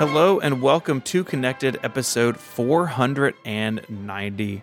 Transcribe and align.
Hello 0.00 0.40
and 0.40 0.62
welcome 0.62 1.02
to 1.02 1.22
Connected 1.22 1.78
episode 1.82 2.38
490. 2.38 4.62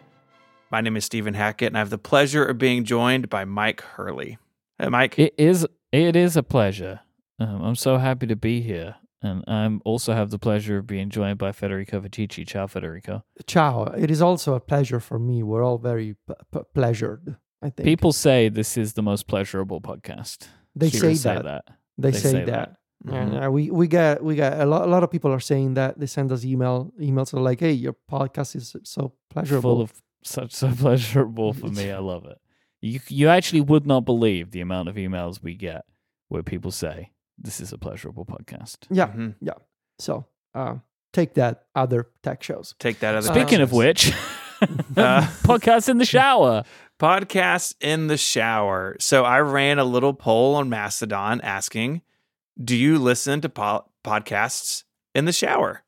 My 0.71 0.81
name 0.81 0.97
is 0.97 1.05
Stephen 1.05 1.35
Hackett 1.35 1.67
and 1.67 1.77
I 1.77 1.79
have 1.79 1.91
the 1.91 1.99
pleasure 1.99 2.43
of 2.43 2.57
being 2.57 2.83
joined 2.83 3.29
by 3.29 3.45
Myke 3.45 3.81
Hurley. 3.81 4.39
Hey, 4.79 4.87
Myke. 4.87 5.19
It 5.19 5.35
is 5.37 5.67
it 5.91 6.15
is 6.15 6.35
a 6.37 6.41
pleasure. 6.43 7.01
Um, 7.39 7.61
I'm 7.61 7.75
so 7.75 7.99
happy 7.99 8.25
to 8.25 8.35
be 8.35 8.61
here, 8.61 8.95
and 9.21 9.43
I'm 9.47 9.79
also 9.85 10.13
have 10.13 10.31
the 10.31 10.39
pleasure 10.39 10.79
of 10.79 10.87
being 10.87 11.11
joined 11.11 11.37
by 11.37 11.51
Federico 11.51 12.01
Viticci. 12.01 12.47
Ciao, 12.47 12.65
Federico. 12.65 13.23
Ciao. 13.45 13.83
It 13.83 14.09
is 14.09 14.23
also 14.23 14.55
a 14.55 14.59
pleasure 14.59 14.99
for 14.99 15.19
me. 15.19 15.43
We're 15.43 15.63
all 15.63 15.77
very 15.77 16.15
p- 16.27 16.33
p- 16.51 16.61
pleasured. 16.73 17.37
I 17.61 17.69
think 17.69 17.85
People 17.85 18.11
say 18.11 18.49
this 18.49 18.75
is 18.75 18.93
the 18.93 19.03
most 19.03 19.27
pleasurable 19.27 19.81
podcast. 19.81 20.47
they 20.75 20.89
People 20.89 21.13
say 21.15 21.35
that. 21.35 21.65
They 21.95 22.09
They, 22.09 22.17
say, 22.17 22.31
say 22.31 22.43
that. 22.45 22.77
Mhm. 23.05 23.13
And 23.13 23.43
uh, 23.45 23.51
we 23.51 23.69
we 23.69 23.87
get 23.87 24.23
we 24.23 24.35
get 24.35 24.59
a 24.59 24.65
lot. 24.65 24.87
A 24.87 24.89
lot 24.89 25.03
of 25.03 25.11
people 25.11 25.31
are 25.31 25.39
saying 25.39 25.75
that. 25.75 25.99
They 25.99 26.07
send 26.07 26.31
us 26.31 26.43
email 26.43 26.91
emails 26.99 27.33
are 27.33 27.39
like, 27.39 27.59
"Hey, 27.59 27.71
your 27.73 27.95
podcast 28.11 28.55
is 28.55 28.75
so 28.83 29.13
pleasurable." 29.29 29.75
Full 29.75 29.81
of 29.81 29.93
such 30.23 30.51
so 30.53 30.71
pleasurable 30.71 31.53
for 31.53 31.67
me. 31.67 31.91
I 31.91 31.99
love 31.99 32.25
it. 32.25 32.39
You 32.81 32.99
you 33.07 33.27
actually 33.29 33.61
would 33.61 33.85
not 33.85 34.01
believe 34.05 34.51
the 34.51 34.61
amount 34.61 34.89
of 34.89 34.95
emails 34.95 35.41
we 35.43 35.53
get 35.55 35.83
where 36.29 36.43
people 36.43 36.71
say 36.71 37.11
this 37.37 37.59
is 37.61 37.71
a 37.71 37.77
pleasurable 37.77 38.25
podcast. 38.25 38.77
yeah. 38.89 39.07
Mhm. 39.07 39.35
So 39.99 40.25
uh, 40.55 40.75
take 41.13 41.35
that, 41.35 41.65
other 41.75 42.07
tech 42.23 42.41
shows. 42.43 42.73
Take 42.79 42.99
that 42.99 43.13
as 43.15 43.27
a 43.29 43.33
Speaking 43.33 43.61
of 43.61 43.69
Texas. 43.71 43.77
which, 43.77 44.13
Uh, 44.97 45.21
podcast 45.43 45.87
in 45.87 45.97
the 45.99 46.05
shower. 46.05 46.63
Podcast 46.99 47.75
in 47.79 48.07
the 48.07 48.17
shower. 48.17 48.95
So 48.99 49.23
I 49.23 49.39
ran 49.39 49.77
a 49.79 49.83
little 49.83 50.13
poll 50.13 50.55
on 50.55 50.67
Mastodon 50.69 51.41
asking, 51.41 52.01
do 52.61 52.75
you 52.75 52.97
listen 52.97 53.41
to 53.41 53.49
po- 53.49 53.85
podcasts 54.03 54.83
in 55.13 55.25
the 55.25 55.31
shower? 55.31 55.83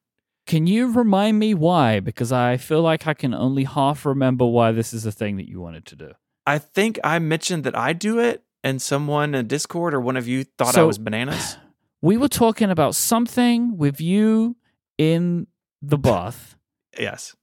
Can 0.45 0.65
you 0.67 0.91
remind 0.91 1.37
me 1.37 1.53
why? 1.53 1.99
Because 1.99 2.31
I 2.31 2.57
feel 2.57 2.81
like 2.81 3.05
I 3.05 3.13
can 3.13 3.33
only 3.33 3.65
half 3.65 4.05
remember 4.05 4.45
why 4.45 4.71
this 4.71 4.93
is 4.93 5.05
a 5.05 5.11
thing 5.11 5.37
that 5.37 5.47
you 5.47 5.61
wanted 5.61 5.85
to 5.87 5.95
do. 5.95 6.11
I 6.45 6.57
think 6.57 6.99
I 7.03 7.19
mentioned 7.19 7.63
that 7.65 7.77
I 7.77 7.93
do 7.93 8.17
it 8.19 8.43
and 8.63 8.81
someone 8.81 9.35
in 9.35 9.47
Discord 9.47 9.93
or 9.93 10.01
one 10.01 10.17
of 10.17 10.27
you 10.27 10.43
thought 10.43 10.77
I 10.77 10.83
was 10.83 10.97
bananas. 10.97 11.57
We 12.01 12.15
were 12.15 12.29
talking 12.29 12.69
about 12.69 12.95
something 12.95 13.75
with 13.77 13.99
you 13.99 14.55
in 14.97 15.47
the 15.81 15.97
bath, 16.07 16.55
yes. 16.97 17.35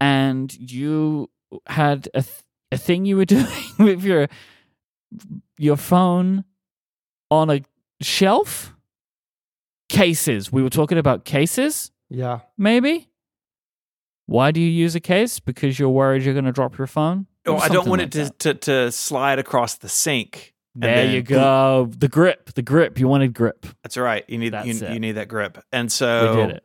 and 0.00 0.54
you 0.54 1.30
had 1.66 2.08
a, 2.14 2.22
th- 2.22 2.44
a 2.70 2.78
thing 2.78 3.06
you 3.06 3.16
were 3.16 3.24
doing 3.36 3.48
with 3.80 4.04
your 4.04 4.28
your 5.58 5.76
phone 5.76 6.44
on 7.28 7.50
a 7.50 7.62
shelf. 8.00 8.74
Cases. 9.88 10.52
We 10.52 10.62
were 10.62 10.68
talking 10.68 10.98
about 10.98 11.24
cases, 11.24 11.90
Yeah. 12.10 12.40
maybe. 12.58 13.08
Why 14.26 14.50
do 14.50 14.60
you 14.60 14.68
use 14.68 14.94
a 14.94 15.00
case? 15.00 15.40
Because 15.40 15.78
you're 15.78 15.88
worried 15.88 16.22
you're 16.22 16.34
going 16.34 16.44
to 16.44 16.52
drop 16.52 16.76
your 16.76 16.86
phone. 16.86 17.26
Oh, 17.46 17.56
I 17.56 17.68
don't 17.68 17.88
want 17.88 18.02
like 18.02 18.14
it 18.14 18.38
to, 18.40 18.52
to, 18.52 18.54
to 18.54 18.92
slide 18.92 19.38
across 19.38 19.76
the 19.76 19.88
sink. 19.88 20.52
There 20.74 20.94
then 20.94 21.14
you 21.14 21.22
boom. 21.22 21.38
go. 21.38 21.90
The 21.96 22.08
grip. 22.08 22.52
The 22.52 22.60
grip. 22.60 22.98
You 23.00 23.08
wanted 23.08 23.32
grip. 23.32 23.64
That's 23.82 23.96
right. 23.96 24.22
You 24.28 24.36
need 24.36 24.46
you, 24.46 24.50
That's 24.74 24.82
it. 24.82 24.92
you 24.92 25.00
need 25.00 25.12
that 25.12 25.28
grip. 25.28 25.56
And 25.72 25.86
We 25.86 25.90
so 25.90 26.36
did 26.36 26.50
it. 26.56 26.62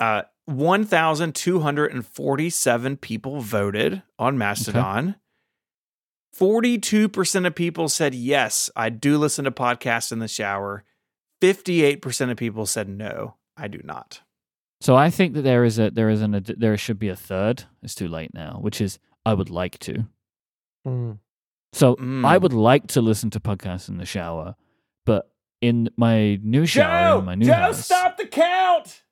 uh 0.00 0.22
1247 0.46 2.96
people 2.96 3.40
voted 3.40 4.02
on 4.18 4.38
Mastodon. 4.38 5.16
42% 6.38 7.46
of 7.46 7.54
people 7.54 7.88
said 7.88 8.14
yes, 8.14 8.70
I 8.76 8.90
do 8.90 9.18
listen 9.18 9.44
to 9.44 9.50
podcasts 9.50 10.12
in 10.12 10.18
the 10.20 10.28
shower. 10.28 10.84
58% 11.42 12.30
of 12.30 12.36
people 12.36 12.66
said 12.66 12.88
no, 12.88 13.34
I 13.56 13.68
do 13.68 13.80
not. 13.84 14.20
So 14.80 14.94
I 14.94 15.10
think 15.10 15.34
that 15.34 15.42
there 15.42 15.64
is 15.64 15.78
a 15.80 15.90
there 15.90 16.08
is 16.08 16.22
an 16.22 16.36
ad- 16.36 16.54
there 16.56 16.76
should 16.76 16.98
be 17.00 17.08
a 17.08 17.16
third. 17.16 17.64
It's 17.82 17.96
too 17.96 18.06
late 18.06 18.32
now, 18.32 18.58
which 18.60 18.80
is 18.80 18.98
I 19.26 19.34
would 19.34 19.50
like 19.50 19.78
to. 19.80 20.06
Mm. 20.86 21.18
So 21.72 21.96
Mm. 21.96 22.24
I 22.24 22.38
would 22.38 22.52
like 22.52 22.86
to 22.88 23.00
listen 23.00 23.30
to 23.30 23.40
podcasts 23.40 23.88
in 23.88 23.96
the 23.98 24.06
shower, 24.06 24.54
but 25.04 25.30
in 25.60 25.90
my 25.96 26.36
new 26.42 26.64
shower, 26.64 27.18
in 27.18 27.24
my 27.24 27.34
new 27.34 27.52
house, 27.52 27.84
stop 27.84 28.16
the 28.16 28.26
count. 28.26 29.02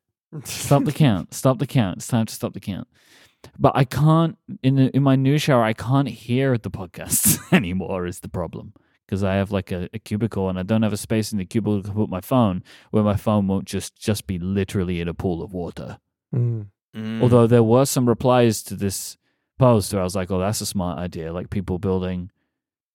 stop 0.45 0.85
the 0.85 0.93
count, 0.93 1.35
stop 1.35 1.59
the 1.59 1.67
count. 1.67 1.97
It's 1.99 2.07
time 2.07 2.27
to 2.27 2.35
stop 2.35 2.53
the 2.55 2.61
count. 2.61 2.87
But 3.59 3.73
I 3.75 3.85
can't 3.85 4.39
in 4.63 4.79
in 4.79 5.03
my 5.03 5.17
new 5.17 5.39
shower. 5.39 5.63
I 5.63 5.73
can't 5.73 6.09
hear 6.09 6.59
the 6.59 6.71
podcasts 6.71 7.41
anymore. 7.53 8.07
Is 8.07 8.21
the 8.21 8.29
problem 8.29 8.73
because 9.07 9.23
I 9.23 9.35
have 9.35 9.53
like 9.53 9.71
a, 9.71 9.89
a 9.95 9.99
cubicle 9.99 10.49
and 10.49 10.59
I 10.59 10.63
don't 10.63 10.83
have 10.83 10.93
a 10.93 10.97
space 10.97 11.33
in 11.33 11.39
the 11.39 11.45
cubicle 11.45 11.83
to 11.83 11.93
put 11.93 12.09
my 12.09 12.21
phone, 12.21 12.63
where 12.91 13.05
my 13.05 13.17
phone 13.17 13.47
won't 13.47 13.67
just 13.67 13.97
just 13.97 14.27
be 14.27 14.39
literally 14.39 15.01
in 15.01 15.09
a 15.09 15.15
pool 15.15 15.43
of 15.43 15.53
water. 15.53 15.99
Mm. 16.35 16.67
Mm. 16.95 17.23
Although 17.23 17.47
there 17.47 17.63
were 17.63 17.85
some 17.85 18.09
replies 18.09 18.63
to 18.65 18.75
this 18.75 19.17
post 19.59 19.93
where 19.93 20.01
I 20.01 20.05
was 20.05 20.17
like, 20.17 20.31
"Oh, 20.31 20.41
that's 20.41 20.61
a 20.61 20.67
smart 20.67 20.99
idea." 20.99 21.33
Like 21.33 21.51
people 21.51 21.79
building 21.79 22.31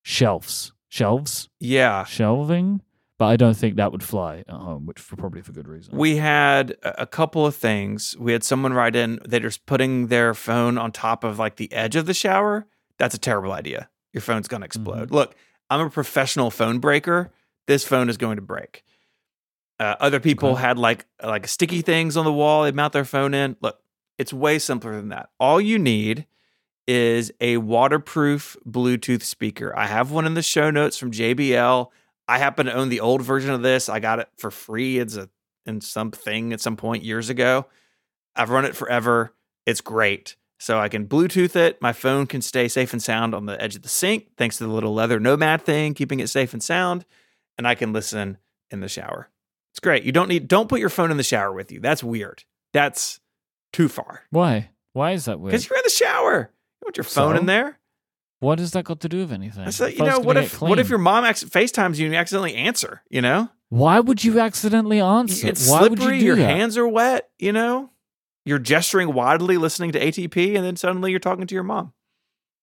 shelves, 0.04 0.74
shelves, 0.90 1.50
yeah, 1.60 2.04
shelving. 2.04 2.82
But 3.22 3.28
I 3.28 3.38
don't 3.38 3.54
think 3.56 3.76
that 3.76 3.92
would 3.92 4.02
fly 4.02 4.38
at 4.40 4.50
home, 4.50 4.88
which 4.88 4.98
for 4.98 5.16
probably 5.16 5.44
for 5.44 5.52
good 5.52 5.68
reason. 5.68 5.96
we 5.96 6.16
had 6.16 6.76
a 6.82 7.06
couple 7.06 7.46
of 7.46 7.56
things. 7.56 8.18
We 8.18 8.32
had 8.32 8.44
someone 8.44 8.74
write 8.74 8.96
in, 8.96 9.20
they're 9.24 9.40
just 9.42 9.68
putting 9.68 10.08
their 10.08 10.34
phone 10.34 10.80
on 10.80 10.92
top 10.92 11.24
of 11.24 11.38
like 11.38 11.58
the 11.58 11.72
edge 11.72 11.96
of 11.96 12.08
the 12.08 12.16
shower. 12.16 12.66
That's 12.98 13.14
a 13.14 13.20
terrible 13.20 13.52
idea. 13.52 13.90
Your 14.12 14.22
phone's 14.22 14.48
going 14.48 14.62
to 14.62 14.66
explode. 14.66 15.12
Look, 15.12 15.36
I'm 15.70 15.82
a 15.82 15.90
professional 15.92 16.50
phone 16.50 16.80
breaker. 16.80 17.30
This 17.68 17.84
phone 17.84 18.10
is 18.10 18.18
going 18.18 18.38
to 18.38 18.42
break. 18.42 18.84
Uh, 19.80 19.98
other 20.00 20.20
people 20.20 20.54
Okay. 20.54 20.62
had 20.62 20.80
like 20.80 21.06
like 21.24 21.48
sticky 21.48 21.84
things 21.84 22.18
on 22.18 22.26
the 22.26 22.34
wall. 22.34 22.64
They 22.64 22.72
mount 22.72 22.92
their 22.92 23.06
phone 23.06 23.36
in. 23.36 23.56
Look, 23.62 23.78
it's 24.18 24.34
way 24.34 24.58
simpler 24.58 24.96
than 24.96 25.10
that. 25.10 25.30
All 25.40 25.62
you 25.62 25.78
need 25.78 26.26
is 26.88 27.32
a 27.40 27.58
waterproof 27.58 28.58
Bluetooth 28.68 29.22
speaker. 29.22 29.78
I 29.78 29.86
have 29.86 30.10
one 30.10 30.26
in 30.26 30.34
the 30.34 30.42
show 30.42 30.72
notes 30.72 30.98
from 30.98 31.12
JBL. 31.12 31.90
I 32.32 32.38
happen 32.38 32.66
to 32.68 32.74
own 32.74 32.88
the 32.90 33.02
old 33.02 33.22
version 33.22 33.52
of 33.52 33.62
this. 33.62 33.90
I 33.90 34.00
got 34.00 34.20
it 34.20 34.30
for 34.38 34.52
free. 34.52 35.00
It's 35.00 35.18
a 35.18 35.30
in 35.66 35.82
something 35.82 36.54
at 36.54 36.62
some 36.62 36.78
point 36.78 37.04
years 37.04 37.30
ago. 37.30 37.66
I've 38.36 38.50
run 38.50 38.66
it 38.66 38.76
forever. 38.76 39.36
It's 39.66 39.82
great. 39.82 40.38
So 40.60 40.80
I 40.80 40.90
can 40.90 41.08
Bluetooth 41.08 41.56
it. 41.56 41.82
My 41.82 41.92
phone 41.92 42.28
can 42.28 42.42
stay 42.42 42.68
safe 42.68 42.94
and 42.94 43.02
sound 43.04 43.36
on 43.36 43.46
the 43.48 43.62
edge 43.62 43.76
of 43.76 43.82
the 43.82 43.90
sink, 43.90 44.28
thanks 44.38 44.58
to 44.60 44.64
the 44.66 44.72
little 44.72 44.94
leather 44.94 45.20
nomad 45.20 45.64
thing, 45.64 45.94
keeping 45.94 46.20
it 46.20 46.30
safe 46.30 46.54
and 46.54 46.64
sound. 46.64 47.04
And 47.58 47.68
I 47.68 47.76
can 47.76 47.92
listen 47.94 48.38
in 48.72 48.80
the 48.80 48.88
shower. 48.88 49.30
It's 49.74 49.80
great. 49.80 50.04
You 50.04 50.12
don't 50.12 50.30
need 50.30 50.48
don't 50.48 50.70
put 50.70 50.80
your 50.80 50.90
phone 50.90 51.12
in 51.12 51.18
the 51.18 51.24
shower 51.24 51.52
with 51.52 51.72
you. 51.72 51.80
That's 51.82 52.04
weird. 52.04 52.44
That's 52.74 53.20
too 53.74 53.90
far. 53.90 54.22
Why? 54.30 54.70
Why 54.94 55.12
is 55.12 55.26
that 55.26 55.40
weird? 55.40 55.52
Because 55.52 55.70
you're 55.70 55.78
in 55.80 55.84
the 55.84 55.90
shower. 55.90 56.52
You 56.82 56.86
want 56.86 56.98
your 56.98 57.04
phone 57.04 57.36
So? 57.36 57.40
in 57.42 57.46
there? 57.46 57.78
What 58.42 58.58
has 58.58 58.72
that 58.72 58.86
got 58.86 59.00
to 59.02 59.08
do 59.08 59.20
with 59.20 59.32
anything? 59.32 59.66
That's 59.66 59.80
like, 59.80 59.98
you 60.00 60.04
know, 60.04 60.20
what 60.20 60.36
if 60.36 60.60
what 60.62 60.80
if 60.80 60.90
your 60.90 60.98
mom 60.98 61.24
acc- 61.26 61.38
FaceTimes 61.38 61.98
you 62.00 62.06
and 62.06 62.14
you 62.16 62.20
accidentally 62.20 62.56
answer, 62.56 63.04
you 63.08 63.22
know? 63.22 63.50
Why 63.70 64.00
would 64.00 64.24
you 64.24 64.40
accidentally 64.40 65.00
answer? 65.00 65.48
It's 65.48 65.70
Why 65.70 65.80
slippery, 65.80 66.06
would 66.06 66.14
you 66.16 66.20
do 66.20 66.26
your 66.26 66.36
that? 66.38 66.50
hands 66.50 66.76
are 66.76 66.88
wet, 66.88 67.30
you 67.38 67.52
know? 67.52 67.92
You're 68.44 68.58
gesturing 68.58 69.14
wildly 69.14 69.58
listening 69.58 69.92
to 69.92 70.00
ATP 70.00 70.56
and 70.56 70.66
then 70.66 70.76
suddenly 70.76 71.12
you're 71.12 71.20
talking 71.20 71.46
to 71.46 71.54
your 71.54 71.64
mom. 71.64 71.94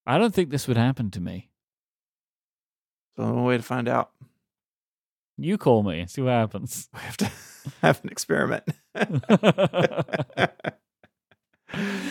I 0.05 0.17
don't 0.17 0.33
think 0.33 0.49
this 0.49 0.67
would 0.67 0.75
happen 0.75 1.11
to 1.11 1.21
me. 1.21 1.49
So 3.15 3.23
one 3.23 3.45
way 3.45 3.55
to 3.55 3.63
find 3.63 3.87
out. 3.87 4.11
You 5.37 5.57
call 5.57 5.83
me, 5.83 6.05
see 6.07 6.21
what 6.21 6.31
happens. 6.33 6.89
We 6.93 6.99
have 6.99 7.17
to 7.17 7.31
have 7.81 8.03
an 8.03 8.09
experiment. 8.09 8.63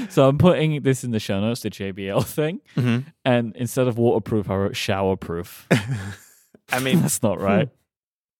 so 0.08 0.28
I'm 0.28 0.38
putting 0.38 0.82
this 0.82 1.04
in 1.04 1.10
the 1.10 1.18
show 1.20 1.40
notes, 1.40 1.62
the 1.62 1.70
JBL 1.70 2.24
thing, 2.26 2.60
Mhm. 2.76 3.04
and 3.24 3.54
instead 3.56 3.88
of 3.88 3.98
waterproof, 3.98 4.50
I 4.50 4.56
wrote 4.56 4.72
showerproof. 4.72 5.64
I 6.70 6.80
mean, 6.80 7.00
that's 7.00 7.22
not 7.22 7.40
right. 7.40 7.68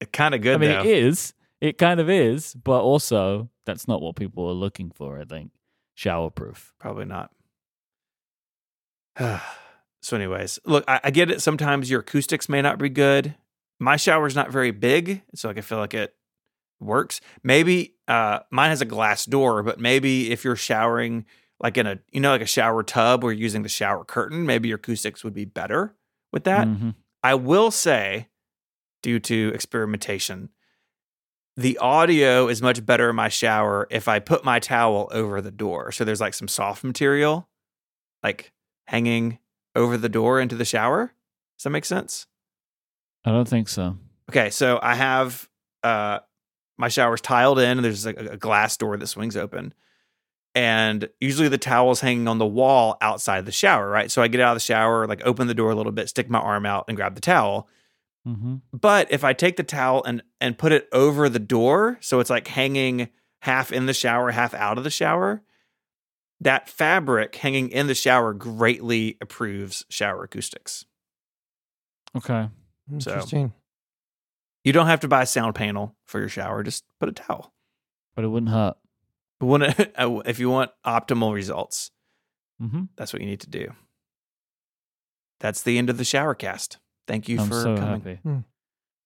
It 0.01 0.13
kind 0.13 0.35
of 0.35 0.43
good 0.43 0.55
I 0.55 0.59
mean, 0.59 0.71
though. 0.71 0.81
it 0.81 0.87
is. 0.87 1.35
It 1.61 1.77
kind 1.79 1.99
of 1.99 2.09
is, 2.09 2.55
but 2.55 2.81
also 2.81 3.49
that's 3.67 3.89
not 3.89 4.01
what 4.01 4.15
people 4.17 4.47
are 4.49 4.53
looking 4.53 4.91
for. 4.91 5.19
I 5.21 5.25
think 5.25 5.51
showerproof. 5.97 6.71
Probably 6.79 7.05
not. 7.05 7.31
so, 9.19 10.17
anyways, 10.17 10.61
look, 10.65 10.85
I, 10.87 11.01
I 11.05 11.11
get 11.11 11.31
it. 11.31 11.43
Sometimes 11.43 11.91
your 11.91 12.01
acoustics 12.01 12.49
may 12.49 12.63
not 12.63 12.79
be 12.79 12.89
good. 12.89 13.35
My 13.81 13.97
shower's 13.97 14.35
not 14.37 14.51
very 14.51 14.71
big, 14.71 15.23
so 15.35 15.49
like 15.49 15.59
I 15.59 15.61
feel 15.63 15.79
like 15.79 15.95
it 15.95 16.15
works. 16.81 17.21
Maybe 17.43 17.95
uh, 18.07 18.41
mine 18.51 18.71
has 18.71 18.81
a 18.81 18.85
glass 18.87 19.25
door, 19.25 19.63
but 19.63 19.79
maybe 19.81 20.31
if 20.31 20.45
you're 20.45 20.57
showering 20.57 21.27
like 21.61 21.77
in 21.77 21.87
a 21.87 21.99
you 22.13 22.21
know 22.21 22.31
like 22.31 22.41
a 22.41 22.47
shower 22.47 22.83
tub 22.83 23.25
or 23.25 23.33
using 23.33 23.63
the 23.63 23.69
shower 23.69 24.05
curtain, 24.05 24.47
maybe 24.47 24.69
your 24.69 24.77
acoustics 24.77 25.25
would 25.25 25.35
be 25.35 25.45
better 25.45 25.95
with 26.33 26.45
that. 26.45 26.67
Mhm. 26.67 26.95
I 27.23 27.35
will 27.35 27.71
say, 27.71 28.29
due 29.03 29.19
to 29.21 29.51
experimentation, 29.55 30.51
the 31.57 31.77
audio 31.79 32.47
is 32.47 32.63
much 32.63 32.87
better 32.87 33.11
in 33.11 33.17
my 33.17 33.29
shower 33.29 33.89
if 33.91 34.07
I 34.07 34.21
put 34.21 34.45
my 34.45 34.61
towel 34.61 35.09
over 35.11 35.41
the 35.41 35.51
door. 35.51 35.91
So 35.91 36.05
there's 36.05 36.21
like 36.21 36.35
some 36.35 36.47
soft 36.47 36.85
material, 36.85 37.49
like 38.23 38.53
hanging 38.87 39.41
over 39.75 39.97
the 39.97 40.09
door 40.09 40.41
into 40.41 40.55
the 40.55 40.65
shower. 40.65 41.13
Does 41.59 41.65
that 41.65 41.71
make 41.71 41.85
sense? 41.85 42.27
I 43.25 43.33
don't 43.33 43.49
think 43.49 43.69
so. 43.69 43.99
Okay, 44.31 44.51
so 44.51 44.79
I 44.81 44.95
have 44.95 45.49
uh 45.83 46.21
my 46.79 46.89
shower's 46.89 47.21
tiled 47.21 47.59
in 47.59 47.79
and 47.79 47.85
there's 47.85 48.07
like 48.07 48.19
a 48.19 48.37
glass 48.37 48.77
door 48.77 48.97
that 48.97 49.07
swings 49.07 49.37
open. 49.37 49.75
And 50.55 51.09
usually 51.21 51.49
the 51.49 51.59
towel's 51.59 52.01
hanging 52.01 52.27
on 52.27 52.39
the 52.39 52.47
wall 52.47 52.97
outside 53.01 53.45
the 53.47 53.53
shower, 53.53 53.89
right? 53.89 54.11
So 54.11 54.23
I 54.23 54.29
get 54.29 54.41
out 54.41 54.53
of 54.53 54.57
the 54.57 54.61
shower, 54.61 55.07
like 55.07 55.21
open 55.25 55.47
the 55.47 55.55
door 55.55 55.71
a 55.71 55.75
little 55.75 55.93
bit, 55.93 56.09
stick 56.09 56.31
my 56.31 56.39
arm 56.39 56.65
out 56.67 56.87
and 56.89 56.97
grab 56.97 57.15
the 57.15 57.21
towel. 57.21 57.69
Mm-hmm. 58.27 58.57
But 58.73 59.13
if 59.13 59.25
I 59.25 59.33
take 59.35 59.57
the 59.57 59.63
towel 59.63 60.03
and 60.05 60.23
and 60.41 60.59
put 60.59 60.73
it 60.73 60.89
over 60.93 61.29
the 61.29 61.39
door, 61.39 61.99
so 62.01 62.21
it's 62.21 62.31
like 62.31 62.49
hanging 62.49 63.09
half 63.43 63.71
in 63.71 63.87
the 63.87 63.95
shower, 63.95 64.31
half 64.31 64.53
out 64.55 64.79
of 64.79 64.85
the 64.85 64.91
shower, 64.91 65.43
that 66.41 66.69
fabric 66.69 67.37
hanging 67.37 67.69
in 67.71 67.87
the 67.87 67.95
shower 67.95 68.33
greatly 68.33 69.17
improves 69.21 69.85
shower 69.89 70.25
acoustics. 70.25 70.85
Okay. 72.17 72.49
So- 72.99 73.11
Interesting. 73.13 73.53
You 74.65 74.73
don't 74.73 74.87
have 74.87 75.01
to 75.01 75.09
buy 75.09 75.23
a 75.23 75.27
sound 75.27 75.55
panel 75.55 75.95
for 76.07 76.19
your 76.21 76.29
shower, 76.29 76.63
just 76.63 76.85
put 77.01 77.09
a 77.09 77.13
towel. 77.13 77.53
But 78.15 78.25
it 78.25 78.29
wouldn't 78.29 78.51
hurt. 78.53 78.77
But 79.41 79.47
when 79.47 79.63
if 80.27 80.39
you 80.39 80.51
want 80.51 80.71
optimal 80.85 81.33
results, 81.35 81.91
Mm-hmm. 82.61 82.85
that's 82.97 83.13
what 83.13 83.23
you 83.23 83.29
need 83.29 83.39
to 83.43 83.49
do. 83.49 83.69
That's 85.41 85.63
the 85.63 85.79
end 85.79 85.91
of 85.91 85.97
the 85.97 86.05
shower 86.05 86.35
cast. 86.35 86.79
Thank 87.07 87.29
you 87.29 87.41
I'm 87.41 87.47
for 87.49 87.55
so 87.55 87.77
coming. 87.77 88.01
happy. 88.01 88.19
Hmm. 88.25 88.39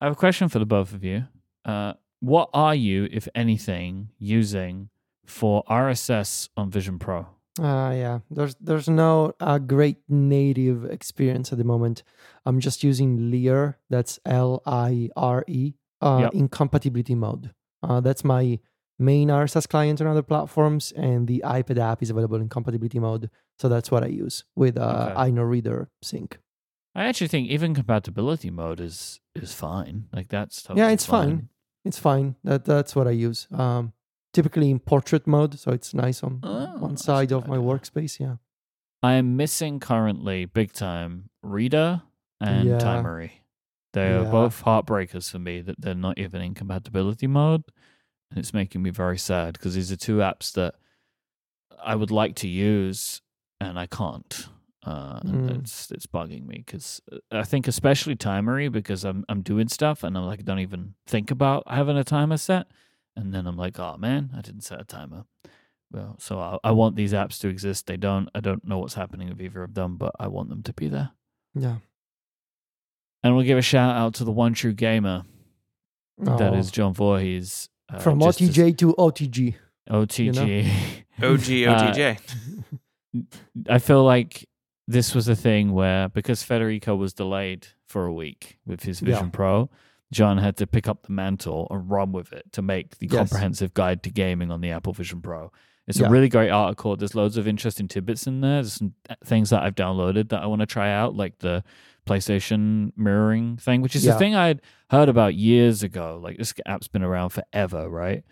I 0.00 0.06
have 0.06 0.14
a 0.14 0.16
question 0.16 0.49
for 0.49 0.58
the 0.58 0.64
both 0.64 0.94
of 0.94 1.04
you. 1.04 1.25
Uh, 1.64 1.93
what 2.20 2.48
are 2.55 2.75
you, 2.75 3.08
if 3.12 3.28
anything, 3.34 4.08
using 4.19 4.88
for 5.26 5.62
RSS 5.69 6.48
on 6.56 6.70
Vision 6.70 6.98
Pro? 6.98 7.26
Uh, 7.60 7.93
yeah, 7.94 8.20
there's 8.31 8.54
there's 8.60 8.88
no 8.88 9.34
uh, 9.40 9.58
great 9.58 9.99
native 10.08 10.84
experience 10.87 11.52
at 11.52 11.58
the 11.58 11.64
moment. 11.64 12.02
I'm 12.46 12.60
just 12.60 12.82
using 12.82 13.31
Lire. 13.31 13.78
That's 13.90 14.19
L 14.25 14.62
I 14.64 15.10
R 15.16 15.44
E 15.46 15.75
uh, 16.00 16.20
Yep. 16.22 16.34
in 16.34 16.49
compatibility 16.49 17.14
mode. 17.14 17.52
Uh, 17.82 18.00
that's 18.00 18.25
my 18.25 18.58
main 18.99 19.28
RSS 19.28 19.69
client 19.69 20.00
on 20.00 20.06
other 20.06 20.22
platforms, 20.22 20.93
and 20.93 21.28
the 21.28 21.43
iPad 21.44 21.78
app 21.78 22.02
is 22.02 22.08
available 22.10 22.37
in 22.40 22.49
compatibility 22.49 22.99
mode. 22.99 23.28
So 23.58 23.69
that's 23.69 23.90
what 23.90 24.02
I 24.02 24.06
use 24.06 24.44
with 24.56 24.78
uh, 24.78 25.12
Okay. 25.14 25.31
Inoreader 25.31 25.88
sync. 26.02 26.38
I 26.94 27.05
actually 27.05 27.28
think 27.28 27.48
even 27.50 27.75
compatibility 27.75 28.50
mode 28.50 28.81
is 28.81 29.20
is 29.34 29.52
fine. 29.52 30.08
Like 30.12 30.28
that's 30.28 30.62
totally 30.62 30.87
yeah, 30.87 30.93
it's 30.93 31.05
fine. 31.06 31.48
It's 31.84 31.98
fine. 31.98 32.37
That 32.44 32.64
that's 32.64 32.96
what 32.96 33.06
I 33.06 33.10
use. 33.12 33.46
Um, 33.52 33.93
typically 34.32 34.70
in 34.70 34.79
portrait 34.81 35.26
mode, 35.26 35.58
so 35.58 35.73
it's 35.73 35.93
nice 35.94 36.23
on 36.23 36.40
Oh, 36.43 36.76
one 36.79 36.96
side 36.96 37.32
of 37.32 37.46
my 37.46 37.56
workspace. 37.58 38.19
Yeah. 38.20 38.37
I 39.02 39.14
am 39.14 39.37
missing 39.37 39.81
currently 39.81 40.44
big 40.44 40.73
time 40.73 41.29
Reader 41.43 42.02
and 42.40 42.69
Yeah. 42.69 42.79
Timery. 42.79 43.31
They 43.93 44.14
are 44.14 44.25
both 44.25 44.62
heartbreakers 44.62 45.31
for 45.31 45.38
me 45.38 45.61
that 45.61 45.81
they're 45.81 45.94
not 45.94 46.19
even 46.19 46.40
in 46.40 46.55
compatibility 46.55 47.26
mode. 47.26 47.64
And 48.31 48.38
it's 48.38 48.55
making 48.55 48.82
me 48.82 48.88
very 48.90 49.19
sad 49.19 49.52
because 49.55 49.75
these 49.75 49.93
are 49.93 49.96
two 49.96 50.19
apps 50.19 50.52
that 50.55 50.76
I 51.84 51.94
would 51.96 52.11
like 52.11 52.34
to 52.37 52.49
use 52.49 53.20
and 53.61 53.79
I 53.79 53.87
can't. 53.87 54.49
Uh, 54.84 55.20
and 55.23 55.50
Mm. 55.50 55.58
it's 55.61 55.93
it's 55.93 56.06
bugging 56.06 56.46
me 56.46 56.62
because 56.67 57.00
I 57.31 57.44
think 57.44 57.69
especially 57.69 58.17
Timery 58.17 58.70
because 58.73 59.05
I'm 59.05 59.25
I'm 59.29 59.43
doing 59.43 59.69
stuff 59.69 60.02
and 60.02 60.17
I'm 60.17 60.25
like 60.25 60.44
don't 60.44 60.58
even 60.58 60.94
think 61.06 61.31
about 61.31 61.64
having 61.69 61.96
a 61.96 62.02
timer 62.05 62.37
set, 62.38 62.67
and 63.16 63.32
then 63.34 63.46
I'm 63.46 63.56
like 63.56 63.78
oh 63.78 63.96
man 63.98 64.30
I 64.36 64.40
didn't 64.40 64.62
set 64.62 64.80
a 64.80 64.84
timer. 64.84 65.24
Well, 65.90 66.16
so 66.18 66.38
I, 66.38 66.58
I 66.64 66.70
want 66.70 66.96
these 66.96 67.12
apps 67.12 67.38
to 67.40 67.48
exist. 67.48 67.86
They 67.86 67.98
don't. 67.98 68.30
I 68.34 68.40
don't 68.40 68.66
know 68.66 68.78
what's 68.78 68.94
happening 68.94 69.28
with 69.28 69.42
either 69.42 69.62
of 69.62 69.74
them, 69.74 69.98
but 69.98 70.12
I 70.18 70.28
want 70.28 70.48
them 70.48 70.62
to 70.62 70.72
be 70.72 70.88
there. 70.88 71.10
Yeah. 71.54 71.76
And 73.22 73.36
we'll 73.36 73.44
give 73.44 73.58
a 73.58 73.62
shout 73.62 73.94
out 73.94 74.14
to 74.14 74.24
the 74.24 74.32
one 74.32 74.54
true 74.54 74.72
gamer 74.72 75.24
that 76.18 76.52
Oh. 76.54 76.56
is 76.56 76.70
John 76.70 76.94
Voorhees. 76.94 77.68
Uh, 77.92 77.98
from 77.98 78.20
just 78.20 78.40
as- 78.40 78.48
OTJ 78.56 78.78
to 78.78 78.94
OTG. 78.94 79.54
OTG. 79.90 80.66
OG 81.22 81.66
Uh, 81.66 81.92
OTJ. 81.92 82.18
I 83.68 83.78
feel 83.78 84.02
like 84.02 84.48
this 84.88 85.14
was 85.14 85.28
a 85.28 85.36
thing 85.36 85.72
where 85.72 86.08
because 86.08 86.42
Federico 86.42 86.96
was 86.96 87.12
delayed 87.12 87.66
for 87.86 88.06
a 88.06 88.12
week 88.14 88.58
with 88.66 88.82
his 88.84 89.02
Yeah. 89.02 89.10
Vision 89.14 89.30
Pro, 89.30 89.68
John 90.12 90.38
had 90.38 90.56
to 90.58 90.66
pick 90.66 90.86
up 90.86 91.02
the 91.04 91.12
mantle 91.12 91.66
and 91.70 91.90
run 91.90 92.12
with 92.12 92.32
it 92.32 92.52
to 92.52 92.62
make 92.62 92.98
the 92.98 93.08
Yes. 93.10 93.16
comprehensive 93.30 93.74
guide 93.74 94.02
to 94.04 94.10
gaming 94.10 94.50
on 94.52 94.60
the 94.60 94.70
Apple 94.70 94.92
Vision 94.92 95.20
Pro. 95.20 95.50
It's 95.88 95.98
Yeah. 95.98 96.06
a 96.06 96.10
really 96.10 96.28
great 96.28 96.50
article. 96.50 96.94
There's 96.96 97.16
loads 97.16 97.36
of 97.36 97.48
interesting 97.48 97.88
tidbits 97.88 98.26
in 98.28 98.40
there. 98.40 98.62
There's 98.62 98.74
some 98.74 98.94
things 99.24 99.50
that 99.50 99.62
I've 99.64 99.74
downloaded 99.74 100.28
that 100.28 100.40
I 100.42 100.46
want 100.46 100.60
to 100.60 100.66
try 100.66 100.92
out, 100.92 101.16
like 101.16 101.38
the 101.40 101.64
PlayStation 102.06 102.92
mirroring 102.96 103.56
thing, 103.56 103.80
which 103.80 103.96
is 103.96 104.04
Yeah. 104.04 104.14
a 104.14 104.18
thing 104.18 104.34
I'd 104.36 104.60
heard 104.90 105.08
about 105.08 105.34
years 105.34 105.82
ago. 105.82 106.20
Like 106.22 106.36
this 106.36 106.54
app's 106.66 106.88
been 106.88 107.02
around 107.02 107.30
forever, 107.30 107.88
right? 107.88 108.22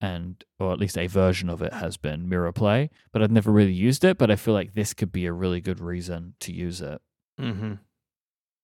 And 0.00 0.42
or 0.58 0.72
at 0.72 0.78
least 0.78 0.98
a 0.98 1.06
version 1.06 1.48
of 1.48 1.62
it 1.62 1.72
has 1.72 1.96
been 1.96 2.28
Mirror 2.28 2.52
Play, 2.52 2.90
but 3.12 3.22
I've 3.22 3.30
never 3.32 3.50
really 3.50 3.72
used 3.72 4.04
it. 4.04 4.18
But 4.18 4.30
I 4.30 4.36
feel 4.36 4.54
like 4.54 4.74
this 4.74 4.92
could 4.94 5.10
be 5.12 5.26
a 5.26 5.32
really 5.32 5.60
good 5.60 5.80
reason 5.80 6.34
to 6.40 6.52
use 6.52 6.80
it. 6.80 7.00
hmm 7.38 7.74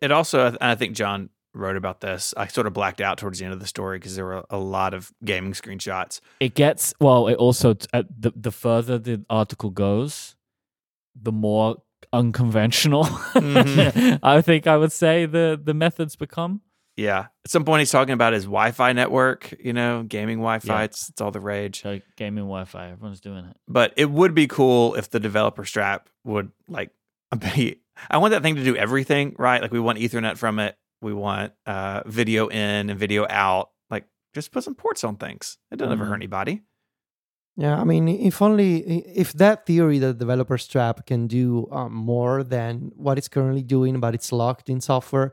It 0.01 0.11
also, 0.11 0.57
I 0.61 0.73
I 0.73 0.75
think 0.75 0.95
John 0.97 1.31
wrote 1.55 1.77
about 1.77 2.01
this. 2.01 2.35
I 2.37 2.47
sort 2.49 2.67
of 2.67 2.73
blacked 2.73 3.01
out 3.01 3.19
towards 3.19 3.39
the 3.39 3.45
end 3.45 3.55
of 3.55 3.61
the 3.61 3.67
story 3.67 3.99
because 3.99 4.17
there 4.17 4.25
were 4.25 4.45
a 4.51 4.59
lot 4.59 4.93
of 4.95 5.13
gaming 5.25 5.53
screenshots. 5.53 6.21
It 6.41 6.55
gets 6.55 6.93
well. 7.01 7.29
It 7.29 7.37
also 7.37 7.77
at 7.93 8.07
the 8.21 8.33
the 8.35 8.51
further 8.51 8.99
the 8.99 9.25
article 9.31 9.71
goes, 9.71 10.37
the 11.15 11.33
more 11.33 11.77
unconventional 12.13 13.05
Mhm. 13.05 14.19
I 14.23 14.41
think 14.41 14.67
I 14.67 14.77
would 14.77 14.93
say 14.93 15.27
the 15.27 15.61
the 15.63 15.75
methods 15.75 16.17
become. 16.17 16.61
Yeah. 16.97 17.27
At 17.45 17.51
some 17.51 17.65
point, 17.65 17.81
he's 17.81 17.91
talking 17.91 18.13
about 18.15 18.35
his 18.35 18.45
Wi 18.45 18.71
Fi 18.71 18.93
network, 18.93 19.53
you 19.59 19.73
know, 19.73 20.05
gaming 20.05 20.39
Wi 20.39 20.61
Fi. 20.61 20.79
Yeah. 20.81 20.85
It's, 20.85 21.09
it's 21.09 21.21
all 21.21 21.33
the 21.33 21.41
rage. 21.41 21.83
So 21.83 22.01
gaming 22.17 22.45
Wi-Fi, 22.45 22.91
everyone's 22.91 23.21
doing 23.21 23.45
it. 23.47 23.57
But 23.67 23.93
it 23.97 24.11
would 24.11 24.33
be 24.35 24.47
cool 24.47 24.95
if 24.95 25.11
the 25.11 25.19
developer 25.19 25.65
strap 25.65 26.09
would 26.25 26.53
like 26.69 26.91
be. 27.57 27.81
I 28.11 28.19
want 28.19 28.31
that 28.33 28.43
thing 28.43 28.55
to 28.57 28.65
do 28.65 28.77
everything, 28.77 29.35
right? 29.39 29.61
Like 29.61 29.73
we 29.73 29.81
want 29.81 29.99
Ethernet 29.99 30.37
from 30.39 30.59
it. 30.61 30.77
We 31.05 31.13
want 31.13 31.53
uh, 31.67 32.03
video 32.07 32.49
in 32.49 32.91
and 32.91 32.99
video 32.99 33.27
out. 33.29 33.71
Like 33.91 34.07
just 34.35 34.51
put 34.53 34.65
some 34.65 34.75
ports 34.75 35.05
on 35.05 35.17
things. 35.17 35.59
It 35.71 35.77
doesn't 35.77 35.93
ever 35.93 36.05
Mhm. 36.05 36.09
hurt 36.09 36.15
anybody. 36.23 36.63
Yeah, 37.57 37.81
I 37.81 37.85
mean, 37.85 38.09
if 38.09 38.43
only 38.43 38.79
if 39.25 39.33
that 39.35 39.65
theory 39.65 40.01
that 40.01 40.19
developer 40.19 40.59
strap 40.59 41.07
can 41.07 41.29
do 41.29 41.69
um, 41.71 41.93
more 41.95 42.43
than 42.43 42.91
what 42.97 43.17
it's 43.19 43.29
currently 43.29 43.63
doing, 43.63 44.01
but 44.01 44.13
it's 44.15 44.33
locked 44.33 44.69
in 44.69 44.81
software, 44.81 45.33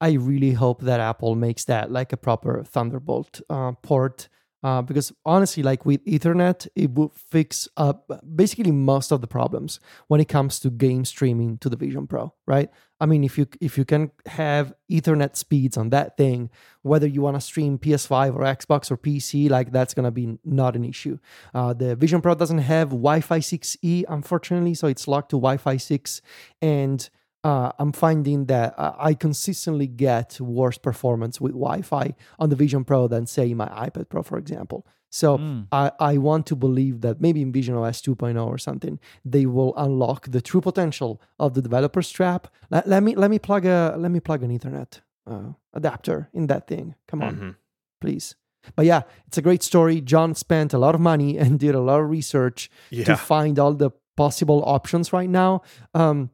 I 0.00 0.10
really 0.30 0.52
hope 0.54 0.82
that 0.82 0.98
Apple 0.98 1.36
makes 1.36 1.64
that 1.66 1.92
like 1.92 2.12
a 2.12 2.16
proper 2.16 2.64
Thunderbolt 2.64 3.40
uh, 3.48 3.72
port. 3.82 4.28
Uh, 4.62 4.82
because 4.82 5.12
honestly, 5.24 5.62
like 5.62 5.86
with 5.86 6.04
Ethernet, 6.04 6.68
it 6.74 6.90
would 6.90 7.12
fix 7.12 7.66
up 7.76 8.10
basically 8.34 8.70
most 8.70 9.10
of 9.10 9.20
the 9.20 9.26
problems 9.26 9.80
when 10.08 10.20
it 10.20 10.28
comes 10.28 10.60
to 10.60 10.70
game 10.70 11.04
streaming 11.04 11.56
to 11.58 11.68
the 11.70 11.76
Vision 11.76 12.06
Pro, 12.06 12.34
right? 12.46 12.70
I 13.00 13.06
mean, 13.06 13.24
if 13.24 13.38
you 13.38 13.46
if 13.60 13.78
you 13.78 13.86
can 13.86 14.10
have 14.26 14.74
Ethernet 14.90 15.34
speeds 15.34 15.78
on 15.78 15.88
that 15.90 16.18
thing, 16.18 16.50
whether 16.82 17.06
you 17.06 17.22
want 17.22 17.36
to 17.36 17.40
stream 17.40 17.78
PS5 17.78 18.34
or 18.34 18.40
Xbox 18.40 18.90
or 18.90 18.98
PC, 18.98 19.48
like 19.48 19.72
that's 19.72 19.94
gonna 19.94 20.10
be 20.10 20.38
not 20.44 20.76
an 20.76 20.84
issue. 20.84 21.18
Uh, 21.54 21.72
the 21.72 21.96
Vision 21.96 22.20
Pro 22.20 22.34
doesn't 22.34 22.58
have 22.58 22.90
Wi-Fi 22.90 23.38
6E, 23.38 24.04
unfortunately, 24.08 24.74
so 24.74 24.86
it's 24.88 25.08
locked 25.08 25.30
to 25.30 25.36
Wi-Fi 25.36 25.78
6, 25.78 26.20
and 26.60 27.08
uh, 27.44 27.72
I'm 27.78 27.92
finding 27.92 28.46
that 28.46 28.74
uh, 28.78 28.92
I 28.98 29.14
consistently 29.14 29.86
get 29.86 30.40
worse 30.40 30.78
performance 30.78 31.40
with 31.40 31.52
Wi-Fi 31.52 32.14
on 32.38 32.50
the 32.50 32.56
Vision 32.56 32.84
Pro 32.84 33.08
than 33.08 33.26
say 33.26 33.54
my 33.54 33.66
iPad 33.68 34.08
Pro, 34.08 34.22
for 34.22 34.38
example. 34.38 34.86
So 35.12 35.38
Mm. 35.38 35.66
I, 35.72 35.90
I 35.98 36.18
want 36.18 36.46
to 36.46 36.54
believe 36.56 37.00
that 37.00 37.20
maybe 37.20 37.42
in 37.42 37.50
Vision 37.52 37.74
OS 37.76 38.00
2.0 38.00 38.46
or 38.46 38.58
something, 38.58 39.00
they 39.24 39.44
will 39.46 39.72
unlock 39.76 40.30
the 40.30 40.40
true 40.40 40.60
potential 40.60 41.20
of 41.38 41.54
the 41.54 41.62
developer 41.62 42.02
strap. 42.02 42.46
Let, 42.70 42.86
let 42.86 43.02
me 43.02 43.16
let 43.16 43.30
me 43.30 43.38
plug 43.40 43.64
a 43.66 43.94
let 43.98 44.10
me 44.12 44.20
plug 44.20 44.42
an 44.44 44.50
Ethernet 44.56 45.00
uh, 45.26 45.52
adapter 45.74 46.28
in 46.32 46.46
that 46.46 46.66
thing. 46.68 46.94
Come 47.08 47.22
on 47.22 47.36
Mhm. 47.36 47.54
please. 48.00 48.36
But 48.76 48.84
yeah, 48.86 49.02
it's 49.26 49.38
a 49.38 49.42
great 49.42 49.62
story. 49.62 50.00
John 50.02 50.34
spent 50.34 50.74
a 50.74 50.78
lot 50.78 50.94
of 50.94 51.00
money 51.00 51.38
and 51.38 51.58
did 51.58 51.74
a 51.74 51.80
lot 51.80 52.00
of 52.00 52.10
research 52.10 52.70
to 53.06 53.16
find 53.16 53.58
all 53.58 53.72
the 53.74 53.90
possible 54.16 54.62
options 54.66 55.12
right 55.12 55.30
now. 55.30 55.62
Um, 55.94 56.30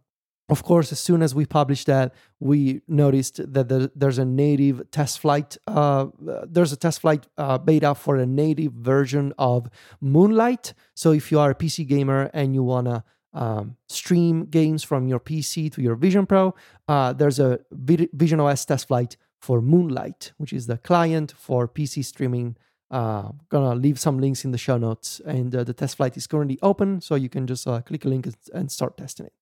of 0.49 0.63
course, 0.63 0.93
as 0.93 1.01
soon 1.01 1.23
as 1.23 1.35
we 1.35 1.45
published 1.45 1.87
that, 1.87 2.15
we 2.39 2.83
noticed 2.87 3.41
that 3.53 3.69
there- 3.69 3.91
there's 3.97 4.19
a 4.19 4.25
native 4.25 4.91
test 4.91 5.19
flight. 5.19 5.57
Uh, 5.67 6.07
there's 6.47 6.73
a 6.73 6.77
test 6.77 7.01
flight 7.01 7.27
uh, 7.37 7.59
beta 7.59 7.95
for 7.95 8.17
a 8.17 8.27
native 8.27 8.73
version 8.73 9.33
of 9.39 9.69
Moonlight. 10.01 10.73
So 10.95 11.13
if 11.13 11.33
you 11.33 11.39
are 11.41 11.51
a 11.51 11.55
PC 11.55 11.85
gamer 11.85 12.31
and 12.33 12.55
you 12.55 12.63
wanna 12.63 13.05
um, 13.35 13.77
stream 13.89 14.47
games 14.47 14.83
from 14.83 15.09
your 15.09 15.21
PC 15.21 15.69
to 15.75 15.83
your 15.83 15.95
Vision 15.95 16.25
Pro, 16.27 16.55
uh, 16.89 17.13
there's 17.13 17.39
a 17.39 17.59
Vision 17.73 18.41
OS 18.41 18.65
test 18.65 18.89
flight 18.89 19.17
for 19.41 19.61
Moonlight, 19.61 20.33
which 20.39 20.53
is 20.55 20.67
the 20.69 20.79
client 20.79 21.35
for 21.37 21.69
PC 21.69 22.03
streaming. 22.03 22.57
Uh, 22.91 23.33
gonna 23.51 23.75
leave 23.75 23.99
some 23.99 24.19
links 24.21 24.45
in 24.45 24.53
the 24.53 24.59
show 24.59 24.79
notes, 24.79 25.21
and 25.27 25.55
uh, 25.55 25.65
the 25.65 25.75
test 25.75 25.97
flight 25.97 26.17
is 26.17 26.27
currently 26.27 26.59
open, 26.63 27.01
so 27.03 27.15
you 27.17 27.29
can 27.29 27.47
just 27.47 27.67
uh, 27.67 27.81
click 27.83 28.05
a 28.05 28.09
link 28.09 28.27
and 28.55 28.71
start 28.71 28.97
testing 28.97 29.27
it. 29.27 29.33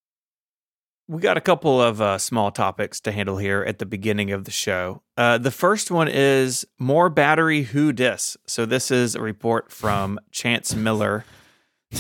We 1.07 1.21
got 1.21 1.37
a 1.37 1.41
couple 1.41 1.81
of 1.81 2.01
uh, 2.01 2.19
small 2.19 2.51
topics 2.51 3.01
to 3.01 3.13
handle 3.13 3.37
here 3.37 3.63
at 3.63 3.79
the 3.79 3.87
beginning 3.87 4.33
of 4.33 4.45
the 4.45 4.51
show. 4.51 5.03
Uh, 5.17 5.37
the 5.37 5.51
first 5.51 5.91
one 5.91 6.09
is 6.09 6.65
more 6.79 7.11
battery 7.11 7.63
who 7.63 7.93
dis. 7.93 8.37
So 8.47 8.65
this 8.65 8.91
is 8.91 9.15
a 9.15 9.21
report 9.21 9.71
from 9.71 10.19
Chance 10.31 10.75
Miller. 10.75 11.25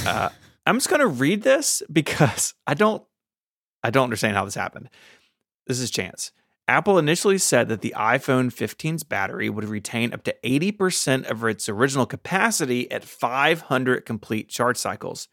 Uh, 0.06 0.30
I'm 0.66 0.76
just 0.76 0.88
going 0.88 1.00
to 1.00 1.06
read 1.06 1.42
this 1.42 1.82
because 1.92 2.54
I 2.66 2.75
don't, 2.75 3.02
I 3.82 3.90
don't 3.90 4.04
understand 4.04 4.37
how 4.37 4.44
this 4.44 4.54
happened. 4.54 4.88
This 5.66 5.80
is 5.80 5.90
Chance. 5.90 6.32
Apple 6.66 6.96
initially 6.96 7.37
said 7.37 7.68
that 7.68 7.82
the 7.82 7.92
iPhone 7.94 8.46
15's 8.46 9.02
battery 9.02 9.50
would 9.50 9.64
retain 9.64 10.14
up 10.14 10.23
to 10.25 10.34
80% 10.42 11.30
of 11.30 11.44
its 11.44 11.68
original 11.68 12.06
capacity 12.06 12.90
at 12.90 13.04
500 13.04 14.06
complete 14.06 14.49
charge 14.49 14.78
cycles. 14.78 15.28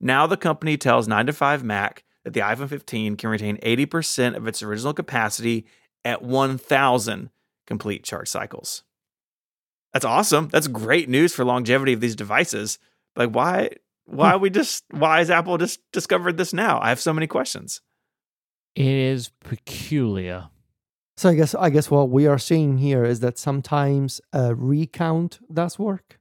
Now 0.00 0.28
the 0.28 0.36
company 0.36 0.76
tells 0.76 1.08
9 1.08 1.26
to 1.26 1.32
5 1.32 1.64
Mac 1.64 2.04
that 2.26 2.32
the 2.32 2.40
iPhone 2.40 2.68
15 2.68 3.14
can 3.14 3.30
retain 3.30 3.56
80% 3.58 4.34
of 4.36 4.48
its 4.48 4.60
original 4.60 4.92
capacity 4.92 5.64
at 6.04 6.22
1000 6.22 7.30
complete 7.68 8.02
charge 8.02 8.26
cycles. 8.26 8.82
That's 9.92 10.04
awesome. 10.04 10.48
That's 10.48 10.66
great 10.66 11.08
news 11.08 11.32
for 11.32 11.44
longevity 11.44 11.92
of 11.92 12.00
these 12.00 12.16
devices. 12.16 12.80
Like 13.14 13.30
why 13.30 13.70
why 14.06 14.34
hmm. 14.34 14.42
we 14.42 14.50
just 14.50 14.82
why 14.90 15.18
has 15.18 15.30
Apple 15.30 15.56
just 15.56 15.80
discovered 15.92 16.36
this 16.36 16.52
now? 16.52 16.80
I 16.80 16.88
have 16.88 16.98
so 16.98 17.12
many 17.12 17.28
questions. 17.28 17.80
It 18.74 18.86
is 18.86 19.30
peculiar. 19.44 20.48
So 21.16 21.28
I 21.28 21.34
guess 21.36 21.54
I 21.54 21.70
guess 21.70 21.92
what 21.92 22.10
we 22.10 22.26
are 22.26 22.38
seeing 22.38 22.78
here 22.78 23.04
is 23.04 23.20
that 23.20 23.38
sometimes 23.38 24.20
a 24.32 24.52
recount 24.52 25.38
does 25.54 25.78
work. 25.78 26.18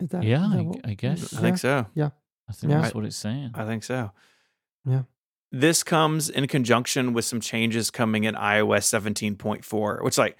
Is 0.00 0.10
that, 0.10 0.22
Yeah, 0.22 0.44
is 0.44 0.50
that 0.50 0.80
I, 0.84 0.90
I 0.90 0.94
guess. 0.94 1.32
I 1.32 1.40
think 1.40 1.56
so. 1.56 1.86
Yeah. 1.94 2.10
I 2.46 2.52
think 2.52 2.72
Yeah. 2.72 2.82
that's 2.82 2.94
what 2.94 3.06
it's 3.06 3.16
saying. 3.16 3.52
I 3.54 3.64
think 3.64 3.84
so. 3.84 4.10
Yeah. 4.84 5.02
This 5.50 5.82
comes 5.82 6.30
in 6.30 6.46
conjunction 6.48 7.12
with 7.12 7.24
some 7.24 7.40
changes 7.40 7.90
coming 7.90 8.24
in 8.24 8.34
iOS 8.34 8.84
17.4, 8.84 10.02
which, 10.02 10.16
like, 10.16 10.38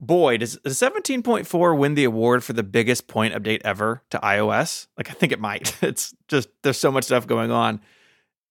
boy, 0.00 0.36
does, 0.36 0.56
does 0.58 0.78
17.4 0.78 1.76
win 1.76 1.94
the 1.94 2.04
award 2.04 2.44
for 2.44 2.52
the 2.52 2.62
biggest 2.62 3.08
point 3.08 3.34
update 3.34 3.60
ever 3.64 4.02
to 4.10 4.18
iOS? 4.18 4.86
Like, 4.96 5.10
I 5.10 5.14
think 5.14 5.32
it 5.32 5.40
might. 5.40 5.76
It's 5.82 6.14
just, 6.28 6.48
there's 6.62 6.78
so 6.78 6.92
much 6.92 7.04
stuff 7.04 7.26
going 7.26 7.50
on. 7.50 7.80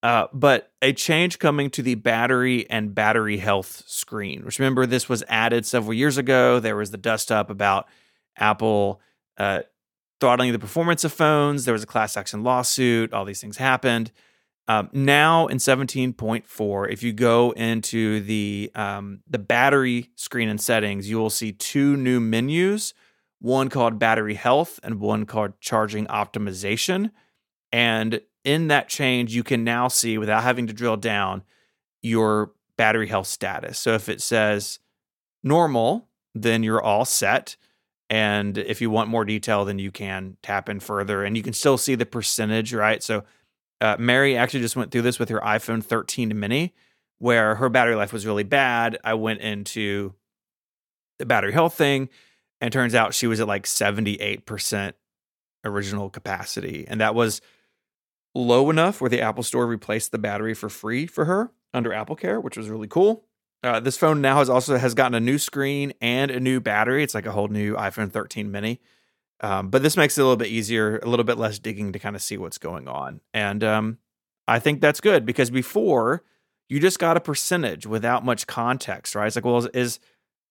Uh, 0.04 0.28
but 0.34 0.72
a 0.82 0.94
change 0.94 1.38
coming 1.38 1.70
to 1.70 1.84
the 1.84 1.96
battery 1.96 2.68
and 2.70 2.96
battery 2.96 3.38
health 3.38 3.84
screen, 3.86 4.44
which 4.44 4.58
remember, 4.58 4.86
this 4.86 5.08
was 5.08 5.24
added 5.30 5.66
several 5.66 5.94
years 5.94 6.18
ago. 6.18 6.60
There 6.60 6.76
was 6.76 6.90
the 6.90 6.98
dust 6.98 7.32
up 7.32 7.50
about 7.52 7.88
Apple 8.36 9.00
uh, 9.38 9.62
throttling 10.20 10.52
the 10.54 10.60
performance 10.60 11.04
of 11.04 11.14
phones. 11.14 11.66
There 11.66 11.74
was 11.74 11.84
a 11.84 11.88
class 11.88 12.18
action 12.18 12.44
lawsuit. 12.44 13.14
All 13.14 13.26
these 13.26 13.42
things 13.42 13.58
happened. 13.58 14.12
Um, 14.72 14.90
now 14.94 15.48
in 15.48 15.58
17.4, 15.58 16.90
if 16.90 17.04
you 17.04 17.12
go 17.12 17.52
into 17.52 18.22
the 18.22 18.72
um, 18.74 19.20
the 19.30 19.38
battery 19.38 20.12
screen 20.16 20.48
and 20.48 20.62
settings, 20.62 21.10
you 21.10 21.18
will 21.18 21.30
see 21.30 21.52
two 21.52 21.98
new 21.98 22.22
menus. 22.22 22.94
One 23.40 23.68
called 23.68 24.00
Battery 24.00 24.36
Health 24.36 24.80
and 24.82 25.02
one 25.02 25.26
called 25.26 25.60
Charging 25.60 26.06
Optimization. 26.06 27.12
And 27.74 28.22
in 28.46 28.70
that 28.70 28.88
change, 28.88 29.36
you 29.36 29.44
can 29.44 29.66
now 29.66 29.90
see 29.90 30.18
without 30.18 30.44
having 30.44 30.68
to 30.68 30.74
drill 30.74 30.96
down 30.96 31.44
your 32.02 32.54
battery 32.78 33.10
health 33.10 33.28
status. 33.28 33.78
So 33.78 33.94
if 33.94 34.08
it 34.08 34.22
says 34.22 34.80
normal, 35.44 36.08
then 36.34 36.64
you're 36.64 36.82
all 36.82 37.04
set. 37.04 37.58
And 38.10 38.58
if 38.58 38.80
you 38.80 38.90
want 38.90 39.10
more 39.10 39.26
detail, 39.26 39.66
then 39.66 39.80
you 39.80 39.92
can 39.92 40.38
tap 40.42 40.70
in 40.70 40.80
further 40.80 41.26
and 41.26 41.36
you 41.36 41.44
can 41.44 41.54
still 41.54 41.78
see 41.78 41.96
the 41.96 42.06
percentage, 42.06 42.74
right? 42.74 43.04
So 43.04 43.26
uh, 43.82 43.98
Mary 44.00 44.38
actually 44.38 44.62
just 44.62 44.76
went 44.76 44.92
through 44.92 45.02
this 45.02 45.20
with 45.20 45.30
her 45.30 45.40
iPhone 45.40 45.84
13 45.84 46.40
mini, 46.40 46.74
where 47.18 47.56
her 47.56 47.68
battery 47.68 47.96
life 47.96 48.14
was 48.14 48.26
really 48.26 48.44
bad. 48.44 48.98
I 49.04 49.16
went 49.16 49.42
into 49.42 50.14
the 51.20 51.26
battery 51.26 51.52
health 51.52 51.74
thing, 51.74 52.10
and 52.62 52.72
turns 52.72 52.96
out 52.96 53.14
she 53.14 53.28
was 53.28 53.40
at 53.40 53.48
like 53.48 53.64
78% 53.66 54.94
original 55.66 56.10
capacity. 56.10 56.86
And 56.88 57.02
that 57.02 57.16
was 57.16 57.42
low 58.34 58.70
enough 58.70 59.02
where 59.02 59.10
the 59.10 59.22
Apple 59.22 59.44
Store 59.44 59.66
replaced 59.66 60.12
the 60.12 60.18
battery 60.18 60.54
for 60.54 60.70
free 60.70 61.06
for 61.08 61.26
her 61.26 61.52
under 61.74 61.92
Apple 61.92 62.16
Care, 62.16 62.40
which 62.40 62.58
was 62.58 62.70
really 62.70 62.88
cool. 62.88 63.26
Uh, 63.64 63.80
this 63.80 63.98
phone 63.98 64.22
now 64.22 64.38
has 64.38 64.50
also 64.50 64.78
has 64.78 64.94
gotten 64.94 65.14
a 65.14 65.20
new 65.20 65.38
screen 65.38 65.94
and 66.02 66.32
a 66.32 66.40
new 66.40 66.60
battery. 66.60 67.04
It's 67.04 67.14
like 67.14 67.28
a 67.28 67.32
whole 67.32 67.48
new 67.48 67.76
iPhone 67.76 68.12
13 68.12 68.52
mini. 68.52 68.80
Um, 69.42 69.70
but 69.70 69.82
this 69.82 69.98
makes 69.98 70.18
it 70.18 70.22
a 70.22 70.24
little 70.24 70.38
bit 70.38 70.50
easier, 70.50 71.00
a 71.00 71.08
little 71.10 71.24
bit 71.26 71.38
less 71.38 71.58
digging 71.60 71.92
to 71.94 72.00
kind 72.00 72.16
of 72.16 72.22
see 72.22 72.38
what's 72.38 72.60
going 72.60 72.88
on. 72.88 73.22
And 73.34 73.64
um, 73.64 73.98
I 74.48 74.60
think 74.60 74.82
that's 74.82 75.02
good 75.02 75.26
because 75.26 75.50
before 75.50 76.24
you 76.70 76.80
just 76.80 77.00
got 77.00 77.18
a 77.18 77.20
percentage 77.20 77.86
without 77.88 78.24
much 78.24 78.46
context, 78.46 79.16
right? 79.16 79.26
It's 79.28 79.36
like, 79.36 79.44
well, 79.46 79.58
is, 79.58 79.66
is 79.74 80.00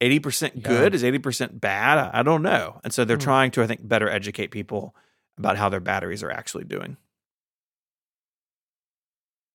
80% 0.03 0.63
good? 0.63 0.95
Is 0.95 1.03
80% 1.05 1.61
bad? 1.61 1.99
I, 1.99 2.21
I 2.21 2.23
don't 2.25 2.43
know. 2.43 2.81
And 2.83 2.93
so 2.93 3.05
they're 3.05 3.17
Hmm. 3.17 3.23
trying 3.23 3.51
to, 3.53 3.63
I 3.63 3.67
think, 3.69 3.87
better 3.87 4.09
educate 4.11 4.49
people 4.49 4.95
about 5.39 5.57
how 5.57 5.69
their 5.69 5.81
batteries 5.81 6.23
are 6.25 6.31
actually 6.31 6.65
doing. 6.65 6.97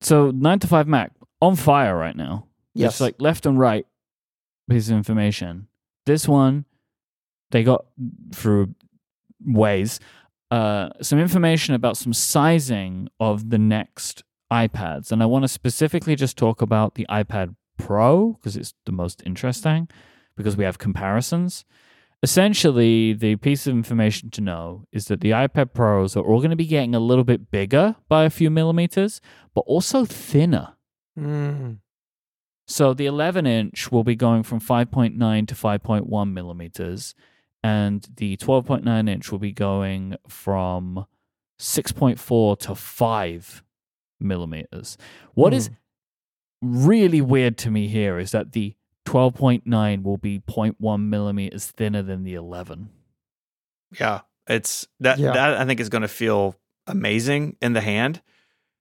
So 0.01 0.31
nine 0.31 0.59
to 0.59 0.67
five 0.67 0.87
Mac 0.87 1.11
on 1.41 1.55
fire 1.55 1.97
right 1.97 2.15
now. 2.15 2.47
Yes. 2.73 2.93
Just 2.93 3.01
like 3.01 3.15
left 3.19 3.45
and 3.45 3.59
right 3.59 3.85
piece 4.69 4.89
of 4.89 4.95
information. 4.95 5.67
This 6.05 6.27
one, 6.27 6.65
they 7.51 7.63
got 7.63 7.85
through 8.33 8.75
ways 9.45 9.99
uh, 10.51 10.89
some 11.01 11.19
information 11.19 11.73
about 11.73 11.97
some 11.97 12.13
sizing 12.13 13.09
of 13.19 13.49
the 13.49 13.57
next 13.57 14.23
iPads. 14.51 15.11
And 15.11 15.21
I 15.23 15.25
want 15.25 15.43
to 15.43 15.47
specifically 15.47 16.15
just 16.15 16.37
talk 16.37 16.61
about 16.61 16.95
the 16.95 17.05
iPad 17.09 17.55
Pro 17.77 18.33
because 18.33 18.55
it's 18.55 18.73
the 18.85 18.91
most 18.91 19.21
interesting 19.25 19.89
because 20.37 20.55
we 20.55 20.63
have 20.63 20.77
comparisons. 20.77 21.65
Essentially, 22.23 23.13
the 23.13 23.35
piece 23.35 23.67
of 23.67 23.73
information 23.73 24.29
to 24.31 24.41
know 24.41 24.85
is 24.91 25.05
that 25.05 25.21
the 25.21 25.31
iPad 25.31 25.73
Pros 25.73 26.15
are 26.15 26.23
all 26.23 26.39
going 26.39 26.51
to 26.51 26.55
be 26.55 26.65
getting 26.65 26.95
a 26.95 26.99
little 26.99 27.23
bit 27.23 27.51
bigger 27.51 27.95
by 28.07 28.23
a 28.23 28.29
few 28.29 28.49
millimeters, 28.49 29.19
but 29.53 29.61
also 29.61 30.05
thinner. 30.05 30.75
Mm. 31.19 31.79
So 32.67 32.93
the 32.93 33.05
11 33.05 33.45
inch 33.45 33.91
will 33.91 34.03
be 34.03 34.15
going 34.15 34.43
from 34.43 34.59
5.9 34.59 35.47
to 35.47 35.55
5.1 35.55 36.33
millimeters, 36.33 37.13
and 37.65 38.07
the 38.17 38.37
12.9 38.37 39.09
inch 39.09 39.31
will 39.31 39.39
be 39.39 39.51
going 39.51 40.15
from 40.27 41.07
6.4 41.59 42.59
to 42.59 42.75
5 42.75 43.63
millimeters. 44.19 44.99
What 45.33 45.51
is 45.51 45.71
hmm. 46.61 46.83
really 46.83 47.21
weird 47.21 47.57
to 47.59 47.71
me 47.71 47.87
here 47.87 48.19
is 48.19 48.29
that 48.33 48.51
the 48.51 48.75
12.9 49.07 50.03
will 50.03 50.17
be 50.17 50.41
0.1 50.41 51.09
millimeters 51.09 51.65
thinner 51.65 52.03
than 52.03 52.23
the 52.23 52.35
11. 52.35 52.89
Yeah. 53.99 54.21
It's 54.47 54.87
that, 54.99 55.17
Yeah. 55.17 55.33
that 55.33 55.57
I 55.57 55.65
think 55.65 55.79
is 55.79 55.89
going 55.89 56.03
to 56.03 56.07
feel 56.07 56.55
amazing 56.85 57.57
in 57.63 57.73
the 57.73 57.81
hand. 57.81 58.21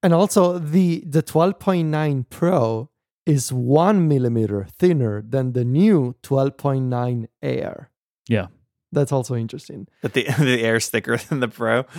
And 0.03 0.13
also 0.13 0.59
the 0.59 1.03
the 1.07 1.23
12.9 1.23 2.29
Pro 2.29 2.91
is 3.25 3.51
one 3.51 4.07
millimeter 4.07 4.67
thinner 4.79 5.23
than 5.23 5.55
the 5.55 5.65
new 5.65 6.17
12.9 6.23 7.29
Air. 7.41 7.91
Yeah. 8.29 8.49
That's 8.95 9.13
also 9.13 9.35
interesting. 9.37 9.87
That 10.03 10.13
the, 10.15 10.25
the 10.39 10.63
air's 10.63 10.89
thicker 10.89 11.17
than 11.19 11.41
the 11.41 11.49
Pro. 11.49 11.85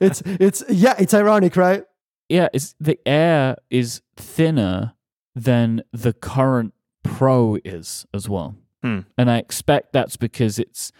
It's 0.00 0.22
it's 0.26 0.62
yeah, 0.68 0.94
it's 0.98 1.14
ironic, 1.14 1.56
right? 1.56 1.84
Yeah, 2.28 2.48
it's 2.52 2.74
the 2.80 2.98
Air 3.06 3.56
is 3.70 4.02
thinner 4.16 4.94
than 5.34 5.82
the 5.92 6.12
current 6.12 6.74
Pro 7.02 7.58
is 7.64 8.06
as 8.14 8.28
well. 8.28 8.54
Hmm. 8.82 9.00
And 9.18 9.30
I 9.30 9.38
expect 9.38 9.92
that's 9.92 10.16
because 10.16 10.58
it's 10.58 10.90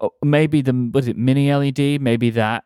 oh, 0.00 0.10
maybe 0.22 0.60
the 0.62 0.90
was 0.92 1.08
it 1.08 1.16
mini 1.16 1.52
LED, 1.54 2.00
maybe 2.00 2.30
that 2.30 2.64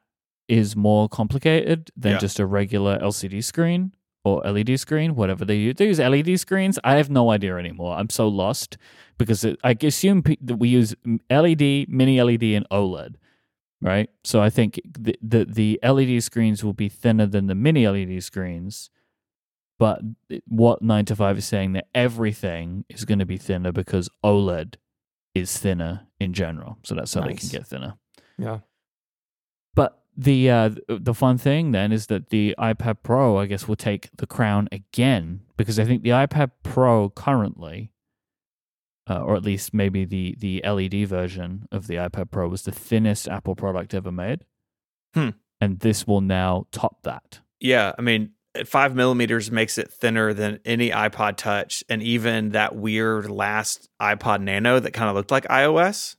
is 0.49 0.75
more 0.77 1.09
complicated 1.09 1.91
than 1.97 2.13
Yeah. 2.13 2.19
just 2.19 2.39
a 2.41 2.47
regular 2.47 2.99
LCD 2.99 3.43
screen 3.45 3.93
or 4.29 4.51
LED 4.51 4.79
screen, 4.79 5.15
whatever 5.15 5.45
they 5.45 5.57
use. 5.57 5.75
They 5.77 5.87
use 5.87 5.99
LED 5.99 6.39
screens. 6.41 6.79
I 6.85 6.97
have 6.97 7.11
no 7.11 7.31
idea 7.31 7.57
anymore. 7.57 7.97
I'm 7.97 8.11
so 8.11 8.29
lost 8.29 8.77
because 9.17 9.45
it, 9.45 9.59
I 9.65 9.77
assume 9.83 10.23
that 10.41 10.57
we 10.57 10.69
use 10.69 10.95
LED, 11.31 11.89
mini 11.89 12.23
LED, 12.23 12.45
and 12.45 12.69
OLED 12.71 13.17
right? 13.81 14.11
So 14.25 14.41
I 14.41 14.51
think 14.51 14.81
the, 14.85 15.17
the 15.23 15.45
the 15.45 15.81
LED 15.83 16.23
screens 16.23 16.65
will 16.65 16.73
be 16.73 16.89
thinner 16.89 17.27
than 17.27 17.47
the 17.47 17.55
mini 17.55 17.87
LED 17.87 18.23
screens, 18.23 18.91
but 19.79 20.01
what 20.47 20.83
nine 20.83 21.05
to 21.07 21.17
five 21.17 21.39
is 21.39 21.47
saying 21.47 21.73
that 21.73 21.87
everything 21.95 22.85
is 22.89 23.05
going 23.05 23.21
to 23.21 23.27
be 23.27 23.37
thinner 23.37 23.73
because 23.73 24.09
OLED 24.25 24.75
is 25.35 25.57
thinner 25.57 26.09
in 26.19 26.33
general. 26.33 26.79
So 26.83 26.95
that's 26.95 27.15
how 27.15 27.23
they 27.23 27.35
can 27.35 27.49
get 27.49 27.67
thinner. 27.67 27.95
Yeah. 28.37 28.59
But 30.19 30.25
the 30.25 30.51
uh, 30.51 30.71
the 30.89 31.15
fun 31.15 31.39
thing 31.39 31.73
then 31.73 31.93
is 31.93 32.07
that 32.09 32.31
the 32.31 32.55
iPad 32.59 32.97
Pro, 33.03 33.39
I 33.39 33.47
guess, 33.47 33.69
will 33.69 33.77
take 33.77 34.11
the 34.17 34.27
crown 34.27 34.69
again 34.73 35.43
because 35.57 35.79
I 35.79 35.85
think 35.85 36.03
the 36.03 36.11
iPad 36.11 36.51
Pro 36.63 37.09
currently, 37.11 37.93
uh, 39.09 39.21
or 39.23 39.37
at 39.37 39.43
least 39.43 39.73
maybe 39.73 40.05
the 40.05 40.35
the 40.39 40.63
LED 40.65 41.07
version 41.09 41.67
of 41.71 41.87
the 41.87 41.95
iPad 41.95 42.31
Pro, 42.31 42.49
was 42.49 42.63
the 42.63 42.73
thinnest 42.73 43.29
Apple 43.29 43.55
product 43.55 43.95
ever 43.95 44.13
made. 44.13 44.45
Hmm. 45.15 45.31
And 45.61 45.81
this 45.81 46.07
will 46.07 46.21
now 46.21 46.67
top 46.73 47.03
that. 47.03 47.41
yeah. 47.61 47.93
I 47.99 48.03
mean, 48.03 48.31
five 48.67 48.95
millimeters 48.95 49.51
makes 49.51 49.77
it 49.79 49.91
thinner 49.91 50.33
than 50.33 50.61
any 50.65 50.91
iPod 50.91 51.37
Touch, 51.37 51.83
and 51.89 52.03
even 52.03 52.51
that 52.51 52.77
weird 52.77 53.29
last 53.31 53.89
iPod 54.01 54.43
Nano 54.43 54.79
that 54.81 54.93
kind 54.93 55.09
of 55.11 55.17
looked 55.17 55.31
like 55.33 55.45
iOS, 55.49 56.17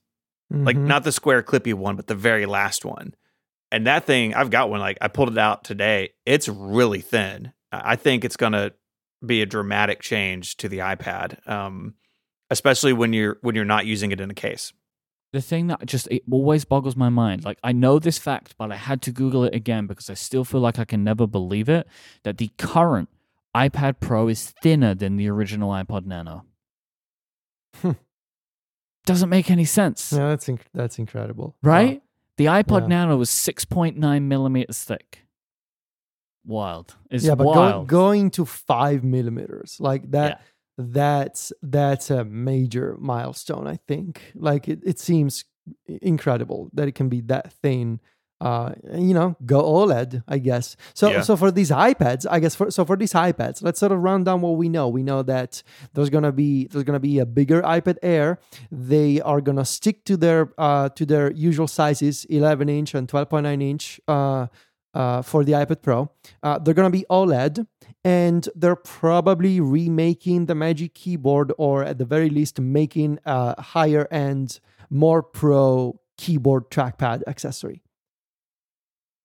like 0.50 0.76
Mhm. 0.76 0.88
not 0.88 1.04
the 1.04 1.12
square 1.12 1.42
clippy 1.44 1.74
one, 1.74 1.96
but 1.96 2.08
the 2.08 2.16
very 2.16 2.46
last 2.46 2.84
one. 2.84 3.14
And 3.72 3.86
that 3.88 4.06
thing, 4.06 4.34
I've 4.34 4.50
got 4.50 4.70
one. 4.70 4.80
Like 4.80 4.98
I 5.02 5.08
pulled 5.10 5.30
it 5.32 5.38
out 5.38 5.64
today. 5.64 6.10
It's 6.26 6.48
really 6.48 7.02
thin. 7.02 7.54
I 7.72 7.92
I 7.92 7.96
think 7.96 8.26
it's 8.26 8.38
gonna 8.38 8.72
be 9.26 9.42
a 9.42 9.46
dramatic 9.46 10.00
change 10.02 10.58
to 10.58 10.70
the 10.70 10.80
iPad, 10.80 11.48
um, 11.48 11.94
especially 12.50 12.94
when 12.94 13.14
you're 13.14 13.38
when 13.42 13.54
you're 13.56 13.66
not 13.66 13.86
using 13.86 14.12
it 14.12 14.20
in 14.22 14.32
a 14.32 14.34
case. 14.34 14.72
the 15.34 15.42
thing 15.42 15.68
that 15.68 15.86
just 15.86 16.08
it 16.10 16.24
always 16.32 16.66
boggles 16.66 16.96
my 16.96 17.10
mind 17.10 17.46
like 17.46 17.60
i 17.64 17.72
know 17.72 18.00
this 18.00 18.18
fact 18.18 18.56
but 18.58 18.72
i 18.72 18.76
had 18.76 19.00
to 19.00 19.12
google 19.12 19.44
it 19.44 19.54
again 19.54 19.86
because 19.86 20.10
i 20.10 20.16
still 20.16 20.44
feel 20.44 20.60
like 20.60 20.80
i 20.80 20.86
can 20.86 21.04
never 21.04 21.28
believe 21.28 21.70
it 21.70 21.86
that 22.24 22.40
the 22.40 22.50
current 22.58 23.10
ipad 23.56 24.00
pro 24.00 24.28
is 24.28 24.42
thinner 24.64 24.96
than 24.96 25.18
the 25.18 25.30
original 25.30 25.70
ipod 25.70 26.06
nano 26.08 26.46
Hmm. 27.82 27.92
doesn't 29.06 29.30
make 29.30 29.52
any 29.52 29.66
sense 29.66 30.12
Yeah, 30.12 30.30
that's 30.30 30.48
inc- 30.48 30.66
that's 30.74 30.98
incredible. 30.98 31.56
right 31.62 32.02
the 32.40 32.46
ipod 32.46 32.82
Yeah. 32.82 32.88
nano 32.88 33.18
was 33.18 33.30
6.9 33.30 34.24
millimeters 34.24 34.80
thick 34.84 35.10
wild 36.46 36.96
it's 37.12 37.24
yeah, 37.26 37.36
but 37.36 37.54
go, 37.54 37.84
going 37.86 38.32
to 38.32 38.46
five 38.46 39.04
millimeters 39.04 39.78
like 39.80 40.10
that. 40.12 40.30
Yeah. 40.32 40.46
That's 40.82 41.52
that's 41.62 42.10
a 42.10 42.24
major 42.24 42.96
milestone. 43.00 43.68
I 43.68 43.78
think. 43.88 44.32
Like 44.34 44.70
it, 44.70 44.80
it 44.86 44.98
seems 44.98 45.44
incredible 45.88 46.70
that 46.74 46.88
it 46.88 46.96
can 46.96 47.10
be 47.10 47.20
that 47.22 47.52
thin. 47.62 48.00
Uh, 48.42 48.72
you 48.94 49.14
know, 49.14 49.36
go 49.46 49.62
OLED, 49.62 50.24
I 50.28 50.38
guess. 50.38 50.78
So, 50.94 51.10
Yeah. 51.12 51.22
so 51.22 51.36
for 51.36 51.52
these 51.52 51.72
iPads, 51.72 52.26
I 52.30 52.40
guess 52.40 52.56
for 52.56 52.72
so 52.72 52.86
for 52.86 52.96
these 52.96 53.12
iPads, 53.14 53.62
let's 53.62 53.80
sort 53.80 53.92
of 53.92 54.00
run 54.00 54.24
down 54.24 54.40
what 54.42 54.56
we 54.56 54.70
know. 54.70 54.88
We 54.88 55.04
know 55.04 55.24
that 55.24 55.62
there's 55.94 56.10
gonna 56.10 56.32
be 56.32 56.68
there's 56.68 56.86
gonna 56.86 57.02
be 57.02 57.20
a 57.20 57.26
bigger 57.26 57.62
iPad 57.62 57.98
Air. 58.02 58.40
They 58.72 59.20
are 59.22 59.42
gonna 59.42 59.66
stick 59.66 60.06
to 60.06 60.16
their 60.16 60.54
uh 60.58 60.88
to 60.90 61.06
their 61.06 61.32
usual 61.32 61.68
sizes, 61.68 62.26
11 62.26 62.70
inch 62.70 62.96
and 62.96 63.08
12.9 63.10 63.62
inch. 63.62 64.00
Uh, 64.08 64.48
uh, 64.96 65.22
for 65.22 65.44
the 65.44 65.52
iPad 65.52 65.84
Pro. 65.84 66.10
Uh, 66.42 66.58
they're 66.58 66.74
going 66.74 66.92
to 66.92 66.98
be 66.98 67.06
OLED, 67.12 67.68
and 68.04 68.50
they're 68.56 68.76
probably 68.76 69.60
remaking 69.62 70.48
the 70.48 70.56
Magic 70.56 70.96
Keyboard, 70.96 71.54
or 71.60 71.84
at 71.84 72.00
the 72.00 72.06
very 72.06 72.28
least, 72.28 72.60
making 72.60 73.20
a 73.24 73.62
higher 73.62 74.08
end, 74.10 74.60
more 74.90 75.22
pro 75.22 76.00
keyboard 76.18 76.72
trackpad 76.72 77.22
accessory. 77.28 77.84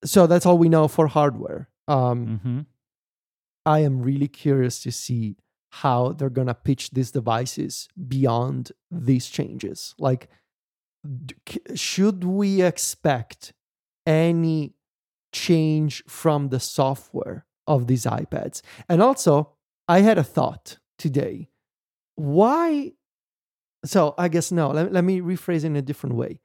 So 0.05 0.27
that's 0.27 0.47
all 0.47 0.59
we 0.59 0.69
know 0.69 0.89
for 0.89 1.07
hardware. 1.07 1.69
Um, 1.89 2.39
hmm 2.43 2.61
I 3.67 3.79
am 3.79 4.03
really 4.03 4.29
curious 4.29 4.83
to 4.83 4.93
see 4.93 5.37
how 5.71 6.13
they're 6.13 6.29
going 6.29 6.49
to 6.49 6.55
pitch 6.55 6.91
these 6.91 7.11
devices 7.11 7.89
beyond 8.09 8.73
these 8.91 9.29
changes. 9.29 9.95
Like, 9.99 10.29
d- 11.25 11.35
should 11.75 12.25
we 12.25 12.61
expect 12.61 13.55
any 14.07 14.75
change 15.33 16.05
from 16.07 16.51
the 16.51 16.61
software 16.61 17.47
of 17.67 17.87
these 17.87 18.05
iPads? 18.05 18.61
And 18.87 19.01
also, 19.01 19.53
I 19.89 20.01
had 20.01 20.19
a 20.19 20.23
thought 20.23 20.77
today. 20.99 21.49
Why? 22.17 22.93
So, 23.85 24.15
I 24.19 24.29
guess 24.29 24.53
no, 24.53 24.69
let, 24.69 24.93
let 24.93 25.05
me 25.05 25.21
rephrase 25.21 25.65
it 25.65 25.65
in 25.65 25.77
a 25.77 25.83
different 25.83 26.17
way. 26.17 26.39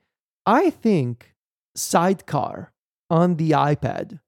I 0.45 0.69
think 0.69 1.35
Sidecar 1.75 2.71
on 3.09 3.35
the 3.35 3.51
iPad 3.51 4.19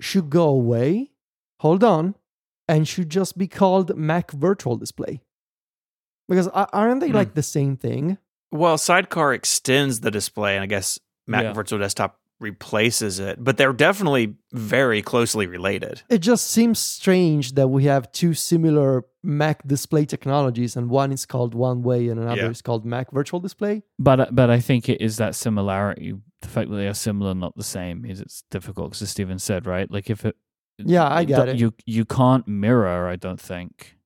should 0.00 0.30
go 0.30 0.48
away 0.48 1.10
hold 1.60 1.84
on, 1.84 2.14
and 2.66 2.88
should 2.88 3.10
just 3.10 3.36
be 3.36 3.46
called 3.46 3.94
Mac 3.94 4.30
Virtual 4.30 4.76
Display. 4.76 5.20
Because 6.26 6.48
aren't 6.48 7.00
they 7.00 7.08
Hmm. 7.10 7.14
like 7.16 7.34
the 7.34 7.42
same 7.42 7.76
thing? 7.76 8.16
Well, 8.50 8.78
Sidecar 8.78 9.34
extends 9.34 10.00
the 10.00 10.10
display, 10.10 10.54
and 10.56 10.62
I 10.62 10.66
guess 10.66 10.98
Mac 11.26 11.42
Yeah. 11.44 11.52
Virtual 11.52 11.78
Desktop 11.78 12.18
replaces 12.40 13.18
it, 13.18 13.44
but 13.44 13.58
they're 13.58 13.74
definitely 13.74 14.36
very 14.52 15.02
closely 15.02 15.46
related. 15.46 16.00
It 16.08 16.18
just 16.22 16.46
seems 16.46 16.78
strange 16.78 17.52
that 17.56 17.68
we 17.68 17.84
have 17.84 18.10
two 18.10 18.32
similar 18.32 19.04
Mac 19.22 19.66
display 19.66 20.06
technologies, 20.06 20.76
and 20.76 20.88
one 20.88 21.12
is 21.12 21.26
called 21.26 21.54
One 21.54 21.82
Way 21.82 22.08
and 22.08 22.18
another 22.18 22.44
Yeah. 22.44 22.48
is 22.48 22.62
called 22.62 22.86
Mac 22.86 23.10
Virtual 23.12 23.38
Display. 23.40 23.82
But 23.98 24.34
but 24.34 24.48
I 24.48 24.60
think 24.60 24.88
it 24.88 25.02
is 25.02 25.18
that 25.18 25.34
similarity. 25.34 26.14
The 26.42 26.48
fact 26.48 26.70
that 26.70 26.76
they 26.76 26.88
are 26.88 26.94
similar, 26.94 27.34
not 27.34 27.56
the 27.56 27.64
same, 27.64 28.04
is 28.04 28.20
it's 28.20 28.44
difficult. 28.50 28.90
Because 28.90 29.02
as 29.02 29.10
Stephen 29.10 29.38
said, 29.38 29.66
right? 29.66 29.90
Like 29.90 30.08
if 30.10 30.24
it, 30.24 30.36
Yeah, 30.78 31.08
I 31.08 31.24
get 31.24 31.48
it. 31.48 31.58
You 31.58 31.74
you 31.86 32.04
can't 32.04 32.46
mirror. 32.48 33.06
I 33.08 33.16
don't 33.16 33.40
think, 33.40 33.98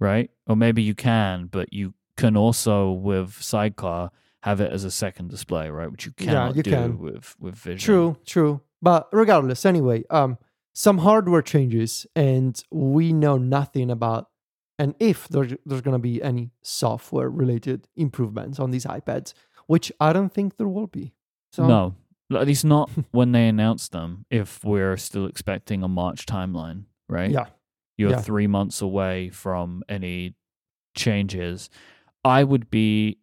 right? 0.00 0.30
Or 0.46 0.56
maybe 0.56 0.82
you 0.82 0.94
can, 0.94 1.46
but 1.46 1.72
you 1.72 1.94
can 2.16 2.36
also 2.36 2.90
with 2.90 3.40
Sidecar 3.40 4.10
have 4.42 4.60
it 4.60 4.72
as 4.72 4.84
a 4.84 4.90
second 4.90 5.30
display, 5.30 5.70
right? 5.70 5.90
Which 5.90 6.06
you 6.06 6.12
Yeah, 6.18 6.26
cannot 6.26 6.56
you 6.56 6.62
do 6.62 6.70
can. 6.70 6.98
with 6.98 7.36
with 7.38 7.54
Vision. 7.54 7.78
True, 7.84 8.16
true. 8.26 8.60
But 8.82 9.08
regardless, 9.12 9.64
anyway, 9.66 10.04
um, 10.10 10.38
some 10.72 10.98
hardware 10.98 11.42
changes, 11.42 12.06
and 12.14 12.60
we 12.70 13.12
know 13.12 13.36
nothing 13.38 13.90
about 13.90 14.30
and 14.80 14.94
if 15.00 15.26
there's 15.28 15.54
there's 15.66 15.80
gonna 15.80 15.98
be 15.98 16.22
any 16.22 16.50
software 16.62 17.28
related 17.28 17.88
improvements 17.96 18.58
on 18.60 18.70
these 18.70 18.84
iPads, 18.84 19.32
which 19.66 19.90
I 20.00 20.12
don't 20.12 20.32
think 20.32 20.56
there 20.56 20.68
will 20.68 20.86
be. 20.86 21.14
So 21.52 21.66
No, 21.66 21.94
at 22.38 22.46
least 22.46 22.64
not 22.64 22.90
when 23.12 23.32
they 23.32 23.48
announce 23.48 23.88
them. 23.88 24.24
If 24.30 24.64
we're 24.64 24.96
still 24.96 25.26
expecting 25.26 25.82
a 25.82 25.88
March 25.88 26.26
timeline, 26.26 26.84
right? 27.08 27.30
yeah, 27.30 27.46
You're 27.96 28.10
Yeah. 28.10 28.20
three 28.20 28.46
months 28.46 28.80
away 28.82 29.30
from 29.30 29.82
any 29.88 30.34
changes. 30.94 31.70
I 32.24 32.44
would 32.44 32.70
be. 32.70 33.18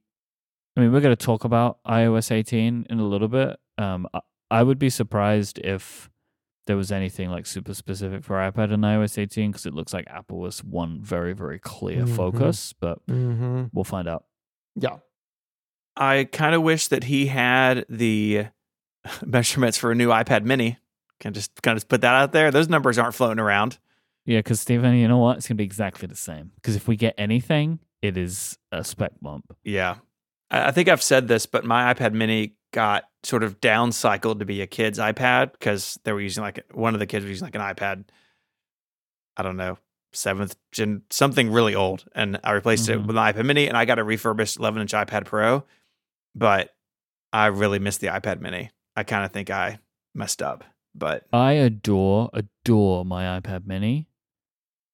I 0.77 0.81
mean, 0.81 0.91
we're 0.91 1.01
going 1.01 1.15
to 1.15 1.25
talk 1.25 1.43
about 1.45 1.79
iOS 1.87 2.31
18 2.31 2.87
in 2.89 2.99
a 2.99 3.05
little 3.07 3.29
bit. 3.29 3.57
Um, 3.77 4.07
I, 4.13 4.19
I 4.51 4.63
would 4.63 4.77
be 4.79 4.89
surprised 4.89 5.57
if 5.59 6.09
there 6.67 6.75
was 6.75 6.91
anything 6.91 7.29
like 7.29 7.45
super 7.45 7.73
specific 7.73 8.23
for 8.25 8.35
iPad 8.37 8.73
and 8.73 8.83
iOS 8.83 9.17
18 9.17 9.51
because 9.51 9.65
it 9.65 9.73
looks 9.73 9.93
like 9.93 10.05
Apple 10.07 10.39
was 10.39 10.63
one 10.63 10.99
very, 11.01 11.31
very 11.33 11.59
clear 11.59 12.03
Mhm. 12.03 12.15
focus. 12.15 12.73
But 12.73 12.99
hmm 13.07 13.65
we'll 13.71 13.83
find 13.85 14.07
out. 14.07 14.25
yeah. 14.75 14.97
I 15.97 16.25
kind 16.25 16.53
of 16.55 16.61
wish 16.61 16.87
that 16.89 17.05
he 17.05 17.27
had 17.27 17.85
the 17.89 18.47
measurements 19.25 19.77
for 19.77 19.91
a 19.91 19.95
new 19.95 20.09
iPad 20.09 20.43
Mini. 20.43 20.77
Can 21.19 21.33
just 21.33 21.61
kind 21.61 21.77
of 21.77 21.87
put 21.87 22.01
that 22.01 22.13
out 22.13 22.33
there. 22.33 22.51
Those 22.51 22.67
numbers 22.67 22.97
aren't 22.97 23.15
floating 23.15 23.39
around. 23.39 23.77
Yeah, 24.25 24.39
because 24.39 24.59
Stephen, 24.59 24.95
you 24.95 25.07
know 25.07 25.17
what? 25.19 25.37
It's 25.37 25.47
going 25.47 25.55
to 25.55 25.61
be 25.61 25.63
exactly 25.63 26.07
the 26.07 26.15
same. 26.15 26.51
Because 26.55 26.75
if 26.75 26.87
we 26.87 26.95
get 26.97 27.13
anything, 27.17 27.79
it 28.01 28.17
is 28.17 28.57
a 28.71 28.83
spec 28.83 29.11
bump. 29.21 29.55
Yeah. 29.63 29.95
I 30.51 30.67
I 30.67 30.71
think 30.71 30.89
I've 30.89 31.01
said 31.03 31.27
this, 31.29 31.45
but 31.45 31.63
my 31.63 31.93
iPad 31.93 32.11
mini 32.13 32.55
got 32.73 33.05
sort 33.23 33.43
of 33.43 33.61
downcycled 33.61 34.39
to 34.39 34.45
be 34.45 34.61
a 34.61 34.67
kid's 34.67 34.99
iPad 34.99 35.53
because 35.53 35.97
they 36.03 36.11
were 36.11 36.19
using 36.21 36.43
like 36.43 36.65
one 36.73 36.93
of 36.93 36.99
the 36.99 37.05
kids 37.05 37.23
was 37.23 37.29
using 37.29 37.45
like 37.45 37.55
an 37.55 37.61
iPad, 37.61 38.03
I 39.37 39.43
don't 39.43 39.57
know, 39.57 39.77
seventh 40.13 40.55
gen, 40.71 41.03
something 41.09 41.51
really 41.51 41.75
old. 41.75 42.03
And 42.13 42.39
I 42.43 42.51
replaced 42.51 42.89
it 42.89 42.99
Mhm. 42.99 43.07
with 43.07 43.15
an 43.17 43.23
iPad 43.23 43.45
mini 43.45 43.67
and 43.67 43.77
I 43.77 43.85
got 43.85 43.99
a 43.99 44.03
refurbished 44.03 44.57
11 44.57 44.81
inch 44.81 44.91
iPad 44.91 45.25
Pro. 45.25 45.63
But 46.35 46.71
I 47.33 47.47
really 47.47 47.79
missed 47.79 48.01
the 48.01 48.07
iPad 48.07 48.41
mini. 48.41 48.71
I 48.95 49.03
kind 49.03 49.25
of 49.25 49.31
think 49.31 49.49
I 49.49 49.79
messed 50.13 50.41
up, 50.41 50.63
but 50.93 51.25
I 51.33 51.53
adore, 51.53 52.29
adore 52.33 53.03
my 53.05 53.39
iPad 53.39 53.65
mini. 53.65 54.07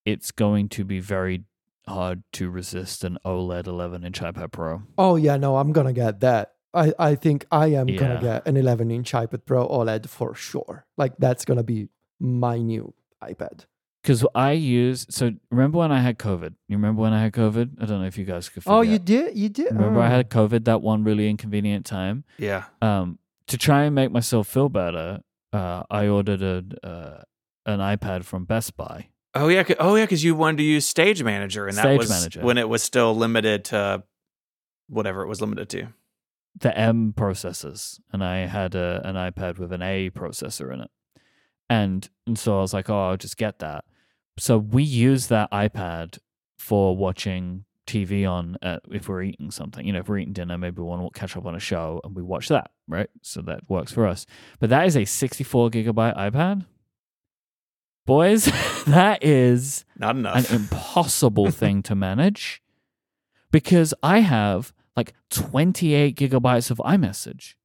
It's 0.05 0.31
going 0.31 0.69
to 0.69 0.83
be 0.83 0.99
very 0.99 1.43
hard 1.87 2.23
to 2.33 2.49
resist 2.49 3.03
an 3.03 3.17
OLED 3.25 3.67
11 3.67 4.03
inch 4.03 4.19
iPad 4.21 4.51
Pro. 4.51 4.83
Oh 4.97 5.15
yeah, 5.15 5.37
no, 5.37 5.57
I'm 5.57 5.71
gonna 5.71 5.93
get 5.93 6.19
that. 6.21 6.53
I, 6.73 6.93
I 6.97 7.15
think 7.15 7.45
I 7.51 7.67
am 7.67 7.89
Yeah. 7.89 7.97
gonna 7.99 8.21
get 8.21 8.47
an 8.47 8.55
11 8.57 8.89
inch 8.91 9.11
iPad 9.11 9.45
Pro 9.45 9.67
OLED 9.67 10.07
for 10.07 10.33
sure. 10.33 10.85
Like 10.97 11.13
that's 11.17 11.45
gonna 11.45 11.63
be 11.63 11.89
my 12.19 12.57
new 12.57 12.93
iPad. 13.23 13.65
Because 14.01 14.25
I 14.33 14.53
use, 14.53 15.05
so 15.09 15.31
remember 15.51 15.77
when 15.77 15.91
I 15.91 15.99
had 16.01 16.17
COVID? 16.17 16.55
You 16.67 16.75
remember 16.77 17.03
when 17.03 17.13
I 17.13 17.21
had 17.21 17.33
COVID? 17.33 17.81
I 17.81 17.85
don't 17.85 18.01
know 18.01 18.07
if 18.07 18.17
you 18.17 18.25
guys 18.25 18.49
could 18.49 18.63
forget. 18.63 18.75
Oh, 18.75 18.81
you 18.81 18.97
did? 18.97 19.37
You 19.37 19.47
did? 19.49 19.71
Remember 19.71 19.99
I 20.01 20.07
Oh. 20.07 20.09
had 20.09 20.29
COVID 20.31 20.65
that 20.65 20.81
one 20.81 21.03
really 21.03 21.29
inconvenient 21.29 21.85
time? 21.85 22.23
yeah. 22.37 22.65
um, 22.81 23.19
to 23.47 23.57
try 23.57 23.83
and 23.83 23.93
make 23.93 24.11
myself 24.11 24.47
feel 24.47 24.69
better, 24.69 25.19
uh, 25.51 25.83
I 25.91 26.07
ordered 26.07 26.41
a, 26.41 26.63
uh, 26.87 27.21
an 27.65 27.79
iPad 27.79 28.23
from 28.23 28.45
Best 28.45 28.77
Buy. 28.77 29.09
Oh 29.35 29.49
yeah, 29.49 29.63
'cause- 29.63 29.75
oh 29.79 29.95
yeah, 29.95 30.03
because 30.05 30.23
you 30.23 30.35
wanted 30.35 30.57
to 30.57 30.63
use 30.63 30.85
Stage 30.87 31.21
Manager, 31.21 31.67
and 31.67 31.75
that 31.77 31.81
Stage 31.83 31.97
was 31.99 32.09
Manager. 32.09 32.41
when 32.41 32.57
it 32.57 32.69
was 32.69 32.81
still 32.81 33.13
limited 33.15 33.65
to 33.65 34.03
whatever 34.87 35.21
it 35.21 35.27
was 35.27 35.41
limited 35.41 35.69
to. 35.69 35.87
the 36.59 36.77
M 36.77 37.13
processors, 37.15 37.99
and 38.11 38.23
I 38.23 38.39
had 38.45 38.73
a, 38.75 39.01
an 39.05 39.15
iPad 39.15 39.57
with 39.57 39.71
an 39.73 39.81
A 39.81 40.09
processor 40.09 40.73
in 40.73 40.81
it. 40.81 40.91
And, 41.69 42.09
and 42.27 42.37
so 42.37 42.57
I 42.57 42.61
was 42.61 42.73
like, 42.73 42.89
oh, 42.89 43.09
I'll 43.09 43.15
just 43.17 43.37
get 43.37 43.59
that. 43.59 43.85
So 44.37 44.57
we 44.57 44.83
use 44.83 45.27
that 45.27 45.51
iPad 45.51 46.17
for 46.57 46.95
watching 46.95 47.65
TV 47.87 48.29
on 48.29 48.57
uh, 48.61 48.79
if 48.89 49.09
we're 49.09 49.23
eating 49.23 49.51
something. 49.51 49.85
You 49.85 49.93
know, 49.93 49.99
if 49.99 50.09
we're 50.09 50.19
eating 50.19 50.33
dinner, 50.33 50.57
maybe 50.57 50.81
we 50.81 50.87
want 50.87 51.13
to 51.13 51.19
catch 51.19 51.35
up 51.35 51.45
on 51.45 51.55
a 51.55 51.59
show 51.59 51.99
and 52.03 52.15
we 52.15 52.23
watch 52.23 52.47
that, 52.47 52.71
right? 52.87 53.09
So 53.21 53.41
that 53.41 53.69
works 53.69 53.91
for 53.91 54.07
us. 54.07 54.25
But 54.59 54.69
that 54.69 54.85
is 54.87 54.95
a 54.95 55.05
64 55.05 55.69
gigabyte 55.69 56.17
iPad. 56.17 56.65
boys, 58.05 58.45
that 58.87 59.23
is 59.23 59.85
Not 59.97 60.15
an 60.15 60.45
impossible 60.53 61.51
thing 61.51 61.83
to 61.83 61.95
manage 61.95 62.61
because 63.51 63.93
I 64.01 64.19
have 64.19 64.73
like 64.95 65.13
28 65.29 66.15
gigabytes 66.15 66.71
of 66.71 66.77
iMessage 66.77 67.55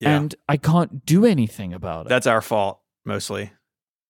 yeah. 0.00 0.16
and 0.16 0.34
I 0.48 0.56
can't 0.56 1.04
do 1.04 1.24
anything 1.24 1.72
about 1.72 2.06
it. 2.06 2.08
That's 2.08 2.26
our 2.26 2.42
fault 2.42 2.80
mostly. 3.04 3.52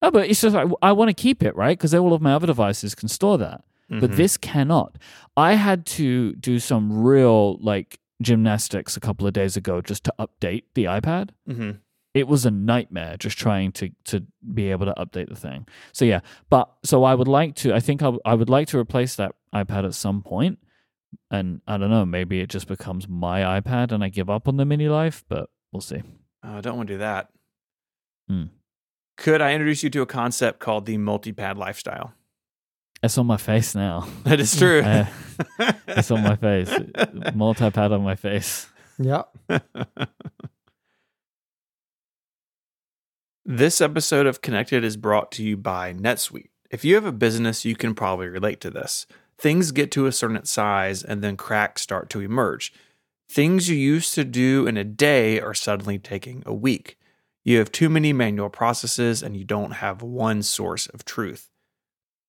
No, 0.01 0.11
but 0.11 0.29
it's 0.29 0.41
just 0.41 0.55
like 0.55 0.69
I 0.81 0.91
want 0.91 1.09
to 1.09 1.13
keep 1.13 1.43
it, 1.43 1.55
right? 1.55 1.77
Because 1.77 1.93
all 1.93 2.13
of 2.13 2.21
my 2.21 2.33
other 2.33 2.47
devices 2.47 2.95
can 2.95 3.07
store 3.07 3.37
that. 3.39 3.63
But 3.89 4.11
Mhm. 4.11 4.15
this 4.17 4.35
cannot. 4.37 4.97
I 5.37 5.53
had 5.53 5.85
to 5.97 6.33
do 6.35 6.59
some 6.59 7.03
real 7.03 7.57
like 7.61 7.99
gymnastics 8.21 8.97
a 8.97 8.99
couple 8.99 9.25
of 9.27 9.33
days 9.33 9.55
ago 9.55 9.79
just 9.81 10.03
to 10.05 10.13
update 10.19 10.63
the 10.73 10.83
iPad. 10.85 11.29
Mhm. 11.47 11.79
It 12.13 12.27
was 12.27 12.45
a 12.45 12.51
nightmare 12.51 13.15
just 13.17 13.37
trying 13.37 13.71
to 13.73 13.89
to 14.05 14.25
be 14.53 14.71
able 14.71 14.87
to 14.87 14.93
update 14.97 15.29
the 15.29 15.35
thing. 15.35 15.67
So 15.93 16.03
yeah, 16.03 16.19
but 16.49 16.69
so 16.83 17.03
I 17.05 17.13
would 17.15 17.27
like 17.27 17.55
to. 17.57 17.73
I 17.73 17.79
think 17.79 18.01
I, 18.03 18.11
I 18.25 18.33
would 18.33 18.49
like 18.49 18.67
to 18.69 18.77
replace 18.79 19.15
that 19.15 19.33
iPad 19.53 19.85
at 19.85 19.93
some 19.93 20.21
point. 20.21 20.59
and 21.31 21.61
I 21.65 21.77
don't 21.77 21.89
know. 21.89 22.05
Maybe 22.05 22.41
it 22.41 22.49
just 22.49 22.67
becomes 22.67 23.07
my 23.07 23.39
iPad 23.61 23.93
and 23.93 24.03
I 24.03 24.09
give 24.09 24.29
up 24.29 24.45
on 24.47 24.57
the 24.57 24.65
mini 24.65 24.89
life, 24.89 25.23
but 25.29 25.49
we'll 25.71 25.79
see. 25.81 26.01
Oh, 26.43 26.57
I 26.57 26.61
don't 26.61 26.75
want 26.75 26.87
to 26.87 26.95
do 26.95 26.97
that. 26.99 27.29
Hmm. 28.27 28.43
Could 29.17 29.41
I 29.41 29.53
introduce 29.53 29.83
you 29.83 29.89
to 29.91 30.01
a 30.01 30.05
concept 30.05 30.59
called 30.59 30.85
the 30.85 30.97
multi-pad 30.97 31.57
lifestyle? 31.57 32.13
It's 33.03 33.17
on 33.17 33.27
my 33.27 33.37
face 33.37 33.75
now. 33.75 34.07
That 34.23 34.39
is 34.39 34.55
true. 34.57 34.83
It's 35.87 36.11
on 36.11 36.23
my 36.23 36.35
face. 36.35 36.69
Multi 37.33 37.69
pad 37.71 37.91
on 37.91 38.03
my 38.03 38.15
face. 38.15 38.67
Yeah. 38.99 39.23
This 43.49 43.79
episode 43.79 44.25
of 44.25 44.41
Connected 44.41 44.83
is 44.83 44.97
brought 44.97 45.31
to 45.31 45.41
you 45.41 45.55
by 45.55 45.93
NetSuite. 45.93 46.49
If 46.69 46.83
you 46.83 46.95
have 46.95 47.05
a 47.05 47.13
business, 47.13 47.63
you 47.63 47.77
can 47.77 47.95
probably 47.95 48.27
relate 48.27 48.59
to 48.59 48.69
this. 48.69 49.07
Things 49.37 49.71
get 49.71 49.89
to 49.91 50.05
a 50.05 50.11
certain 50.11 50.43
size 50.43 51.01
and 51.01 51.23
then 51.23 51.37
cracks 51.37 51.81
start 51.81 52.09
to 52.09 52.19
emerge. 52.19 52.73
Things 53.29 53.69
you 53.69 53.77
used 53.77 54.13
to 54.15 54.25
do 54.25 54.67
in 54.67 54.75
a 54.75 54.83
day 54.83 55.39
are 55.39 55.53
suddenly 55.53 55.97
taking 55.97 56.43
a 56.45 56.53
week. 56.53 56.99
You 57.47 57.59
have 57.59 57.71
too 57.71 57.87
many 57.87 58.11
manual 58.11 58.49
processes 58.49 59.23
and 59.23 59.37
you 59.37 59.45
don't 59.45 59.71
have 59.71 60.01
one 60.01 60.43
source 60.43 60.85
of 60.87 61.05
truth. 61.05 61.49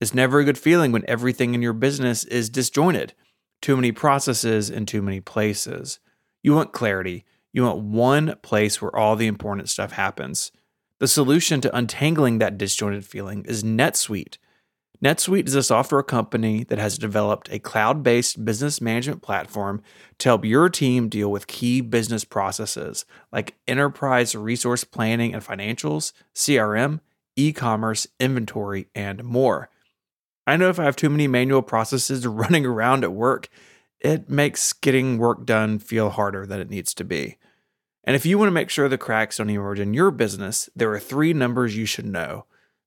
It's 0.00 0.14
never 0.14 0.38
a 0.38 0.44
good 0.44 0.56
feeling 0.56 0.92
when 0.92 1.04
everything 1.08 1.54
in 1.54 1.60
your 1.60 1.72
business 1.72 2.22
is 2.22 2.48
disjointed. 2.48 3.14
Too 3.60 3.74
many 3.74 3.90
processes 3.90 4.70
in 4.70 4.86
too 4.86 5.02
many 5.02 5.18
places. 5.20 5.98
You 6.44 6.54
want 6.54 6.72
clarity. 6.72 7.24
You 7.52 7.64
want 7.64 7.82
one 7.82 8.36
place 8.42 8.80
where 8.80 8.94
all 8.94 9.16
the 9.16 9.26
important 9.26 9.68
stuff 9.68 9.90
happens. 9.90 10.52
The 11.00 11.08
solution 11.08 11.60
to 11.62 11.76
untangling 11.76 12.38
that 12.38 12.56
disjointed 12.56 13.04
feeling 13.04 13.44
is 13.44 13.64
NetSuite. 13.64 14.36
NetSuite 15.02 15.46
is 15.46 15.54
a 15.54 15.62
software 15.62 16.02
company 16.02 16.64
that 16.64 16.78
has 16.78 16.98
developed 16.98 17.48
a 17.52 17.60
cloud 17.60 18.02
based 18.02 18.44
business 18.44 18.80
management 18.80 19.22
platform 19.22 19.80
to 20.18 20.28
help 20.28 20.44
your 20.44 20.68
team 20.68 21.08
deal 21.08 21.30
with 21.30 21.46
key 21.46 21.80
business 21.80 22.24
processes 22.24 23.04
like 23.30 23.54
enterprise 23.68 24.34
resource 24.34 24.82
planning 24.82 25.34
and 25.34 25.44
financials, 25.44 26.12
CRM, 26.34 26.98
e 27.36 27.52
commerce, 27.52 28.08
inventory, 28.18 28.88
and 28.92 29.22
more. 29.22 29.70
I 30.48 30.56
know 30.56 30.68
if 30.68 30.80
I 30.80 30.84
have 30.84 30.96
too 30.96 31.10
many 31.10 31.28
manual 31.28 31.62
processes 31.62 32.26
running 32.26 32.66
around 32.66 33.04
at 33.04 33.12
work, 33.12 33.48
it 34.00 34.28
makes 34.28 34.72
getting 34.72 35.18
work 35.18 35.46
done 35.46 35.78
feel 35.78 36.10
harder 36.10 36.44
than 36.44 36.58
it 36.58 36.70
needs 36.70 36.92
to 36.94 37.04
be. 37.04 37.38
And 38.02 38.16
if 38.16 38.26
you 38.26 38.36
want 38.36 38.48
to 38.48 38.52
make 38.52 38.70
sure 38.70 38.88
the 38.88 38.98
cracks 38.98 39.36
don't 39.36 39.50
emerge 39.50 39.78
in 39.78 39.94
your 39.94 40.10
business, 40.10 40.68
there 40.74 40.90
are 40.92 40.98
three 40.98 41.32
numbers 41.32 41.76
you 41.76 41.86
should 41.86 42.06
know 42.06 42.46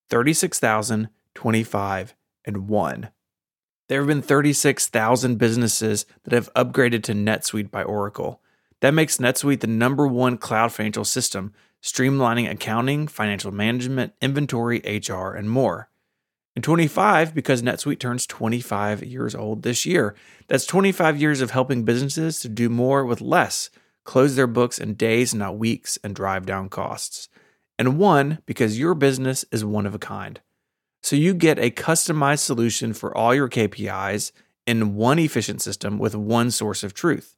36,000, 0.09 1.07
25, 1.35 2.15
and 2.45 2.67
1. 2.67 3.09
There 3.87 3.99
have 3.99 4.07
been 4.07 4.21
36,000 4.21 5.37
businesses 5.37 6.05
that 6.23 6.33
have 6.33 6.53
upgraded 6.53 7.03
to 7.03 7.13
NetSuite 7.13 7.71
by 7.71 7.83
Oracle. 7.83 8.41
That 8.79 8.93
makes 8.93 9.17
NetSuite 9.17 9.59
the 9.59 9.67
number 9.67 10.07
one 10.07 10.37
cloud 10.37 10.71
financial 10.71 11.03
system, 11.03 11.53
streamlining 11.83 12.49
accounting, 12.49 13.07
financial 13.07 13.51
management, 13.51 14.13
inventory, 14.21 14.79
HR, 14.79 15.31
and 15.33 15.49
more. 15.49 15.89
And 16.55 16.63
25 16.63 17.33
because 17.33 17.61
NetSuite 17.61 17.99
turns 17.99 18.25
25 18.27 19.03
years 19.03 19.35
old 19.35 19.63
this 19.63 19.85
year. 19.85 20.15
That's 20.47 20.65
25 20.65 21.19
years 21.19 21.41
of 21.41 21.51
helping 21.51 21.83
businesses 21.83 22.39
to 22.41 22.49
do 22.49 22.69
more 22.69 23.05
with 23.05 23.21
less, 23.21 23.69
close 24.03 24.35
their 24.35 24.47
books 24.47 24.77
in 24.77 24.95
days, 24.95 25.33
not 25.33 25.57
weeks, 25.57 25.97
and 26.03 26.15
drive 26.15 26.45
down 26.45 26.69
costs. 26.69 27.29
And 27.79 27.97
one 27.97 28.39
because 28.45 28.79
your 28.79 28.93
business 28.93 29.45
is 29.51 29.63
one 29.63 29.85
of 29.85 29.95
a 29.95 29.99
kind. 29.99 30.41
So 31.01 31.15
you 31.15 31.33
get 31.33 31.59
a 31.59 31.71
customized 31.71 32.39
solution 32.39 32.93
for 32.93 33.15
all 33.15 33.33
your 33.33 33.49
KPIs 33.49 34.31
in 34.67 34.95
one 34.95 35.19
efficient 35.19 35.61
system 35.61 35.97
with 35.97 36.15
one 36.15 36.51
source 36.51 36.83
of 36.83 36.93
truth. 36.93 37.35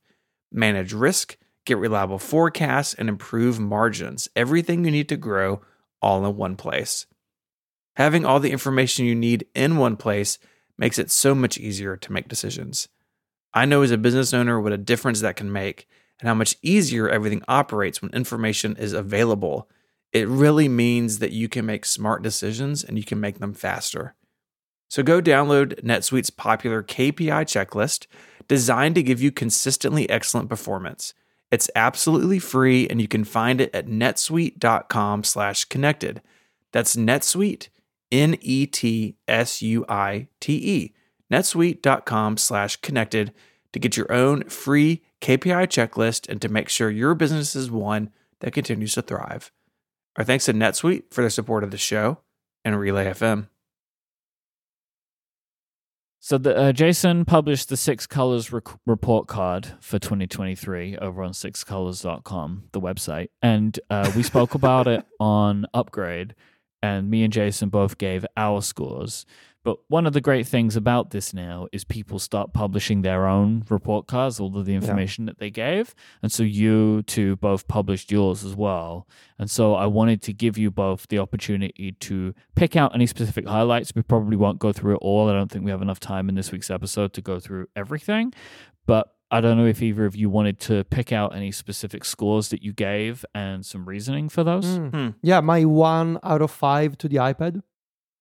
Manage 0.52 0.94
risk, 0.94 1.38
get 1.66 1.78
reliable 1.78 2.20
forecasts, 2.20 2.94
and 2.94 3.08
improve 3.08 3.60
margins. 3.60 4.28
Everything 4.36 4.84
you 4.84 4.92
need 4.92 5.10
to 5.10 5.18
grow 5.18 5.62
all 6.02 6.26
in 6.26 6.36
one 6.36 6.56
place. 6.56 7.06
Having 7.96 8.26
all 8.26 8.40
the 8.40 8.52
information 8.52 9.06
you 9.06 9.16
need 9.16 9.46
in 9.56 9.78
one 9.78 9.96
place 9.96 10.38
makes 10.78 10.98
it 10.98 11.12
so 11.12 11.34
much 11.34 11.58
easier 11.58 11.96
to 11.96 12.12
make 12.12 12.28
decisions. 12.28 12.90
I 13.54 13.66
know 13.66 13.84
as 13.84 13.92
a 13.92 13.98
business 13.98 14.34
owner 14.34 14.60
what 14.60 14.74
a 14.74 14.78
difference 14.78 15.22
that 15.22 15.36
can 15.36 15.52
make 15.52 15.88
and 16.20 16.28
how 16.28 16.34
much 16.34 16.58
easier 16.62 17.08
everything 17.08 17.44
operates 17.48 18.02
when 18.02 18.12
information 18.12 18.76
is 18.78 18.94
available. 18.94 19.70
It 20.14 20.28
really 20.28 20.70
means 20.70 21.20
that 21.20 21.32
you 21.32 21.50
can 21.50 21.66
make 21.66 21.86
smart 21.86 22.22
decisions 22.22 22.84
and 22.84 22.98
you 22.98 23.04
can 23.04 23.20
make 23.20 23.40
them 23.40 23.54
faster. 23.54 24.16
So 24.88 25.02
go 25.02 25.20
download 25.20 25.82
NetSuite's 25.84 26.30
popular 26.30 26.84
KPI 26.84 27.46
checklist 27.46 28.06
designed 28.48 28.94
to 28.94 29.04
give 29.04 29.22
you 29.22 29.32
consistently 29.32 30.08
excellent 30.10 30.50
performance. 30.50 31.16
It's 31.50 31.70
absolutely 31.76 32.38
free 32.38 32.88
and 32.88 33.02
you 33.02 33.08
can 33.08 33.24
find 33.24 33.60
it 33.60 33.74
at 33.74 33.88
netsuite.com 33.88 35.24
slash 35.24 35.66
connected. 35.66 36.22
That's 36.72 36.96
NetSuite 36.96 37.70
N 38.12 38.38
E 38.42 38.68
T 38.68 39.16
S 39.28 39.64
U 39.64 39.84
I 39.90 40.28
T 40.40 40.54
E. 40.54 40.94
netsuite.com 41.32 42.38
slash 42.38 42.76
connected 42.78 43.34
to 43.72 43.80
get 43.80 43.98
your 43.98 44.12
own 44.12 44.44
free 44.44 45.02
KPI 45.22 45.68
checklist 45.68 46.30
and 46.30 46.40
to 46.42 46.50
make 46.50 46.70
sure 46.70 46.92
your 46.92 47.16
business 47.16 47.56
is 47.56 47.72
one 47.72 48.12
that 48.42 48.54
continues 48.54 48.94
to 48.94 49.02
thrive. 49.02 49.52
Our 50.16 50.24
thanks 50.24 50.46
to 50.46 50.54
NetSuite 50.54 51.06
for 51.12 51.22
their 51.22 51.30
support 51.30 51.64
of 51.64 51.72
the 51.72 51.78
show 51.78 52.20
and 52.64 52.80
Relay 52.80 53.06
FM. 53.06 53.48
So 56.20 56.38
the, 56.38 56.56
uh, 56.56 56.72
Jason 56.72 57.26
published 57.26 57.68
the 57.68 57.76
Six 57.76 58.08
Colors 58.08 58.54
rec- 58.54 58.80
report 58.86 59.28
card 59.28 59.74
for 59.82 60.00
2023 60.00 60.98
over 60.98 61.22
on 61.22 61.32
sixcolors.com, 61.34 62.64
the 62.72 62.80
website, 62.80 63.28
and 63.42 63.78
uh, 63.90 64.10
we 64.16 64.24
spoke 64.24 64.56
about 64.56 64.88
it 64.88 65.06
on 65.20 65.66
Upgrade, 65.74 66.34
and 66.82 67.10
me 67.10 67.26
and 67.26 67.34
Jason 67.34 67.68
both 67.68 67.98
gave 67.98 68.26
our 68.38 68.62
scores. 68.62 69.26
But 69.64 69.78
one 69.88 70.06
of 70.06 70.12
the 70.12 70.20
great 70.20 70.46
things 70.46 70.76
about 70.76 71.12
this 71.12 71.34
now 71.34 71.68
is 71.72 71.86
people 71.86 72.20
start 72.20 72.54
publishing 72.54 73.02
their 73.02 73.26
own 73.28 73.64
report 73.70 74.08
cards, 74.08 74.40
all 74.40 74.58
of 74.58 74.66
the 74.66 74.76
information 74.76 75.26
that 75.26 75.40
they 75.40 75.50
gave. 75.50 75.96
And 76.22 76.32
so 76.32 76.44
you 76.44 77.02
two 77.04 77.38
both 77.38 77.68
published 77.70 78.12
yours 78.12 78.44
as 78.44 78.56
well. 78.56 79.08
And 79.40 79.50
so 79.50 79.74
I 79.76 79.86
wanted 79.86 80.22
to 80.24 80.34
give 80.34 80.58
you 80.58 80.70
both 80.70 81.08
the 81.08 81.20
opportunity 81.20 81.94
to 82.02 82.34
pick 82.56 82.76
out 82.76 82.94
any 82.94 83.08
specific 83.08 83.48
highlights. 83.48 83.96
We 83.96 84.02
probably 84.02 84.36
won't 84.36 84.60
go 84.60 84.74
through 84.74 84.96
it 84.96 85.00
all. 85.02 85.30
I 85.30 85.34
don't 85.34 85.50
think 85.50 85.64
we 85.64 85.72
have 85.72 85.82
enough 85.82 86.00
time 86.00 86.28
in 86.28 86.36
this 86.36 86.52
week's 86.52 86.70
episode 86.70 87.14
to 87.14 87.22
go 87.22 87.40
through 87.40 87.68
everything. 87.76 88.34
But 88.86 89.16
I 89.32 89.40
don't 89.40 89.58
know 89.58 89.66
if 89.66 89.82
either 89.82 90.06
of 90.06 90.16
you 90.16 90.30
wanted 90.30 90.60
to 90.62 90.84
pick 90.84 91.12
out 91.14 91.36
any 91.36 91.52
specific 91.52 92.04
scores 92.06 92.50
that 92.50 92.62
you 92.62 92.74
gave 92.74 93.26
and 93.34 93.66
some 93.66 93.88
reasoning 93.88 94.28
for 94.28 94.44
those. 94.44 94.66
Mm. 94.66 94.92
Hmm. 94.92 95.10
Yeah, 95.22 95.40
my 95.40 95.64
one 95.64 96.20
out 96.22 96.42
of 96.42 96.52
five 96.52 96.98
to 97.00 97.08
the 97.08 97.16
iPad. 97.16 97.64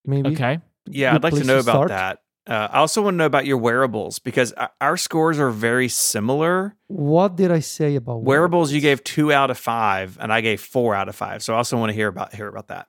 Maybe. 0.06 0.30
Okay. 0.30 0.60
Yeah, 0.86 1.14
I'd 1.14 1.22
like 1.22 1.34
to 1.34 1.44
know 1.44 1.60
to 1.62 1.70
about 1.70 1.88
that. 1.88 2.18
Uh, 2.44 2.68
I 2.72 2.78
also 2.78 3.02
want 3.02 3.14
to 3.14 3.18
know 3.18 3.26
about 3.26 3.46
your 3.46 3.58
wearables 3.58 4.18
because 4.18 4.52
our 4.80 4.96
scores 4.96 5.38
are 5.38 5.50
very 5.50 5.88
similar. 5.88 6.76
What 6.88 7.36
did 7.36 7.52
I 7.52 7.60
say 7.60 7.94
about 7.94 8.24
Wearables, 8.24 8.72
you 8.72 8.80
gave 8.80 9.04
two 9.04 9.32
out 9.32 9.50
of 9.50 9.58
five, 9.58 10.18
and 10.20 10.32
I 10.32 10.40
gave 10.40 10.60
four 10.60 10.94
out 10.94 11.08
of 11.08 11.14
five. 11.14 11.42
So 11.44 11.54
I 11.54 11.58
also 11.58 11.78
want 11.78 11.90
to 11.90 11.94
hear 11.94 12.08
about 12.08 12.34
hear 12.34 12.48
about 12.48 12.68
that. 12.68 12.88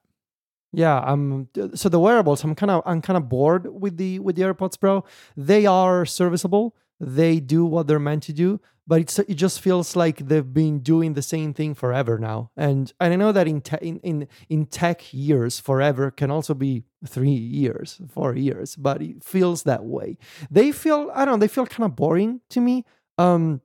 Yeah, 0.72 0.98
um 0.98 1.50
so 1.76 1.88
the 1.88 2.00
wearables, 2.00 2.44
I'm 2.44 2.56
kind 2.56 2.72
of 2.72 2.82
I'm 2.86 3.02
kind 3.02 3.16
of 3.16 3.30
bored 3.30 3.68
with 3.72 3.98
the 3.98 4.18
with 4.18 4.38
the 4.38 4.42
AirPods 4.42 4.80
Pro. 4.80 5.06
They 5.38 5.68
are 5.68 6.04
serviceable. 6.04 6.76
They 7.00 7.40
do 7.40 7.64
what 7.64 7.86
they're 7.86 8.00
meant 8.00 8.24
to 8.24 8.34
do, 8.34 8.60
but 8.88 9.02
it's 9.02 9.20
it 9.20 9.36
just 9.36 9.62
feels 9.62 9.96
like 9.96 10.18
they've 10.18 10.54
been 10.54 10.80
doing 10.80 11.14
the 11.14 11.22
same 11.22 11.54
thing 11.54 11.76
forever 11.76 12.18
now. 12.18 12.50
And 12.58 12.92
and 13.00 13.14
I 13.14 13.18
know 13.18 13.32
that 13.32 13.48
in 13.48 13.62
te- 13.62 13.78
in, 13.88 14.00
in 14.00 14.28
in 14.50 14.66
tech 14.66 15.14
years, 15.14 15.60
forever 15.60 16.10
can 16.10 16.32
also 16.32 16.56
be 16.56 16.86
3 17.06 17.30
years, 17.30 18.02
4 18.10 18.36
years, 18.36 18.76
but 18.76 19.02
it 19.02 19.24
feels 19.24 19.64
that 19.64 19.84
way. 19.84 20.18
They 20.50 20.72
feel 20.72 21.12
I 21.14 21.26
don't 21.26 21.36
know, 21.36 21.40
they 21.40 21.48
feel 21.48 21.66
kind 21.66 21.86
of 21.90 21.96
boring 21.96 22.42
to 22.50 22.62
me. 22.62 22.86
Um 23.18 23.62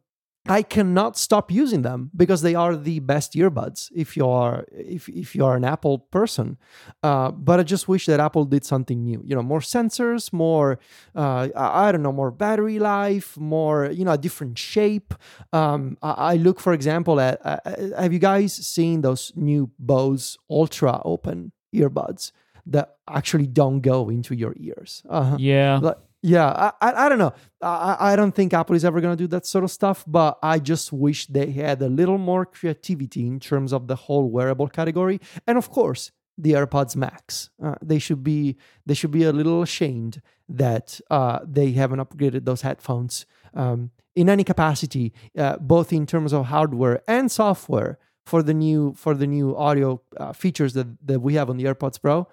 I 0.48 0.62
cannot 0.62 1.18
stop 1.18 1.50
using 1.50 1.82
them 1.82 2.10
because 2.16 2.40
they 2.40 2.54
are 2.54 2.74
the 2.74 3.00
best 3.00 3.34
earbuds 3.34 3.90
if 3.94 4.16
you 4.16 4.26
are 4.26 4.64
if 4.72 5.08
if 5.08 5.36
you 5.36 5.44
are 5.44 5.56
an 5.56 5.64
Apple 5.64 5.98
person. 5.98 6.56
Uh, 7.02 7.30
but 7.30 7.60
I 7.60 7.64
just 7.64 7.86
wish 7.86 8.06
that 8.06 8.18
Apple 8.18 8.46
did 8.46 8.64
something 8.64 9.04
new. 9.04 9.20
You 9.24 9.34
know, 9.36 9.42
more 9.42 9.60
sensors, 9.60 10.32
more 10.32 10.78
uh, 11.14 11.48
I 11.54 11.92
don't 11.92 12.02
know, 12.02 12.12
more 12.12 12.30
battery 12.30 12.78
life, 12.78 13.36
more 13.36 13.90
you 13.90 14.06
know, 14.06 14.12
a 14.12 14.18
different 14.18 14.58
shape. 14.58 15.14
Um, 15.52 15.98
I, 16.02 16.12
I, 16.32 16.34
look, 16.36 16.60
for 16.60 16.72
example, 16.72 17.20
at 17.20 17.44
uh, 17.44 17.58
have 17.98 18.14
you 18.14 18.18
guys 18.18 18.54
seen 18.54 19.02
those 19.02 19.32
new 19.36 19.70
Bose 19.78 20.38
Ultra 20.48 21.02
Open 21.04 21.52
earbuds 21.74 22.32
that 22.68 22.96
actually 23.08 23.46
don't 23.46 23.80
go 23.80 24.08
into 24.08 24.34
your 24.34 24.54
ears? 24.58 25.02
Uh-huh. 25.08 25.36
Yeah. 25.38 25.78
Like, 25.78 25.98
yeah, 26.22 26.48
I, 26.80 26.90
I, 26.90 27.06
I, 27.06 27.08
don't 27.08 27.18
know. 27.18 27.32
I, 27.62 28.12
I 28.12 28.16
don't 28.16 28.34
think 28.34 28.52
Apple 28.52 28.74
is 28.74 28.84
ever 28.84 29.00
going 29.00 29.16
to 29.16 29.22
do 29.22 29.28
that 29.28 29.46
sort 29.46 29.62
of 29.62 29.70
stuff, 29.70 30.04
but 30.06 30.38
I 30.42 30.58
just 30.58 30.92
wish 30.92 31.26
they 31.26 31.50
had 31.52 31.80
a 31.80 31.88
little 31.88 32.18
more 32.18 32.44
creativity 32.44 33.26
in 33.26 33.38
terms 33.38 33.72
of 33.72 33.86
the 33.86 33.94
whole 33.94 34.28
wearable 34.28 34.68
category. 34.68 35.20
And 35.46 35.56
of 35.56 35.70
course, 35.70 36.10
the 36.38 36.52
AirPods 36.52 36.96
Max. 36.96 37.50
Uh, 37.62 37.74
they 37.82 37.98
should 37.98 38.22
be 38.22 38.56
they 38.86 38.94
should 38.94 39.10
be 39.10 39.24
a 39.24 39.32
little 39.32 39.62
ashamed 39.62 40.22
that 40.48 41.00
uh, 41.10 41.40
they 41.44 41.72
haven't 41.72 41.98
upgraded 41.98 42.44
those 42.44 42.62
headphones 42.62 43.26
um, 43.54 43.90
in 44.14 44.28
any 44.28 44.44
capacity, 44.44 45.12
uh, 45.36 45.56
both 45.58 45.92
in 45.92 46.06
terms 46.06 46.32
of 46.32 46.46
hardware 46.46 47.02
and 47.08 47.30
software 47.30 47.98
for 48.24 48.42
the 48.42 48.54
new 48.54 48.94
for 48.94 49.14
the 49.14 49.26
new 49.26 49.56
audio 49.56 50.00
uh, 50.16 50.32
features 50.32 50.74
that 50.74 50.86
that 51.06 51.20
we 51.20 51.34
have 51.34 51.50
on 51.50 51.56
the 51.56 51.64
AirPods 51.64 52.00
Pro. 52.00 52.28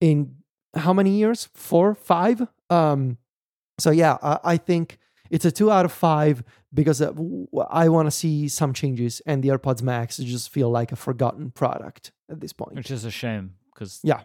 In 0.00 0.36
how 0.74 0.92
many 0.92 1.10
years? 1.10 1.48
Four, 1.54 1.94
five. 1.94 2.46
Um, 2.68 3.18
so 3.78 3.90
yeah, 3.90 4.18
I, 4.22 4.38
I 4.44 4.56
think 4.56 4.98
it's 5.30 5.44
a 5.44 5.50
two 5.50 5.70
out 5.70 5.84
of 5.84 5.92
five 5.92 6.42
because 6.72 7.02
uh, 7.02 7.12
I 7.70 7.88
want 7.88 8.06
to 8.06 8.10
see 8.10 8.48
some 8.48 8.72
changes, 8.72 9.20
and 9.26 9.42
the 9.42 9.48
AirPods 9.48 9.82
Max 9.82 10.18
just 10.18 10.50
feel 10.50 10.70
like 10.70 10.92
a 10.92 10.96
forgotten 10.96 11.50
product 11.50 12.12
at 12.30 12.40
this 12.40 12.52
point, 12.52 12.74
which 12.74 12.90
is 12.90 13.04
a 13.04 13.10
shame 13.10 13.54
because 13.74 14.00
yeah, 14.02 14.22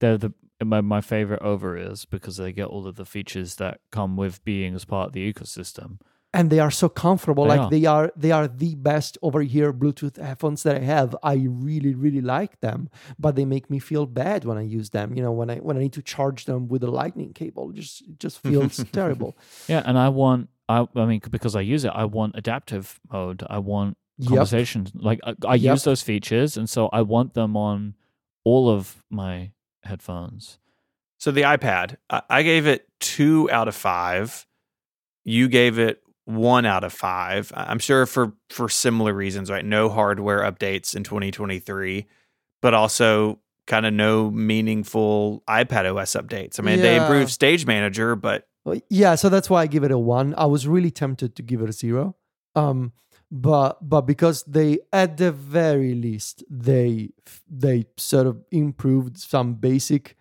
they're 0.00 0.18
the 0.18 0.32
my, 0.62 0.80
my 0.80 1.00
favorite 1.00 1.42
over 1.42 1.76
ears 1.76 2.04
because 2.04 2.36
they 2.36 2.52
get 2.52 2.66
all 2.66 2.86
of 2.86 2.96
the 2.96 3.04
features 3.04 3.56
that 3.56 3.80
come 3.90 4.16
with 4.16 4.44
being 4.44 4.74
as 4.74 4.84
part 4.84 5.08
of 5.08 5.12
the 5.12 5.32
ecosystem 5.32 5.98
and 6.34 6.50
they 6.50 6.58
are 6.58 6.70
so 6.70 6.88
comfortable. 6.88 7.44
They 7.44 7.48
like 7.48 7.60
are. 7.60 7.70
they 7.70 7.84
are 7.86 8.12
they 8.16 8.32
are 8.32 8.48
the 8.48 8.74
best 8.74 9.16
over 9.22 9.40
here 9.40 9.72
bluetooth 9.72 10.16
headphones 10.20 10.64
that 10.64 10.76
i 10.76 10.80
have. 10.80 11.16
I 11.22 11.46
really 11.48 11.94
really 11.94 12.20
like 12.20 12.60
them 12.60 12.90
but 13.18 13.36
they 13.36 13.44
make 13.44 13.70
me 13.70 13.78
feel 13.78 14.04
bad 14.06 14.44
when 14.44 14.58
i 14.58 14.62
use 14.62 14.90
them 14.90 15.14
you 15.14 15.22
know 15.22 15.32
when 15.32 15.48
i 15.48 15.56
when 15.56 15.76
i 15.76 15.80
need 15.80 15.92
to 15.94 16.02
charge 16.02 16.44
them 16.44 16.68
with 16.68 16.82
a 16.82 16.90
lightning 16.90 17.32
cable. 17.32 17.70
It 17.70 17.76
just 17.76 18.02
it 18.02 18.18
just 18.18 18.40
feels 18.40 18.84
terrible. 18.92 19.36
Yeah 19.68 19.82
and 19.86 19.96
i 19.96 20.08
want 20.08 20.48
i 20.68 20.86
i 20.96 21.04
mean 21.06 21.22
because 21.30 21.54
i 21.54 21.60
use 21.60 21.84
it 21.84 21.92
i 21.94 22.04
want 22.04 22.34
adaptive 22.36 23.00
mode. 23.10 23.44
I 23.48 23.58
want 23.58 23.96
conversations 24.28 24.92
yep. 24.94 25.04
like 25.04 25.20
i, 25.24 25.34
I 25.46 25.54
yep. 25.54 25.72
use 25.74 25.84
those 25.84 26.02
features 26.02 26.56
and 26.56 26.70
so 26.70 26.88
i 26.92 27.02
want 27.02 27.34
them 27.34 27.56
on 27.56 27.94
all 28.44 28.68
of 28.68 29.02
my 29.10 29.50
headphones. 29.84 30.58
So 31.18 31.30
the 31.30 31.42
ipad 31.42 31.96
i 32.10 32.42
gave 32.42 32.66
it 32.66 32.88
two 32.98 33.48
out 33.52 33.68
of 33.68 33.74
five. 33.74 34.46
You 35.26 35.48
gave 35.48 35.78
it 35.78 36.03
one 36.24 36.64
out 36.64 36.84
of 36.84 36.92
five. 36.92 37.52
I'm 37.54 37.78
sure 37.78 38.06
for 38.06 38.32
for 38.50 38.68
similar 38.68 39.12
reasons, 39.12 39.50
right? 39.50 39.64
No 39.64 39.88
hardware 39.88 40.40
updates 40.40 40.94
in 40.94 41.04
2023, 41.04 42.06
but 42.62 42.74
also 42.74 43.40
kind 43.66 43.86
of 43.86 43.92
no 43.92 44.30
meaningful 44.30 45.42
iPad 45.48 45.94
OS 45.94 46.12
updates. 46.12 46.58
I 46.58 46.62
mean, 46.62 46.78
yeah. 46.78 46.82
they 46.82 46.96
improved 46.96 47.30
Stage 47.30 47.66
Manager, 47.66 48.16
but 48.16 48.46
yeah, 48.88 49.14
so 49.14 49.28
that's 49.28 49.50
why 49.50 49.62
I 49.62 49.66
give 49.66 49.84
it 49.84 49.90
a 49.90 49.98
one. 49.98 50.34
I 50.36 50.46
was 50.46 50.66
really 50.66 50.90
tempted 50.90 51.36
to 51.36 51.42
give 51.42 51.60
it 51.60 51.68
a 51.68 51.72
zero, 51.72 52.16
um, 52.54 52.92
but 53.30 53.86
but 53.86 54.02
because 54.02 54.42
they, 54.44 54.78
at 54.92 55.18
the 55.18 55.32
very 55.32 55.94
least, 55.94 56.44
they 56.48 57.10
they 57.50 57.86
sort 57.96 58.26
of 58.26 58.42
improved 58.50 59.18
some 59.18 59.54
basic 59.54 60.16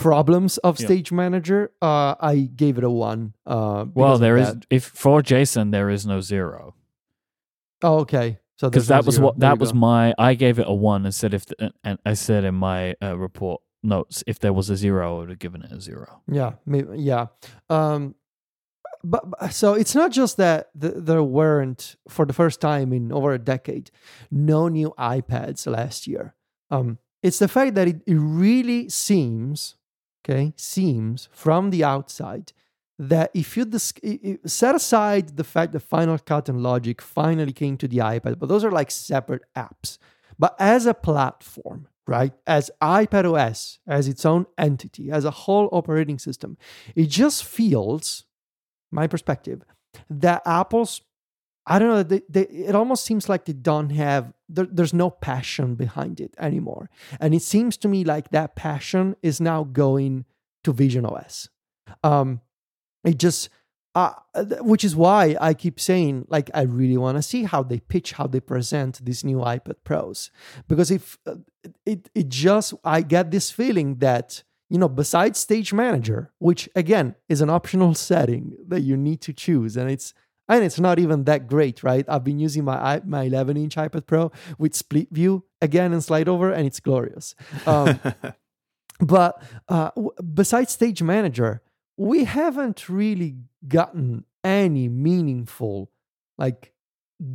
problems 0.00 0.58
of 0.58 0.80
yeah. 0.80 0.86
Stage 0.86 1.12
Manager, 1.12 1.70
uh, 1.82 2.14
I 2.20 2.50
gave 2.54 2.78
it 2.78 2.84
a 2.84 2.90
one. 2.90 3.34
Uh, 3.46 3.86
well, 3.94 4.18
there 4.18 4.36
is 4.36 4.54
if 4.70 4.84
for 4.84 5.22
Jason 5.22 5.70
there 5.70 5.90
is 5.90 6.06
no 6.06 6.20
zero. 6.20 6.74
Oh, 7.82 8.00
okay. 8.00 8.38
So 8.56 8.68
because 8.68 8.88
that 8.88 9.06
was 9.06 9.18
what 9.18 9.38
that 9.38 9.58
was 9.58 9.72
my 9.72 10.14
I 10.18 10.34
gave 10.34 10.58
it 10.58 10.66
a 10.68 10.74
one 10.74 11.04
and 11.06 11.14
said 11.14 11.32
if 11.32 11.46
the, 11.46 11.72
and 11.82 11.98
I 12.04 12.14
said 12.14 12.44
in 12.44 12.54
my 12.54 12.94
uh, 13.02 13.16
report 13.16 13.62
notes 13.82 14.22
if 14.26 14.38
there 14.38 14.52
was 14.52 14.68
a 14.68 14.76
zero 14.76 15.16
I 15.16 15.18
would 15.20 15.30
have 15.30 15.38
given 15.38 15.62
it 15.62 15.72
a 15.72 15.80
zero. 15.80 16.20
Yeah, 16.30 16.52
maybe, 16.66 16.98
yeah. 16.98 17.28
Um, 17.70 18.14
but, 19.02 19.30
but, 19.30 19.54
so 19.54 19.72
it's 19.72 19.94
not 19.94 20.10
just 20.10 20.36
that 20.36 20.68
th- 20.78 20.92
there 20.96 21.22
weren't 21.22 21.96
for 22.08 22.26
the 22.26 22.34
first 22.34 22.60
time 22.60 22.92
in 22.92 23.10
over 23.12 23.32
a 23.32 23.38
decade 23.38 23.90
no 24.30 24.68
new 24.68 24.92
iPads 24.98 25.66
last 25.66 26.06
year. 26.06 26.34
Um, 26.70 26.98
it's 27.22 27.38
the 27.38 27.48
fact 27.48 27.74
that 27.76 27.88
it, 27.88 28.02
it 28.06 28.14
really 28.14 28.90
seems 28.90 29.76
okay, 30.30 30.52
seems 30.56 31.28
from 31.32 31.70
the 31.70 31.84
outside 31.84 32.52
that 32.98 33.30
if 33.32 33.56
you 33.56 33.66
set 34.44 34.74
aside 34.74 35.36
the 35.36 35.44
fact 35.44 35.72
that 35.72 35.80
Final 35.80 36.18
Cut 36.18 36.48
and 36.48 36.62
Logic 36.62 37.00
finally 37.00 37.52
came 37.52 37.76
to 37.78 37.88
the 37.88 37.98
iPad, 37.98 38.38
but 38.38 38.48
those 38.48 38.62
are 38.62 38.70
like 38.70 38.90
separate 38.90 39.42
apps. 39.56 39.96
But 40.38 40.54
as 40.58 40.86
a 40.86 40.94
platform, 40.94 41.88
right, 42.06 42.32
as 42.46 42.70
iPad 42.82 43.24
OS, 43.24 43.78
as 43.86 44.06
its 44.06 44.26
own 44.26 44.46
entity, 44.58 45.10
as 45.10 45.24
a 45.24 45.30
whole 45.30 45.68
operating 45.72 46.18
system, 46.18 46.58
it 46.94 47.06
just 47.06 47.44
feels, 47.44 48.24
my 48.90 49.06
perspective, 49.06 49.62
that 50.10 50.42
Apple's 50.44 51.00
I 51.70 51.78
don't 51.78 51.88
know. 51.88 52.02
They, 52.02 52.22
they, 52.28 52.42
it 52.48 52.74
almost 52.74 53.04
seems 53.04 53.28
like 53.28 53.44
they 53.44 53.52
don't 53.52 53.90
have. 53.90 54.32
There, 54.48 54.66
there's 54.70 54.92
no 54.92 55.08
passion 55.08 55.76
behind 55.76 56.20
it 56.20 56.34
anymore, 56.36 56.90
and 57.20 57.32
it 57.32 57.42
seems 57.42 57.76
to 57.78 57.88
me 57.88 58.02
like 58.02 58.30
that 58.32 58.56
passion 58.56 59.14
is 59.22 59.40
now 59.40 59.62
going 59.62 60.24
to 60.64 60.72
Vision 60.72 61.06
OS. 61.06 61.48
Um, 62.02 62.40
it 63.04 63.18
just, 63.18 63.50
uh, 63.94 64.14
which 64.60 64.82
is 64.82 64.96
why 64.96 65.36
I 65.40 65.54
keep 65.54 65.78
saying 65.78 66.26
like 66.28 66.50
I 66.52 66.62
really 66.62 66.96
want 66.96 67.18
to 67.18 67.22
see 67.22 67.44
how 67.44 67.62
they 67.62 67.78
pitch, 67.78 68.12
how 68.12 68.26
they 68.26 68.40
present 68.40 69.04
these 69.04 69.24
new 69.24 69.38
iPad 69.38 69.76
Pros, 69.84 70.32
because 70.66 70.90
if 70.90 71.18
uh, 71.24 71.36
it, 71.86 72.10
it 72.16 72.28
just, 72.28 72.74
I 72.84 73.02
get 73.02 73.30
this 73.30 73.52
feeling 73.52 73.96
that 73.98 74.42
you 74.70 74.78
know, 74.78 74.88
besides 74.88 75.38
Stage 75.38 75.72
Manager, 75.72 76.32
which 76.38 76.68
again 76.74 77.16
is 77.28 77.40
an 77.40 77.50
optional 77.50 77.94
setting 77.94 78.56
that 78.66 78.80
you 78.80 78.96
need 78.96 79.20
to 79.22 79.32
choose, 79.32 79.76
and 79.76 79.90
it's 79.90 80.14
and 80.50 80.64
it's 80.64 80.80
not 80.80 80.98
even 80.98 81.24
that 81.24 81.46
great, 81.46 81.82
right? 81.82 82.04
I've 82.08 82.24
been 82.24 82.38
using 82.38 82.64
my 82.64 83.00
my 83.04 83.22
11 83.22 83.56
inch 83.56 83.76
iPad 83.76 84.06
Pro 84.06 84.32
with 84.58 84.74
split 84.74 85.08
view 85.10 85.44
again 85.62 85.92
and 85.92 86.02
slide 86.02 86.28
over, 86.28 86.50
and 86.50 86.66
it's 86.66 86.80
glorious. 86.80 87.34
Um, 87.66 88.00
but 89.00 89.42
uh, 89.68 89.90
w- 89.94 90.10
besides 90.34 90.72
Stage 90.72 91.02
Manager, 91.02 91.62
we 91.96 92.24
haven't 92.24 92.88
really 92.88 93.36
gotten 93.66 94.24
any 94.42 94.88
meaningful 94.88 95.90
like 96.36 96.69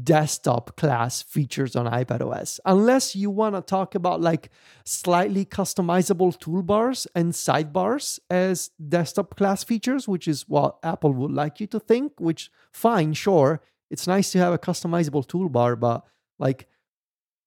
desktop 0.04 0.76
class 0.76 1.21
features 1.21 1.76
on 1.76 1.86
iPadOS, 1.86 2.60
unless 2.65 3.15
you 3.15 3.30
want 3.30 3.56
to 3.56 3.62
talk 3.62 3.93
about 3.93 4.19
like 4.19 4.50
slightly 4.84 5.45
customizable 5.45 6.38
toolbars 6.39 7.06
and 7.13 7.34
sidebars 7.34 8.19
as 8.30 8.71
desktop 8.89 9.36
class 9.36 9.63
features, 9.63 10.08
which 10.08 10.28
is 10.28 10.48
what 10.48 10.78
Apple 10.84 11.13
would 11.13 11.32
like 11.32 11.60
you 11.60 11.67
to 11.67 11.80
think, 11.80 12.13
which 12.19 12.50
fine, 12.71 13.13
sure. 13.13 13.62
It's 13.91 14.08
nice 14.08 14.32
to 14.32 14.39
have 14.39 14.54
a 14.54 14.58
customizable 14.58 15.26
toolbar, 15.28 15.80
but 15.80 16.04
like 16.39 16.67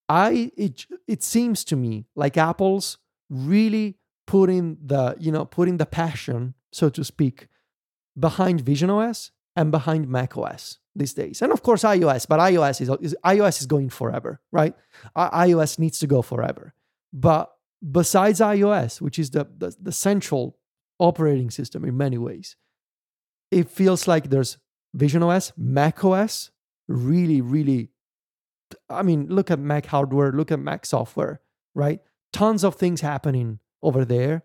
I 0.08 0.52
it 0.56 0.86
it 1.06 1.22
seems 1.22 1.64
to 1.64 1.76
me 1.76 2.06
like 2.14 2.36
Apple's 2.36 2.98
really 3.28 3.98
putting 4.26 4.78
the, 4.84 5.16
you 5.18 5.32
know, 5.32 5.44
putting 5.44 5.78
the 5.78 5.86
passion, 5.86 6.54
so 6.72 6.88
to 6.90 7.02
speak, 7.02 7.48
behind 8.18 8.60
Vision 8.60 8.90
OS 8.90 9.32
and 9.58 9.72
behind 9.72 10.08
Mac 10.08 10.38
OS 10.38 10.78
these 10.94 11.12
days. 11.12 11.42
And 11.42 11.52
of 11.52 11.64
course, 11.64 11.82
iOS, 11.82 12.28
but 12.28 12.38
iOS 12.38 12.80
is, 12.80 12.88
is 13.00 13.16
iOS 13.24 13.58
is 13.58 13.66
going 13.66 13.90
forever, 13.90 14.40
right? 14.52 14.72
I, 15.16 15.48
iOS 15.48 15.80
needs 15.80 15.98
to 15.98 16.06
go 16.06 16.22
forever. 16.22 16.74
But 17.12 17.50
besides 17.90 18.38
iOS, 18.38 19.00
which 19.00 19.18
is 19.18 19.30
the, 19.30 19.48
the, 19.58 19.74
the 19.80 19.90
central 19.90 20.56
operating 21.00 21.50
system 21.50 21.84
in 21.84 21.96
many 21.96 22.18
ways, 22.18 22.54
it 23.50 23.68
feels 23.68 24.06
like 24.06 24.30
there's 24.30 24.58
Vision 24.94 25.24
OS, 25.24 25.52
Mac 25.56 26.04
OS, 26.04 26.52
really, 26.86 27.40
really. 27.40 27.90
I 28.88 29.02
mean, 29.02 29.26
look 29.26 29.50
at 29.50 29.58
Mac 29.58 29.86
hardware, 29.86 30.30
look 30.30 30.52
at 30.52 30.60
Mac 30.60 30.86
software, 30.86 31.40
right? 31.74 31.98
Tons 32.32 32.62
of 32.62 32.76
things 32.76 33.00
happening 33.00 33.58
over 33.82 34.04
there. 34.04 34.44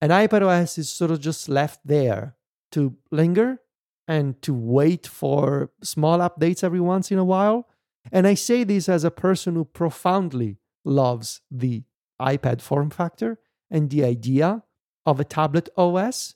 And 0.00 0.10
iPadOS 0.10 0.78
is 0.78 0.88
sort 0.88 1.10
of 1.10 1.20
just 1.20 1.50
left 1.50 1.80
there 1.84 2.36
to 2.72 2.96
linger 3.10 3.60
and 4.06 4.40
to 4.42 4.52
wait 4.54 5.06
for 5.06 5.70
small 5.82 6.18
updates 6.18 6.62
every 6.62 6.80
once 6.80 7.10
in 7.10 7.18
a 7.18 7.24
while. 7.24 7.68
And 8.12 8.26
I 8.26 8.34
say 8.34 8.64
this 8.64 8.88
as 8.88 9.02
a 9.04 9.10
person 9.10 9.54
who 9.54 9.64
profoundly 9.64 10.58
loves 10.84 11.40
the 11.50 11.84
iPad 12.20 12.60
form 12.60 12.90
factor 12.90 13.38
and 13.70 13.88
the 13.90 14.04
idea 14.04 14.62
of 15.06 15.20
a 15.20 15.24
tablet 15.24 15.68
OS. 15.76 16.34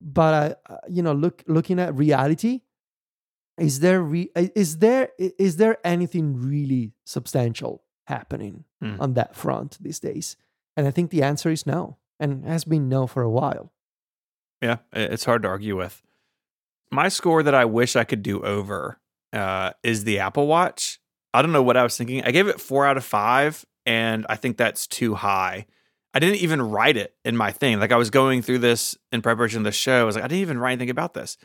But 0.00 0.60
uh, 0.68 0.76
you 0.88 1.02
know, 1.02 1.12
look 1.14 1.42
looking 1.46 1.78
at 1.80 1.94
reality, 1.94 2.60
is 3.58 3.80
there 3.80 4.02
re- 4.02 4.30
is 4.36 4.78
there 4.78 5.08
is 5.18 5.56
there 5.56 5.78
anything 5.84 6.36
really 6.36 6.92
substantial 7.04 7.82
happening 8.06 8.64
Hmm. 8.82 9.00
on 9.00 9.14
that 9.14 9.34
front 9.34 9.78
these 9.80 9.98
days? 9.98 10.36
And 10.76 10.86
I 10.86 10.90
think 10.90 11.10
the 11.10 11.22
answer 11.22 11.50
is 11.50 11.64
no, 11.66 11.96
and 12.20 12.44
has 12.44 12.64
been 12.64 12.90
no 12.90 13.06
for 13.06 13.22
a 13.22 13.30
while. 13.30 13.72
Yeah, 14.60 14.78
it's 14.92 15.24
hard 15.24 15.42
to 15.44 15.48
argue 15.48 15.76
with. 15.76 16.02
My 16.90 17.08
score 17.08 17.42
that 17.42 17.54
I 17.54 17.64
wish 17.64 17.96
I 17.96 18.04
could 18.04 18.22
do 18.22 18.42
over 18.42 18.98
uh, 19.32 19.72
is 19.82 20.04
the 20.04 20.20
Apple 20.20 20.46
Watch. 20.46 20.98
I 21.34 21.42
don't 21.42 21.52
know 21.52 21.62
what 21.62 21.76
I 21.76 21.82
was 21.82 21.96
thinking. 21.96 22.22
I 22.24 22.30
gave 22.30 22.48
it 22.48 22.60
four 22.60 22.86
out 22.86 22.96
of 22.96 23.04
five, 23.04 23.64
and 23.84 24.24
I 24.28 24.36
think 24.36 24.56
that's 24.56 24.86
too 24.86 25.14
high. 25.14 25.66
I 26.14 26.18
didn't 26.18 26.36
even 26.36 26.62
write 26.62 26.96
it 26.96 27.14
in 27.26 27.36
my 27.36 27.52
thing. 27.52 27.78
Like 27.78 27.92
I 27.92 27.96
was 27.96 28.08
going 28.08 28.40
through 28.40 28.60
this 28.60 28.96
in 29.12 29.20
preparation 29.20 29.58
of 29.58 29.64
the 29.64 29.72
show. 29.72 30.00
I 30.00 30.04
was 30.04 30.14
like, 30.14 30.24
I 30.24 30.28
didn't 30.28 30.40
even 30.40 30.58
write 30.58 30.72
anything 30.72 30.88
about 30.88 31.12
this. 31.12 31.36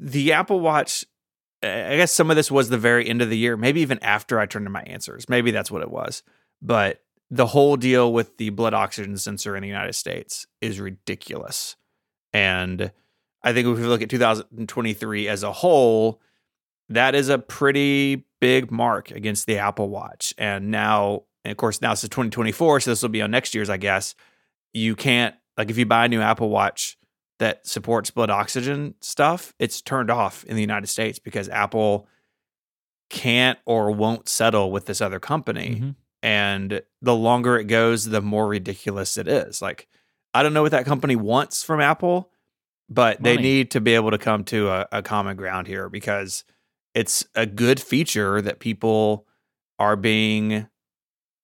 The 0.00 0.32
Apple 0.32 0.58
Watch, 0.58 1.04
I 1.62 1.96
guess 1.96 2.10
some 2.10 2.28
of 2.28 2.34
this 2.34 2.50
was 2.50 2.68
the 2.68 2.78
very 2.78 3.08
end 3.08 3.22
of 3.22 3.30
the 3.30 3.38
year, 3.38 3.56
maybe 3.56 3.80
even 3.80 4.02
after 4.02 4.40
I 4.40 4.46
turned 4.46 4.66
in 4.66 4.72
my 4.72 4.82
answers. 4.82 5.28
Maybe 5.28 5.52
that's 5.52 5.70
what 5.70 5.82
it 5.82 5.90
was. 5.90 6.24
But 6.60 7.00
the 7.30 7.46
whole 7.46 7.76
deal 7.76 8.12
with 8.12 8.36
the 8.38 8.50
blood 8.50 8.74
oxygen 8.74 9.16
sensor 9.16 9.54
in 9.54 9.62
the 9.62 9.68
United 9.68 9.94
States 9.94 10.46
is 10.60 10.80
ridiculous. 10.80 11.76
And 12.32 12.90
I 13.44 13.52
think 13.52 13.66
if 13.68 13.78
we 13.78 13.84
look 13.84 14.02
at 14.02 14.08
2023 14.10 15.28
as 15.28 15.42
a 15.42 15.52
whole, 15.52 16.20
that 16.88 17.14
is 17.14 17.28
a 17.28 17.38
pretty 17.38 18.24
big 18.40 18.70
mark 18.70 19.10
against 19.10 19.46
the 19.46 19.58
Apple 19.58 19.88
Watch. 19.88 20.32
And 20.38 20.70
now, 20.70 21.22
and 21.44 21.50
of 21.52 21.56
course, 21.56 21.80
now 21.80 21.92
it's 21.92 22.02
2024, 22.02 22.80
so 22.80 22.90
this 22.90 23.02
will 23.02 23.08
be 23.08 23.22
on 23.22 23.30
next 23.30 23.54
year's, 23.54 23.70
I 23.70 23.76
guess. 23.78 24.14
You 24.72 24.94
can't, 24.94 25.34
like, 25.56 25.70
if 25.70 25.78
you 25.78 25.86
buy 25.86 26.04
a 26.04 26.08
new 26.08 26.20
Apple 26.20 26.50
Watch 26.50 26.96
that 27.38 27.66
supports 27.66 28.10
blood 28.10 28.30
oxygen 28.30 28.94
stuff, 29.00 29.52
it's 29.58 29.80
turned 29.82 30.10
off 30.10 30.44
in 30.44 30.54
the 30.54 30.60
United 30.60 30.86
States 30.86 31.18
because 31.18 31.48
Apple 31.48 32.06
can't 33.10 33.58
or 33.66 33.90
won't 33.90 34.28
settle 34.28 34.70
with 34.70 34.86
this 34.86 35.00
other 35.02 35.20
company 35.20 35.76
Mhm. 35.80 35.94
and 36.22 36.82
the 37.02 37.14
longer 37.14 37.58
it 37.58 37.64
goes 37.64 38.06
the 38.06 38.22
more 38.22 38.48
ridiculous 38.48 39.18
it 39.18 39.28
is 39.28 39.60
like 39.60 39.86
i 40.32 40.42
don't 40.42 40.54
know 40.54 40.62
what 40.62 40.70
that 40.70 40.86
company 40.86 41.14
wants 41.14 41.62
from 41.62 41.78
apple 41.78 42.30
but 42.88 43.22
they 43.22 43.36
need 43.36 43.70
to 43.70 43.80
be 43.80 43.94
able 43.94 44.10
to 44.10 44.18
come 44.18 44.44
to 44.44 44.68
a, 44.68 44.86
a 44.92 45.02
common 45.02 45.36
ground 45.36 45.66
here 45.66 45.88
because 45.88 46.44
it's 46.94 47.24
a 47.34 47.46
good 47.46 47.80
feature 47.80 48.42
that 48.42 48.58
people 48.58 49.26
are 49.78 49.96
being 49.96 50.66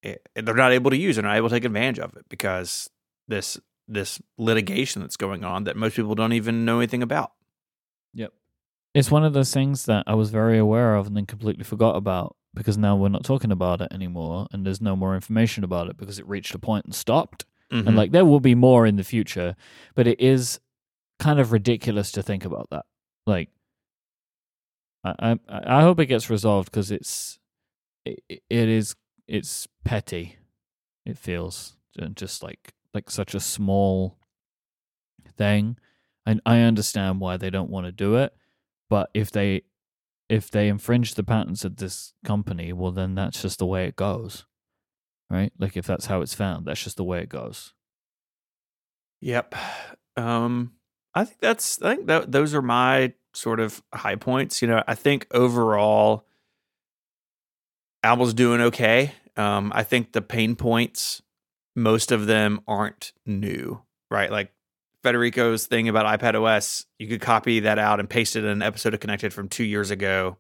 eh, 0.03 0.17
they're 0.35 0.55
not 0.55 0.73
able 0.73 0.91
to 0.91 0.97
use 0.97 1.19
and 1.19 1.27
not 1.27 1.37
able 1.37 1.49
to 1.49 1.55
take 1.55 1.65
advantage 1.65 1.99
of 1.99 2.15
it 2.17 2.25
because 2.29 2.91
this 3.27 3.59
this 3.87 4.21
litigation 4.37 5.01
that's 5.01 5.17
going 5.17 5.45
on 5.45 5.65
that 5.65 5.77
most 5.77 5.97
people 5.97 6.15
don't 6.15 6.35
even 6.35 6.65
know 6.65 6.79
anything 6.79 7.03
about 7.03 7.33
Yep. 8.15 8.33
It's 8.95 9.11
one 9.11 9.25
of 9.25 9.33
those 9.33 9.53
things 9.53 9.85
that 9.85 10.05
I 10.07 10.15
was 10.15 10.31
very 10.31 10.59
aware 10.59 10.97
of 10.97 11.07
and 11.07 11.17
then 11.17 11.27
completely 11.27 11.65
forgot 11.65 11.97
about 11.97 12.37
because 12.55 12.79
now 12.79 12.97
we're 12.97 13.09
not 13.09 13.25
talking 13.25 13.53
about 13.53 13.81
it 13.81 13.93
anymore 13.93 14.49
and 14.51 14.65
there's 14.65 14.81
no 14.81 14.97
more 14.97 15.15
information 15.15 15.63
about 15.63 15.89
it 15.89 15.97
because 15.97 16.19
it 16.19 16.27
reached 16.27 16.55
a 16.55 16.59
point 16.59 16.85
and 16.85 16.95
stopped. 16.95 17.45
Mhm. 17.71 17.87
And 17.87 17.97
like 17.97 18.13
there 18.13 18.25
will 18.25 18.41
be 18.41 18.55
more 18.55 18.87
in 18.87 18.97
the 18.97 19.05
future, 19.05 19.55
but 19.95 20.07
it 20.07 20.21
is 20.21 20.59
kind 21.19 21.41
of 21.41 21.53
ridiculous 21.53 22.13
to 22.13 22.23
think 22.23 22.45
about 22.45 22.69
that. 22.71 22.87
Like 23.27 23.51
I 25.05 25.39
I, 25.49 25.79
I 25.79 25.83
hope 25.83 26.01
it 26.01 26.07
gets 26.07 26.31
resolved 26.31 26.71
because 26.71 26.91
it's 26.91 27.39
it, 28.05 28.23
it 28.29 28.69
is 28.69 28.95
it's 29.27 29.67
petty. 29.85 30.37
It 31.05 31.19
feels 31.19 31.77
just 32.15 32.43
like 32.43 32.75
like 32.95 33.11
such 33.11 33.35
a 33.35 33.41
small 33.41 34.19
thing. 35.37 35.77
And 36.27 36.41
I 36.45 36.61
understand 36.61 37.21
why 37.21 37.37
they 37.37 37.51
don't 37.51 37.71
want 37.71 37.87
to 37.87 37.93
do 37.93 38.17
it, 38.17 38.35
but 38.91 39.11
if 39.15 39.31
they 39.31 39.63
if 40.29 40.51
they 40.51 40.69
infringe 40.69 41.15
the 41.15 41.25
patents 41.25 41.65
of 41.65 41.77
this 41.77 42.13
company, 42.25 42.73
well 42.73 42.93
then 42.93 43.15
that's 43.15 43.41
just 43.43 43.59
the 43.59 43.67
way 43.67 43.87
it 43.87 43.97
goes. 43.97 44.45
Right? 45.31 45.53
Like 45.59 45.77
if 45.77 45.87
that's 45.87 46.07
how 46.07 46.21
it's 46.23 46.35
found, 46.35 46.67
that's 46.67 46.83
just 46.83 46.97
the 46.97 47.05
way 47.05 47.21
it 47.21 47.29
goes. 47.29 47.75
Yep. 49.21 49.55
Um, 50.17 50.73
I 51.19 51.25
think 51.25 51.41
that's 51.41 51.83
I 51.83 51.97
think 51.97 52.07
that 52.07 52.31
those 52.31 52.55
are 52.55 52.63
my 52.63 53.13
sort 53.35 53.61
of 53.61 53.83
high 53.93 54.17
points. 54.17 54.63
You 54.63 54.69
know, 54.69 54.83
I 54.87 54.95
think 54.95 55.27
overall 55.33 56.25
Apple's 58.03 58.35
doing 58.35 58.61
okay. 58.61 59.13
Um, 59.37 59.73
I 59.75 59.83
think 59.83 60.13
the 60.13 60.23
pain 60.23 60.55
points, 60.57 61.23
most 61.75 62.13
of 62.13 62.27
them 62.27 62.61
aren't 62.67 63.13
new, 63.27 63.83
right? 64.11 64.31
Like 64.31 64.53
Federico's 65.03 65.67
thing 65.67 65.89
about 65.89 66.21
iPad 66.21 66.41
OS, 66.41 66.87
you 66.99 67.09
could 67.09 67.21
copy 67.21 67.61
that 67.61 67.79
out 67.79 68.01
and 68.01 68.09
paste 68.09 68.37
it 68.37 68.45
in 68.45 68.51
an 68.51 68.63
episode 68.63 68.95
of 68.95 69.01
Connected 69.01 69.33
from 69.33 69.49
two 69.49 69.65
years 69.65 69.91
ago 69.91 70.37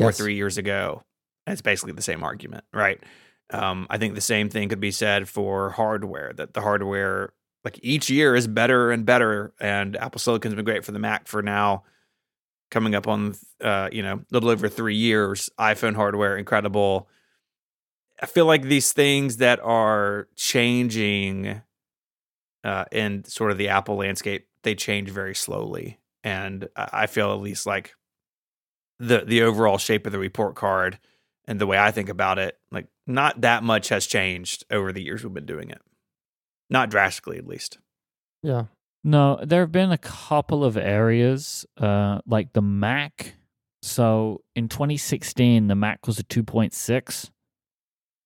or 0.00 0.12
three 0.12 0.34
years 0.34 0.58
ago. 0.58 1.02
And 1.46 1.52
it's 1.52 1.62
basically 1.62 1.92
the 1.92 2.02
same 2.02 2.22
argument, 2.22 2.64
right? 2.72 3.02
Um, 3.50 3.86
I 3.90 3.98
think 3.98 4.14
the 4.14 4.20
same 4.22 4.48
thing 4.48 4.70
could 4.70 4.80
be 4.80 4.92
said 4.92 5.28
for 5.28 5.70
hardware, 5.70 6.32
that 6.34 6.54
the 6.54 6.62
hardware, 6.62 7.32
like 7.64 7.78
each 7.82 8.10
year, 8.10 8.34
is 8.34 8.46
better 8.46 8.90
and 8.90 9.06
better. 9.06 9.52
And 9.60 9.96
Apple 9.96 10.18
Silicon's 10.18 10.54
been 10.54 10.64
great 10.64 10.84
for 10.84 10.92
the 10.92 10.98
Mac 10.98 11.28
for 11.28 11.42
now, 11.42 11.84
coming 12.70 12.94
up 12.94 13.06
on, 13.06 13.34
uh, 13.60 13.88
you 13.92 14.02
know, 14.02 14.14
a 14.14 14.24
little 14.30 14.50
over 14.50 14.68
three 14.68 14.96
years. 14.96 15.50
iPhone 15.58 15.94
hardware, 15.94 16.36
incredible. 16.36 17.08
I 18.20 18.26
feel 18.26 18.46
like 18.46 18.62
these 18.62 18.92
things 18.92 19.38
that 19.38 19.60
are 19.60 20.28
changing 20.36 21.62
uh, 22.64 22.84
in 22.92 23.24
sort 23.24 23.50
of 23.50 23.58
the 23.58 23.68
Apple 23.68 23.96
landscape, 23.96 24.46
they 24.62 24.74
change 24.74 25.10
very 25.10 25.34
slowly. 25.34 25.98
And 26.24 26.68
I 26.76 27.06
feel 27.06 27.32
at 27.32 27.40
least 27.40 27.66
like 27.66 27.94
the 29.00 29.24
the 29.26 29.42
overall 29.42 29.78
shape 29.78 30.06
of 30.06 30.12
the 30.12 30.18
report 30.18 30.54
card 30.54 31.00
and 31.46 31.60
the 31.60 31.66
way 31.66 31.76
I 31.76 31.90
think 31.90 32.08
about 32.08 32.38
it, 32.38 32.58
like 32.70 32.86
not 33.06 33.40
that 33.40 33.64
much 33.64 33.88
has 33.88 34.06
changed 34.06 34.64
over 34.70 34.92
the 34.92 35.02
years 35.02 35.24
we've 35.24 35.34
been 35.34 35.46
doing 35.46 35.70
it. 35.70 35.82
Not 36.72 36.90
drastically, 36.90 37.38
at 37.38 37.46
least. 37.46 37.78
Yeah. 38.42 38.64
No, 39.04 39.38
there 39.44 39.60
have 39.60 39.72
been 39.72 39.92
a 39.92 39.98
couple 39.98 40.64
of 40.64 40.76
areas, 40.76 41.66
uh, 41.76 42.20
like 42.26 42.52
the 42.52 42.62
Mac. 42.62 43.34
So 43.82 44.42
in 44.56 44.68
2016, 44.68 45.66
the 45.68 45.74
Mac 45.74 46.06
was 46.06 46.18
a 46.18 46.22
2.6, 46.24 47.30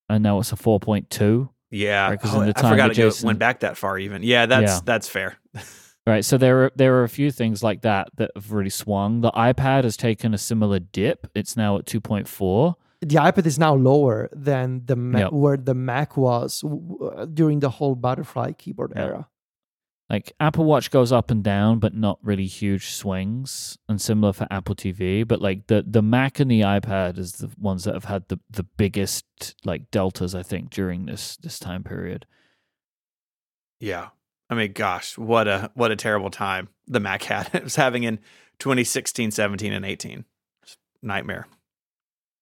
and 0.09 0.23
now 0.23 0.39
it's 0.39 0.53
a 0.53 0.57
4.2. 0.57 1.49
Yeah, 1.71 2.09
Right, 2.11 2.21
'cause 2.21 2.35
Oh, 2.35 2.41
in 2.43 2.47
the 2.49 2.59
I 2.59 2.61
time 2.61 2.71
forgot 2.73 2.89
that 2.89 2.99
it 2.99 3.03
go- 3.03 3.09
Jason- 3.11 3.27
went 3.27 3.39
back 3.39 3.61
that 3.61 3.77
far. 3.77 3.99
Even 3.99 4.23
yeah, 4.23 4.47
that's 4.47 4.73
Yeah. 4.75 4.81
that's 4.85 5.09
fair. 5.09 5.39
Right. 6.09 6.25
So 6.25 6.39
there 6.39 6.67
are 6.67 6.73
there 6.77 6.95
are 6.95 7.03
a 7.03 7.09
few 7.09 7.33
things 7.33 7.65
like 7.65 7.81
that 7.83 8.11
that 8.15 8.31
have 8.37 8.53
really 8.53 8.71
swung. 8.71 9.23
The 9.23 9.33
iPad 9.33 9.83
has 9.83 9.97
taken 9.97 10.33
a 10.35 10.39
similar 10.39 10.79
dip. 10.79 11.27
It's 11.35 11.57
now 11.57 11.79
at 11.79 11.85
2.4. 11.87 12.77
The 13.09 13.17
iPad 13.17 13.47
is 13.47 13.59
now 13.59 13.75
lower 13.75 14.29
than 14.33 14.83
the 14.87 14.97
Ma- 14.97 15.19
Yep. 15.19 15.33
where 15.33 15.57
the 15.57 15.75
Mac 15.75 16.17
was 16.17 16.61
w- 16.63 16.99
w- 16.99 17.27
during 17.27 17.61
the 17.61 17.71
whole 17.71 17.95
butterfly 17.95 18.53
keyboard 18.53 18.93
Yeah. 18.97 19.03
era. 19.05 19.29
Like 20.09 20.33
Apple 20.39 20.65
Watch 20.65 20.91
goes 20.91 21.11
up 21.13 21.31
and 21.33 21.43
down, 21.43 21.79
but 21.81 21.93
not 21.95 22.19
really 22.23 22.47
huge 22.47 22.87
swings, 22.91 23.77
and 23.89 24.01
similar 24.01 24.33
for 24.33 24.47
Apple 24.51 24.75
TV. 24.77 25.25
But 25.27 25.41
like 25.41 25.67
the 25.67 25.85
the 25.87 26.03
Mac 26.03 26.39
and 26.41 26.51
the 26.51 26.61
iPad 26.63 27.19
is 27.19 27.33
the 27.33 27.51
ones 27.59 27.85
that 27.85 27.95
have 27.95 28.05
had 28.05 28.29
the 28.29 28.39
the 28.51 28.63
biggest 28.63 29.25
like 29.65 29.91
deltas, 29.91 30.35
I 30.35 30.43
think, 30.45 30.71
during 30.71 31.07
this 31.07 31.37
this 31.39 31.59
time 31.59 31.83
period. 31.85 32.25
Yeah, 33.81 34.09
I 34.49 34.55
mean, 34.55 34.73
gosh, 34.73 35.19
what 35.19 35.49
a 35.49 35.71
what 35.75 35.91
a 35.91 35.97
terrible 35.97 36.31
time 36.31 36.69
the 36.87 37.01
Mac 37.01 37.23
had. 37.25 37.51
It 37.55 37.65
was 37.65 37.77
having 37.77 38.05
in 38.05 38.19
2016, 38.59 39.31
17, 39.33 39.73
and 39.73 39.85
18. 39.85 40.25
Nightmare. 41.03 41.47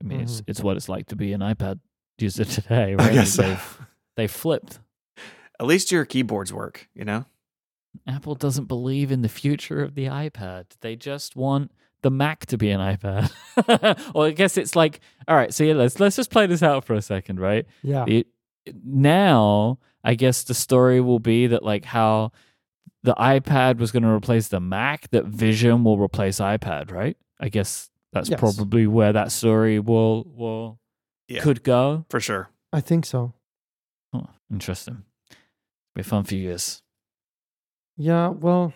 I 0.04 0.06
mean, 0.06 0.20
it's 0.20 0.40
Mhm. 0.40 0.44
it's 0.48 0.60
what 0.60 0.76
it's 0.76 0.88
like 0.88 1.06
to 1.06 1.16
be 1.16 1.32
an 1.32 1.40
iPad 1.40 1.80
user 2.18 2.44
today, 2.56 2.94
right? 2.94 3.10
I 3.10 3.14
guess 3.14 3.32
so. 3.34 3.42
They've 3.42 3.78
they 4.16 4.26
flipped. 4.26 4.80
At 5.58 5.66
least 5.66 5.90
your 5.92 6.04
keyboards 6.04 6.52
work. 6.52 6.88
You 6.94 7.04
know. 7.04 7.24
Apple 8.08 8.34
doesn't 8.34 8.64
believe 8.66 9.12
in 9.12 9.22
the 9.22 9.28
future 9.28 9.80
of 9.80 9.94
the 9.94 10.06
iPad. 10.06 10.64
They 10.80 10.96
just 10.96 11.36
want 11.36 11.70
the 12.02 12.10
Mac 12.10 12.44
to 12.46 12.58
be 12.58 12.70
an 12.70 12.80
iPad. 12.80 13.30
well, 14.14 14.24
I 14.24 14.32
guess 14.32 14.58
it's 14.58 14.74
like, 14.76 15.00
all 15.28 15.36
right, 15.36 15.54
so 15.54 15.62
yeah, 15.64 15.74
let's 15.74 15.98
let's 16.00 16.16
just 16.16 16.30
play 16.30 16.46
this 16.46 16.62
out 16.62 16.84
for 16.84 16.94
a 16.94 17.00
second, 17.02 17.38
right? 17.40 17.66
Yeah. 17.82 18.04
It, 18.08 18.26
now, 18.84 19.78
I 20.02 20.14
guess 20.14 20.42
the 20.42 20.54
story 20.54 21.00
will 21.00 21.18
be 21.20 21.46
that 21.46 21.62
like 21.62 21.84
how 21.84 22.32
the 23.04 23.14
iPad 23.14 23.78
was 23.78 23.92
going 23.92 24.02
to 24.02 24.08
replace 24.08 24.48
the 24.48 24.60
Mac, 24.60 25.08
that 25.10 25.26
Vision 25.26 25.84
will 25.84 25.98
replace 25.98 26.40
iPad, 26.40 26.90
right? 26.90 27.16
I 27.38 27.48
guess 27.48 27.90
that's 28.14 28.30
Yes. 28.30 28.40
probably 28.40 28.86
where 28.86 29.12
that 29.12 29.30
story 29.32 29.78
will 29.78 30.24
will 30.34 30.78
Yeah. 31.28 31.42
could 31.42 31.62
go. 31.62 32.04
For 32.08 32.20
sure. 32.20 32.48
I 32.72 32.80
think 32.80 33.04
so. 33.06 33.34
Oh, 34.12 34.26
interesting. 34.50 35.04
Be 35.94 36.00
a 36.00 36.04
fun 36.04 36.24
few 36.24 36.38
years. 36.38 36.82
Yeah, 37.96 38.28
well, 38.28 38.72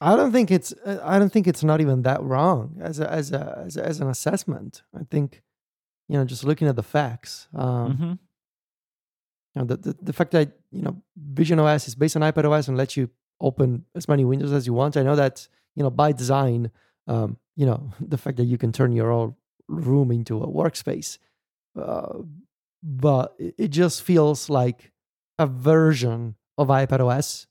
I 0.00 0.14
don't 0.16 0.32
think 0.32 0.50
it's 0.50 0.72
uh, 0.84 1.00
I 1.02 1.18
don't 1.18 1.32
think 1.32 1.46
it's 1.46 1.64
not 1.64 1.80
even 1.80 2.02
that 2.02 2.22
wrong 2.22 2.78
as 2.80 3.00
a, 3.00 3.10
as 3.10 3.32
a, 3.32 3.62
as, 3.66 3.76
a, 3.76 3.84
as 3.84 4.00
an 4.00 4.08
assessment. 4.08 4.82
I 4.94 5.02
think 5.10 5.42
you 6.08 6.16
know 6.18 6.24
just 6.24 6.44
looking 6.44 6.68
at 6.68 6.76
the 6.76 6.82
facts, 6.82 7.48
um, 7.54 7.96
hmm 7.96 8.12
you 9.54 9.60
know, 9.60 9.64
the, 9.66 9.76
the 9.76 9.96
the 10.02 10.12
fact 10.12 10.30
that 10.32 10.52
you 10.70 10.82
know 10.82 11.02
Vision 11.16 11.58
OS 11.58 11.86
is 11.88 11.94
based 11.94 12.16
on 12.16 12.22
iPad 12.22 12.44
OS 12.50 12.68
and 12.68 12.76
lets 12.76 12.96
you 12.96 13.10
open 13.40 13.84
as 13.94 14.08
many 14.08 14.24
windows 14.24 14.52
as 14.52 14.66
you 14.66 14.72
want. 14.74 14.96
I 14.96 15.02
know 15.02 15.16
that 15.16 15.46
you 15.76 15.82
know 15.82 15.90
by 15.90 16.12
design, 16.12 16.70
um, 17.06 17.36
you 17.56 17.66
know 17.66 17.90
the 18.00 18.18
fact 18.18 18.36
that 18.36 18.44
you 18.44 18.58
can 18.58 18.72
turn 18.72 18.92
your 18.92 19.10
own 19.10 19.34
room 19.68 20.10
into 20.10 20.42
a 20.42 20.46
workspace 20.46 21.18
uh, 21.80 22.18
but 22.82 23.34
it 23.38 23.54
it 23.58 23.68
just 23.68 24.02
feels 24.02 24.48
like 24.50 24.92
a 25.38 25.46
version 25.46 26.34
of 26.58 26.68
ipad 26.68 27.00
os 27.00 27.46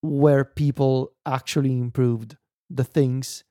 where 0.00 0.44
people 0.44 1.12
actually 1.26 1.72
improved 1.78 2.36
the 2.70 2.84
things 2.84 3.44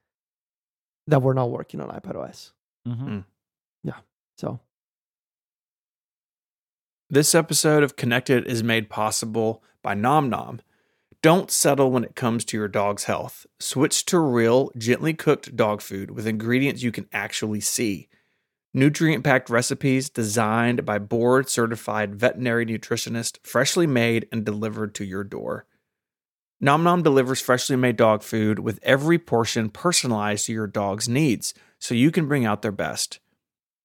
that 1.07 1.21
were 1.21 1.34
not 1.34 1.49
working 1.49 1.79
on 1.82 1.89
ipad 1.89 2.15
os 2.15 2.53
hmm 2.86 3.19
Yeah. 3.84 3.99
so 4.38 4.59
This 7.09 7.36
episode 7.36 7.84
of 7.84 7.97
Connected 7.97 8.47
is 8.47 8.63
made 8.63 8.88
possible 8.89 9.61
by 9.84 9.93
Nom 9.93 10.29
Nom. 10.29 10.61
Don't 11.22 11.51
settle 11.51 11.91
when 11.91 12.03
it 12.03 12.15
comes 12.15 12.43
to 12.45 12.57
your 12.57 12.67
dog's 12.67 13.03
health. 13.03 13.45
Switch 13.59 14.05
to 14.05 14.19
real, 14.19 14.72
gently 14.76 15.13
cooked 15.13 15.55
dog 15.55 15.82
food 15.82 16.11
with 16.11 16.26
ingredients 16.26 16.82
you 16.82 16.91
can 16.91 17.07
actually 17.13 17.59
see. 17.59 18.09
Nutrient 18.74 19.24
packed 19.24 19.49
recipes 19.49 20.09
designed 20.09 20.86
by 20.86 20.97
board 20.97 21.47
certified 21.49 22.15
veterinary 22.15 22.65
nutritionist, 22.65 23.38
freshly 23.43 23.86
made 23.86 24.28
and 24.32 24.43
delivered 24.45 24.95
to 24.95 25.05
your 25.05 25.24
door. 25.24 25.67
Nom 26.59 26.84
Nom 26.84 27.03
delivers 27.03 27.41
freshly 27.41 27.76
made 27.76 27.97
dog 27.97 28.24
food 28.24 28.59
with 28.59 28.80
every 28.82 29.19
portion 29.19 29.69
personalized 29.69 30.45
to 30.47 30.53
your 30.53 30.67
dog's 30.67 31.07
needs 31.07 31.53
so 31.78 31.93
you 31.93 32.11
can 32.11 32.28
bring 32.28 32.45
out 32.45 32.61
their 32.61 32.72
best 32.72 33.19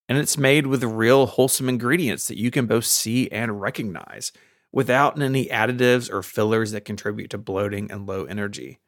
and 0.09 0.19
it's 0.19 0.39
made 0.39 0.67
with 0.67 0.85
real 0.85 1.27
wholesome 1.27 1.69
ingredients 1.69 2.29
that 2.29 2.39
you 2.39 2.51
can 2.51 2.67
both 2.67 2.85
see 2.85 3.29
and 3.31 3.61
recognize 3.61 4.33
without 4.77 5.19
any 5.19 5.47
additives 5.47 6.13
or 6.13 6.23
fillers 6.23 6.73
that 6.73 6.85
contribute 6.85 7.31
to 7.31 7.39
bloating 7.39 7.91
and 7.91 8.07
low 8.07 8.27
energy. 8.27 8.79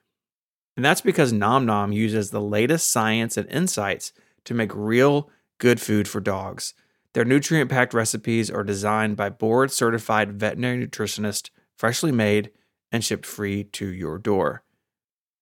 And 0.77 0.85
that's 0.85 1.01
because 1.01 1.33
Nom 1.33 1.65
Nom 1.65 1.93
uses 1.93 2.29
the 2.29 2.43
latest 2.43 2.91
science 2.91 3.39
and 3.39 3.49
insights 3.49 4.13
to 4.45 4.53
make 4.53 4.71
real 4.75 5.31
good 5.57 5.81
food 5.81 6.07
for 6.07 6.21
dogs. 6.21 6.75
Their 7.15 7.25
nutrient 7.25 7.71
packed 7.71 7.95
recipes 7.95 8.51
are 8.51 8.65
designed 8.65 9.17
by 9.17 9.31
board 9.31 9.73
certified 9.73 10.39
veterinary 10.39 10.87
nutritionists, 10.87 11.49
freshly 11.79 12.13
made 12.13 12.51
and 12.93 13.03
shipped 13.03 13.25
free 13.25 13.65
to 13.65 13.87
your 13.87 14.19
door. 14.19 14.63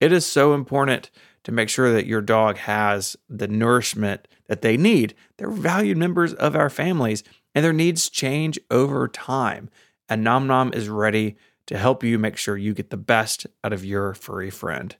It 0.00 0.12
is 0.12 0.24
so 0.24 0.54
important 0.54 1.10
to 1.42 1.50
make 1.50 1.68
sure 1.68 1.92
that 1.92 2.06
your 2.06 2.20
dog 2.20 2.58
has 2.58 3.16
the 3.28 3.48
nourishment 3.48 4.28
that 4.46 4.62
they 4.62 4.76
need. 4.76 5.16
They're 5.38 5.50
valued 5.50 5.96
members 5.96 6.34
of 6.34 6.54
our 6.54 6.70
families 6.70 7.24
and 7.52 7.64
their 7.64 7.72
needs 7.72 8.08
change 8.08 8.60
over 8.70 9.08
time. 9.08 9.70
And 10.08 10.22
Nom 10.22 10.46
Nom 10.46 10.72
is 10.72 10.88
ready 10.88 11.36
to 11.66 11.76
help 11.76 12.04
you 12.04 12.18
make 12.18 12.36
sure 12.36 12.56
you 12.56 12.74
get 12.74 12.90
the 12.90 12.96
best 12.96 13.46
out 13.64 13.72
of 13.72 13.84
your 13.84 14.14
furry 14.14 14.50
friend. 14.50 14.94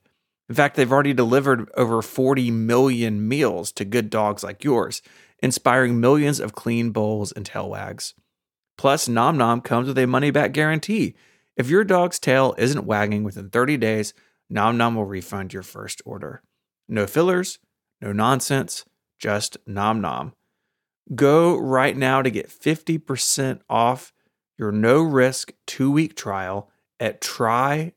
In 0.49 0.55
fact, 0.55 0.75
they've 0.75 0.91
already 0.91 1.13
delivered 1.13 1.69
over 1.75 2.01
40 2.01 2.51
million 2.51 3.27
meals 3.27 3.71
to 3.73 3.85
good 3.85 4.09
dogs 4.09 4.43
like 4.43 4.63
yours, 4.63 5.01
inspiring 5.39 5.99
millions 5.99 6.39
of 6.39 6.55
clean 6.55 6.91
bowls 6.91 7.31
and 7.31 7.45
tail 7.45 7.69
wags. 7.69 8.13
Plus, 8.77 9.07
Nom 9.07 9.37
Nom 9.37 9.61
comes 9.61 9.87
with 9.87 9.97
a 9.97 10.05
money 10.05 10.31
back 10.31 10.51
guarantee. 10.51 11.15
If 11.55 11.69
your 11.69 11.83
dog's 11.83 12.19
tail 12.19 12.53
isn't 12.57 12.85
wagging 12.85 13.23
within 13.23 13.49
30 13.49 13.77
days, 13.77 14.13
Nom 14.49 14.77
Nom 14.77 14.95
will 14.95 15.05
refund 15.05 15.53
your 15.53 15.63
first 15.63 16.01
order. 16.05 16.41
No 16.87 17.07
fillers, 17.07 17.59
no 18.01 18.13
nonsense, 18.13 18.85
just 19.19 19.57
Nom 19.65 19.99
Nom. 19.99 20.33
Go 21.15 21.57
right 21.57 21.97
now 21.97 22.21
to 22.21 22.29
get 22.29 22.49
50% 22.49 23.61
off 23.69 24.13
your 24.57 24.71
no 24.71 25.01
risk 25.01 25.53
two 25.65 25.91
week 25.91 26.15
trial 26.15 26.69
at 26.99 27.21
trynom.com 27.21 27.95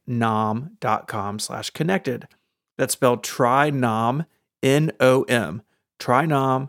slash 1.39 1.71
connected. 1.71 2.29
That's 2.77 2.93
spelled 2.93 3.23
trynom, 3.23 4.27
N 4.63 4.93
O 5.01 5.23
M, 5.23 5.63
trynom.com 5.99 6.69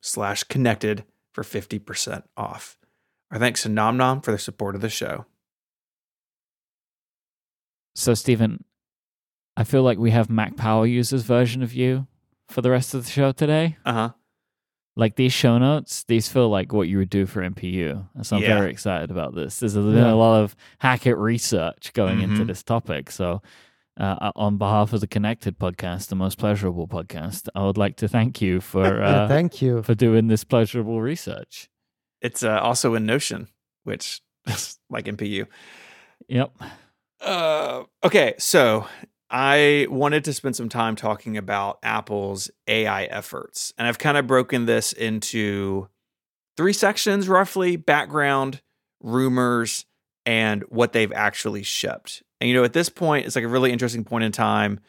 slash 0.00 0.44
connected 0.44 1.04
for 1.32 1.42
50% 1.44 2.22
off. 2.36 2.76
Our 3.30 3.38
thanks 3.38 3.62
to 3.62 3.68
Nom 3.68 3.96
Nom 3.96 4.20
for 4.20 4.32
their 4.32 4.38
support 4.38 4.74
of 4.74 4.80
the 4.80 4.88
show. 4.88 5.26
So, 7.94 8.14
Stephen, 8.14 8.64
I 9.56 9.64
feel 9.64 9.82
like 9.82 9.98
we 9.98 10.10
have 10.10 10.30
Mac 10.30 10.56
Power 10.56 10.86
Users 10.86 11.22
version 11.22 11.62
of 11.62 11.72
you 11.72 12.06
for 12.48 12.62
the 12.62 12.70
rest 12.70 12.94
of 12.94 13.04
the 13.04 13.10
show 13.10 13.32
today. 13.32 13.76
Uh 13.84 13.92
huh. 13.92 14.10
Like 15.00 15.16
these 15.16 15.32
show 15.32 15.56
notes, 15.56 16.04
these 16.04 16.28
feel 16.28 16.50
like 16.50 16.72
what 16.74 16.86
you 16.88 16.98
would 16.98 17.08
do 17.08 17.24
for 17.24 17.40
MPU. 17.42 18.06
So 18.22 18.36
I'm 18.36 18.42
Yeah. 18.42 18.58
very 18.58 18.70
excited 18.70 19.10
about 19.10 19.34
this. 19.34 19.58
There's 19.58 19.74
been 19.74 19.94
Yeah. 19.96 20.12
a 20.12 20.14
lot 20.14 20.42
of 20.42 20.54
Hackett 20.78 21.16
research 21.16 21.92
going 21.94 22.20
into 22.20 22.42
Mhm. 22.44 22.48
this 22.48 22.62
topic. 22.62 23.10
So, 23.10 23.40
uh, 23.98 24.30
on 24.36 24.58
behalf 24.58 24.92
of 24.92 25.00
the 25.00 25.06
Connected 25.06 25.58
podcast, 25.58 26.08
the 26.08 26.16
most 26.16 26.36
pleasurable 26.38 26.86
podcast, 26.86 27.48
I 27.54 27.64
would 27.64 27.78
like 27.78 27.96
to 27.96 28.08
thank 28.08 28.42
you 28.42 28.60
for 28.60 28.84
uh, 29.02 29.26
thank 29.26 29.62
you 29.62 29.82
for 29.82 29.94
doing 29.94 30.26
this 30.28 30.44
pleasurable 30.44 31.00
research. 31.00 31.70
It's 32.20 32.42
uh, 32.42 32.60
also 32.60 32.94
in 32.94 33.06
Notion, 33.06 33.48
which 33.84 34.20
like 34.90 35.06
MPU. 35.06 35.46
Yep. 36.28 36.52
Uh, 37.22 37.84
okay, 38.04 38.34
so 38.38 38.86
I 39.30 39.86
wanted 39.88 40.24
to 40.24 40.32
spend 40.32 40.56
some 40.56 40.68
time 40.68 40.96
talking 40.96 41.36
about 41.36 41.78
Apple's 41.82 42.50
AI 42.66 43.04
efforts, 43.04 43.72
and 43.78 43.86
I've 43.86 43.98
kind 43.98 44.16
of 44.16 44.26
broken 44.26 44.66
this 44.66 44.92
into 44.92 45.88
three 46.56 46.72
sections 46.72 47.28
roughly 47.28 47.76
background, 47.76 48.60
rumors, 49.00 49.86
and 50.26 50.62
what 50.68 50.92
they've 50.92 51.12
actually 51.12 51.62
shipped. 51.62 52.22
And 52.40 52.48
you 52.48 52.56
know, 52.56 52.64
at 52.64 52.72
this 52.72 52.88
point, 52.88 53.26
it's 53.26 53.36
like 53.36 53.44
a 53.44 53.48
really 53.48 53.72
interesting 53.72 54.04
point 54.04 54.24
in 54.24 54.32
time. 54.32 54.80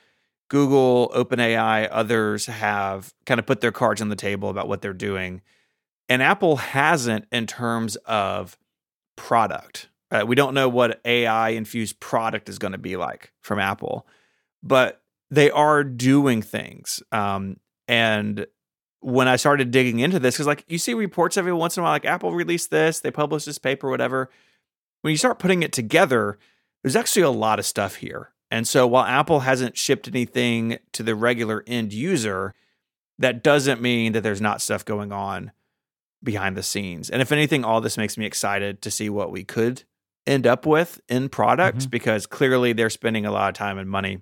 Google, 0.50 1.12
OpenAI, 1.16 1.88
others 1.92 2.48
have 2.48 3.14
kind 3.26 3.40
of 3.40 3.46
put 3.46 3.62
their 3.62 3.72
cards 3.72 4.02
on 4.02 4.10
the 4.10 4.16
table 4.16 4.50
about 4.50 4.68
what 4.68 4.82
they're 4.82 4.92
doing. 4.92 5.42
And 6.10 6.22
Apple 6.22 6.58
hasn't 6.58 7.26
in 7.32 7.48
terms 7.48 7.96
of 7.98 8.58
product. 9.16 9.88
Uh, 10.10 10.26
we 10.28 10.36
don't 10.36 10.54
know 10.54 10.68
what 10.68 11.00
AI 11.06 11.50
infused 11.50 12.02
product 12.02 12.50
is 12.50 12.60
going 12.60 12.74
to 12.74 12.78
be 12.78 12.98
like 12.98 13.32
from 13.40 13.60
Apple, 13.60 14.06
but 14.64 15.02
they 15.30 15.50
are 15.52 15.84
doing 15.84 16.42
things. 16.42 17.02
Um, 17.12 17.58
and 17.88 18.46
when 19.00 19.28
I 19.28 19.36
started 19.36 19.72
digging 19.72 20.00
into 20.00 20.20
this, 20.20 20.36
because 20.36 20.48
like 20.48 20.64
you 20.68 20.78
see 20.78 20.94
reports 20.94 21.38
every 21.38 21.54
once 21.54 21.76
in 21.78 21.82
a 21.82 21.84
while, 21.84 21.94
like 21.94 22.06
Apple 22.06 22.34
released 22.34 22.70
this, 22.70 23.00
they 23.00 23.12
published 23.12 23.46
this 23.46 23.58
paper, 23.58 23.90
whatever. 23.90 24.30
When 25.02 25.12
you 25.12 25.18
start 25.18 25.40
putting 25.40 25.64
it 25.64 25.74
together, 25.74 26.38
there's 26.84 26.96
actually 26.96 27.24
a 27.24 27.30
lot 27.32 27.60
of 27.60 27.66
stuff 27.66 27.96
here. 27.96 28.30
And 28.52 28.68
so 28.68 28.86
while 28.86 29.06
Apple 29.06 29.40
hasn't 29.42 29.78
shipped 29.78 30.08
anything 30.08 30.78
to 30.92 31.04
the 31.04 31.16
regular 31.16 31.64
end 31.66 31.94
user, 31.94 32.54
that 33.18 33.44
doesn't 33.44 33.82
mean 33.82 34.12
that 34.14 34.22
there's 34.22 34.42
not 34.42 34.62
stuff 34.62 34.84
going 34.84 35.12
on 35.12 35.52
behind 36.24 36.56
the 36.56 36.64
scenes. 36.64 37.10
And 37.10 37.22
if 37.22 37.32
anything, 37.32 37.64
all 37.64 37.82
this 37.82 37.98
makes 37.98 38.18
me 38.18 38.26
excited 38.26 38.82
to 38.84 38.92
see 38.92 39.10
what 39.10 39.32
we 39.32 39.44
could 39.44 39.84
end 40.28 40.46
up 40.46 40.66
with 40.68 41.02
in 41.10 41.30
products 41.30 41.88
Mhm. 41.88 41.92
because 41.92 42.28
clearly 42.28 42.74
they're 42.74 42.92
spending 42.92 43.26
a 43.26 43.32
lot 43.32 43.50
of 43.50 43.56
time 43.56 43.80
and 43.80 43.90
money 43.90 44.22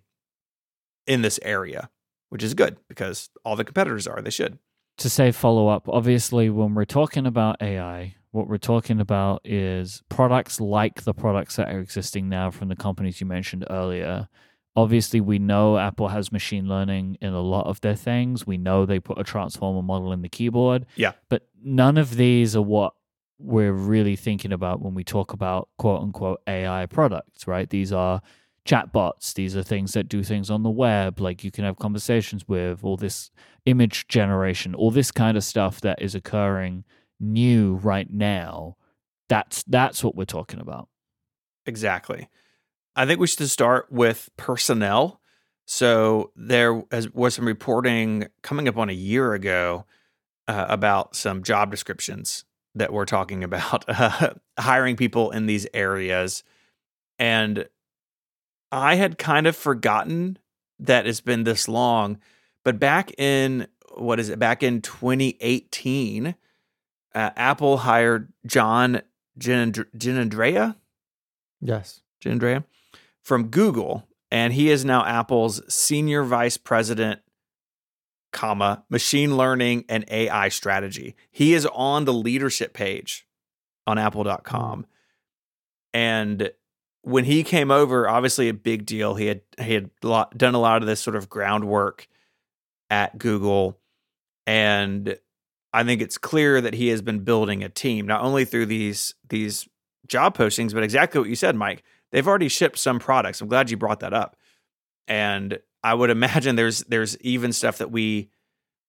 in 1.10 1.24
this 1.24 1.40
area, 1.42 1.90
which 2.30 2.44
is 2.44 2.54
good 2.54 2.78
because 2.88 3.30
all 3.44 3.58
the 3.58 3.66
competitors 3.66 4.08
are. 4.08 4.22
They 4.22 4.30
should. 4.30 4.60
to 5.00 5.10
say 5.10 5.32
follow 5.32 5.68
up, 5.68 5.90
obviously, 5.90 6.50
when 6.50 6.76
we're 6.76 6.86
talking 6.86 7.26
about 7.26 7.62
AI, 7.62 8.16
what 8.32 8.48
we're 8.48 8.58
talking 8.58 9.00
about 9.00 9.42
is 9.44 10.04
products 10.10 10.62
like 10.62 11.04
the 11.04 11.14
products 11.14 11.56
that 11.56 11.74
are 11.74 11.80
existing 11.80 12.30
now 12.30 12.52
from 12.52 12.68
the 12.68 12.76
companies 12.76 13.20
you 13.20 13.26
mentioned 13.26 13.66
earlier. 13.70 14.30
Obviously, 14.76 15.20
we 15.20 15.40
know 15.40 15.78
Apple 15.78 16.10
has 16.10 16.32
machine 16.32 16.68
learning 16.68 17.18
in 17.22 17.34
a 17.34 17.42
lot 17.42 17.66
of 17.66 17.82
their 17.82 17.96
things. 17.96 18.46
We 18.46 18.58
know 18.58 18.86
they 18.86 19.00
put 19.00 19.20
a 19.20 19.24
transformer 19.24 19.82
model 19.82 20.14
in 20.14 20.22
the 20.22 20.30
keyboard. 20.30 20.86
Yeah. 20.96 21.14
But 21.28 21.48
none 21.62 21.98
of 21.98 22.16
these 22.18 22.56
are 22.56 22.62
what 22.62 22.94
we're 23.40 23.74
really 23.74 24.16
thinking 24.16 24.52
about 24.52 24.82
when 24.82 24.94
we 24.94 25.04
talk 25.04 25.34
about 25.34 25.70
quote 25.78 26.02
unquote 26.02 26.42
AI 26.46 26.86
products, 26.86 27.48
right? 27.48 27.70
These 27.70 27.92
are 27.92 28.22
chatbots. 28.66 29.34
These 29.34 29.56
are 29.56 29.64
things 29.64 29.94
that 29.94 30.08
do 30.08 30.24
things 30.24 30.50
on 30.50 30.64
the 30.64 30.70
web, 30.70 31.20
like 31.20 31.44
you 31.44 31.52
can 31.52 31.64
have 31.66 31.78
conversations 31.78 32.48
with, 32.48 32.84
all 32.84 32.98
this 32.98 33.32
image 33.66 34.08
generation, 34.08 34.76
all 34.76 34.92
this 34.92 35.12
kind 35.12 35.38
of 35.38 35.44
stuff 35.44 35.82
that 35.82 36.02
is 36.02 36.16
occurring 36.16 36.84
new 37.20 37.76
right 37.76 38.12
now. 38.12 38.78
That's 39.28 39.64
that's 39.64 40.04
what 40.04 40.16
we're 40.16 40.26
talking 40.26 40.60
about. 40.60 40.90
Exactly. 41.66 42.30
I 42.96 43.06
think 43.06 43.20
we 43.20 43.28
should 43.28 43.50
start 43.50 43.92
with 43.92 44.30
personnel. 44.38 45.22
So 45.66 46.32
there 46.36 46.74
was 47.14 47.36
some 47.36 47.46
reporting 47.46 48.28
coming 48.42 48.68
up 48.68 48.78
on 48.78 48.90
a 48.90 48.94
year 48.94 49.34
ago 49.34 49.86
uh, 50.48 50.66
about 50.68 51.16
some 51.16 51.44
job 51.44 51.70
descriptions 51.70 52.44
that 52.74 52.92
we're 52.92 53.06
talking 53.06 53.44
about 53.44 53.86
uh, 53.88 54.34
hiring 54.58 54.96
people 54.96 55.30
in 55.32 55.46
these 55.46 55.68
areas, 55.74 56.44
and 57.20 57.68
I 58.72 58.96
had 58.96 59.18
kind 59.18 59.48
of 59.48 59.56
forgotten 59.56 60.38
that 60.80 61.08
it's 61.08 61.22
been 61.22 61.44
this 61.44 61.68
long. 61.68 62.20
But 62.64 62.80
back 62.80 63.12
in 63.18 63.68
what 63.96 64.20
is 64.20 64.30
it? 64.30 64.40
Back 64.40 64.64
in 64.64 64.82
2018, 64.82 66.36
uh, 67.16 67.30
Apple 67.36 67.78
hired 67.78 68.32
John 68.46 69.02
Giannandrea. 69.40 70.76
yes 71.62 72.02
Giannandrea 72.22 72.64
from 73.22 73.48
Google 73.48 74.08
and 74.32 74.54
he 74.54 74.70
is 74.70 74.86
now 74.86 75.06
Apple's 75.06 75.62
senior 75.74 76.24
vice 76.24 76.58
president, 76.58 77.22
comma 78.32 78.84
machine 78.90 79.38
learning 79.38 79.86
and 79.90 80.06
AI 80.10 80.50
strategy. 80.50 81.16
He 81.32 81.54
is 81.54 81.66
on 81.68 82.06
the 82.06 82.14
leadership 82.14 82.74
page 82.74 83.26
on 83.88 83.98
Apple.com, 83.98 84.86
and 85.94 86.52
when 87.02 87.26
he 87.26 87.44
came 87.44 87.72
over, 87.72 88.08
obviously 88.10 88.50
a 88.50 88.54
big 88.54 88.86
deal. 88.86 89.16
He 89.16 89.28
had 89.28 89.42
he 89.60 89.74
had 89.74 89.90
lot, 90.04 90.38
done 90.38 90.56
a 90.56 90.60
lot 90.60 90.82
of 90.82 90.88
this 90.88 91.02
sort 91.02 91.16
of 91.16 91.30
groundwork 91.30 92.08
at 92.90 93.18
Google, 93.18 93.80
and 94.46 95.18
I 95.74 95.84
think 95.84 96.02
it's 96.02 96.18
clear 96.18 96.60
that 96.62 96.74
he 96.74 96.90
has 96.90 97.02
been 97.02 97.20
building 97.20 97.64
a 97.64 97.70
team 97.70 98.08
not 98.08 98.22
only 98.22 98.46
through 98.46 98.66
these 98.66 99.16
these 99.30 99.68
job 100.08 100.36
postings, 100.38 100.74
but 100.74 100.84
exactly 100.84 101.20
what 101.20 101.30
you 101.30 101.36
said, 101.36 101.56
Myke. 101.56 101.80
They've 102.12 102.28
already 102.28 102.50
shipped 102.50 102.80
some 102.80 103.00
products. 103.00 103.40
I'm 103.40 103.48
glad 103.48 103.70
you 103.70 103.78
brought 103.78 104.00
that 104.02 104.14
up, 104.14 104.36
and 105.08 105.60
I 105.84 105.94
would 105.94 106.10
imagine 106.10 106.56
there's 106.56 106.80
there's 106.82 107.18
even 107.20 107.54
stuff 107.54 107.78
that 107.78 107.92
we 107.92 108.30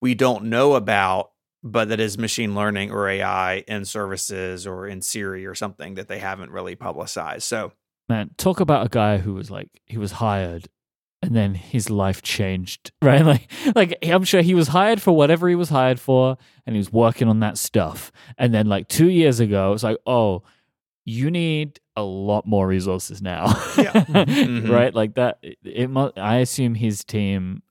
we 0.01 0.15
don't 0.15 0.45
know 0.45 0.75
about, 0.75 1.31
but 1.63 1.91
that 1.91 2.01
is 2.01 2.19
machine 2.19 2.55
learning 2.55 2.91
or 2.91 3.09
AI 3.09 3.59
in 3.69 3.85
services 3.85 4.67
or 4.67 4.87
in 4.87 5.03
Siri 5.03 5.47
or 5.47 5.55
something 5.55 5.95
that 5.95 6.09
they 6.09 6.19
haven't 6.19 6.51
really 6.51 6.75
publicized. 6.75 7.45
So 7.45 7.73
man, 8.11 8.31
talk 8.37 8.61
about 8.61 8.85
a 8.87 8.89
guy 8.91 9.19
who 9.19 9.33
was 9.35 9.51
like 9.51 9.71
he 9.87 9.97
was 9.97 10.13
hired 10.13 10.69
and 11.23 11.35
then 11.37 11.55
his 11.55 11.89
life 11.91 12.21
changed, 12.23 12.93
right? 13.03 13.25
Like 13.25 13.51
like 13.75 13.99
I'm 14.03 14.25
sure 14.25 14.43
he 14.43 14.55
was 14.55 14.69
hired 14.69 15.01
for 15.01 15.13
whatever 15.17 15.49
he 15.49 15.55
was 15.55 15.69
hired 15.71 15.99
for 16.01 16.37
and 16.67 16.75
he 16.77 16.79
was 16.79 16.93
working 16.93 17.29
on 17.29 17.41
that 17.41 17.57
stuff. 17.59 18.11
And 18.37 18.53
then 18.53 18.67
like 18.67 18.89
2 18.89 19.09
years 19.09 19.41
ago, 19.41 19.73
it's 19.73 19.83
like, 19.83 19.99
"Oh, 20.07 20.43
you 21.05 21.31
need 21.31 21.81
a 21.97 22.03
lot 22.03 22.47
more 22.47 22.67
resources 22.67 23.21
now." 23.23 23.47
Yeah. 23.79 23.93
Mhm. 24.11 24.69
right? 24.71 24.95
Like 24.95 25.15
that 25.15 25.39
it, 25.43 25.59
it 25.65 25.89
mu- 25.91 26.13
I 26.17 26.37
assume 26.37 26.75
his 26.75 27.05
team 27.05 27.63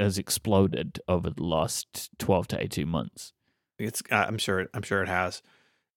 has 0.00 0.16
exploded 0.18 0.98
over 1.06 1.28
the 1.30 1.42
last 1.44 2.08
12 2.18 2.48
to 2.48 2.62
18 2.62 2.88
months. 2.88 3.32
It's 3.78 4.02
uh, 4.10 4.24
I'm 4.26 4.38
sure 4.38 4.66
I'm 4.74 4.82
sure 4.82 5.02
it 5.02 5.08
has. 5.08 5.42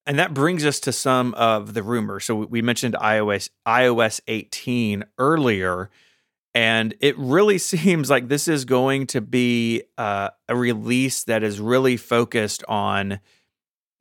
And 0.05 0.17
that 0.17 0.33
brings 0.33 0.65
us 0.65 0.79
to 0.81 0.91
some 0.91 1.33
of 1.35 1.73
the 1.73 1.83
rumors. 1.83 2.25
So 2.25 2.35
we- 2.35 2.61
mentioned 2.61 2.95
iOS 2.95 3.49
iOS 3.67 4.21
18 4.27 5.03
earlier 5.17 5.89
and 6.55 6.95
it 6.99 7.17
really 7.17 7.57
seems 7.73 8.09
like 8.09 8.27
this 8.27 8.47
is 8.47 8.65
going 8.65 9.07
to 9.07 9.21
be 9.21 9.83
uh, 9.97 10.29
a 10.47 10.55
release 10.55 11.23
that 11.25 11.43
is 11.43 11.59
really 11.59 11.97
focused 11.97 12.63
on 12.67 13.19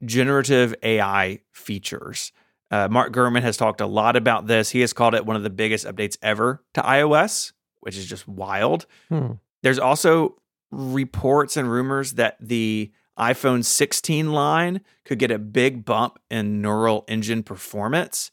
generative 0.05 0.75
AI 0.83 1.41
features. 1.53 2.33
Uh, 2.71 2.89
Mark 2.89 3.13
Gurman 3.13 3.43
has 3.43 3.57
talked 3.57 3.81
a 3.81 3.87
lot 3.87 4.17
about 4.17 4.47
this. 4.47 4.71
He 4.71 4.81
has 4.81 4.93
called 4.93 5.15
it 5.15 5.25
one 5.25 5.37
of 5.37 5.43
the 5.43 5.51
biggest 5.51 5.87
updates 5.87 6.17
ever 6.23 6.63
to 6.75 6.83
iOS, 6.83 7.53
which 7.81 7.97
is 7.97 8.07
just 8.07 8.29
wild. 8.29 8.87
Hmm. 9.09 9.33
There's 9.63 9.79
also 9.79 10.37
reports 10.71 11.57
and 11.57 11.71
rumors 11.71 12.13
that 12.15 12.37
the 12.41 12.93
iPhone 13.19 13.65
16 13.65 14.33
line 14.33 14.81
could 15.05 15.19
get 15.19 15.31
a 15.31 15.39
big 15.39 15.85
bump 15.85 16.19
in 16.31 16.63
neural 16.63 17.05
engine 17.09 17.43
performance. 17.43 18.31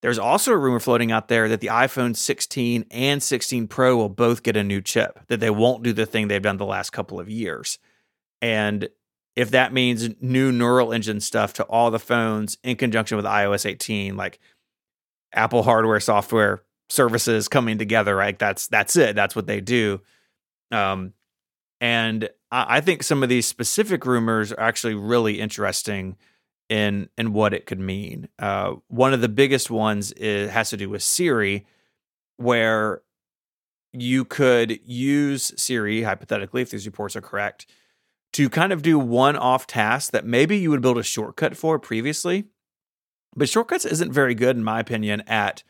There's 0.00 0.18
also 0.18 0.52
a 0.52 0.56
rumor 0.56 0.80
floating 0.80 1.10
out 1.10 1.28
there 1.28 1.48
that 1.48 1.60
the 1.60 1.68
iPhone 1.68 2.14
16 2.14 2.84
and 2.90 3.22
16 3.22 3.66
Pro 3.66 3.96
will 3.96 4.08
both 4.08 4.42
get 4.42 4.56
a 4.56 4.62
new 4.62 4.80
chip, 4.80 5.18
that 5.28 5.40
they 5.40 5.50
won't 5.50 5.82
do 5.82 5.92
the 5.92 6.06
thing 6.06 6.28
they've 6.28 6.40
done 6.40 6.56
the 6.56 6.64
last 6.64 6.90
couple 6.90 7.18
of 7.18 7.28
years. 7.28 7.78
And 8.40 8.88
if 9.34 9.50
that 9.50 9.72
means 9.72 10.08
new 10.20 10.52
neural 10.52 10.92
engine 10.92 11.20
stuff 11.20 11.52
to 11.54 11.64
all 11.64 11.90
the 11.90 11.98
phones 11.98 12.58
in 12.62 12.76
conjunction 12.76 13.16
with 13.16 13.24
iOS 13.24 13.66
18, 13.66 14.16
like 14.16 14.38
Apple 15.32 15.62
hardware, 15.62 16.00
software, 16.00 16.62
services 16.88 17.48
coming 17.48 17.78
together, 17.78 18.16
right? 18.16 18.38
That's 18.38 18.66
that's 18.66 18.96
it. 18.96 19.14
That's 19.14 19.36
what 19.36 19.46
they 19.46 19.60
do. 19.60 20.00
Um, 20.70 21.12
and 21.80 22.28
I, 22.50 22.80
think 22.80 23.02
some 23.02 23.22
of 23.22 23.28
these 23.28 23.46
specific 23.46 24.04
rumors 24.04 24.52
are 24.52 24.60
actually 24.60 24.94
really 24.94 25.40
interesting 25.40 26.16
in 26.68 27.08
in 27.16 27.32
what 27.32 27.54
it 27.54 27.66
could 27.66 27.78
mean. 27.78 28.28
Uh, 28.38 28.74
one 28.88 29.12
of 29.12 29.20
the 29.20 29.28
biggest 29.28 29.70
ones 29.70 30.12
is, 30.12 30.50
has 30.50 30.70
to 30.70 30.76
do 30.76 30.88
with 30.88 31.02
Siri, 31.02 31.66
where 32.36 33.02
you 33.92 34.24
could 34.24 34.80
use 34.84 35.52
Siri 35.56 36.02
hypothetically, 36.02 36.62
if 36.62 36.70
these 36.70 36.86
reports 36.86 37.16
are 37.16 37.20
correct, 37.20 37.66
to 38.34 38.50
kind 38.50 38.72
of 38.72 38.82
do 38.82 38.98
one-off 38.98 39.66
tasks 39.66 40.10
that 40.10 40.26
maybe 40.26 40.58
you 40.58 40.70
would 40.70 40.82
build 40.82 40.98
a 40.98 41.02
shortcut 41.02 41.56
for 41.56 41.78
previously. 41.78 42.44
But 43.34 43.48
shortcuts 43.48 43.84
isn't 43.84 44.12
very 44.12 44.34
good, 44.34 44.56
in 44.56 44.64
my 44.64 44.80
opinion, 44.80 45.22
at 45.26 45.62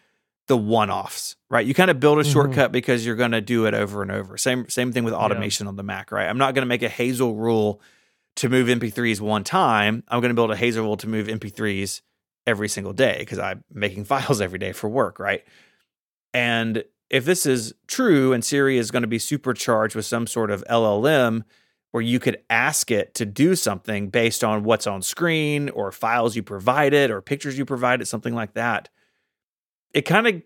the 0.48 0.56
one-offs, 0.56 1.36
right? 1.50 1.64
You 1.66 1.74
kind 1.74 1.90
of 1.90 2.00
build 2.00 2.18
a 2.18 2.22
Mhm. 2.22 2.32
shortcut 2.32 2.72
because 2.72 3.06
you're 3.06 3.16
going 3.16 3.30
to 3.32 3.40
do 3.40 3.66
it 3.66 3.74
over 3.74 4.02
and 4.02 4.10
over. 4.10 4.36
Same 4.36 4.68
same 4.68 4.92
thing 4.92 5.04
with 5.04 5.12
Yeah. 5.14 5.20
automation 5.20 5.66
on 5.66 5.76
the 5.76 5.82
Mac, 5.82 6.10
right? 6.10 6.26
I'm 6.28 6.38
not 6.38 6.54
going 6.54 6.62
to 6.62 6.66
make 6.68 6.82
a 6.82 6.88
Hazel 6.88 7.34
rule 7.36 7.80
to 8.36 8.48
move 8.48 8.68
MP3s 8.68 9.20
one 9.20 9.44
time. 9.44 10.02
I'm 10.08 10.20
going 10.20 10.30
to 10.30 10.34
build 10.34 10.50
a 10.50 10.56
Hazel 10.56 10.84
rule 10.84 10.96
to 10.98 11.08
move 11.08 11.28
MP3s 11.28 12.02
every 12.46 12.68
single 12.68 12.92
day 12.92 13.16
because 13.20 13.38
I'm 13.38 13.62
making 13.72 14.04
files 14.06 14.40
every 14.40 14.58
day 14.58 14.72
for 14.72 14.88
work, 14.88 15.18
right? 15.18 15.44
And 16.34 16.84
if 17.10 17.24
this 17.24 17.46
is 17.46 17.74
true 17.86 18.32
and 18.32 18.44
Siri 18.44 18.78
is 18.78 18.90
going 18.90 19.02
to 19.02 19.08
be 19.08 19.18
supercharged 19.18 19.94
with 19.94 20.04
some 20.06 20.26
sort 20.26 20.50
of 20.50 20.62
LLM 20.68 21.42
where 21.90 22.02
you 22.02 22.18
could 22.20 22.38
ask 22.50 22.90
it 22.90 23.14
to 23.14 23.24
do 23.24 23.56
something 23.56 24.08
based 24.10 24.44
on 24.44 24.62
what's 24.62 24.86
on 24.86 25.00
screen 25.00 25.70
or 25.70 25.90
files 25.90 26.36
you 26.36 26.42
provided 26.42 27.10
or 27.10 27.22
pictures 27.22 27.56
you 27.56 27.64
provided, 27.64 28.06
something 28.06 28.34
like 28.34 28.52
that, 28.52 28.90
it 29.92 30.02
kind 30.02 30.26
of, 30.26 30.42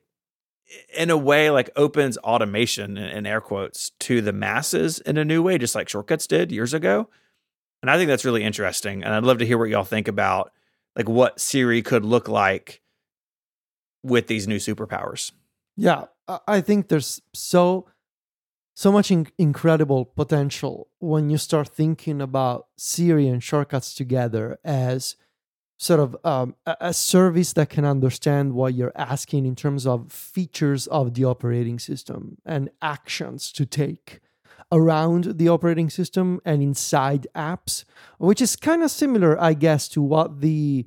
in 0.96 1.10
a 1.10 1.16
way, 1.16 1.50
like 1.50 1.70
opens 1.76 2.16
automation 2.18 2.96
in 2.96 3.26
air 3.26 3.40
quotes 3.40 3.90
to 4.00 4.20
the 4.20 4.32
masses 4.32 4.98
in 5.00 5.18
a 5.18 5.24
new 5.24 5.42
way, 5.42 5.58
just 5.58 5.74
like 5.74 5.88
shortcuts 5.88 6.26
did 6.26 6.50
years 6.52 6.72
ago. 6.72 7.08
And 7.82 7.90
I 7.90 7.96
think 7.96 8.08
that's 8.08 8.24
really 8.24 8.44
interesting. 8.44 9.02
And 9.02 9.12
I'd 9.12 9.24
love 9.24 9.38
to 9.38 9.46
hear 9.46 9.58
what 9.58 9.68
y'all 9.68 9.84
think 9.84 10.08
about 10.08 10.52
like 10.96 11.08
what 11.08 11.40
Siri 11.40 11.82
could 11.82 12.04
look 12.04 12.28
like 12.28 12.80
with 14.02 14.26
these 14.26 14.46
new 14.46 14.56
superpowers. 14.58 15.32
Yeah, 15.76 16.06
I- 16.28 16.40
I 16.46 16.60
think 16.60 16.88
there's 16.88 17.20
so 17.34 17.86
so 18.74 18.90
much 18.90 19.10
in- 19.10 19.26
incredible 19.36 20.06
potential 20.06 20.88
when 20.98 21.28
you 21.28 21.36
start 21.36 21.68
thinking 21.68 22.22
about 22.22 22.68
Siri 22.78 23.28
and 23.28 23.42
shortcuts 23.42 23.94
together 23.94 24.58
as 24.64 25.16
sort 25.82 25.98
of 25.98 26.16
um, 26.24 26.54
a, 26.64 26.76
a 26.80 26.94
service 26.94 27.52
that 27.54 27.68
can 27.68 27.84
understand 27.84 28.52
what 28.52 28.74
you're 28.74 28.92
asking 28.94 29.46
in 29.46 29.56
terms 29.56 29.84
of 29.86 30.12
features 30.12 30.86
of 30.86 31.14
the 31.14 31.24
operating 31.24 31.78
system 31.78 32.38
and 32.46 32.70
actions 32.80 33.50
to 33.50 33.66
take 33.66 34.20
around 34.70 35.24
the 35.38 35.48
operating 35.48 35.90
system 35.90 36.40
and 36.44 36.62
inside 36.62 37.26
apps, 37.34 37.84
which 38.18 38.40
is 38.40 38.54
kind 38.54 38.82
of 38.84 38.90
similar, 38.92 39.38
I 39.40 39.54
guess, 39.54 39.88
to 39.88 40.00
what 40.02 40.40
the 40.40 40.86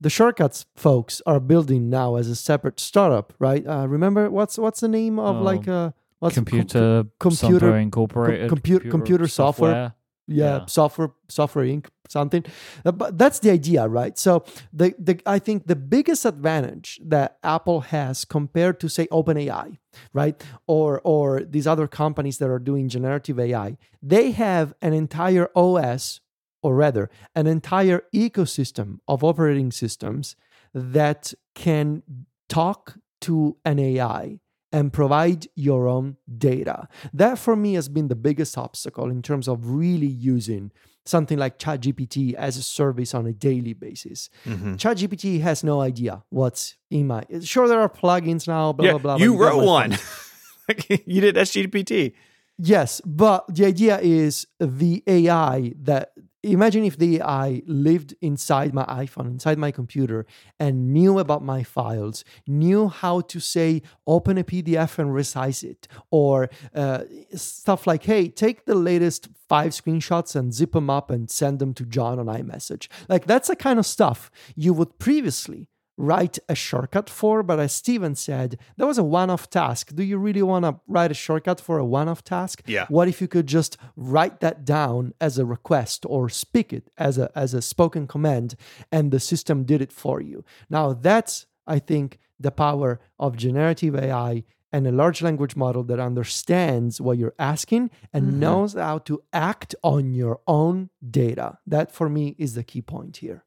the 0.00 0.10
shortcuts 0.10 0.66
folks 0.76 1.22
are 1.24 1.40
building 1.40 1.88
now 1.88 2.16
as 2.16 2.28
a 2.28 2.36
separate 2.36 2.78
startup, 2.78 3.32
right? 3.38 3.66
Uh, 3.66 3.86
remember 3.88 4.28
what's 4.30 4.58
what's 4.58 4.80
the 4.80 4.88
name 4.88 5.18
of 5.18 5.36
Oh, 5.36 5.42
like 5.42 5.66
a 5.66 5.94
what's 6.18 6.34
computer, 6.34 7.04
computer- 7.18 7.58
software 7.60 7.78
incorporated, 7.78 8.50
compu- 8.50 8.90
computer 8.90 9.26
software. 9.26 9.94
Yeah, 10.26 10.44
Yeah. 10.60 10.66
software 10.66 11.10
software 11.28 11.64
inc 11.66 11.86
something. 12.08 12.44
Uh, 12.84 12.92
but 12.92 13.16
that's 13.18 13.38
the 13.40 13.50
idea 13.50 13.88
right? 13.88 14.18
So 14.18 14.44
the, 14.72 14.94
the 14.98 15.18
i 15.26 15.38
think 15.38 15.66
the 15.66 15.76
biggest 15.76 16.24
advantage 16.26 17.00
that 17.04 17.38
apple 17.42 17.80
has 17.80 18.24
compared 18.24 18.78
to 18.80 18.88
say 18.88 19.06
openai 19.06 19.78
right? 20.12 20.42
Or 20.66 21.00
or 21.04 21.42
these 21.54 21.66
other 21.66 21.86
companies 21.88 22.38
that 22.38 22.50
are 22.50 22.58
doing 22.70 22.88
generative 22.88 23.38
ai 23.40 23.76
they 24.02 24.32
have 24.32 24.74
an 24.82 24.92
entire 24.92 25.48
os 25.56 26.20
or 26.62 26.74
rather 26.74 27.10
an 27.34 27.46
entire 27.46 28.00
ecosystem 28.14 28.98
of 29.08 29.22
operating 29.24 29.70
systems 29.72 30.36
that 30.74 31.32
can 31.54 32.02
talk 32.48 32.96
to 33.20 33.56
an 33.64 33.78
ai 33.78 34.40
and 34.74 34.92
provide 34.92 35.46
your 35.54 35.86
own 35.86 36.16
data. 36.36 36.88
That 37.12 37.38
for 37.38 37.54
me 37.54 37.74
has 37.74 37.88
been 37.88 38.08
the 38.08 38.16
biggest 38.16 38.58
obstacle 38.58 39.08
in 39.08 39.22
terms 39.22 39.46
of 39.46 39.70
really 39.70 40.08
using 40.08 40.72
something 41.06 41.38
like 41.38 41.60
ChatGPT 41.60 42.34
as 42.34 42.56
a 42.56 42.62
service 42.62 43.14
on 43.14 43.24
a 43.24 43.32
daily 43.32 43.72
basis. 43.72 44.30
Mm-hmm. 44.44 44.74
ChatGPT 44.74 45.40
has 45.42 45.62
no 45.62 45.80
idea 45.80 46.24
what's 46.30 46.76
in 46.90 47.06
my. 47.06 47.22
Sure, 47.42 47.68
there 47.68 47.78
are 47.78 47.88
plugins 47.88 48.48
now. 48.48 48.72
Blah 48.72 48.86
yeah, 48.86 48.92
blah 48.92 48.98
blah. 48.98 49.16
you 49.16 49.36
wrote 49.36 49.64
one. 49.64 49.92
you 51.06 51.20
did 51.20 51.36
SGPT. 51.36 52.14
Yes, 52.58 53.00
but 53.04 53.46
the 53.54 53.66
idea 53.66 54.00
is 54.00 54.44
the 54.58 55.04
AI 55.06 55.72
that 55.82 56.14
imagine 56.52 56.84
if 56.84 56.98
the 56.98 57.20
AI 57.20 57.62
lived 57.66 58.14
inside 58.20 58.74
my 58.74 58.84
iPhone, 58.84 59.26
inside 59.26 59.58
my 59.58 59.70
computer, 59.70 60.26
and 60.58 60.92
knew 60.92 61.18
about 61.18 61.42
my 61.42 61.62
files, 61.62 62.24
knew 62.46 62.88
how 62.88 63.20
to 63.22 63.40
say 63.40 63.82
open 64.06 64.38
a 64.38 64.44
PDF 64.44 64.98
and 64.98 65.10
resize 65.10 65.64
it, 65.64 65.88
or 66.10 66.50
uh, 66.74 67.04
stuff 67.34 67.86
like, 67.86 68.04
hey, 68.04 68.28
take 68.28 68.66
the 68.66 68.74
latest 68.74 69.28
five 69.48 69.72
screenshots 69.72 70.34
and 70.34 70.54
zip 70.54 70.72
them 70.72 70.90
up 70.90 71.10
and 71.10 71.30
send 71.30 71.58
them 71.58 71.74
to 71.74 71.84
John 71.84 72.18
on 72.18 72.26
iMessage. 72.26 72.88
Like 73.08 73.26
that's 73.26 73.48
the 73.48 73.56
kind 73.56 73.78
of 73.78 73.86
stuff 73.86 74.30
you 74.54 74.72
would 74.74 74.98
previously 74.98 75.68
write 75.96 76.38
a 76.48 76.54
shortcut 76.54 77.08
for. 77.08 77.42
But 77.42 77.60
as 77.60 77.72
Stephen 77.72 78.14
said, 78.14 78.58
that 78.76 78.86
was 78.86 78.98
a 78.98 79.04
one 79.04 79.30
off 79.30 79.48
task. 79.50 79.94
Do 79.94 80.02
you 80.02 80.18
really 80.18 80.42
want 80.42 80.64
to 80.64 80.80
write 80.88 81.10
a 81.10 81.14
shortcut 81.14 81.60
for 81.60 81.78
a 81.78 81.84
one 81.84 82.08
off 82.08 82.24
task? 82.24 82.62
Yeah. 82.66 82.86
What 82.88 83.08
if 83.08 83.20
you 83.20 83.28
could 83.28 83.46
just 83.46 83.76
write 83.96 84.40
that 84.40 84.64
down 84.64 85.14
as 85.20 85.38
a 85.38 85.44
request 85.44 86.04
or 86.08 86.28
speak 86.28 86.72
it 86.72 86.90
as 86.98 87.18
a, 87.18 87.30
as 87.36 87.54
a 87.54 87.62
spoken 87.62 88.06
command 88.06 88.56
and 88.90 89.10
the 89.10 89.20
system 89.20 89.64
did 89.64 89.80
it 89.80 89.92
for 89.92 90.20
you? 90.20 90.44
Now, 90.68 90.92
that's, 90.92 91.46
I 91.66 91.78
think, 91.78 92.18
the 92.40 92.50
power 92.50 92.98
of 93.18 93.36
generative 93.36 93.94
AI 93.94 94.42
and 94.72 94.88
a 94.88 94.92
large 94.92 95.22
language 95.22 95.54
model 95.54 95.84
that 95.84 96.00
understands 96.00 97.00
what 97.00 97.16
you're 97.16 97.34
asking 97.38 97.90
and 98.12 98.24
Mhm. 98.32 98.34
knows 98.38 98.72
how 98.74 98.98
to 98.98 99.22
act 99.32 99.72
on 99.84 100.14
your 100.14 100.40
own 100.48 100.90
data. 101.08 101.58
That 101.64 101.92
for 101.92 102.08
me 102.08 102.34
is 102.38 102.54
the 102.54 102.64
key 102.64 102.82
point 102.82 103.18
here. 103.18 103.44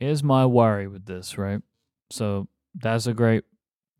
Here's 0.00 0.24
my 0.24 0.44
worry 0.46 0.88
with 0.88 1.06
this, 1.06 1.38
right? 1.38 1.62
So 2.14 2.48
that's 2.74 3.06
a 3.06 3.14
great 3.14 3.44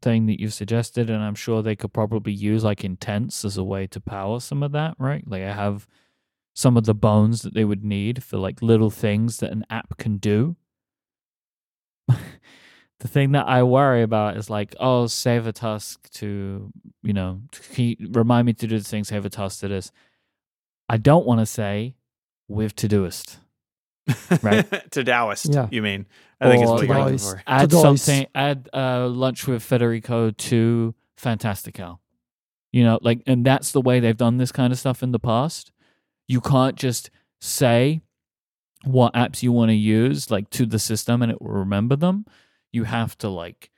thing 0.01 0.27
that 0.27 0.41
you've 0.41 0.55
suggested, 0.55 1.11
and 1.11 1.23
I'm 1.23 1.35
sure 1.35 1.63
they 1.63 1.75
could 1.75 1.93
probably 1.93 2.33
use 2.33 2.63
like 2.63 2.85
intents 2.85 3.45
as 3.45 3.57
a 3.57 3.65
way 3.65 3.87
to 3.89 4.01
power 4.01 4.39
some 4.39 4.63
of 4.63 4.73
that, 4.73 4.95
right? 4.99 5.25
Like 5.27 5.43
I 5.43 5.53
have 5.53 5.89
some 6.55 6.77
of 6.77 6.85
the 6.85 6.95
bones 6.95 7.43
that 7.43 7.55
they 7.55 7.65
would 7.65 7.85
need 7.85 8.23
for 8.23 8.39
like 8.39 8.63
little 8.63 8.91
things 8.91 9.39
that 9.39 9.51
an 9.51 9.65
app 9.69 9.97
can 9.97 10.19
do. 10.19 10.57
the 12.07 13.09
thing 13.09 13.33
that 13.33 13.49
I 13.49 13.65
worry 13.65 14.03
about 14.03 14.37
is 14.37 14.49
like, 14.49 14.77
oh, 14.79 15.09
save 15.09 15.49
a 15.49 15.53
task 15.53 16.09
to, 16.13 16.71
you 17.03 17.13
know, 17.13 17.41
you 17.75 17.97
remind 18.13 18.47
me 18.47 18.53
to 18.53 18.67
do 18.69 18.79
this 18.79 18.89
thing, 18.89 19.03
save 19.03 19.25
a 19.25 19.31
task 19.31 19.61
to 19.61 19.69
this. 19.69 19.91
I 20.89 20.99
don't 20.99 21.27
want 21.27 21.41
to 21.41 21.47
say 21.47 21.97
with 22.47 22.77
Todoist. 22.77 23.39
Right. 24.43 24.91
to 24.93 25.03
Taoist, 25.05 25.53
Yeah. 25.53 25.69
you 25.71 25.83
mean? 25.83 26.07
I 26.41 26.51
think 26.51 26.63
it's 26.63 26.71
Or 26.71 26.75
what 26.75 26.87
you're 26.87 26.99
looking 26.99 27.19
for. 27.19 27.43
add 27.47 27.71
Todoist. 27.71 27.81
something 27.83 28.27
add 28.35 28.69
uh 28.75 29.09
lunch 29.09 29.47
with 29.47 29.63
federico 29.63 30.31
to 30.31 30.95
fantastical 31.17 32.01
you 32.73 32.83
know 32.85 32.99
like 33.03 33.23
and 33.27 33.47
that's 33.47 33.73
the 33.73 33.81
way 33.81 34.01
they've 34.01 34.17
done 34.17 34.37
this 34.37 34.53
kind 34.53 34.73
of 34.73 34.79
stuff 34.79 35.03
in 35.03 35.13
the 35.13 35.19
past 35.19 35.73
you 36.29 36.41
can't 36.41 36.77
just 36.77 37.09
say 37.41 38.03
what 38.85 39.15
apps 39.15 39.43
you 39.43 39.53
want 39.53 39.71
to 39.71 39.75
use 39.75 40.31
like 40.31 40.51
to 40.51 40.67
the 40.67 40.79
system 40.79 41.23
and 41.23 41.33
it 41.33 41.41
will 41.41 41.53
remember 41.53 41.97
them 41.97 42.27
you 42.73 42.85
have 42.85 43.17
to 43.17 43.29
like 43.29 43.71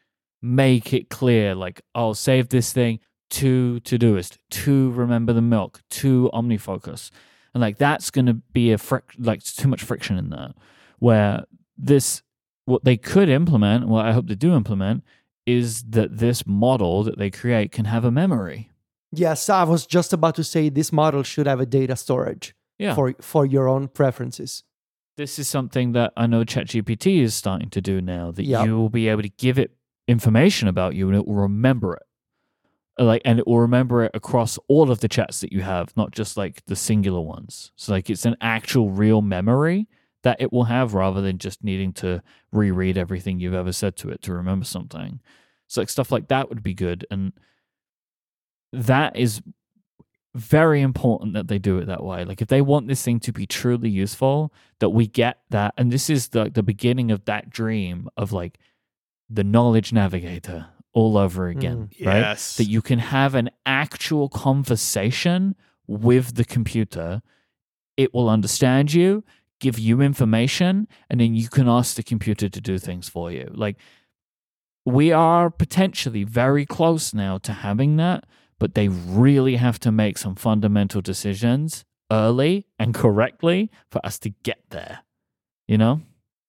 make 0.43 0.93
it 0.93 1.09
clear 1.09 1.55
like 1.55 1.83
i'll 1.95 2.15
save 2.15 2.49
this 2.49 2.73
thing 2.73 2.99
to 3.31 3.79
todoist 3.85 4.39
to 4.51 4.91
remember 4.93 5.33
the 5.33 5.43
milk 5.43 5.83
to 5.91 6.31
omnifocus 6.33 7.11
and 7.57 7.63
like 7.63 7.79
that's 7.79 8.11
going 8.11 8.27
to 8.27 8.35
be 8.35 8.71
a 8.71 8.77
fric- 8.77 9.15
like 9.19 9.43
too 9.43 9.67
much 9.67 9.83
friction 9.83 10.19
in 10.19 10.29
that 10.29 10.55
where 10.99 11.45
this 11.79 12.23
what 12.67 12.85
they 12.85 12.99
could 12.99 13.31
implement, 13.31 13.89
what 13.89 14.05
I 14.05 14.13
hope 14.13 14.27
they 14.27 14.35
do 14.35 14.55
implement, 14.55 15.03
is 15.47 15.83
that 15.85 16.19
this 16.19 16.47
model 16.47 17.03
that 17.05 17.17
they 17.19 17.31
create 17.31 17.73
can 17.73 17.87
have 17.87 18.05
a 18.05 18.11
memory. 18.11 18.71
Yes, 19.11 19.49
I 19.49 19.63
was 19.65 19.87
just 19.87 20.13
about 20.13 20.35
to 20.35 20.45
say 20.45 20.69
this 20.69 20.93
model 20.93 21.23
should 21.23 21.47
have 21.47 21.59
a 21.61 21.65
data 21.67 21.97
storage 21.97 22.55
Yeah. 22.79 22.95
for 22.95 23.15
for 23.23 23.47
your 23.47 23.69
own 23.69 23.89
preferences. 23.89 24.63
this 25.17 25.39
is 25.39 25.49
something 25.49 25.93
that 25.93 26.13
I 26.15 26.27
know 26.27 26.45
ChatGPT 26.45 27.23
is 27.23 27.35
starting 27.35 27.71
to 27.71 27.81
do 27.81 28.03
now, 28.03 28.33
that 28.33 28.45
Yep. 28.45 28.67
you 28.67 28.77
will 28.77 28.91
be 28.91 29.09
able 29.09 29.23
to 29.23 29.31
give 29.31 29.59
it 29.59 29.71
information 30.07 30.69
about 30.69 30.95
you 30.95 31.09
and 31.09 31.17
it 31.17 31.27
will 31.27 31.37
remember 31.49 31.95
it. 31.95 32.06
Like 32.99 33.23
and 33.25 33.39
it 33.39 33.47
will 33.47 33.61
remember 33.61 34.05
it 34.05 34.13
across 34.15 34.59
all 34.69 34.91
of 34.91 35.01
the 35.01 35.09
chats 35.09 35.41
that 35.41 35.53
you 35.53 35.61
have, 35.63 35.95
not 35.97 36.13
just 36.13 36.37
like 36.37 36.65
the 36.65 36.77
singular 36.77 37.21
ones. 37.21 37.73
So 37.77 37.93
like 37.93 38.09
it's 38.09 38.25
an 38.25 38.37
actual 38.41 38.91
real 38.91 39.21
memory 39.21 39.87
that 40.23 40.41
it 40.41 40.53
will 40.53 40.65
have 40.65 40.95
rather 40.95 41.21
than 41.21 41.39
just 41.39 41.63
needing 41.63 41.93
to 41.93 42.23
reread 42.53 42.97
everything 42.97 43.39
you've 43.39 43.55
ever 43.55 43.73
said 43.73 43.97
to 43.97 44.09
it 44.09 44.23
to 44.23 44.33
remember 44.33 44.65
something. 44.65 45.21
So 45.69 45.81
like 45.81 45.91
stuff 45.91 46.11
like 46.11 46.29
that 46.29 46.49
would 46.49 46.63
be 46.63 46.75
good. 46.75 47.07
And 47.11 47.33
that 48.73 49.17
is 49.17 49.43
very 50.35 50.83
important 50.83 51.33
that 51.35 51.49
they 51.49 51.59
do 51.59 51.79
it 51.79 51.87
that 51.87 52.05
way. 52.05 52.25
Like 52.25 52.43
if 52.43 52.49
they 52.49 52.61
want 52.61 52.89
this 52.89 53.03
thing 53.03 53.21
to 53.21 53.33
be 53.33 53.47
truly 53.47 53.89
useful, 53.89 54.53
that 54.81 54.91
we 54.91 55.07
get 55.07 55.41
that, 55.51 55.75
and 55.77 55.91
this 55.91 56.11
is 56.11 56.29
the 56.29 56.51
the 56.51 56.63
beginning 56.63 57.11
of 57.11 57.25
that 57.25 57.51
dream 57.51 58.09
of 58.17 58.33
like 58.33 58.59
the 59.31 59.45
knowledge 59.45 59.93
navigator 59.93 60.67
all 60.97 61.19
over 61.19 61.49
again, 61.49 61.91
mm. 62.01 62.07
right? 62.07 62.21
Yes. 62.21 62.57
That 62.57 62.65
you 62.65 62.81
can 62.81 62.99
have 62.99 63.35
an 63.35 63.51
actual 63.67 64.31
conversation 64.31 65.55
with 65.87 66.37
the 66.37 66.45
computer. 66.45 67.21
It 67.99 68.15
will 68.15 68.31
understand 68.31 68.95
you, 68.95 69.23
give 69.61 69.79
you 69.79 70.01
information, 70.01 70.89
and 71.11 71.21
then 71.21 71.35
you 71.35 71.49
can 71.51 71.69
ask 71.69 71.97
the 71.97 72.03
computer 72.03 72.49
to 72.49 72.61
do 72.63 72.79
things 72.79 73.11
for 73.11 73.31
you. 73.31 73.51
Like 73.53 73.77
we 74.87 75.13
are 75.13 75.51
potentially 75.51 76.25
very 76.25 76.65
close 76.65 77.13
now 77.13 77.37
to 77.39 77.53
having 77.53 77.97
that, 77.99 78.25
but 78.59 78.75
they 78.75 78.89
really 78.89 79.57
have 79.57 79.79
to 79.81 79.93
make 79.93 80.17
some 80.17 80.35
fundamental 80.35 81.03
decisions 81.03 81.85
early 82.11 82.67
and 82.79 82.95
correctly 82.95 83.71
for 83.91 84.05
us 84.07 84.19
to 84.21 84.31
get 84.31 84.61
there. 84.71 85.01
You 85.69 85.77
know? 85.77 86.01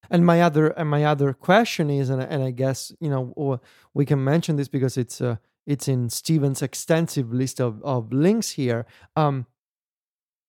And 0.09 0.25
my 0.25 0.41
other 0.41 0.67
and 0.67 0.89
my 0.89 1.03
other 1.03 1.33
question 1.33 1.89
is, 1.89 2.09
and, 2.09 2.21
and 2.21 2.43
I 2.43 2.51
guess 2.51 2.91
you 2.99 3.09
know 3.09 3.59
we 3.93 4.05
can 4.05 4.23
mention 4.23 4.55
this 4.55 4.67
because 4.67 4.97
it's 4.97 5.21
uh, 5.21 5.37
it's 5.65 5.87
in 5.87 6.09
Stephen's 6.09 6.61
extensive 6.61 7.33
list 7.33 7.59
of, 7.59 7.83
of 7.83 8.13
links 8.13 8.51
here. 8.51 8.85
Um, 9.15 9.45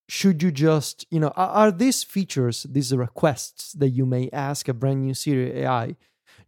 should 0.08 0.42
you 0.42 0.50
just 0.50 1.06
you 1.10 1.20
know 1.20 1.32
are, 1.36 1.48
are 1.48 1.72
these 1.72 2.02
features, 2.02 2.66
these 2.68 2.94
requests 2.94 3.72
that 3.72 3.90
you 3.90 4.06
may 4.06 4.30
ask 4.32 4.68
a 4.68 4.74
brand 4.74 5.02
new 5.02 5.14
Siri 5.14 5.60
AI, 5.60 5.96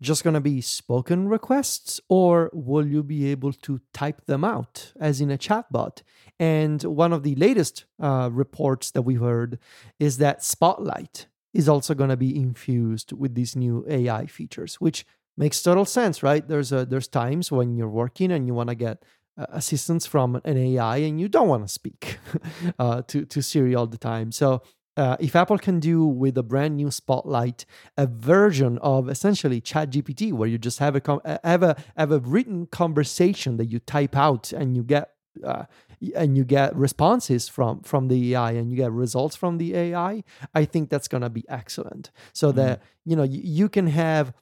just 0.00 0.24
going 0.24 0.34
to 0.34 0.40
be 0.40 0.61
spoken 0.61 1.28
requests, 1.28 2.00
or 2.08 2.50
will 2.52 2.86
you 2.86 3.02
be 3.02 3.30
able 3.30 3.52
to 3.52 3.80
type 3.92 4.24
them 4.26 4.44
out 4.44 4.92
as 4.98 5.20
in 5.20 5.30
a 5.30 5.38
chatbot? 5.38 6.02
And 6.38 6.82
one 6.84 7.12
of 7.12 7.22
the 7.22 7.34
latest 7.34 7.84
uh, 8.00 8.30
reports 8.32 8.90
that 8.92 9.02
we 9.02 9.16
heard 9.16 9.58
is 9.98 10.18
that 10.18 10.42
Spotlight 10.42 11.26
is 11.53 11.68
also 11.68 11.94
going 11.94 12.11
to 12.11 12.16
be 12.16 12.36
infused 12.36 13.12
with 13.12 13.34
these 13.34 13.57
new 13.57 13.84
AI 13.88 14.26
features, 14.26 14.76
which 14.76 15.05
makes 15.36 15.62
total 15.62 15.84
sense, 15.84 16.22
right? 16.22 16.46
There's 16.46 16.72
a, 16.72 16.84
there's 16.84 17.09
times 17.09 17.51
when 17.51 17.76
you're 17.76 17.88
working 17.88 18.30
and 18.30 18.46
you 18.46 18.55
want 18.55 18.68
to 18.68 18.74
get 18.74 19.03
uh, 19.38 19.46
assistance 19.51 20.07
from 20.07 20.40
an 20.44 20.57
AI 20.57 20.98
and 20.98 21.20
you 21.20 21.28
don't 21.28 21.48
want 21.48 21.66
to 21.66 21.72
speak 21.72 22.18
uh, 22.78 23.03
to 23.09 23.24
to 23.24 23.42
Siri 23.42 23.74
all 23.74 23.86
the 23.86 23.98
time. 23.98 24.32
So 24.32 24.62
uh, 24.96 25.16
if 25.20 25.34
Apple 25.34 25.57
can 25.57 25.80
do 25.80 26.05
with 26.05 26.36
a 26.36 26.42
brand 26.42 26.76
new 26.76 26.90
Spotlight 26.90 27.64
a 27.96 28.07
version 28.07 28.78
of 28.82 29.09
essentially 29.09 29.61
ChatGPT, 29.61 30.32
where 30.32 30.48
you 30.48 30.59
just 30.59 30.78
have 30.78 30.94
a 30.96 31.01
com- 31.01 31.22
have 31.44 31.62
a 31.62 31.76
have 31.96 32.12
a 32.12 32.18
written 32.18 32.66
conversation 32.66 33.57
that 33.57 33.66
you 33.66 33.78
type 33.78 34.16
out 34.16 34.53
and 34.53 34.76
you 34.76 34.82
get 34.82 35.11
uh, 35.45 35.64
and 36.14 36.37
you 36.37 36.45
get 36.45 36.74
responses 36.74 37.49
from 37.49 37.81
from 37.81 38.09
the 38.09 38.35
AI 38.35 38.53
and 38.53 38.70
you 38.70 38.76
get 38.76 38.93
results 38.93 39.37
from 39.37 39.59
the 39.59 39.74
AI, 39.74 40.24
I 40.55 40.64
think 40.64 40.91
that's 40.91 41.09
gonna 41.09 41.31
be 41.31 41.45
excellent. 41.49 42.11
So 42.33 42.53
that 42.53 42.83
you 43.05 43.16
know 43.16 43.22
you, 43.22 43.41
you 43.43 43.68
can 43.68 43.87
have 43.89 44.33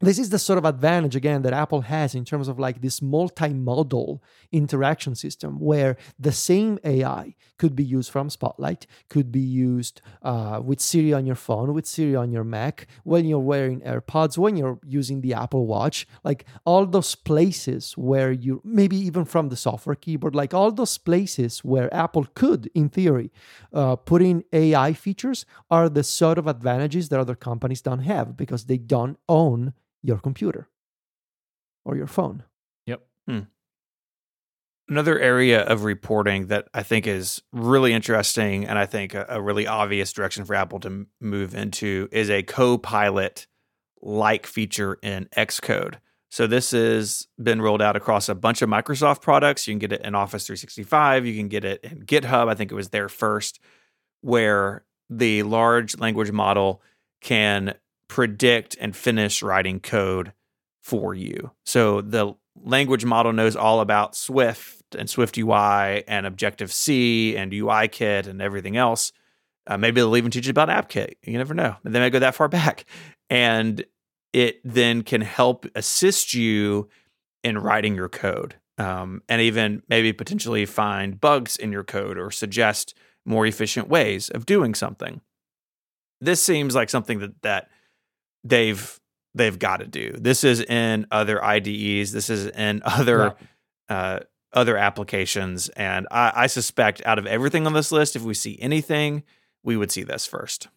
this 0.00 0.18
is 0.18 0.30
the 0.30 0.38
sort 0.38 0.58
of 0.58 0.64
advantage 0.64 1.16
again 1.16 1.42
that 1.42 1.52
Apple 1.52 1.80
has 1.82 2.14
in 2.14 2.24
terms 2.24 2.46
of 2.46 2.58
like 2.58 2.80
this 2.80 3.00
multimodal 3.00 4.20
interaction 4.52 5.14
system 5.16 5.58
where 5.58 5.96
the 6.18 6.30
same 6.30 6.78
AI 6.84 7.34
could 7.58 7.74
be 7.74 7.82
used 7.82 8.10
from 8.10 8.30
Spotlight, 8.30 8.86
could 9.08 9.32
be 9.32 9.40
used 9.40 10.00
uh, 10.22 10.60
with 10.64 10.80
Siri 10.80 11.12
on 11.12 11.26
your 11.26 11.34
phone, 11.34 11.74
with 11.74 11.86
Siri 11.86 12.14
on 12.14 12.30
your 12.30 12.44
Mac, 12.44 12.86
when 13.02 13.24
you're 13.24 13.40
wearing 13.40 13.80
AirPods, 13.80 14.38
when 14.38 14.56
you're 14.56 14.78
using 14.86 15.20
the 15.20 15.34
Apple 15.34 15.66
Watch, 15.66 16.06
like 16.22 16.44
all 16.64 16.86
those 16.86 17.16
places 17.16 17.94
where 17.98 18.30
you 18.30 18.60
maybe 18.64 18.96
even 18.96 19.24
from 19.24 19.48
the 19.48 19.56
software 19.56 19.96
keyboard, 19.96 20.34
like 20.34 20.54
all 20.54 20.70
those 20.70 20.96
places 20.96 21.64
where 21.64 21.92
Apple 21.92 22.26
could, 22.34 22.70
in 22.72 22.88
theory, 22.88 23.32
uh, 23.72 23.96
put 23.96 24.22
in 24.22 24.44
AI 24.52 24.92
features 24.92 25.44
are 25.70 25.88
the 25.88 26.04
sort 26.04 26.38
of 26.38 26.46
advantages 26.46 27.08
that 27.08 27.18
other 27.18 27.34
companies 27.34 27.82
don't 27.82 28.00
have 28.00 28.36
because 28.36 28.66
they 28.66 28.78
don't 28.78 29.18
own 29.28 29.74
your 30.08 30.18
computer 30.18 30.68
or 31.84 31.94
your 31.94 32.06
phone. 32.06 32.42
Yep. 32.86 33.02
Hmm. 33.28 33.40
Another 34.88 35.18
area 35.18 35.60
of 35.62 35.84
reporting 35.84 36.46
that 36.46 36.68
I 36.72 36.82
think 36.82 37.06
is 37.06 37.42
really 37.52 37.92
interesting 37.92 38.66
and 38.66 38.78
I 38.78 38.86
think 38.86 39.12
a, 39.12 39.26
a 39.28 39.40
really 39.40 39.66
obvious 39.66 40.12
direction 40.12 40.46
for 40.46 40.54
Apple 40.54 40.80
to 40.80 40.88
m- 40.88 41.06
move 41.20 41.54
into 41.54 42.08
is 42.10 42.30
a 42.30 42.42
co-pilot 42.42 43.46
like 44.00 44.46
feature 44.46 44.98
in 45.02 45.28
Xcode. 45.36 45.96
So 46.30 46.46
this 46.46 46.70
has 46.70 47.28
been 47.42 47.60
rolled 47.60 47.82
out 47.82 47.96
across 47.96 48.30
a 48.30 48.34
bunch 48.34 48.62
of 48.62 48.70
Microsoft 48.70 49.20
products. 49.20 49.66
You 49.66 49.72
can 49.72 49.78
get 49.78 49.92
it 49.92 50.02
in 50.02 50.14
Office 50.14 50.46
365, 50.46 51.26
you 51.26 51.36
can 51.36 51.48
get 51.48 51.64
it 51.66 51.80
in 51.82 52.02
GitHub. 52.04 52.48
I 52.48 52.54
think 52.54 52.72
it 52.72 52.74
was 52.74 52.88
there 52.88 53.10
first 53.10 53.60
where 54.22 54.84
the 55.10 55.42
large 55.42 55.98
language 55.98 56.32
model 56.32 56.82
can 57.20 57.74
predict 58.08 58.76
and 58.80 58.96
finish 58.96 59.42
writing 59.42 59.80
code 59.80 60.32
for 60.80 61.14
you. 61.14 61.52
So 61.64 62.00
the 62.00 62.34
language 62.56 63.04
model 63.04 63.32
knows 63.32 63.56
all 63.56 63.80
about 63.80 64.16
Swift 64.16 64.94
and 64.96 65.08
Swift 65.08 65.36
UI 65.36 66.04
and 66.08 66.26
Objective 66.26 66.72
C 66.72 67.36
and 67.36 67.52
UIKit 67.52 68.26
and 68.26 68.40
everything 68.40 68.76
else. 68.76 69.12
Uh, 69.66 69.76
maybe 69.76 70.00
they'll 70.00 70.16
even 70.16 70.30
teach 70.30 70.46
you 70.46 70.50
about 70.50 70.68
AppKit. 70.68 71.14
You 71.22 71.36
never 71.36 71.52
know. 71.52 71.76
They 71.84 72.00
may 72.00 72.10
go 72.10 72.18
that 72.18 72.34
far 72.34 72.48
back. 72.48 72.86
And 73.28 73.84
it 74.32 74.60
then 74.64 75.02
can 75.02 75.20
help 75.20 75.66
assist 75.74 76.34
you 76.34 76.88
in 77.44 77.58
writing 77.58 77.94
your 77.94 78.08
code 78.08 78.56
um, 78.78 79.22
and 79.28 79.42
even 79.42 79.82
maybe 79.88 80.12
potentially 80.12 80.64
find 80.64 81.20
bugs 81.20 81.56
in 81.56 81.72
your 81.72 81.84
code 81.84 82.18
or 82.18 82.30
suggest 82.30 82.94
more 83.24 83.46
efficient 83.46 83.88
ways 83.88 84.30
of 84.30 84.46
doing 84.46 84.74
something. 84.74 85.20
This 86.20 86.42
seems 86.42 86.74
like 86.74 86.90
something 86.90 87.18
that 87.18 87.42
that 87.42 87.68
they've 88.48 89.00
they've 89.34 89.58
got 89.58 89.78
to 89.78 89.86
do. 89.86 90.14
This 90.18 90.44
is 90.44 90.60
in 90.60 91.06
other 91.10 91.42
IDEs. 91.42 92.12
This 92.12 92.30
is 92.30 92.46
in 92.46 92.82
other 92.84 93.36
uh, 93.88 94.20
other 94.52 94.76
applications, 94.76 95.68
and 95.70 96.06
I, 96.10 96.32
I 96.34 96.46
suspect 96.46 97.02
out 97.04 97.18
of 97.18 97.26
everything 97.26 97.66
on 97.66 97.72
this 97.72 97.92
list, 97.92 98.16
if 98.16 98.22
we 98.22 98.34
see 98.34 98.58
anything, 98.60 99.22
we 99.62 99.76
would 99.76 99.90
see 99.90 100.02
this 100.02 100.26
first. 100.26 100.68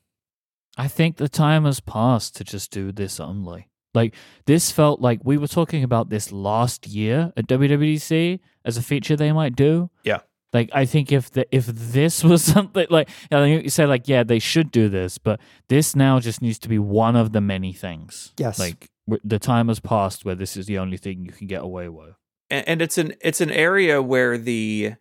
I 0.77 0.87
think 0.87 1.17
the 1.17 1.29
time 1.29 1.65
has 1.65 1.79
passed 1.79 2.35
to 2.37 2.43
just 2.43 2.71
do 2.71 2.91
this 2.91 3.19
only. 3.19 3.67
Like 3.93 4.15
this 4.45 4.71
felt 4.71 5.01
like 5.01 5.19
we 5.23 5.37
were 5.37 5.47
talking 5.47 5.83
about 5.83 6.09
this 6.09 6.31
last 6.31 6.87
year 6.87 7.33
at 7.35 7.47
WWDC 7.47 8.39
as 8.63 8.77
a 8.77 8.81
feature 8.81 9.17
they 9.17 9.33
might 9.33 9.55
do. 9.55 9.89
Yeah. 10.03 10.19
Like 10.53 10.69
I 10.73 10.85
think 10.85 11.11
if 11.11 11.31
the, 11.31 11.47
if 11.55 11.65
this 11.67 12.23
was 12.31 12.43
something 12.43 12.87
like 12.89 13.09
you, 13.31 13.69
say 13.69 13.85
like 13.85 14.07
yeah 14.07 14.23
they 14.23 14.39
should 14.39 14.71
do 14.71 14.89
this, 14.89 15.17
but 15.17 15.39
this 15.69 15.95
now 15.95 16.19
just 16.19 16.41
needs 16.41 16.59
to 16.59 16.69
be 16.69 16.79
one 16.79 17.15
of 17.15 17.31
the 17.31 17.41
many 17.41 17.73
things. 17.73 18.33
Yes. 18.37 18.59
Like 18.59 18.89
the 19.23 19.39
time 19.39 19.67
has 19.67 19.79
passed 19.79 20.25
where 20.25 20.35
this 20.35 20.55
is 20.55 20.65
the 20.65 20.77
only 20.77 20.97
thing 20.97 21.25
you 21.25 21.31
can 21.31 21.47
get 21.47 21.61
away 21.63 21.89
with. 21.89 22.15
and, 22.49 22.67
and 22.67 22.81
it's 22.81 22.97
an 22.97 23.13
it's 23.21 23.41
an 23.41 23.51
area 23.51 24.01
where 24.01 24.37
the 24.37 24.93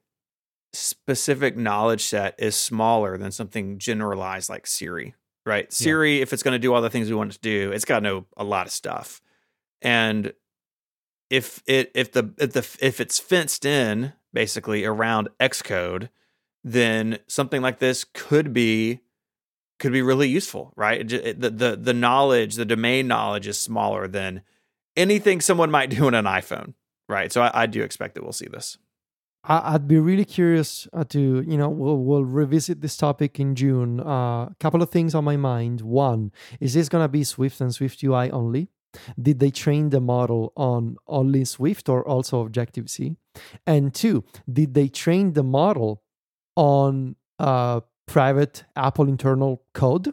specific 0.72 1.56
knowledge 1.56 2.04
set 2.04 2.34
is 2.38 2.54
smaller 2.54 3.18
than 3.18 3.32
something 3.32 3.78
generalized 3.78 4.48
like 4.48 4.66
Siri, 4.66 5.14
right? 5.44 5.72
Siri, 5.72 6.20
if 6.20 6.32
it's 6.32 6.42
going 6.44 6.52
to 6.52 6.58
do 6.58 6.72
all 6.72 6.80
the 6.80 6.90
things 6.90 7.08
we 7.08 7.16
want 7.16 7.32
it 7.32 7.34
to 7.34 7.40
do, 7.40 7.72
it's 7.72 7.84
got 7.84 8.00
to 8.00 8.04
know 8.04 8.26
a 8.36 8.44
lot 8.44 8.66
of 8.66 8.72
stuff, 8.72 9.20
and 9.82 10.32
if 11.28 11.62
it 11.66 11.90
if 11.94 12.12
the 12.12 12.32
if 12.38 12.52
the 12.52 12.78
if 12.80 13.00
it's 13.00 13.18
fenced 13.18 13.64
in 13.64 14.12
basically 14.32 14.84
around 14.84 15.28
Xcode, 15.40 16.08
then 16.62 17.18
something 17.26 17.62
like 17.62 17.78
this 17.78 18.04
could 18.04 18.52
be 18.52 19.00
could 19.78 19.92
be 19.92 20.02
really 20.02 20.28
useful, 20.28 20.72
right? 20.76 21.06
The 21.08 21.32
the 21.32 21.78
the 21.80 21.94
knowledge, 21.94 22.54
the 22.54 22.64
domain 22.64 23.08
knowledge 23.08 23.46
is 23.46 23.58
smaller 23.58 24.06
than 24.06 24.42
anything 24.96 25.40
someone 25.40 25.70
might 25.70 25.90
do 25.96 26.06
on 26.06 26.14
an 26.14 26.26
iPhone, 26.26 26.74
right? 27.08 27.32
So 27.32 27.42
I, 27.42 27.62
I 27.62 27.66
do 27.66 27.82
expect 27.82 28.14
that 28.14 28.22
we'll 28.22 28.32
see 28.32 28.48
this. 28.48 28.78
I'd 29.42 29.88
be 29.88 29.98
really 29.98 30.26
curious 30.26 30.86
uh, 30.92 31.04
to, 31.04 31.40
you 31.40 31.56
know, 31.56 31.70
we'll, 31.70 31.96
we'll 31.96 32.24
revisit 32.24 32.82
this 32.82 32.96
topic 32.98 33.40
in 33.40 33.54
June. 33.54 33.98
A 34.00 34.04
uh, 34.04 34.48
couple 34.60 34.82
of 34.82 34.90
things 34.90 35.14
on 35.14 35.24
my 35.24 35.38
mind. 35.38 35.80
One, 35.80 36.30
is 36.60 36.74
this 36.74 36.90
going 36.90 37.02
to 37.02 37.08
be 37.08 37.24
Swift 37.24 37.58
and 37.60 37.74
Swift 37.74 38.02
UI 38.02 38.30
only? 38.30 38.68
Did 39.20 39.38
they 39.38 39.50
train 39.50 39.90
the 39.90 40.00
model 40.00 40.52
on 40.56 40.96
only 41.06 41.44
Swift 41.44 41.88
or 41.88 42.06
also 42.06 42.40
Objective 42.40 42.90
C? 42.90 43.16
And 43.66 43.94
two, 43.94 44.24
did 44.50 44.74
they 44.74 44.88
train 44.88 45.34
the 45.34 45.42
model 45.42 46.02
on 46.56 47.16
uh, 47.38 47.80
private 48.06 48.64
Apple 48.76 49.08
internal 49.08 49.62
code? 49.74 50.12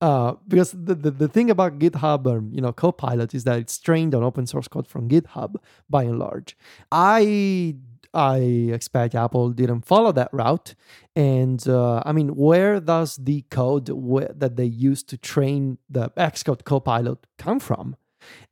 Uh, 0.00 0.34
because 0.48 0.72
the, 0.72 0.96
the, 0.96 1.12
the 1.12 1.28
thing 1.28 1.48
about 1.48 1.78
GitHub 1.78 2.26
and 2.26 2.52
you 2.52 2.60
know 2.60 2.72
Copilot 2.72 3.34
is 3.34 3.44
that 3.44 3.60
it's 3.60 3.78
trained 3.78 4.16
on 4.16 4.24
open 4.24 4.46
source 4.46 4.66
code 4.66 4.88
from 4.88 5.08
GitHub 5.08 5.54
by 5.88 6.02
and 6.02 6.18
large. 6.18 6.56
I 6.90 7.76
I 8.14 8.38
expect 8.38 9.14
Apple 9.14 9.50
didn't 9.50 9.82
follow 9.82 10.12
that 10.12 10.28
route. 10.32 10.74
And 11.16 11.66
uh, 11.68 12.02
I 12.04 12.12
mean, 12.12 12.34
where 12.34 12.80
does 12.80 13.16
the 13.16 13.42
code 13.50 13.88
wh- 13.88 14.30
that 14.34 14.56
they 14.56 14.64
use 14.64 15.02
to 15.04 15.16
train 15.16 15.78
the 15.88 16.10
Xcode 16.10 16.64
Copilot 16.64 17.26
come 17.38 17.60
from? 17.60 17.96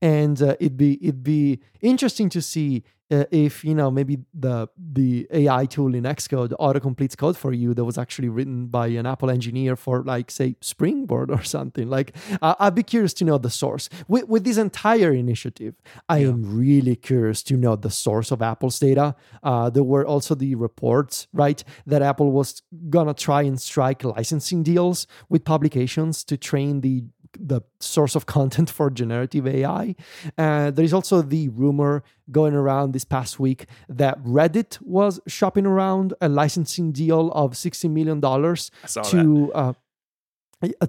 And 0.00 0.40
uh, 0.40 0.56
it'd 0.60 0.76
be 0.76 0.98
it'd 1.02 1.22
be 1.22 1.60
interesting 1.80 2.28
to 2.30 2.42
see 2.42 2.84
uh, 3.10 3.24
if 3.30 3.64
you 3.64 3.74
know 3.74 3.90
maybe 3.90 4.18
the 4.32 4.68
the 4.78 5.26
AI 5.32 5.66
tool 5.66 5.94
in 5.94 6.04
Xcode 6.04 6.52
autocompletes 6.60 7.16
code 7.16 7.36
for 7.36 7.52
you 7.52 7.74
that 7.74 7.84
was 7.84 7.98
actually 7.98 8.28
written 8.28 8.66
by 8.66 8.86
an 8.88 9.06
Apple 9.06 9.30
engineer 9.30 9.76
for 9.76 10.02
like 10.04 10.30
say 10.30 10.56
Springboard 10.60 11.30
or 11.30 11.42
something. 11.42 11.88
Like 11.88 12.14
uh, 12.40 12.54
I'd 12.58 12.74
be 12.74 12.82
curious 12.82 13.12
to 13.14 13.24
know 13.24 13.38
the 13.38 13.50
source 13.50 13.88
with 14.06 14.28
with 14.28 14.44
this 14.44 14.58
entire 14.58 15.12
initiative. 15.12 15.74
I 16.08 16.18
am 16.18 16.56
really 16.56 16.96
curious 16.96 17.42
to 17.44 17.56
know 17.56 17.76
the 17.76 17.90
source 17.90 18.30
of 18.30 18.42
Apple's 18.42 18.78
data. 18.78 19.16
Uh, 19.42 19.70
there 19.70 19.82
were 19.82 20.06
also 20.06 20.34
the 20.34 20.54
reports, 20.54 21.26
right, 21.32 21.62
that 21.86 22.02
Apple 22.02 22.30
was 22.30 22.62
gonna 22.88 23.14
try 23.14 23.42
and 23.42 23.60
strike 23.60 24.04
licensing 24.04 24.62
deals 24.62 25.06
with 25.28 25.44
publications 25.44 26.22
to 26.24 26.36
train 26.36 26.80
the 26.80 27.04
the 27.38 27.60
source 27.80 28.14
of 28.14 28.26
content 28.26 28.70
for 28.70 28.90
generative 28.90 29.46
AI. 29.46 29.94
Uh, 30.36 30.70
there 30.70 30.84
is 30.84 30.92
also 30.92 31.22
the 31.22 31.48
rumor 31.48 32.02
going 32.30 32.54
around 32.54 32.92
this 32.92 33.04
past 33.04 33.40
week 33.40 33.66
that 33.88 34.22
Reddit 34.22 34.80
was 34.82 35.20
shopping 35.26 35.66
around 35.66 36.14
a 36.20 36.28
licensing 36.28 36.92
deal 36.92 37.30
of 37.32 37.56
sixty 37.56 37.88
million 37.88 38.20
dollars 38.20 38.70
I 38.84 38.86
saw 38.86 39.02
that. 39.02 39.10
to 39.10 39.52
uh, 39.52 39.72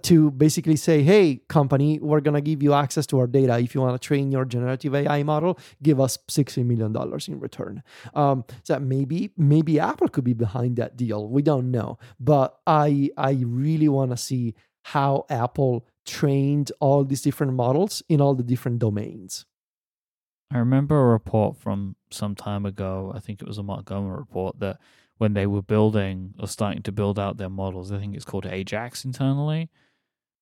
to 0.01 0.31
basically 0.31 0.75
say, 0.75 1.01
"Hey, 1.01 1.41
company, 1.47 1.99
we're 1.99 2.19
gonna 2.19 2.41
give 2.41 2.61
you 2.61 2.73
access 2.73 3.05
to 3.07 3.19
our 3.19 3.27
data. 3.27 3.57
If 3.59 3.73
you 3.73 3.81
want 3.81 3.99
to 3.99 4.05
train 4.05 4.31
your 4.31 4.45
generative 4.45 4.93
AI 4.93 5.23
model, 5.23 5.57
give 5.81 5.99
us 5.99 6.17
sixty 6.29 6.63
million 6.63 6.91
dollars 6.91 7.27
in 7.27 7.39
return." 7.39 7.81
Um, 8.13 8.43
so 8.63 8.79
maybe 8.79 9.31
maybe 9.37 9.79
Apple 9.79 10.09
could 10.09 10.25
be 10.25 10.33
behind 10.33 10.75
that 10.75 10.97
deal. 10.97 11.27
We 11.27 11.41
don't 11.41 11.71
know, 11.71 11.99
but 12.19 12.59
I 12.67 13.11
I 13.17 13.43
really 13.45 13.87
want 13.87 14.11
to 14.11 14.17
see 14.17 14.55
how 14.83 15.25
Apple 15.29 15.85
trained 16.05 16.71
all 16.79 17.03
these 17.05 17.21
different 17.21 17.53
models 17.53 18.01
in 18.09 18.21
all 18.21 18.33
the 18.35 18.43
different 18.43 18.79
domains. 18.79 19.45
I 20.53 20.57
remember 20.57 20.99
a 20.99 21.05
report 21.11 21.55
from 21.57 21.95
some 22.09 22.35
time 22.35 22.65
ago. 22.65 23.11
I 23.15 23.19
think 23.19 23.41
it 23.41 23.47
was 23.47 23.57
a 23.57 23.63
Montgomery 23.63 24.17
report 24.17 24.59
that 24.59 24.79
when 25.17 25.33
they 25.33 25.47
were 25.47 25.61
building 25.61 26.33
or 26.39 26.47
starting 26.47 26.81
to 26.83 26.91
build 26.91 27.17
out 27.17 27.37
their 27.37 27.49
models, 27.49 27.91
I 27.91 27.99
think 27.99 28.15
it's 28.15 28.25
called 28.25 28.45
Ajax 28.45 29.05
internally. 29.05 29.69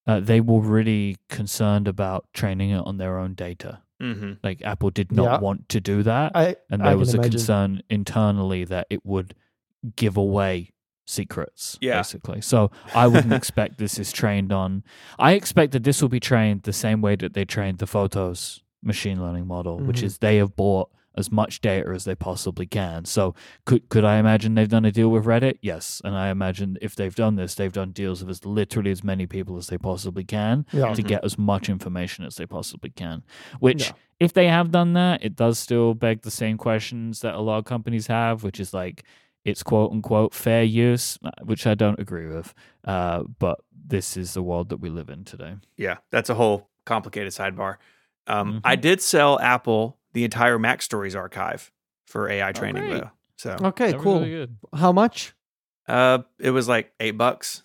Uh, 0.07 0.19
they 0.19 0.41
were 0.41 0.61
really 0.61 1.17
concerned 1.29 1.87
about 1.87 2.25
training 2.33 2.71
it 2.71 2.79
on 2.79 2.97
their 2.97 3.19
own 3.19 3.35
data. 3.35 3.83
hmm 4.01 4.33
Like 4.43 4.61
Apple 4.63 4.89
did 4.89 5.11
not 5.11 5.25
Yeah. 5.25 5.39
want 5.39 5.69
to 5.69 5.79
do 5.79 6.01
that, 6.03 6.31
I 6.35 6.55
and 6.71 6.81
there 6.81 6.91
can 6.91 6.99
was 6.99 7.13
a 7.13 7.17
imagine. 7.17 7.31
concern 7.31 7.81
internally 7.89 8.63
that 8.65 8.87
it 8.89 9.05
would 9.05 9.35
give 9.95 10.17
away 10.17 10.71
secrets 11.09 11.77
Yeah. 11.81 11.97
basically 11.97 12.41
so 12.41 12.69
i 12.93 13.07
wouldn't 13.07 13.33
expect 13.41 13.77
this 13.79 13.97
is 13.97 14.11
trained 14.11 14.51
on 14.51 14.83
i 15.17 15.33
expect 15.33 15.71
that 15.73 15.83
this 15.83 16.01
will 16.01 16.09
be 16.09 16.19
trained 16.19 16.63
the 16.63 16.73
same 16.73 17.01
way 17.01 17.15
that 17.15 17.33
they 17.33 17.45
trained 17.45 17.79
the 17.79 17.87
photos 17.87 18.61
machine 18.83 19.21
learning 19.21 19.47
model 19.47 19.79
which 19.79 20.01
Mhm. 20.01 20.03
is 20.03 20.17
they 20.19 20.37
have 20.37 20.55
bought 20.55 20.89
as 21.17 21.31
much 21.31 21.59
data 21.59 21.89
as 21.89 22.05
they 22.05 22.15
possibly 22.15 22.65
can 22.65 23.03
so 23.03 23.33
could 23.65 23.89
could 23.89 24.05
i 24.05 24.17
imagine 24.19 24.53
they've 24.53 24.69
done 24.69 24.85
a 24.85 24.91
deal 24.91 25.09
with 25.09 25.25
reddit 25.25 25.57
yes 25.61 26.01
and 26.05 26.15
i 26.15 26.29
imagine 26.29 26.77
if 26.81 26.95
they've 26.95 27.15
done 27.15 27.35
this 27.35 27.55
they've 27.55 27.73
done 27.73 27.91
deals 27.91 28.21
with 28.21 28.29
as 28.29 28.45
literally 28.45 28.91
as 28.91 29.03
many 29.03 29.25
people 29.25 29.57
as 29.57 29.67
they 29.67 29.77
possibly 29.77 30.23
can 30.23 30.65
Yeah. 30.71 30.93
to 30.93 31.01
get 31.01 31.25
as 31.25 31.37
much 31.37 31.67
information 31.67 32.23
as 32.23 32.35
they 32.35 32.45
possibly 32.45 32.91
can. 32.91 33.23
Which, 33.59 33.87
Yeah. 33.87 33.93
if 34.19 34.31
they 34.33 34.47
have 34.47 34.71
done 34.71 34.93
that, 34.93 35.23
it 35.23 35.35
does 35.35 35.57
still 35.59 35.93
beg 35.93 36.21
the 36.21 36.31
same 36.31 36.57
questions 36.57 37.19
that 37.21 37.33
a 37.35 37.41
lot 37.41 37.57
of 37.57 37.65
companies 37.65 38.07
have, 38.07 38.43
which 38.43 38.59
is 38.59 38.73
like, 38.73 39.03
it's 39.45 39.63
quote 39.63 39.91
unquote 39.91 40.33
fair 40.33 40.63
use, 40.63 41.17
uh, 41.23 41.31
which 41.43 41.65
I 41.67 41.73
don't 41.75 41.99
agree 41.99 42.27
with. 42.27 42.53
Uh, 42.83 43.23
but 43.39 43.59
this 43.71 44.15
is 44.17 44.33
the 44.33 44.43
world 44.43 44.69
that 44.69 44.77
we 44.77 44.89
live 44.89 45.09
in 45.09 45.23
today. 45.23 45.55
Yeah, 45.77 45.97
that's 46.11 46.29
a 46.29 46.35
whole 46.35 46.69
complicated 46.85 47.31
sidebar. 47.33 47.77
Um, 48.27 48.55
Mhm. 48.55 48.61
I 48.63 48.75
did 48.75 49.01
sell 49.01 49.39
Apple 49.39 49.97
the 50.13 50.23
entire 50.23 50.57
MacStories 50.59 51.15
archive 51.15 51.71
for 52.05 52.29
AI 52.29 52.51
training, 52.51 52.83
great. 52.87 53.01
though. 53.01 53.11
So 53.37 53.55
Okay, 53.61 53.93
cool. 53.93 54.19
really 54.19 54.31
good. 54.31 54.57
How 54.73 54.91
much? 54.91 55.33
uh, 55.87 56.19
it 56.37 56.51
was 56.51 56.67
like 56.67 56.93
eight 56.99 57.17
bucks. 57.17 57.63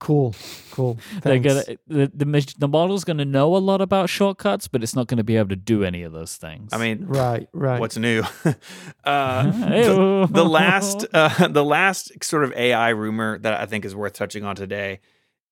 Cool, 0.00 0.34
cool. 0.70 0.98
They're 1.22 1.38
gonna 1.38 1.62
the 1.86 2.10
the, 2.14 2.54
the 2.58 2.68
model's 2.68 3.04
gonna 3.04 3.26
know 3.26 3.54
a 3.54 3.58
lot 3.58 3.82
about 3.82 4.08
shortcuts, 4.08 4.66
but 4.66 4.82
it's 4.82 4.96
not 4.96 5.08
gonna 5.08 5.22
be 5.22 5.36
able 5.36 5.50
to 5.50 5.56
do 5.56 5.84
any 5.84 6.02
of 6.04 6.12
those 6.12 6.36
things. 6.36 6.72
I 6.72 6.78
mean, 6.78 7.04
Right, 7.04 7.48
right. 7.52 7.78
what's 7.78 7.98
new? 7.98 8.22
uh, 9.04 9.42
the, 9.50 10.26
the 10.30 10.44
last, 10.44 11.06
uh, 11.12 11.48
the 11.48 11.62
last 11.64 12.24
sort 12.24 12.44
of 12.44 12.52
AI 12.54 12.88
rumor 12.88 13.38
that 13.40 13.60
I 13.60 13.66
think 13.66 13.84
is 13.84 13.94
worth 13.94 14.14
touching 14.14 14.42
on 14.42 14.56
today 14.56 15.00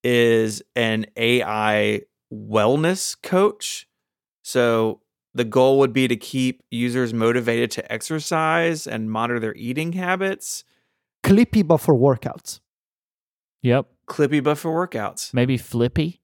is 0.02 0.62
an 0.74 1.04
AI 1.16 2.02
wellness 2.32 3.20
coach. 3.22 3.86
So 4.42 5.02
the 5.34 5.44
goal 5.44 5.78
would 5.80 5.92
be 5.92 6.08
to 6.08 6.16
keep 6.16 6.62
users 6.70 7.12
motivated 7.12 7.70
to 7.72 7.92
exercise 7.92 8.86
and 8.86 9.10
monitor 9.10 9.40
their 9.40 9.54
eating 9.56 9.92
habits. 9.92 10.64
Clippy, 11.22 11.66
but 11.66 11.78
for 11.78 11.94
workouts. 11.94 12.60
Yep, 13.62 13.86
Clippy 14.08 14.42
but 14.42 14.56
for 14.56 14.86
workouts. 14.86 15.34
maybe 15.34 15.56
Flippy, 15.58 16.20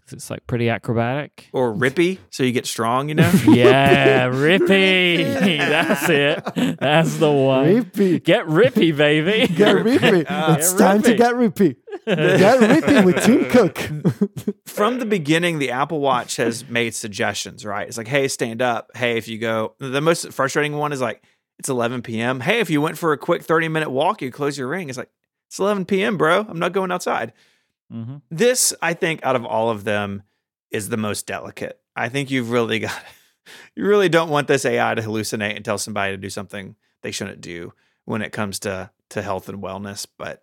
'cause 0.00 0.12
it's 0.12 0.30
like 0.30 0.46
pretty 0.46 0.68
acrobatic. 0.70 1.48
Or 1.52 1.72
Rippy, 1.74 2.18
so 2.30 2.42
you 2.44 2.52
get 2.52 2.66
strong, 2.66 3.08
you 3.08 3.14
know? 3.16 3.30
Yeah, 3.48 4.28
Rippy. 4.30 5.58
That's 5.58 6.08
it. 6.08 6.78
That's 6.78 7.16
the 7.18 7.30
one. 7.32 7.66
Rippy. 7.84 8.22
Get 8.22 8.46
Rippy, 8.46 8.96
baby. 8.96 9.52
Get 9.54 9.76
rippy. 9.76 10.24
Uh, 10.30 10.56
it's 10.58 10.72
get 10.72 10.78
time 10.78 11.02
to 11.02 11.14
get 11.14 11.34
rippy. 11.34 11.76
Get 12.06 12.60
ripping 12.60 13.04
with 13.04 13.22
Tim 13.24 13.44
Cook. 13.50 13.76
from 14.66 14.98
the 14.98 15.04
beginning, 15.06 15.58
the 15.58 15.72
Apple 15.72 16.00
Watch 16.00 16.36
has 16.36 16.66
made 16.68 16.94
suggestions, 16.94 17.64
right? 17.66 17.86
It's 17.86 17.98
like, 17.98 18.08
hey, 18.08 18.28
stand 18.28 18.62
up. 18.62 18.90
Hey, 18.96 19.18
if 19.18 19.28
you 19.28 19.38
go, 19.38 19.74
the 19.78 20.00
most 20.00 20.32
frustrating 20.32 20.76
one 20.76 20.92
is 20.92 21.00
like, 21.00 21.22
it's 21.58 21.68
11 21.68 22.02
p.m. 22.02 22.40
Hey, 22.40 22.60
if 22.60 22.70
you 22.70 22.80
went 22.80 22.96
for 22.96 23.12
a 23.12 23.18
quick 23.18 23.42
30 23.42 23.68
minute 23.68 23.90
walk, 23.90 24.22
you 24.22 24.30
close 24.30 24.56
your 24.56 24.68
ring. 24.68 24.88
It's 24.88 24.96
like, 24.96 25.10
it's 25.48 25.58
11 25.58 25.86
p.m., 25.86 26.16
bro. 26.16 26.46
I'm 26.48 26.58
not 26.58 26.72
going 26.72 26.92
outside. 26.92 27.32
hmm 27.90 28.16
This, 28.30 28.72
I 28.80 28.94
think, 28.94 29.24
out 29.24 29.36
of 29.36 29.44
all 29.44 29.70
of 29.70 29.84
them, 29.84 30.22
is 30.70 30.88
the 30.88 30.96
most 30.96 31.26
delicate. 31.26 31.80
I 31.96 32.08
think 32.08 32.30
you've 32.30 32.50
really 32.50 32.78
got, 32.80 33.02
you 33.74 33.84
really 33.86 34.08
don't 34.08 34.30
want 34.30 34.46
this 34.46 34.64
AI 34.64 34.94
to 34.94 35.02
hallucinate 35.02 35.56
and 35.56 35.64
tell 35.64 35.78
somebody 35.78 36.12
to 36.12 36.16
do 36.18 36.30
something 36.30 36.76
they 37.02 37.10
shouldn't 37.10 37.40
do 37.40 37.72
when 38.04 38.22
it 38.22 38.32
comes 38.32 38.58
to 38.60 38.90
to 39.10 39.22
health 39.22 39.48
and 39.48 39.62
wellness. 39.62 40.06
But 40.18 40.42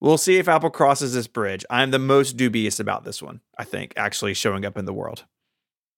we'll 0.00 0.18
see 0.18 0.38
if 0.38 0.48
Apple 0.48 0.70
crosses 0.70 1.14
this 1.14 1.26
bridge. 1.26 1.64
I'm 1.68 1.90
the 1.90 1.98
most 1.98 2.36
dubious 2.36 2.78
about 2.78 3.04
this 3.04 3.20
one. 3.20 3.40
I 3.58 3.64
think 3.64 3.92
actually 3.96 4.34
showing 4.34 4.64
up 4.64 4.78
in 4.78 4.84
the 4.84 4.92
world. 4.92 5.24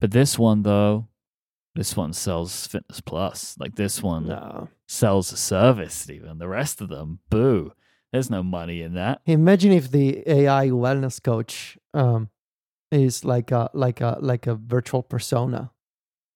But 0.00 0.12
this 0.12 0.38
one 0.38 0.62
though, 0.62 1.08
this 1.74 1.96
one 1.96 2.12
sells 2.12 2.66
Fitness 2.66 3.00
Plus. 3.00 3.56
Like 3.58 3.76
this 3.76 4.02
one 4.02 4.28
no. 4.28 4.68
sells 4.86 5.32
a 5.32 5.36
service. 5.36 6.08
Even 6.08 6.38
the 6.38 6.48
rest 6.48 6.80
of 6.80 6.88
them, 6.88 7.20
boo. 7.28 7.72
There's 8.16 8.30
no 8.30 8.42
money 8.42 8.80
in 8.80 8.94
that. 8.94 9.20
Imagine 9.26 9.72
if 9.72 9.90
the 9.90 10.22
AI 10.26 10.68
wellness 10.68 11.22
coach 11.22 11.76
um, 11.92 12.30
is 12.90 13.26
like 13.26 13.50
a 13.50 13.68
like 13.74 14.00
a 14.00 14.16
like 14.22 14.46
a 14.46 14.54
virtual 14.54 15.02
persona 15.02 15.70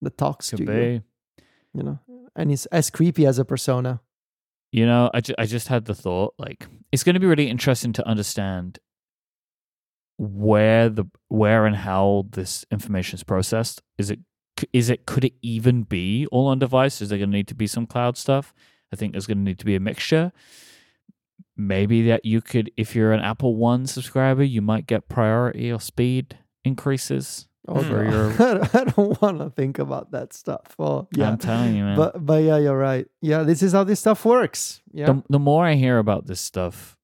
that 0.03 0.19
talks 0.19 0.51
Could 0.51 0.59
to 0.59 0.65
you, 0.65 0.69
be. 0.69 1.03
you 1.73 1.83
know, 1.83 1.99
and 2.37 2.53
it's 2.53 2.67
as 2.67 2.91
creepy 2.91 3.25
as 3.25 3.39
a 3.39 3.47
persona. 3.47 4.03
You 4.73 4.85
know, 4.85 5.11
I, 5.15 5.23
ju- 5.23 5.35
I 5.39 5.47
just 5.47 5.69
had 5.69 5.87
the 5.87 5.95
thought 5.95 6.35
like 6.39 6.69
it's 6.93 7.03
going 7.03 7.15
to 7.15 7.21
be 7.21 7.27
really 7.27 7.49
interesting 7.49 7.95
to 7.95 8.07
understand 8.07 8.79
where 10.19 10.91
the 10.91 11.07
where 11.29 11.65
and 11.65 11.77
how 11.77 12.27
this 12.31 12.67
information 12.71 13.17
is 13.17 13.25
processed. 13.25 13.81
Is 13.97 14.11
it 14.11 14.21
is 14.75 14.91
it 14.91 15.07
could 15.07 15.25
it 15.25 15.33
even 15.41 15.85
be 15.85 16.27
all 16.27 16.49
on 16.49 16.59
device? 16.59 17.01
Is 17.01 17.09
there 17.09 17.17
going 17.17 17.31
to 17.31 17.37
need 17.39 17.49
to 17.49 17.55
be 17.55 17.67
some 17.67 17.87
cloud 17.87 18.19
stuff? 18.19 18.53
I 18.93 18.97
think 18.97 19.13
there's 19.13 19.27
going 19.27 19.39
to 19.39 19.45
need 19.45 19.59
to 19.61 19.65
be 19.65 19.77
a 19.77 19.81
mixture. 19.81 20.31
Maybe 21.61 22.03
that 22.09 22.25
you 22.25 22.41
could, 22.41 22.71
if 22.79 22.95
you're 22.97 23.13
an 23.13 23.21
Apple 23.21 23.55
One 23.57 23.87
subscriber, 23.87 24.43
you 24.43 24.63
might 24.63 24.87
get 24.87 25.09
priority 25.09 25.71
or 25.71 25.79
speed 25.81 26.39
increases. 26.65 27.49
Oh, 27.69 27.83
no. 27.83 28.01
your- 28.03 28.33
I 28.75 28.85
don't- 28.85 29.21
want 29.21 29.39
to 29.41 29.51
think 29.51 29.79
about 29.79 30.11
that 30.13 30.33
stuff. 30.33 30.75
Oh, 30.79 31.07
yeah. 31.15 31.29
I'm 31.29 31.37
telling 31.39 31.77
you, 31.77 31.85
man. 31.85 31.97
But 31.99 32.25
but 32.25 32.43
yeah, 32.43 32.57
you're 32.57 32.79
right. 32.79 33.07
Yeah, 33.21 33.43
this 33.43 33.63
is 33.63 33.73
how 33.73 33.85
this 33.85 34.01
stuff 34.01 34.25
works. 34.25 34.81
Yeah. 34.93 35.07
the, 35.07 35.23
the 35.29 35.39
more 35.39 35.67
I 35.67 35.75
hear 35.75 35.99
about 35.99 36.27
this 36.27 36.41
stuff, 36.41 36.97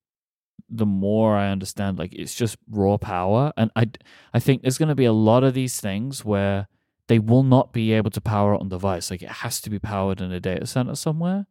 the 0.70 0.86
more 0.86 1.36
I 1.36 1.50
understand 1.50 1.98
like 1.98 2.14
it's 2.14 2.34
just 2.34 2.56
raw 2.70 2.96
power. 2.96 3.52
And 3.58 3.70
I, 3.76 3.90
I 4.32 4.40
think 4.40 4.62
there's 4.62 4.78
going 4.78 4.88
to 4.88 4.94
be 4.94 5.04
a 5.04 5.12
lot 5.12 5.44
of 5.44 5.52
these 5.54 5.80
things 5.80 6.24
where 6.24 6.68
they 7.08 7.18
will 7.18 7.42
not 7.44 7.72
be 7.74 7.92
able 7.92 8.10
to 8.10 8.20
power 8.20 8.54
it 8.54 8.60
on 8.60 8.68
device. 8.70 9.10
Like 9.10 9.22
it 9.22 9.28
has 9.28 9.60
to 9.60 9.70
be 9.70 9.78
powered 9.78 10.20
in 10.22 10.32
a 10.32 10.40
data 10.40 10.66
center 10.66 10.94
somewhere. 10.96 11.46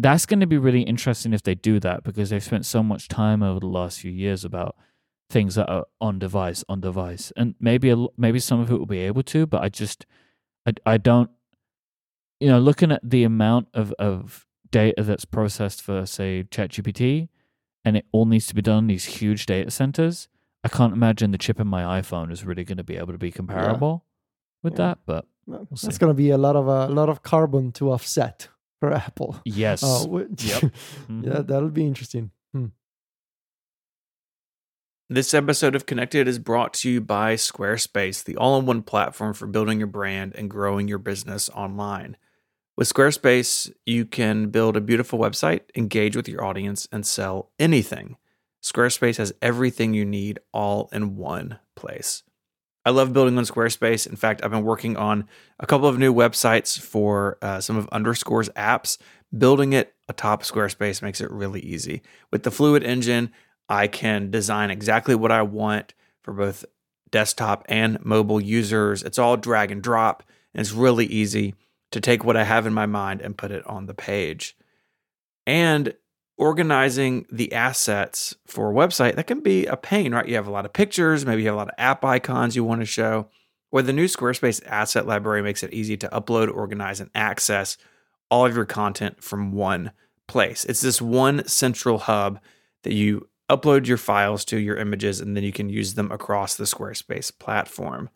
That's 0.00 0.24
going 0.26 0.40
to 0.40 0.46
be 0.46 0.56
really 0.58 0.82
interesting 0.82 1.32
if 1.32 1.42
they 1.42 1.54
do 1.54 1.78
that 1.80 2.02
because 2.04 2.30
they've 2.30 2.42
spent 2.42 2.64
so 2.64 2.82
much 2.82 3.08
time 3.08 3.42
over 3.42 3.60
the 3.60 3.66
last 3.66 4.00
few 4.00 4.10
years 4.10 4.44
about 4.44 4.76
things 5.28 5.54
that 5.56 5.68
are 5.68 5.84
on 6.00 6.18
device, 6.18 6.64
on 6.68 6.80
device, 6.80 7.32
and 7.36 7.54
maybe 7.60 7.90
a, 7.90 7.96
maybe 8.16 8.38
some 8.38 8.60
of 8.60 8.70
it 8.70 8.78
will 8.78 8.86
be 8.86 8.98
able 9.00 9.22
to, 9.24 9.46
but 9.46 9.62
I 9.62 9.68
just 9.68 10.06
I, 10.66 10.72
I 10.86 10.96
don't 10.96 11.30
you 12.40 12.48
know 12.48 12.58
looking 12.58 12.90
at 12.90 13.00
the 13.08 13.24
amount 13.24 13.68
of 13.74 13.92
of 13.98 14.46
data 14.70 15.02
that's 15.02 15.24
processed 15.24 15.82
for 15.82 16.06
say 16.06 16.44
ChatGPT, 16.50 17.28
and 17.84 17.96
it 17.96 18.06
all 18.12 18.26
needs 18.26 18.46
to 18.46 18.54
be 18.54 18.62
done 18.62 18.78
in 18.84 18.86
these 18.88 19.04
huge 19.04 19.46
data 19.46 19.70
centers. 19.70 20.28
I 20.64 20.68
can't 20.68 20.92
imagine 20.92 21.30
the 21.30 21.38
chip 21.38 21.58
in 21.60 21.66
my 21.66 22.00
iPhone 22.00 22.30
is 22.32 22.44
really 22.44 22.64
going 22.64 22.78
to 22.78 22.84
be 22.84 22.96
able 22.96 23.12
to 23.12 23.18
be 23.18 23.30
comparable 23.30 24.04
with 24.62 24.74
Yeah. 24.74 24.86
that. 24.88 24.98
But 25.06 25.26
We'll 25.46 25.66
That's 25.70 25.98
going 25.98 26.10
to 26.10 26.14
be 26.14 26.30
a 26.30 26.38
lot 26.38 26.54
of 26.56 26.66
a 26.68 26.86
lot 26.88 27.08
of 27.08 27.22
carbon 27.22 27.72
to 27.72 27.90
offset 27.92 28.48
for 28.80 28.92
Apple. 28.92 29.40
yes, 29.44 29.82
Oh, 29.84 30.04
w- 30.06 30.28
Yep. 30.38 30.62
yeah, 30.62 30.68
Mhm. 31.08 31.46
that'll 31.46 31.68
be 31.70 31.86
interesting. 31.86 32.30
Hmm. 32.52 32.66
This 35.08 35.34
episode 35.34 35.74
of 35.74 35.86
Connected 35.86 36.28
is 36.28 36.38
brought 36.38 36.72
to 36.74 36.90
you 36.90 37.00
by 37.00 37.34
Squarespace, 37.34 38.22
the 38.24 38.36
all 38.36 38.58
in 38.58 38.66
one 38.66 38.82
platform 38.82 39.34
for 39.34 39.46
building 39.46 39.78
your 39.78 39.88
brand 39.88 40.34
and 40.36 40.48
growing 40.48 40.86
your 40.86 40.98
business 40.98 41.48
online. 41.50 42.16
With 42.76 42.92
Squarespace, 42.92 43.72
you 43.84 44.06
can 44.06 44.50
build 44.50 44.76
a 44.76 44.80
beautiful 44.80 45.18
website, 45.18 45.62
engage 45.74 46.14
with 46.16 46.28
your 46.28 46.44
audience, 46.44 46.86
and 46.92 47.04
sell 47.04 47.50
anything. 47.58 48.16
Squarespace 48.62 49.16
has 49.16 49.32
everything 49.42 49.94
you 49.94 50.04
need 50.04 50.38
all 50.52 50.88
in 50.92 51.16
one 51.16 51.58
place. 51.74 52.22
I 52.84 52.90
love 52.90 53.12
building 53.12 53.36
on 53.36 53.44
Squarespace. 53.44 54.06
In 54.06 54.16
fact, 54.16 54.42
I've 54.42 54.50
been 54.50 54.64
working 54.64 54.96
on 54.96 55.28
a 55.58 55.66
couple 55.66 55.88
of 55.88 55.98
new 55.98 56.14
websites 56.14 56.78
for 56.78 57.36
uh, 57.42 57.60
some 57.60 57.76
of 57.76 57.88
Underscore's 57.90 58.48
apps. 58.50 58.96
Building 59.36 59.72
it 59.72 59.94
atop 60.08 60.42
Squarespace 60.42 61.02
makes 61.02 61.20
it 61.20 61.30
really 61.30 61.60
easy. 61.60 62.02
With 62.30 62.42
the 62.42 62.50
Fluid 62.50 62.82
engine, 62.82 63.30
I 63.68 63.86
can 63.86 64.30
design 64.30 64.70
exactly 64.70 65.14
what 65.14 65.30
I 65.30 65.42
want 65.42 65.94
for 66.22 66.32
both 66.32 66.64
desktop 67.10 67.64
and 67.68 68.04
mobile 68.04 68.40
users. 68.40 69.02
It's 69.02 69.18
all 69.18 69.36
drag 69.36 69.70
and 69.70 69.82
drop, 69.82 70.22
and 70.54 70.60
it's 70.60 70.72
really 70.72 71.06
easy 71.06 71.54
to 71.92 72.00
take 72.00 72.24
what 72.24 72.36
I 72.36 72.44
have 72.44 72.66
in 72.66 72.72
my 72.72 72.86
mind 72.86 73.20
and 73.20 73.36
put 73.36 73.50
it 73.50 73.66
on 73.66 73.86
the 73.86 73.94
page. 73.94 74.56
And 75.46 75.94
organizing 76.40 77.26
the 77.30 77.52
assets 77.52 78.34
for 78.46 78.70
a 78.70 78.74
website, 78.74 79.14
that 79.14 79.26
can 79.26 79.40
be 79.40 79.66
a 79.66 79.76
pain, 79.76 80.14
right? 80.14 80.26
You 80.26 80.36
have 80.36 80.46
a 80.46 80.50
lot 80.50 80.64
of 80.64 80.72
pictures, 80.72 81.26
maybe 81.26 81.42
you 81.42 81.48
have 81.48 81.54
a 81.54 81.58
lot 81.58 81.68
of 81.68 81.74
app 81.76 82.02
icons 82.02 82.56
you 82.56 82.64
want 82.64 82.80
to 82.80 82.86
show. 82.86 83.28
Where 83.68 83.82
the 83.82 83.92
new 83.92 84.06
Squarespace 84.06 84.64
asset 84.66 85.06
library 85.06 85.42
makes 85.42 85.62
it 85.62 85.74
easy 85.74 85.98
to 85.98 86.08
upload, 86.08 86.52
organize, 86.52 86.98
and 86.98 87.10
access 87.14 87.76
all 88.30 88.46
of 88.46 88.56
your 88.56 88.64
content 88.64 89.22
from 89.22 89.52
one 89.52 89.92
place. 90.26 90.64
It's 90.64 90.80
this 90.80 91.02
one 91.02 91.46
central 91.46 91.98
hub 91.98 92.40
that 92.84 92.94
you 92.94 93.28
upload 93.50 93.86
your 93.86 93.98
files 93.98 94.44
to 94.46 94.58
your 94.58 94.76
images 94.76 95.20
and 95.20 95.36
then 95.36 95.44
you 95.44 95.52
can 95.52 95.68
use 95.68 95.92
them 95.92 96.10
across 96.10 96.54
the 96.54 96.64
Squarespace 96.64 97.38
platform. 97.38 98.08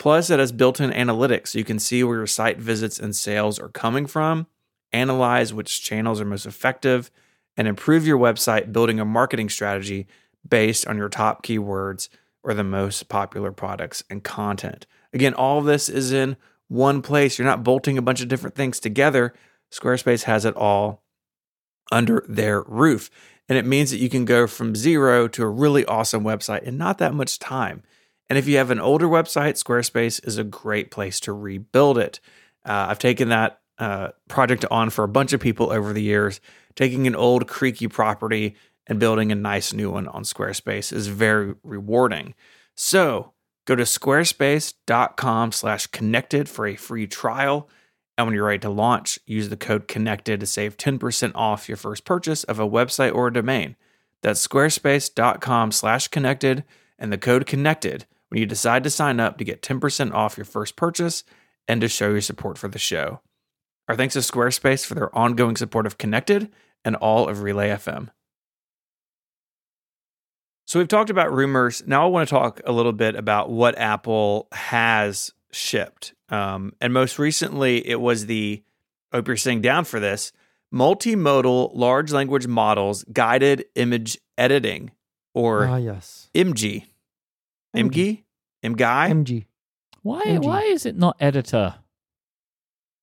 Plus, 0.00 0.30
it 0.30 0.40
has 0.40 0.50
built 0.50 0.80
in 0.80 0.90
analytics 0.90 1.48
so 1.48 1.58
you 1.58 1.64
can 1.64 1.78
see 1.78 2.02
where 2.02 2.16
your 2.16 2.26
site 2.26 2.58
visits 2.58 2.98
and 2.98 3.14
sales 3.14 3.60
are 3.60 3.68
coming 3.68 4.06
from, 4.06 4.48
analyze 4.92 5.54
which 5.54 5.84
channels 5.84 6.20
are 6.20 6.24
most 6.24 6.44
effective, 6.44 7.10
and 7.56 7.68
improve 7.68 8.06
your 8.06 8.18
website 8.18 8.72
building 8.72 9.00
a 9.00 9.04
marketing 9.04 9.48
strategy 9.48 10.06
based 10.48 10.86
on 10.86 10.96
your 10.96 11.08
top 11.08 11.44
keywords 11.44 12.08
or 12.42 12.54
the 12.54 12.64
most 12.64 13.08
popular 13.08 13.52
products 13.52 14.02
and 14.10 14.24
content. 14.24 14.86
Again, 15.12 15.34
all 15.34 15.60
this 15.60 15.88
is 15.88 16.12
in 16.12 16.36
one 16.68 17.02
place. 17.02 17.38
You're 17.38 17.46
not 17.46 17.62
bolting 17.62 17.98
a 17.98 18.02
bunch 18.02 18.20
of 18.20 18.28
different 18.28 18.56
things 18.56 18.80
together. 18.80 19.34
Squarespace 19.70 20.24
has 20.24 20.44
it 20.44 20.56
all 20.56 21.02
under 21.90 22.24
their 22.28 22.62
roof. 22.62 23.10
And 23.48 23.58
it 23.58 23.66
means 23.66 23.90
that 23.90 23.98
you 23.98 24.08
can 24.08 24.24
go 24.24 24.46
from 24.46 24.74
zero 24.74 25.28
to 25.28 25.42
a 25.42 25.48
really 25.48 25.84
awesome 25.84 26.24
website 26.24 26.62
in 26.62 26.78
not 26.78 26.98
that 26.98 27.14
much 27.14 27.38
time. 27.38 27.82
And 28.30 28.38
if 28.38 28.48
you 28.48 28.56
have 28.56 28.70
an 28.70 28.80
older 28.80 29.06
website, 29.06 29.62
Squarespace 29.62 30.26
is 30.26 30.38
a 30.38 30.44
great 30.44 30.90
place 30.90 31.20
to 31.20 31.32
rebuild 31.32 31.98
it. 31.98 32.20
Uh, 32.64 32.86
I've 32.88 32.98
taken 32.98 33.28
that 33.28 33.60
uh, 33.82 34.12
project 34.28 34.64
on 34.70 34.90
for 34.90 35.02
a 35.02 35.08
bunch 35.08 35.32
of 35.32 35.40
people 35.40 35.72
over 35.72 35.92
the 35.92 36.02
years. 36.02 36.40
Taking 36.76 37.08
an 37.08 37.16
old 37.16 37.48
creaky 37.48 37.88
property 37.88 38.54
and 38.86 39.00
building 39.00 39.32
a 39.32 39.34
nice 39.34 39.72
new 39.72 39.90
one 39.90 40.06
on 40.06 40.22
Squarespace 40.22 40.92
is 40.92 41.08
very 41.08 41.54
rewarding. 41.64 42.34
So 42.76 43.32
go 43.64 43.74
to 43.74 43.82
squarespace.com 43.82 45.50
slash 45.50 45.88
connected 45.88 46.48
for 46.48 46.64
a 46.64 46.76
free 46.76 47.08
trial. 47.08 47.68
And 48.16 48.28
when 48.28 48.36
you're 48.36 48.46
ready 48.46 48.60
to 48.60 48.70
launch, 48.70 49.18
use 49.26 49.48
the 49.48 49.56
code 49.56 49.88
connected 49.88 50.38
to 50.38 50.46
save 50.46 50.76
10% 50.76 51.32
off 51.34 51.68
your 51.68 51.76
first 51.76 52.04
purchase 52.04 52.44
of 52.44 52.60
a 52.60 52.68
website 52.68 53.12
or 53.12 53.26
a 53.26 53.32
domain. 53.32 53.74
That's 54.22 54.46
squarespace.com 54.46 55.72
slash 55.72 56.06
connected 56.06 56.62
and 57.00 57.12
the 57.12 57.18
code 57.18 57.46
connected 57.46 58.06
when 58.28 58.38
you 58.38 58.46
decide 58.46 58.84
to 58.84 58.90
sign 58.90 59.18
up 59.18 59.38
to 59.38 59.44
get 59.44 59.60
10% 59.60 60.12
off 60.12 60.36
your 60.38 60.44
first 60.44 60.76
purchase 60.76 61.24
and 61.66 61.80
to 61.80 61.88
show 61.88 62.10
your 62.10 62.20
support 62.20 62.58
for 62.58 62.68
the 62.68 62.78
show. 62.78 63.20
Our 63.88 63.96
thanks 63.96 64.14
to 64.14 64.20
Squarespace 64.20 64.86
for 64.86 64.94
their 64.94 65.14
ongoing 65.16 65.56
support 65.56 65.86
of 65.86 65.98
Connected 65.98 66.50
and 66.84 66.96
all 66.96 67.28
of 67.28 67.42
Relay 67.42 67.70
FM. 67.70 68.08
So 70.66 70.78
we've 70.78 70.88
talked 70.88 71.10
about 71.10 71.32
rumors. 71.32 71.82
Now 71.86 72.04
I 72.04 72.06
want 72.08 72.28
to 72.28 72.34
talk 72.34 72.60
a 72.64 72.72
little 72.72 72.92
bit 72.92 73.14
about 73.16 73.50
what 73.50 73.76
Apple 73.76 74.48
has 74.52 75.32
shipped. 75.50 76.14
Um, 76.28 76.72
and 76.80 76.92
most 76.94 77.18
recently, 77.18 77.86
it 77.86 78.00
was 78.00 78.26
the, 78.26 78.62
I 79.12 79.16
hope 79.18 79.28
you're 79.28 79.36
sitting 79.36 79.60
down 79.60 79.84
for 79.84 80.00
this, 80.00 80.32
multimodal 80.72 81.72
large 81.74 82.12
language 82.12 82.46
models 82.46 83.04
guided 83.12 83.66
image 83.74 84.16
editing 84.38 84.92
or 85.34 85.66
Ah, 85.66 85.76
yes. 85.76 86.30
IMG. 86.34 86.84
MG. 87.76 88.22
IMG? 88.64 88.76
IMGI? 88.76 89.10
MG. 89.10 89.44
why 90.02 90.22
MG. 90.24 90.42
why 90.44 90.62
is 90.62 90.86
it 90.86 90.96
not 90.96 91.16
editor? 91.20 91.74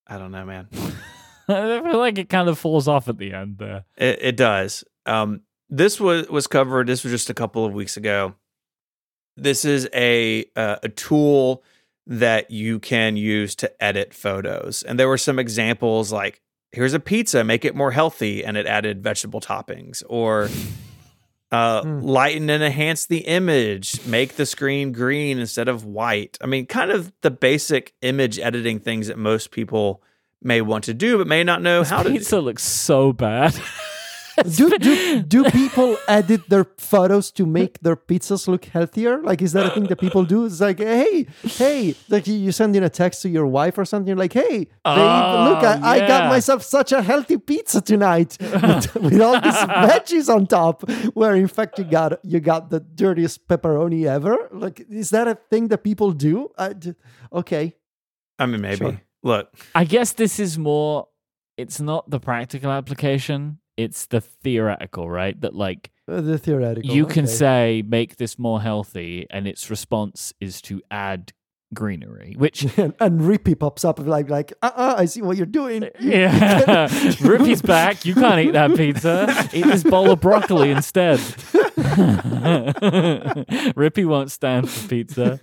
I 0.09 0.17
don't 0.17 0.31
know, 0.31 0.45
man. 0.45 0.67
I 1.47 1.81
feel 1.81 1.99
like 1.99 2.17
it 2.17 2.29
kind 2.29 2.49
of 2.49 2.59
falls 2.59 2.87
off 2.87 3.07
at 3.07 3.17
the 3.17 3.33
end 3.33 3.57
there. 3.59 3.85
It, 3.95 4.19
it 4.21 4.37
does. 4.37 4.83
Um, 5.05 5.41
this 5.69 5.99
was 5.99 6.27
was 6.29 6.47
covered. 6.47 6.87
This 6.87 7.03
was 7.03 7.11
just 7.11 7.29
a 7.29 7.33
couple 7.33 7.65
of 7.65 7.73
weeks 7.73 7.95
ago. 7.95 8.35
This 9.37 9.65
is 9.65 9.87
a 9.93 10.45
uh, 10.55 10.77
a 10.83 10.89
tool 10.89 11.63
that 12.07 12.49
you 12.49 12.79
can 12.79 13.15
use 13.15 13.55
to 13.55 13.83
edit 13.83 14.13
photos, 14.13 14.83
and 14.83 14.99
there 14.99 15.07
were 15.07 15.17
some 15.17 15.39
examples 15.39 16.11
like 16.11 16.41
here's 16.71 16.93
a 16.93 16.99
pizza, 16.99 17.43
make 17.43 17.65
it 17.65 17.75
more 17.75 17.91
healthy, 17.91 18.43
and 18.43 18.57
it 18.57 18.65
added 18.65 19.03
vegetable 19.03 19.41
toppings, 19.41 20.03
or 20.09 20.49
uh, 21.51 21.81
Hmm. 21.81 21.99
lighten 22.01 22.49
and 22.49 22.63
enhance 22.63 23.05
the 23.07 23.19
image, 23.19 24.05
make 24.05 24.35
the 24.35 24.45
screen 24.45 24.91
green 24.91 25.39
instead 25.39 25.67
of 25.67 25.83
white. 25.85 26.37
I 26.41 26.45
mean, 26.45 26.65
kind 26.67 26.91
of 26.91 27.11
the 27.21 27.31
basic 27.31 27.93
image 28.01 28.37
editing 28.39 28.79
things 28.79 29.07
that 29.07 29.17
most 29.17 29.49
people 29.51 30.01
may 30.43 30.61
want 30.61 30.83
to 30.85 30.93
do, 30.93 31.17
but 31.17 31.27
may 31.27 31.43
not 31.43 31.61
know 31.61 31.79
This 31.79 31.89
how 31.89 32.03
to. 32.03 32.09
do. 32.09 32.15
pizza 32.15 32.39
looks 32.39 32.63
so 32.63 33.11
bad. 33.13 33.53
do, 34.43 34.77
do 34.77 35.21
do 35.23 35.43
people 35.51 35.97
edit 36.07 36.49
their 36.49 36.65
photos 36.77 37.31
to 37.31 37.45
make 37.45 37.79
their 37.81 37.95
pizzas 37.95 38.47
look 38.47 38.65
healthier? 38.65 39.21
Like, 39.21 39.41
is 39.41 39.53
that 39.53 39.65
a 39.65 39.69
thing 39.71 39.85
that 39.85 39.99
people 39.99 40.23
do? 40.25 40.45
It's 40.45 40.59
like, 40.61 40.79
hey, 40.79 41.25
hey, 41.43 41.95
like 42.09 42.27
you- 42.27 42.35
you 42.39 42.51
send 42.51 42.75
in 42.75 42.83
a 42.83 42.89
text 42.89 43.21
to 43.23 43.29
your 43.29 43.45
wife 43.47 43.77
or 43.77 43.85
something, 43.85 44.07
You 44.07 44.13
are 44.13 44.17
like, 44.17 44.33
hey, 44.33 44.57
babe, 44.59 44.69
Oh, 44.85 45.47
look, 45.49 45.63
I, 45.63 45.95
I 45.95 45.99
got 46.07 46.29
myself 46.29 46.63
such 46.63 46.91
a 46.91 47.01
healthy 47.01 47.37
pizza 47.37 47.81
tonight 47.81 48.37
with, 48.39 48.95
with 49.03 49.21
all 49.21 49.39
these 49.41 49.61
veggies 49.87 50.33
on 50.33 50.47
top. 50.47 50.89
Where 51.13 51.35
in 51.35 51.47
fact 51.47 51.77
you 51.79 51.85
got 51.85 52.19
you 52.23 52.39
got 52.39 52.69
the 52.69 52.79
dirtiest 52.79 53.47
pepperoni 53.47 54.05
ever. 54.05 54.35
Like, 54.51 54.85
is 54.89 55.09
that 55.11 55.27
a 55.27 55.35
thing 55.49 55.67
that 55.69 55.83
people 55.83 56.11
do? 56.13 56.49
I 56.57 56.73
d 56.73 56.93
okay, 57.33 57.75
I 58.37 58.45
mean, 58.45 58.61
maybe. 58.61 58.77
Sure. 58.77 59.01
Look, 59.21 59.45
I 59.75 59.83
guess 59.83 60.13
this 60.13 60.39
is 60.39 60.57
more. 60.57 61.07
It's 61.57 61.81
not 61.81 62.09
the 62.09 62.19
practical 62.21 62.71
application. 62.71 63.59
It's 63.79 64.07
the 64.07 64.19
theoretical, 64.19 65.09
right? 65.09 65.39
That 65.39 65.55
like 65.55 65.89
uh, 66.05 66.19
the 66.19 66.37
theoretical. 66.37 66.91
you 66.91 67.05
can 67.05 67.27
say 67.27 67.81
make 67.87 68.17
this 68.17 68.37
more 68.37 68.61
healthy, 68.61 69.25
and 69.29 69.47
its 69.47 69.69
response 69.69 70.33
is 70.41 70.61
to 70.63 70.81
add 70.91 71.31
greenery, 71.73 72.35
which 72.37 72.63
and, 72.77 72.93
and 72.99 73.21
Rippy 73.21 73.57
pops 73.57 73.85
up 73.85 73.99
like 73.99 74.29
like 74.29 74.51
uh 74.61 74.71
uh 74.75 74.95
I 74.97 75.05
see 75.05 75.21
what 75.21 75.37
you're 75.37 75.45
doing. 75.45 75.89
Yeah, 75.99 76.87
Rippy's 76.89 77.61
back. 77.61 78.03
You 78.03 78.15
can't 78.15 78.39
eat 78.39 78.51
that 78.51 78.75
pizza. 78.75 79.49
Eat 79.53 79.65
this 79.65 79.83
bowl 79.83 80.11
of 80.11 80.19
broccoli 80.19 80.71
instead. 80.71 81.19
Rippy 83.79 84.05
won't 84.05 84.31
stand 84.31 84.69
for 84.69 84.89
pizza. 84.89 85.39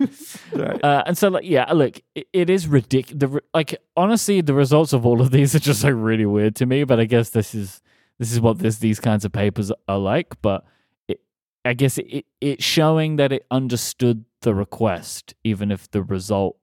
Right. 0.53 0.83
Uh, 0.83 1.03
and 1.05 1.17
so, 1.17 1.29
like, 1.29 1.45
yeah, 1.45 1.71
look, 1.71 2.01
it, 2.15 2.27
it 2.33 2.49
is 2.49 2.67
ridiculous. 2.67 3.41
Like, 3.53 3.75
honestly, 3.95 4.41
the 4.41 4.53
results 4.53 4.93
of 4.93 5.05
all 5.05 5.21
of 5.21 5.31
these 5.31 5.55
are 5.55 5.59
just 5.59 5.83
like 5.83 5.93
really 5.95 6.25
weird 6.25 6.55
to 6.57 6.65
me. 6.65 6.83
But 6.83 6.99
I 6.99 7.05
guess 7.05 7.29
this 7.29 7.55
is 7.55 7.81
this 8.19 8.31
is 8.31 8.39
what 8.39 8.59
this 8.59 8.77
these 8.77 8.99
kinds 8.99 9.25
of 9.25 9.31
papers 9.31 9.71
are 9.87 9.97
like. 9.97 10.41
But 10.41 10.65
it, 11.07 11.21
I 11.63 11.73
guess 11.73 11.97
it, 11.97 12.07
it 12.07 12.25
it's 12.41 12.63
showing 12.63 13.17
that 13.17 13.31
it 13.31 13.45
understood 13.51 14.25
the 14.41 14.53
request, 14.53 15.33
even 15.43 15.71
if 15.71 15.89
the 15.91 16.01
result 16.01 16.57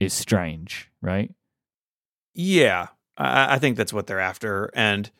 is 0.00 0.12
strange, 0.12 0.90
right? 1.02 1.32
Yeah, 2.34 2.88
I, 3.16 3.54
I 3.54 3.58
think 3.58 3.76
that's 3.76 3.92
what 3.92 4.06
they're 4.06 4.20
after. 4.20 4.70
And 4.74 5.10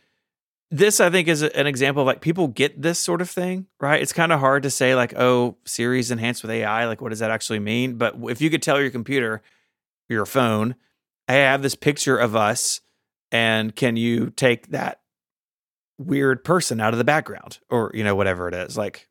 this, 0.70 1.00
I 1.00 1.10
think, 1.10 1.28
is 1.28 1.42
an 1.42 1.66
example 1.66 2.02
of 2.02 2.06
like 2.06 2.20
people 2.20 2.48
get 2.48 2.80
this 2.80 2.98
sort 2.98 3.20
of 3.20 3.30
thing, 3.30 3.66
right? 3.80 4.00
It's 4.00 4.12
kind 4.12 4.32
of 4.32 4.40
hard 4.40 4.62
to 4.64 4.70
say, 4.70 4.94
like, 4.94 5.14
oh, 5.16 5.56
Siri's 5.64 6.10
enhanced 6.10 6.42
with 6.42 6.50
AI. 6.50 6.86
Like, 6.86 7.00
what 7.00 7.08
does 7.08 7.20
that 7.20 7.30
actually 7.30 7.58
mean? 7.58 7.96
But 7.96 8.16
if 8.24 8.40
you 8.40 8.50
could 8.50 8.62
tell 8.62 8.80
your 8.80 8.90
computer, 8.90 9.42
your 10.08 10.26
phone, 10.26 10.74
hey, 11.26 11.46
I 11.46 11.50
have 11.50 11.62
this 11.62 11.74
picture 11.74 12.16
of 12.18 12.36
us, 12.36 12.80
and 13.32 13.74
can 13.74 13.96
you 13.96 14.30
take 14.30 14.68
that 14.68 15.00
weird 15.98 16.44
person 16.44 16.80
out 16.80 16.94
of 16.94 16.98
the 16.98 17.04
background 17.04 17.58
or, 17.70 17.90
you 17.94 18.04
know, 18.04 18.14
whatever 18.14 18.48
it 18.48 18.54
is? 18.54 18.76
Like, 18.76 19.08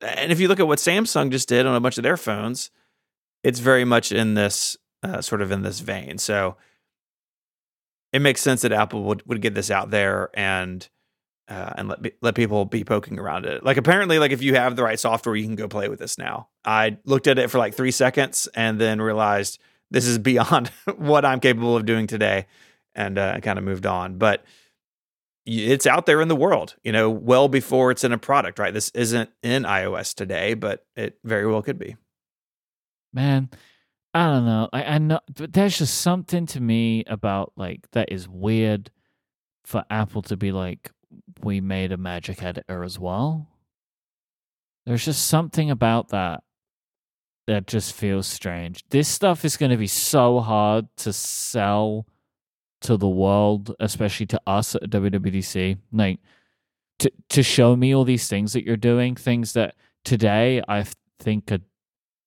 and 0.00 0.32
if 0.32 0.40
you 0.40 0.48
look 0.48 0.60
at 0.60 0.68
what 0.68 0.78
Samsung 0.78 1.30
just 1.30 1.48
did 1.48 1.66
on 1.66 1.74
a 1.74 1.80
bunch 1.80 1.98
of 1.98 2.04
their 2.04 2.16
phones, 2.16 2.70
it's 3.42 3.58
very 3.58 3.84
much 3.84 4.12
in 4.12 4.34
this 4.34 4.76
uh, 5.02 5.20
sort 5.20 5.42
of 5.42 5.50
in 5.52 5.62
this 5.62 5.80
vein. 5.80 6.18
So, 6.18 6.56
it 8.12 8.20
makes 8.20 8.40
sense 8.40 8.62
that 8.62 8.72
Apple 8.72 9.04
would, 9.04 9.26
would 9.26 9.42
get 9.42 9.54
this 9.54 9.70
out 9.70 9.90
there 9.90 10.30
and 10.34 10.88
uh, 11.48 11.72
and 11.76 11.88
let 11.88 11.98
let 12.20 12.34
people 12.34 12.64
be 12.66 12.84
poking 12.84 13.18
around 13.18 13.46
it. 13.46 13.64
Like 13.64 13.78
apparently, 13.78 14.18
like 14.18 14.32
if 14.32 14.42
you 14.42 14.54
have 14.54 14.76
the 14.76 14.82
right 14.82 15.00
software, 15.00 15.34
you 15.34 15.44
can 15.44 15.56
go 15.56 15.66
play 15.66 15.88
with 15.88 15.98
this 15.98 16.18
now. 16.18 16.48
I 16.64 16.98
looked 17.04 17.26
at 17.26 17.38
it 17.38 17.50
for 17.50 17.58
like 17.58 17.74
three 17.74 17.90
seconds 17.90 18.48
and 18.54 18.78
then 18.78 19.00
realized 19.00 19.58
this 19.90 20.06
is 20.06 20.18
beyond 20.18 20.68
what 20.96 21.24
I'm 21.24 21.40
capable 21.40 21.74
of 21.76 21.86
doing 21.86 22.06
today, 22.06 22.46
and 22.94 23.18
uh, 23.18 23.40
kind 23.40 23.58
of 23.58 23.64
moved 23.64 23.86
on. 23.86 24.18
But 24.18 24.44
it's 25.48 25.86
out 25.86 26.06
there 26.06 26.20
in 26.20 26.28
the 26.28 26.36
world, 26.36 26.76
you 26.82 26.92
know, 26.92 27.08
well 27.08 27.48
before 27.48 27.90
it's 27.90 28.04
in 28.04 28.12
a 28.12 28.18
product. 28.18 28.58
Right? 28.58 28.74
This 28.74 28.90
isn't 28.90 29.30
in 29.42 29.62
iOS 29.64 30.14
today, 30.14 30.54
but 30.54 30.84
it 30.94 31.18
very 31.24 31.46
well 31.46 31.62
could 31.62 31.78
be. 31.78 31.96
Man, 33.12 33.48
I 34.12 34.26
don't 34.26 34.44
know. 34.44 34.68
I, 34.72 34.84
I 34.84 34.98
know 34.98 35.20
but 35.34 35.52
there's 35.52 35.78
just 35.78 36.00
something 36.00 36.46
to 36.46 36.60
me 36.60 37.04
about 37.06 37.52
like 37.56 37.90
that 37.92 38.12
is 38.12 38.28
weird 38.28 38.90
for 39.64 39.84
Apple 39.90 40.22
to 40.22 40.36
be 40.36 40.52
like, 40.52 40.90
we 41.42 41.60
made 41.60 41.92
a 41.92 41.96
magic 41.96 42.42
editor 42.42 42.84
as 42.84 42.98
well. 42.98 43.48
There's 44.86 45.04
just 45.04 45.26
something 45.26 45.70
about 45.70 46.08
that 46.08 46.42
that 47.46 47.66
just 47.66 47.94
feels 47.94 48.26
strange. 48.26 48.84
This 48.90 49.08
stuff 49.08 49.44
is 49.44 49.56
going 49.56 49.70
to 49.70 49.76
be 49.76 49.86
so 49.86 50.40
hard 50.40 50.86
to 50.98 51.12
sell 51.12 52.06
to 52.82 52.96
the 52.96 53.08
world, 53.08 53.74
especially 53.80 54.26
to 54.26 54.40
us 54.46 54.74
at 54.74 54.90
WWDC. 54.90 55.78
Like 55.92 56.20
to 56.98 57.12
to 57.28 57.42
show 57.42 57.76
me 57.76 57.94
all 57.94 58.04
these 58.04 58.28
things 58.28 58.52
that 58.52 58.64
you're 58.64 58.76
doing, 58.76 59.14
things 59.14 59.52
that 59.52 59.74
today 60.04 60.62
I 60.68 60.84
think 61.18 61.50
are 61.52 61.60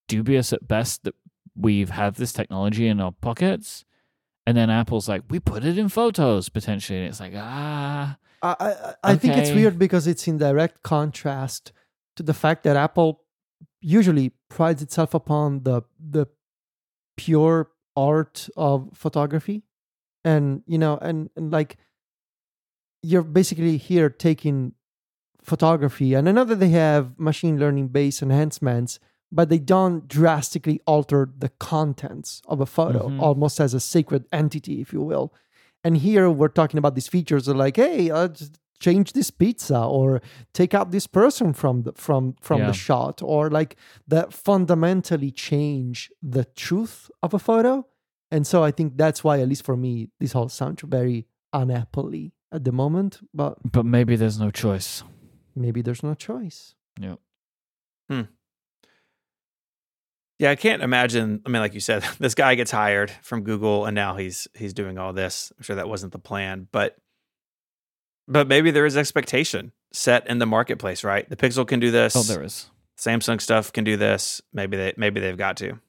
dubious 0.08 0.52
at 0.54 0.68
best 0.68 1.04
that 1.04 1.16
we've 1.56 1.90
had 1.90 2.16
this 2.16 2.34
technology 2.34 2.88
in 2.88 3.00
our 3.00 3.12
pockets. 3.12 3.86
And 4.48 4.58
then 4.58 4.70
Apple's 4.70 5.08
like, 5.08 5.24
we 5.30 5.40
put 5.40 5.64
it 5.64 5.78
in 5.78 5.88
photos 5.88 6.50
potentially. 6.50 7.00
And 7.00 7.08
it's 7.08 7.20
like, 7.20 7.34
ah, 7.36 8.18
I, 8.42 8.56
I, 8.60 8.94
I 9.04 9.16
think 9.16 9.38
it's 9.38 9.52
weird 9.52 9.78
because 9.78 10.08
it's 10.08 10.28
in 10.28 10.38
direct 10.38 10.82
contrast 10.84 11.72
to 12.16 12.24
the 12.24 12.34
fact 12.34 12.64
that 12.64 12.76
Apple 12.76 13.22
usually 13.82 14.34
prides 14.50 14.82
itself 14.82 15.14
upon 15.14 15.64
the 15.64 15.82
the 16.00 16.28
pure 17.18 17.70
art 17.96 18.50
of 18.58 18.90
photography, 18.94 19.64
and 20.24 20.64
you 20.66 20.78
know, 20.78 20.98
and, 21.02 21.30
and 21.36 21.52
like 21.52 21.78
you're 23.04 23.24
basically 23.24 23.78
here 23.78 24.10
taking 24.10 24.74
photography, 25.42 26.14
and 26.14 26.30
I 26.30 26.32
know 26.32 26.44
that 26.44 26.58
they 26.60 26.70
have 26.70 27.18
machine 27.20 27.60
learning 27.60 27.88
based 27.90 28.22
enhancements, 28.22 29.00
but 29.32 29.50
they 29.50 29.58
don't 29.60 30.08
drastically 30.08 30.82
alter 30.86 31.30
the 31.38 31.50
contents 31.50 32.42
of 32.48 32.62
a 32.62 32.66
photo, 32.66 33.10
Mhm. 33.10 33.20
almost 33.22 33.60
as 33.60 33.74
a 33.74 33.80
sacred 33.80 34.26
entity, 34.32 34.82
if 34.82 34.94
you 34.94 35.02
will. 35.02 35.34
And 35.84 35.98
here 35.98 36.30
we're 36.30 36.48
talking 36.50 36.78
about 36.78 36.94
these 36.94 37.08
features 37.08 37.50
are 37.50 37.56
like, 37.56 37.78
hey, 37.78 38.12
uh, 38.12 38.28
just 38.28 38.60
change 38.80 39.14
this 39.14 39.32
pizza 39.32 39.80
or 39.84 40.22
take 40.54 40.74
out 40.76 40.92
this 40.92 41.08
person 41.08 41.54
from 41.54 41.84
the 41.84 41.94
from 41.94 42.36
from 42.42 42.60
Yeah. 42.62 42.68
the 42.68 42.74
shot 42.74 43.22
or 43.24 43.50
like 43.50 43.76
that 44.08 44.34
fundamentally 44.34 45.32
change 45.32 46.12
the 46.22 46.46
truth 46.46 47.10
of 47.24 47.34
a 47.34 47.40
photo. 47.40 47.86
And 48.32 48.48
so 48.48 48.64
I 48.64 48.72
think 48.72 48.98
that's 48.98 49.24
why, 49.24 49.40
at 49.42 49.48
least 49.48 49.64
for 49.66 49.76
me, 49.76 50.10
this 50.20 50.36
all 50.36 50.50
sounds 50.50 50.82
very 50.84 51.28
unapple 51.54 52.32
at 52.52 52.64
the 52.64 52.72
moment. 52.72 53.20
But 53.34 53.58
but 53.70 53.86
maybe 53.86 54.16
there's 54.16 54.40
no 54.40 54.52
choice. 54.52 55.04
maybe 55.56 55.82
there's 55.82 56.04
no 56.04 56.14
choice. 56.14 56.76
Yeah. 57.00 57.16
Hmm. 58.10 58.22
Yeah, 60.40 60.50
I 60.50 60.56
can't 60.56 60.82
imagine. 60.82 61.42
I 61.46 61.50
mean, 61.50 61.62
like 61.62 61.76
you 61.76 61.80
said, 61.80 62.04
this 62.20 62.34
guy 62.34 62.56
gets 62.56 62.72
hired 62.72 63.12
from 63.22 63.44
Google, 63.44 63.86
and 63.86 63.94
now 63.94 64.16
he's 64.16 64.48
he's 64.56 64.74
doing 64.74 64.98
all 64.98 65.14
this. 65.14 65.52
I'm 65.58 65.64
sure 65.64 65.76
that 65.76 65.90
wasn't 65.90 66.14
the 66.14 66.20
plan, 66.20 66.68
but 66.72 66.98
but 68.28 68.48
maybe 68.48 68.72
there 68.72 68.86
is 68.86 68.98
expectation 68.98 69.74
set 69.94 70.26
in 70.28 70.40
the 70.40 70.46
marketplace, 70.46 71.04
right? 71.04 71.30
The 71.30 71.36
Pixel 71.36 71.68
can 71.68 71.80
do 71.80 71.92
this. 71.92 72.16
Oh, 72.16 72.24
there 72.24 72.44
is. 72.44 72.70
Samsung 72.98 73.42
stuff 73.42 73.74
can 73.74 73.84
do 73.84 73.98
this. 73.98 74.42
Maybe 74.54 74.78
they 74.78 74.94
maybe 74.96 75.20
they've 75.20 75.38
got 75.38 75.58
to. 75.58 75.80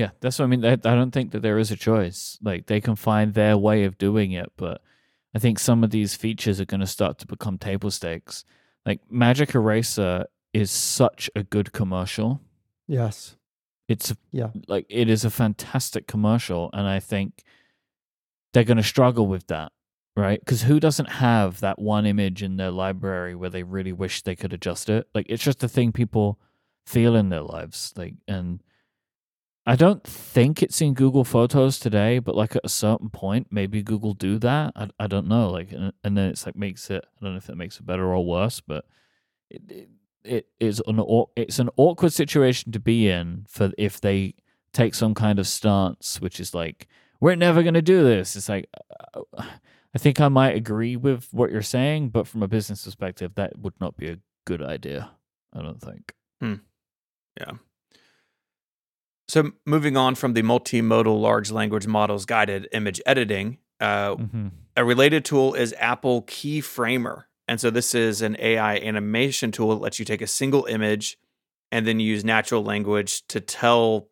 Yeah, 0.00 0.10
that's 0.20 0.38
what 0.38 0.46
I 0.46 0.48
mean. 0.48 0.64
I, 0.64 0.72
I 0.72 0.76
don't 0.76 1.10
think 1.10 1.32
that 1.32 1.42
there 1.42 1.58
is 1.58 1.70
a 1.70 1.76
choice. 1.76 2.38
Like 2.42 2.66
they 2.66 2.80
can 2.80 2.96
find 2.96 3.34
their 3.34 3.58
way 3.58 3.84
of 3.84 3.98
doing 3.98 4.32
it, 4.32 4.50
but 4.56 4.80
I 5.34 5.38
think 5.38 5.58
some 5.58 5.84
of 5.84 5.90
these 5.90 6.14
features 6.14 6.58
are 6.58 6.64
going 6.64 6.80
to 6.80 6.86
start 6.86 7.18
to 7.18 7.26
become 7.26 7.58
table 7.58 7.90
stakes. 7.90 8.44
Like 8.86 9.00
Magic 9.10 9.54
Eraser 9.54 10.24
is 10.54 10.70
such 10.70 11.28
a 11.36 11.42
good 11.42 11.72
commercial. 11.72 12.40
Yes. 12.88 13.36
It's 13.88 14.14
Yeah. 14.32 14.50
like 14.68 14.86
it 14.88 15.10
is 15.10 15.22
a 15.26 15.30
fantastic 15.30 16.06
commercial, 16.06 16.70
and 16.72 16.86
I 16.88 16.98
think 16.98 17.44
they're 18.54 18.64
going 18.64 18.78
to 18.78 18.82
struggle 18.82 19.26
with 19.26 19.48
that, 19.48 19.70
right? 20.16 20.40
Because 20.40 20.62
who 20.62 20.80
doesn't 20.80 21.10
have 21.10 21.60
that 21.60 21.78
one 21.78 22.06
image 22.06 22.42
in 22.42 22.56
their 22.56 22.70
library 22.70 23.34
where 23.34 23.50
they 23.50 23.64
really 23.64 23.92
wish 23.92 24.22
they 24.22 24.34
could 24.34 24.54
adjust 24.54 24.88
it? 24.88 25.08
Like 25.14 25.26
it's 25.28 25.44
just 25.44 25.62
a 25.62 25.68
thing 25.68 25.92
people 25.92 26.38
feel 26.86 27.14
in 27.16 27.28
their 27.28 27.42
lives, 27.42 27.92
like 27.98 28.14
and. 28.26 28.62
I 29.70 29.76
don't 29.76 30.02
think 30.02 30.64
it's 30.64 30.80
in 30.80 30.94
Google 30.94 31.22
Photos 31.22 31.78
today, 31.78 32.18
but 32.18 32.34
like 32.34 32.56
at 32.56 32.64
a 32.64 32.68
certain 32.68 33.08
point, 33.08 33.46
maybe 33.52 33.84
Google 33.84 34.14
do 34.14 34.36
that. 34.40 34.72
I, 34.74 34.88
I 34.98 35.06
don't 35.06 35.28
know. 35.28 35.48
Like, 35.48 35.70
and, 35.70 35.92
and 36.02 36.18
then 36.18 36.30
it's 36.30 36.44
like 36.44 36.56
makes 36.56 36.90
it. 36.90 37.04
I 37.06 37.24
don't 37.24 37.34
know 37.34 37.38
if 37.38 37.46
that 37.46 37.54
makes 37.54 37.78
it 37.78 37.86
better 37.86 38.12
or 38.12 38.26
worse, 38.26 38.60
but 38.60 38.84
it, 39.48 39.62
it, 39.68 39.88
it 40.24 40.46
is 40.58 40.82
an 40.88 41.00
it's 41.36 41.60
an 41.60 41.70
awkward 41.76 42.12
situation 42.12 42.72
to 42.72 42.80
be 42.80 43.08
in 43.08 43.46
for 43.48 43.70
if 43.78 44.00
they 44.00 44.34
take 44.72 44.92
some 44.92 45.14
kind 45.14 45.38
of 45.38 45.46
stance, 45.46 46.20
which 46.20 46.40
is 46.40 46.52
like 46.52 46.88
we're 47.20 47.36
never 47.36 47.62
going 47.62 47.74
to 47.74 47.80
do 47.80 48.02
this. 48.02 48.34
It's 48.34 48.48
like 48.48 48.68
uh, 49.14 49.20
I 49.94 49.98
think 49.98 50.20
I 50.20 50.26
might 50.26 50.56
agree 50.56 50.96
with 50.96 51.28
what 51.30 51.52
you're 51.52 51.62
saying, 51.62 52.08
but 52.08 52.26
from 52.26 52.42
a 52.42 52.48
business 52.48 52.86
perspective, 52.86 53.36
that 53.36 53.56
would 53.56 53.80
not 53.80 53.96
be 53.96 54.08
a 54.08 54.18
good 54.46 54.62
idea. 54.62 55.12
I 55.52 55.62
don't 55.62 55.80
think. 55.80 56.12
So 59.30 59.52
moving 59.64 59.96
on 59.96 60.16
from 60.16 60.32
the 60.32 60.42
multimodal 60.42 61.20
large 61.20 61.52
language 61.52 61.86
models 61.86 62.26
guided 62.26 62.68
image 62.72 63.00
editing, 63.06 63.58
uh, 63.78 64.16
Mm-hmm. 64.16 64.48
a 64.76 64.84
related 64.84 65.24
tool 65.24 65.54
is 65.54 65.72
Apple 65.78 66.22
Keyframer. 66.22 67.24
And 67.46 67.60
so 67.60 67.70
this 67.70 67.94
is 67.94 68.22
an 68.22 68.36
AI 68.40 68.76
animation 68.78 69.52
tool 69.52 69.70
that 69.70 69.80
lets 69.80 69.98
you 70.00 70.04
take 70.04 70.20
a 70.20 70.26
single 70.26 70.64
image 70.66 71.16
and 71.70 71.86
then 71.86 72.00
use 72.00 72.24
natural 72.24 72.64
language 72.64 73.26
to 73.28 73.40
tell 73.40 74.08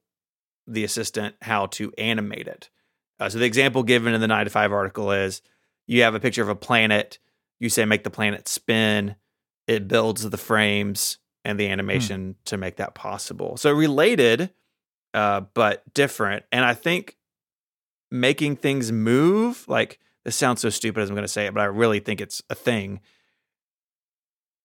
the 0.69 0.85
assistant 0.85 1.35
how 1.43 1.67
to 1.67 1.93
animate 1.99 2.47
it. 2.47 2.71
Uh, 3.19 3.29
so 3.29 3.39
the 3.39 3.45
example 3.45 3.83
given 3.83 4.15
in 4.15 4.21
the 4.21 4.29
9 4.29 4.45
to 4.45 4.51
5 4.51 4.73
article 4.73 5.11
is 5.11 5.43
you 5.89 6.03
have 6.03 6.15
a 6.15 6.21
picture 6.21 6.43
of 6.43 6.49
a 6.49 6.55
planet, 6.55 7.19
you 7.59 7.69
say 7.69 7.85
make 7.85 8.05
the 8.05 8.11
planet 8.11 8.47
spin, 8.47 9.17
it 9.67 9.89
builds 9.89 10.29
the 10.29 10.39
frames 10.39 11.19
and 11.45 11.59
the 11.59 11.69
animation 11.69 12.37
to 12.45 12.57
make 12.57 12.77
that 12.77 12.95
possible. 12.95 13.57
So 13.57 13.73
related 13.73 14.51
uh, 15.15 15.43
but 15.55 15.83
different. 15.95 16.45
And 16.53 16.65
I 16.65 16.75
think 16.75 17.17
making 18.11 18.57
things 18.57 18.93
move, 18.93 19.65
like 19.69 19.99
this 20.25 20.37
sounds 20.37 20.61
so 20.61 20.71
stupid 20.71 21.01
as 21.01 21.09
I'm 21.09 21.15
going 21.15 21.25
to 21.25 21.29
say 21.29 21.47
it, 21.47 21.55
but 21.55 21.61
I 21.61 21.67
really 21.67 22.01
think 22.01 22.21
it's 22.21 22.43
a 22.51 22.55
thing. 22.55 23.01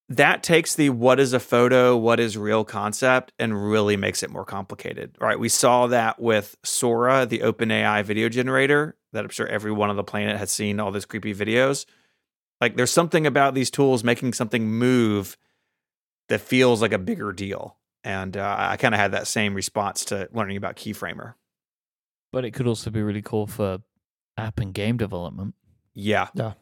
That 0.10 0.44
takes 0.44 0.76
the 0.76 0.90
what 0.90 1.20
is 1.20 1.34
a 1.34 1.40
photo, 1.40 1.96
what 1.96 2.20
is 2.20 2.38
real 2.38 2.64
concept, 2.64 3.32
and 3.40 3.70
really 3.70 3.98
makes 3.98 4.22
it 4.22 4.30
more 4.30 4.46
complicated. 4.46 5.16
Right? 5.20 5.40
We 5.40 5.50
saw 5.50 5.88
that 5.88 6.22
with 6.22 6.58
Sora, 6.64 7.26
the 7.26 7.40
OpenAI 7.40 8.04
video 8.04 8.30
generator, 8.30 8.98
that 9.14 9.24
I'm 9.24 9.30
sure 9.30 9.48
everyone 9.48 9.90
on 9.90 9.96
the 9.96 10.04
planet 10.04 10.38
has 10.38 10.52
seen 10.52 10.80
all 10.80 10.92
those 10.92 11.06
creepy 11.06 11.34
videos. 11.34 11.86
Like 12.60 12.76
there's 12.76 12.92
something 12.92 13.26
about 13.26 13.56
these 13.56 13.72
tools 13.72 14.04
making 14.04 14.34
something 14.34 14.68
move 14.68 15.38
that 16.30 16.42
feels 16.42 16.82
like 16.82 16.94
a 16.94 16.98
bigger 16.98 17.32
deal. 17.32 17.78
And 18.04 18.36
uh, 18.36 18.56
I 18.58 18.78
kind 18.78 18.94
of 18.94 19.00
had 19.00 19.14
that 19.14 19.28
same 19.28 19.54
response 19.54 20.06
to 20.06 20.28
learning 20.34 20.58
about 20.58 20.76
Keyframer. 20.76 21.36
But 22.32 22.46
it 22.46 22.52
could 22.52 22.68
also 22.68 22.90
be 22.90 23.02
really 23.02 23.22
cool 23.22 23.48
for 23.48 23.80
app 24.38 24.60
and 24.60 24.74
game 24.74 24.98
development. 24.98 25.56
Yeah. 25.94 26.28
Yeah. 26.34 26.54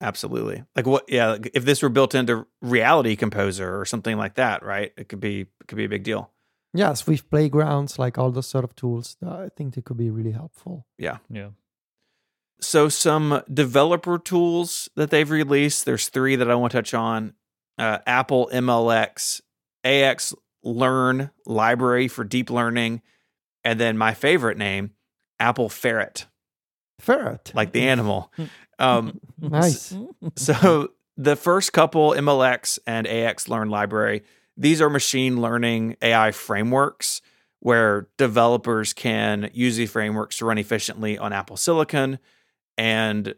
Absolutely. 0.00 0.62
Like 0.74 0.86
what 0.86 1.04
yeah, 1.08 1.28
like 1.28 1.50
if 1.54 1.64
this 1.64 1.82
were 1.82 1.88
built 1.88 2.14
into 2.14 2.46
Reality 2.60 3.16
Composer 3.16 3.80
or 3.80 3.86
something 3.86 4.18
like 4.18 4.34
that, 4.34 4.62
right? 4.62 4.92
It 4.96 5.08
could 5.08 5.20
be 5.20 5.40
it 5.40 5.68
could 5.68 5.78
be 5.78 5.86
a 5.86 5.88
big 5.88 6.02
deal. 6.02 6.30
Yeah, 6.74 6.92
Swift 6.92 7.30
playgrounds, 7.30 7.98
like 7.98 8.18
all 8.18 8.30
those 8.30 8.46
sort 8.46 8.64
of 8.64 8.76
tools, 8.76 9.16
uh, 9.24 9.30
I 9.30 9.48
think 9.56 9.74
they 9.74 9.80
could 9.80 9.96
be 9.96 10.10
really 10.10 10.32
helpful. 10.32 10.86
Yeah. 10.98 11.18
Yeah. 11.30 11.50
So 12.60 12.90
some 12.90 13.42
developer 13.52 14.18
tools 14.18 14.90
that 14.96 15.10
they've 15.10 15.30
released, 15.30 15.84
there's 15.84 16.08
3 16.08 16.36
that 16.36 16.50
I 16.50 16.54
want 16.54 16.72
to 16.72 16.78
touch 16.78 16.94
on. 16.94 17.34
Uh, 17.78 17.98
Apple 18.06 18.50
MLX, 18.52 19.40
AX 19.84 20.34
Learn 20.66 21.30
library 21.46 22.08
for 22.08 22.24
deep 22.24 22.50
learning, 22.50 23.02
and 23.64 23.78
then 23.78 23.96
my 23.96 24.12
favorite 24.14 24.58
name, 24.58 24.90
Apple 25.38 25.68
Ferret, 25.68 26.26
Ferret. 26.98 27.52
like 27.54 27.72
the 27.72 27.88
animal. 27.88 28.32
Um 28.78 29.20
nice. 29.40 29.94
So 30.34 30.90
the 31.16 31.34
first 31.34 31.72
couple, 31.72 32.10
MLX 32.10 32.78
and 32.86 33.06
AX 33.06 33.48
Learn 33.48 33.70
Library, 33.70 34.22
these 34.54 34.82
are 34.82 34.90
machine 34.90 35.40
learning 35.40 35.96
AI 36.02 36.30
frameworks 36.32 37.22
where 37.60 38.08
developers 38.18 38.92
can 38.92 39.48
use 39.54 39.76
these 39.76 39.90
frameworks 39.90 40.36
to 40.38 40.44
run 40.44 40.58
efficiently 40.58 41.16
on 41.16 41.32
Apple 41.32 41.56
Silicon, 41.56 42.18
and 42.76 43.34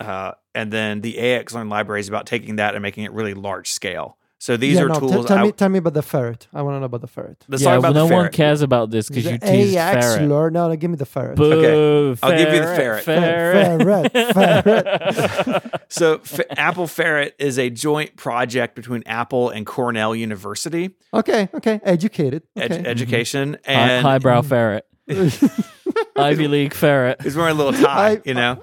uh, 0.00 0.32
and 0.54 0.70
then 0.70 1.00
the 1.00 1.18
AX 1.18 1.54
Learn 1.54 1.70
library 1.70 2.00
is 2.00 2.08
about 2.10 2.26
taking 2.26 2.56
that 2.56 2.74
and 2.74 2.82
making 2.82 3.04
it 3.04 3.12
really 3.12 3.32
large 3.32 3.70
scale. 3.70 4.18
So 4.44 4.58
these 4.58 4.76
yeah, 4.76 4.82
are 4.82 4.88
no, 4.88 4.94
t- 4.94 5.00
tools. 5.00 5.24
tell 5.24 5.38
I- 5.38 5.42
me, 5.44 5.52
tell 5.52 5.70
me 5.70 5.78
about 5.78 5.94
the 5.94 6.02
ferret. 6.02 6.48
I 6.52 6.60
want 6.60 6.74
to 6.74 6.80
know 6.80 6.84
about 6.84 7.00
the 7.00 7.06
ferret. 7.06 7.42
let's 7.48 7.62
yeah, 7.62 7.70
talk 7.70 7.78
about 7.78 7.94
no 7.94 8.06
the 8.06 8.12
one 8.14 8.24
ferret. 8.24 8.32
cares 8.34 8.60
about 8.60 8.90
this 8.90 9.08
because 9.08 9.24
The 9.24 9.32
you 9.32 9.38
teased 9.38 9.74
AX 9.76 10.04
ferret. 10.16 10.28
learn. 10.28 10.52
No, 10.52 10.68
no, 10.68 10.76
give 10.76 10.90
me 10.90 10.98
the 10.98 11.06
ferret. 11.06 11.36
Boo, 11.36 12.14
I'll 12.22 12.36
give 12.36 12.52
you 12.52 12.60
the 12.60 12.66
ferret. 12.76 13.04
Ferret. 13.04 14.12
Ferret, 14.12 15.72
So 15.88 16.16
F- 16.16 16.40
Apple 16.58 16.86
Ferret 16.86 17.34
is 17.38 17.58
a 17.58 17.70
joint 17.70 18.16
project 18.16 18.74
between 18.74 19.02
Apple 19.06 19.48
and 19.48 19.64
Cornell 19.64 20.14
University 20.14 20.90
Okay, 21.14 21.48
okay, 21.54 21.80
educated. 21.82 22.42
ed- 22.54 22.70
Okay. 22.72 22.84
education 22.86 23.56
Hi- 23.64 23.72
and 23.72 24.06
highbrow 24.06 24.42
ferret. 24.42 24.84
Ivy 26.16 26.48
League 26.48 26.74
ferret. 26.74 27.22
He's 27.22 27.34
wearing 27.34 27.54
a 27.54 27.62
little 27.62 27.72
tie, 27.82 28.10
I- 28.10 28.22
you 28.26 28.34
know. 28.34 28.60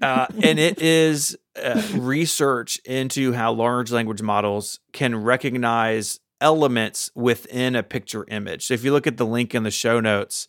Uh, 0.00 0.26
and 0.42 0.58
it 0.58 0.80
is 0.80 1.36
uh, 1.56 1.82
research 1.94 2.78
into 2.84 3.32
how 3.32 3.52
large 3.52 3.90
language 3.90 4.22
models 4.22 4.80
can 4.92 5.16
recognize 5.16 6.20
elements 6.40 7.10
within 7.14 7.76
a 7.76 7.82
picture 7.82 8.24
image. 8.28 8.66
So 8.66 8.74
if 8.74 8.84
you 8.84 8.92
look 8.92 9.06
at 9.06 9.16
the 9.16 9.26
link 9.26 9.54
in 9.54 9.62
the 9.62 9.70
show 9.70 10.00
notes, 10.00 10.48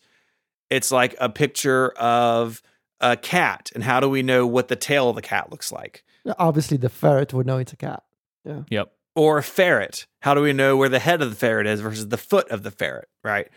it's 0.70 0.90
like 0.90 1.14
a 1.20 1.28
picture 1.28 1.90
of 1.92 2.62
a 3.00 3.16
cat, 3.16 3.70
and 3.74 3.82
how 3.84 4.00
do 4.00 4.08
we 4.08 4.22
know 4.22 4.46
what 4.46 4.68
the 4.68 4.76
tail 4.76 5.10
of 5.10 5.16
the 5.16 5.22
cat 5.22 5.50
looks 5.50 5.72
like? 5.72 6.04
Obviously, 6.38 6.76
the 6.76 6.88
ferret 6.88 7.34
would 7.34 7.46
know 7.46 7.58
it's 7.58 7.72
a 7.72 7.76
cat. 7.76 8.04
Yeah. 8.44 8.62
Yep. 8.70 8.92
or 9.14 9.38
a 9.38 9.42
ferret. 9.42 10.06
How 10.20 10.34
do 10.34 10.40
we 10.40 10.52
know 10.52 10.76
where 10.76 10.88
the 10.88 10.98
head 10.98 11.20
of 11.20 11.30
the 11.30 11.36
ferret 11.36 11.66
is 11.66 11.80
versus 11.80 12.08
the 12.08 12.16
foot 12.16 12.48
of 12.50 12.62
the 12.62 12.70
ferret, 12.70 13.08
right? 13.22 13.48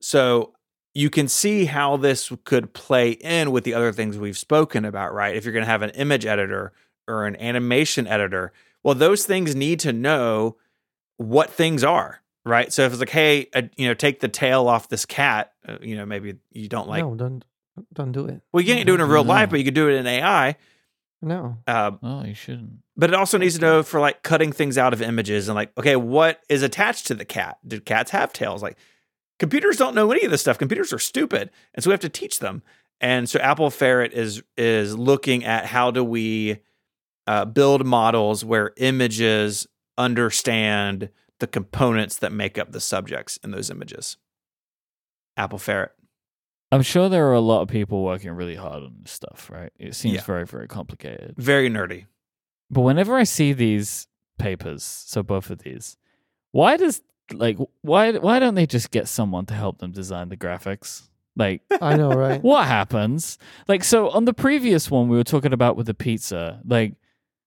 So 0.00 0.52
you 0.96 1.10
can 1.10 1.28
see 1.28 1.66
how 1.66 1.96
this 1.98 2.32
could 2.44 2.72
play 2.72 3.10
in 3.10 3.50
with 3.50 3.64
the 3.64 3.74
other 3.74 3.92
things 3.92 4.16
we've 4.16 4.38
spoken 4.38 4.84
about, 4.84 5.12
right? 5.12 5.36
If 5.36 5.44
you're 5.44 5.52
going 5.52 5.64
to 5.64 5.70
have 5.70 5.82
an 5.82 5.90
image 5.90 6.24
editor 6.24 6.72
or 7.06 7.26
an 7.26 7.36
animation 7.36 8.06
editor, 8.06 8.52
well, 8.82 8.94
those 8.94 9.26
things 9.26 9.54
need 9.54 9.80
to 9.80 9.92
know 9.92 10.56
what 11.18 11.50
things 11.50 11.84
are, 11.84 12.22
right? 12.44 12.72
So 12.72 12.82
if 12.84 12.92
it's 12.92 13.00
like, 13.00 13.10
hey, 13.10 13.48
uh, 13.54 13.62
you 13.76 13.86
know, 13.88 13.94
take 13.94 14.20
the 14.20 14.28
tail 14.28 14.68
off 14.68 14.88
this 14.88 15.04
cat, 15.04 15.52
uh, 15.68 15.76
you 15.82 15.96
know, 15.96 16.06
maybe 16.06 16.36
you 16.50 16.68
don't 16.68 16.88
like. 16.88 17.02
no, 17.04 17.14
don't 17.14 17.44
don't 17.92 18.12
do 18.12 18.24
it. 18.26 18.40
Well, 18.52 18.62
you 18.62 18.74
can't 18.74 18.86
do 18.86 18.94
it 18.94 19.00
in 19.00 19.08
real 19.08 19.24
No. 19.24 19.28
life, 19.34 19.50
but 19.50 19.58
you 19.58 19.64
could 19.66 19.74
do 19.74 19.88
it 19.90 19.96
in 19.96 20.06
AI. 20.06 20.56
No. 21.20 21.58
Uh, 21.66 21.90
Oh, 22.02 22.24
you 22.24 22.34
shouldn't. 22.34 22.78
but 22.96 23.10
it 23.10 23.14
also 23.16 23.36
needs 23.38 23.56
to 23.56 23.60
know 23.60 23.82
for 23.82 24.00
like 24.00 24.22
cutting 24.22 24.52
things 24.52 24.78
out 24.78 24.92
of 24.94 25.02
images 25.02 25.48
and 25.48 25.54
like 25.56 25.76
okay 25.76 25.96
what 25.96 26.40
is 26.48 26.62
attached 26.62 27.06
to 27.08 27.14
the 27.14 27.24
cat 27.24 27.58
do 27.66 27.80
cats 27.80 28.10
have 28.12 28.32
tails 28.32 28.62
like 28.62 28.76
computers 29.38 29.76
don't 29.76 29.94
know 29.94 30.10
any 30.12 30.24
of 30.24 30.30
this 30.30 30.40
stuff 30.40 30.58
computers 30.58 30.92
are 30.92 30.98
stupid 30.98 31.50
and 31.74 31.82
so 31.84 31.90
we 31.90 31.92
have 31.92 32.00
to 32.00 32.08
teach 32.08 32.38
them 32.38 32.62
and 33.00 33.28
so 33.28 33.38
apple 33.40 33.70
ferret 33.70 34.12
is 34.12 34.42
is 34.56 34.96
looking 34.96 35.44
at 35.44 35.66
how 35.66 35.90
do 35.90 36.02
we 36.02 36.58
uh, 37.26 37.44
build 37.44 37.84
models 37.84 38.44
where 38.44 38.72
images 38.76 39.66
understand 39.98 41.10
the 41.40 41.46
components 41.46 42.16
that 42.18 42.32
make 42.32 42.56
up 42.58 42.72
the 42.72 42.80
subjects 42.80 43.36
in 43.44 43.50
those 43.50 43.70
images 43.70 44.16
apple 45.36 45.58
ferret 45.58 45.92
I'm 46.72 46.82
sure 46.82 47.08
there 47.08 47.28
are 47.28 47.32
a 47.32 47.40
lot 47.40 47.62
of 47.62 47.68
people 47.68 48.02
working 48.02 48.32
really 48.32 48.56
hard 48.56 48.82
on 48.82 48.96
this 49.02 49.12
stuff, 49.12 49.48
right? 49.52 49.72
It 49.78 49.94
seems 49.94 50.16
Yeah. 50.16 50.22
very, 50.24 50.44
very 50.44 50.66
complicated. 50.66 51.34
very 51.38 51.70
nerdy 51.70 52.06
But 52.70 52.80
whenever 52.80 53.14
I 53.14 53.22
see 53.22 53.52
these 53.52 54.08
papers, 54.36 54.82
so 54.82 55.22
both 55.22 55.48
of 55.48 55.58
these, 55.58 55.96
why 56.50 56.76
does 56.76 57.02
like 57.32 57.58
why 57.82 58.12
why 58.12 58.38
don't 58.38 58.54
they 58.54 58.66
just 58.66 58.90
get 58.90 59.08
someone 59.08 59.46
to 59.46 59.54
help 59.54 59.78
them 59.78 59.92
design 59.92 60.28
the 60.28 60.36
graphics? 60.36 61.08
Like 61.34 61.62
I 61.80 61.96
know, 61.96 62.12
right? 62.12 62.42
what 62.42 62.66
happens? 62.66 63.38
Like 63.68 63.84
so 63.84 64.10
on 64.10 64.24
the 64.24 64.34
previous 64.34 64.90
one 64.90 65.08
we 65.08 65.16
were 65.16 65.24
talking 65.24 65.52
about 65.52 65.76
with 65.76 65.86
the 65.86 65.94
pizza, 65.94 66.60
like 66.66 66.94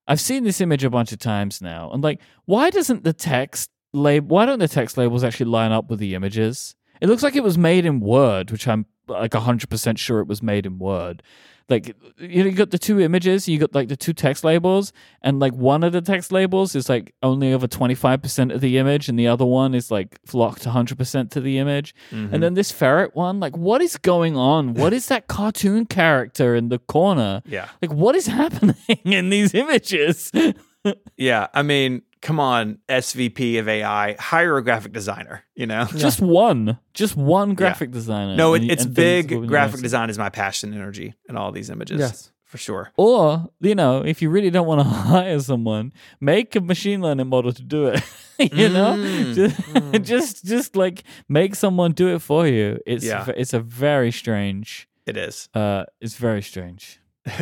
I've 0.07 0.21
seen 0.21 0.43
this 0.43 0.61
image 0.61 0.83
a 0.83 0.89
bunch 0.89 1.11
of 1.11 1.19
times 1.19 1.61
now. 1.61 1.91
And 1.91 2.03
like 2.03 2.19
why 2.45 2.69
doesn't 2.69 3.03
the 3.03 3.13
text 3.13 3.69
lab 3.93 4.29
why 4.29 4.45
don't 4.45 4.59
the 4.59 4.67
text 4.67 4.97
labels 4.97 5.23
actually 5.23 5.49
line 5.49 5.71
up 5.71 5.89
with 5.89 5.99
the 5.99 6.15
images? 6.15 6.75
It 7.01 7.07
looks 7.07 7.23
like 7.23 7.35
it 7.35 7.43
was 7.43 7.57
made 7.57 7.85
in 7.85 8.01
Word, 8.01 8.51
which 8.51 8.67
I'm 8.67 8.85
like 9.07 9.31
100% 9.31 9.97
sure 9.97 10.19
it 10.19 10.27
was 10.27 10.43
made 10.43 10.65
in 10.65 10.79
Word. 10.79 11.23
Like 11.69 11.87
you 12.17 12.43
know, 12.43 12.49
you 12.49 12.55
got 12.55 12.71
the 12.71 12.79
two 12.79 12.99
images, 12.99 13.47
you 13.47 13.59
got 13.59 13.75
like 13.75 13.87
the 13.89 13.95
two 13.95 14.13
text 14.13 14.43
labels, 14.43 14.91
and 15.21 15.39
like 15.39 15.53
one 15.53 15.83
of 15.83 15.93
the 15.93 16.01
text 16.01 16.31
labels 16.31 16.75
is 16.75 16.89
like 16.89 17.13
only 17.21 17.53
over 17.53 17.67
25% 17.67 18.53
of 18.53 18.59
the 18.61 18.77
image, 18.77 19.07
and 19.09 19.17
the 19.19 19.27
other 19.27 19.45
one 19.45 19.75
is 19.75 19.91
like 19.91 20.19
locked 20.33 20.63
100% 20.65 21.29
to 21.31 21.41
the 21.41 21.57
image. 21.59 21.93
Mhm. 22.11 22.33
And 22.33 22.41
then 22.43 22.53
this 22.55 22.71
ferret 22.71 23.15
one, 23.15 23.39
like, 23.39 23.55
what 23.55 23.81
is 23.81 23.97
going 23.97 24.35
on? 24.35 24.73
What 24.79 24.93
is 24.93 25.07
that 25.07 25.27
cartoon 25.27 25.85
character 25.85 26.55
in 26.55 26.69
the 26.69 26.79
corner? 26.79 27.41
yeah 27.45 27.67
Like, 27.81 27.93
what 27.93 28.15
is 28.15 28.25
happening 28.41 28.75
in 29.05 29.29
these 29.29 29.53
images? 29.53 30.31
yeah 31.17 31.47
i 31.53 31.61
mean 31.61 32.01
come 32.21 32.39
on 32.39 32.79
svp 32.89 33.59
of 33.59 33.67
ai 33.69 34.15
hire 34.19 34.57
a 34.57 34.63
graphic 34.63 34.91
designer 34.91 35.43
you 35.55 35.65
know 35.65 35.85
Just 35.95 36.21
one, 36.21 36.77
just 36.93 37.15
one 37.15 37.55
graphic 37.55 37.91
designer. 37.91 38.35
No, 38.35 38.53
it, 38.53 38.61
And- 38.63 38.71
it's 38.71 38.85
and 38.85 38.93
big 38.93 39.29
graphic 39.47 39.75
nice. 39.77 39.81
design 39.83 40.09
is 40.09 40.17
my 40.17 40.29
passion 40.29 40.73
energy 40.73 41.13
in 41.29 41.37
all 41.37 41.51
these 41.51 41.69
images. 41.69 41.99
Yes. 41.99 42.31
for 42.43 42.57
sure. 42.57 42.91
Or, 42.97 43.47
you 43.61 43.75
know, 43.75 44.01
if 44.03 44.21
you 44.23 44.29
really 44.31 44.49
don't 44.49 44.65
want 44.67 44.81
to 44.81 44.87
hire 45.11 45.39
someone, 45.39 45.93
make 46.19 46.55
a 46.55 46.61
machine 46.61 46.99
learning 47.01 47.27
model 47.27 47.53
to 47.53 47.61
do 47.63 47.87
it. 47.87 48.01
you 48.53 48.69
know? 48.69 48.95
Mm. 48.95 49.35
Just, 49.39 49.55
Mm. 49.69 50.03
just 50.05 50.45
just 50.45 50.75
like 50.75 51.03
make 51.27 51.53
someone 51.55 51.91
do 51.93 52.07
it 52.15 52.21
for 52.21 52.47
you. 52.47 52.79
It's 52.87 53.05
Yeah. 53.05 53.29
it's 53.37 53.53
a 53.53 53.59
very 53.59 54.11
strange 54.11 54.87
It 55.05 55.15
is. 55.17 55.47
uh 55.53 55.83
it's 56.01 56.15
very 56.15 56.41
strange. 56.41 56.99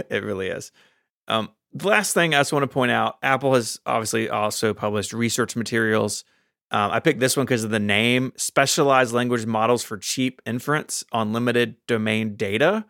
it 0.10 0.24
really 0.24 0.48
is. 0.48 0.72
Um, 1.30 1.50
the 1.74 1.88
last 1.88 2.14
thing 2.14 2.34
I 2.34 2.40
just 2.40 2.54
want 2.54 2.64
to 2.64 2.68
point 2.68 2.92
out 2.92 3.18
Apple 3.22 3.54
has 3.54 3.80
obviously 3.86 4.30
also 4.30 4.74
published 4.74 5.14
research 5.14 5.56
materials. 5.56 6.24
Um, 6.72 6.92
I 6.92 7.00
picked 7.00 7.20
this 7.20 7.38
one 7.38 7.46
because 7.46 7.64
of 7.64 7.70
the 7.70 7.80
name 7.80 8.34
Specialized 8.36 9.14
Language 9.14 9.46
Models 9.46 9.84
for 9.84 9.98
Cheap 9.98 10.42
Inference 10.46 11.04
on 11.12 11.34
Limited 11.34 11.76
Domain 11.88 12.36
Data. 12.36 12.86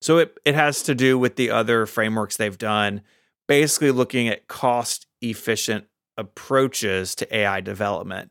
So 0.00 0.18
it, 0.18 0.38
it 0.44 0.54
has 0.54 0.82
to 0.84 0.94
do 0.94 1.18
with 1.18 1.36
the 1.36 1.50
other 1.50 1.86
frameworks 1.86 2.36
they've 2.36 2.56
done, 2.56 3.02
basically 3.48 3.90
looking 3.90 4.28
at 4.28 4.46
cost 4.46 5.06
efficient 5.20 5.86
approaches 6.16 7.14
to 7.16 7.36
AI 7.36 7.60
development. 7.60 8.30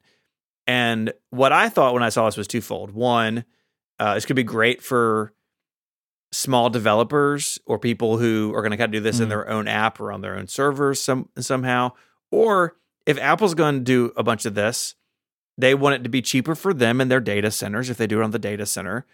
And 0.66 1.14
what 1.30 1.52
I 1.52 1.70
thought 1.70 1.94
when 1.94 2.04
I 2.04 2.10
saw 2.10 2.26
this 2.26 2.38
was 2.38 2.48
twofold. 2.48 2.92
One, 2.92 3.46
uh, 4.00 4.14
this 4.14 4.26
could 4.26 4.36
be 4.36 4.44
great 4.44 4.82
for 4.82 5.34
small 6.32 6.70
developers 6.70 7.58
or 7.66 7.80
people 7.80 8.18
who 8.18 8.54
are 8.54 8.62
going 8.62 8.72
to 8.72 8.78
kind 8.78 8.94
of 8.94 8.99
do 8.99 9.04
this 9.04 9.20
in 9.20 9.28
Mm. 9.28 9.30
their 9.30 9.49
own 9.49 9.68
app 9.68 9.99
or 9.99 10.12
on 10.12 10.22
their 10.22 10.36
own 10.36 10.48
servers 10.48 11.02
some 11.02 11.30
somehow. 11.40 11.91
Or 12.32 12.76
if 13.06 13.18
Apple's 13.18 13.54
going 13.54 13.76
to 13.76 13.82
do 13.84 14.12
a 14.18 14.24
bunch 14.24 14.45
of 14.45 14.54
this, 14.54 14.95
they 15.58 15.74
want 15.74 15.95
it 15.95 16.04
to 16.04 16.10
be 16.10 16.22
cheaper 16.22 16.54
for 16.54 16.74
them 16.74 16.99
and 17.02 17.10
their 17.10 17.22
data 17.22 17.49
centers 17.49 17.90
if 17.90 17.98
they 17.98 18.08
do 18.08 18.20
it 18.20 18.24
on 18.24 18.32
the 18.32 18.40
data 18.40 18.66
center. 18.66 19.06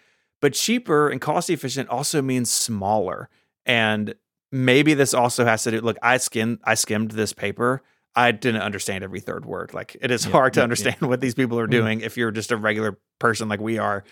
But 0.41 0.53
cheaper 0.53 1.07
and 1.09 1.21
cost 1.21 1.49
efficient 1.49 1.87
also 1.89 2.21
means 2.21 2.49
smaller. 2.49 3.29
And 3.65 4.15
maybe 4.51 4.93
this 4.93 5.13
also 5.13 5.45
has 5.45 5.63
to 5.63 5.71
do. 5.71 5.79
Look, 5.81 5.97
I 6.01 6.17
skimmed 6.17 6.59
I 6.65 6.73
skimmed 6.73 7.11
this 7.11 7.31
paper. 7.31 7.81
I 8.15 8.31
didn't 8.31 8.61
understand 8.61 9.03
every 9.03 9.19
third 9.21 9.45
word. 9.45 9.73
Like 9.73 9.95
it 10.01 10.11
is 10.11 10.25
Yeah, 10.25 10.31
hard 10.31 10.53
to 10.53 10.59
yeah, 10.59 10.61
yeah. 10.61 10.63
understand 10.65 10.97
what 11.01 11.21
these 11.21 11.35
people 11.35 11.59
are 11.59 11.67
Mm. 11.67 11.71
doing 11.71 12.01
if 12.01 12.17
you're 12.17 12.31
just 12.31 12.51
a 12.51 12.57
regular 12.57 12.97
person 13.19 13.47
like 13.47 13.61
we 13.61 13.77
are. 13.77 14.03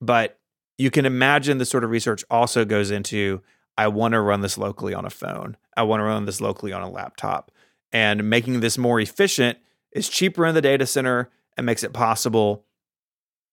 But 0.00 0.39
you 0.80 0.90
can 0.90 1.04
imagine 1.04 1.58
the 1.58 1.66
sort 1.66 1.84
of 1.84 1.90
research 1.90 2.24
also 2.30 2.64
goes 2.64 2.90
into 2.90 3.42
I 3.76 3.88
want 3.88 4.12
to 4.12 4.20
run 4.20 4.40
this 4.40 4.56
locally 4.56 4.94
on 4.94 5.04
a 5.04 5.10
phone. 5.10 5.58
I 5.76 5.82
want 5.82 6.00
to 6.00 6.04
run 6.04 6.24
this 6.24 6.40
locally 6.40 6.72
on 6.72 6.80
a 6.80 6.88
laptop. 6.88 7.50
And 7.92 8.30
making 8.30 8.60
this 8.60 8.78
more 8.78 8.98
efficient 8.98 9.58
is 9.92 10.08
cheaper 10.08 10.46
in 10.46 10.54
the 10.54 10.62
data 10.62 10.86
center 10.86 11.30
and 11.56 11.66
makes 11.66 11.82
it 11.82 11.92
possible, 11.92 12.64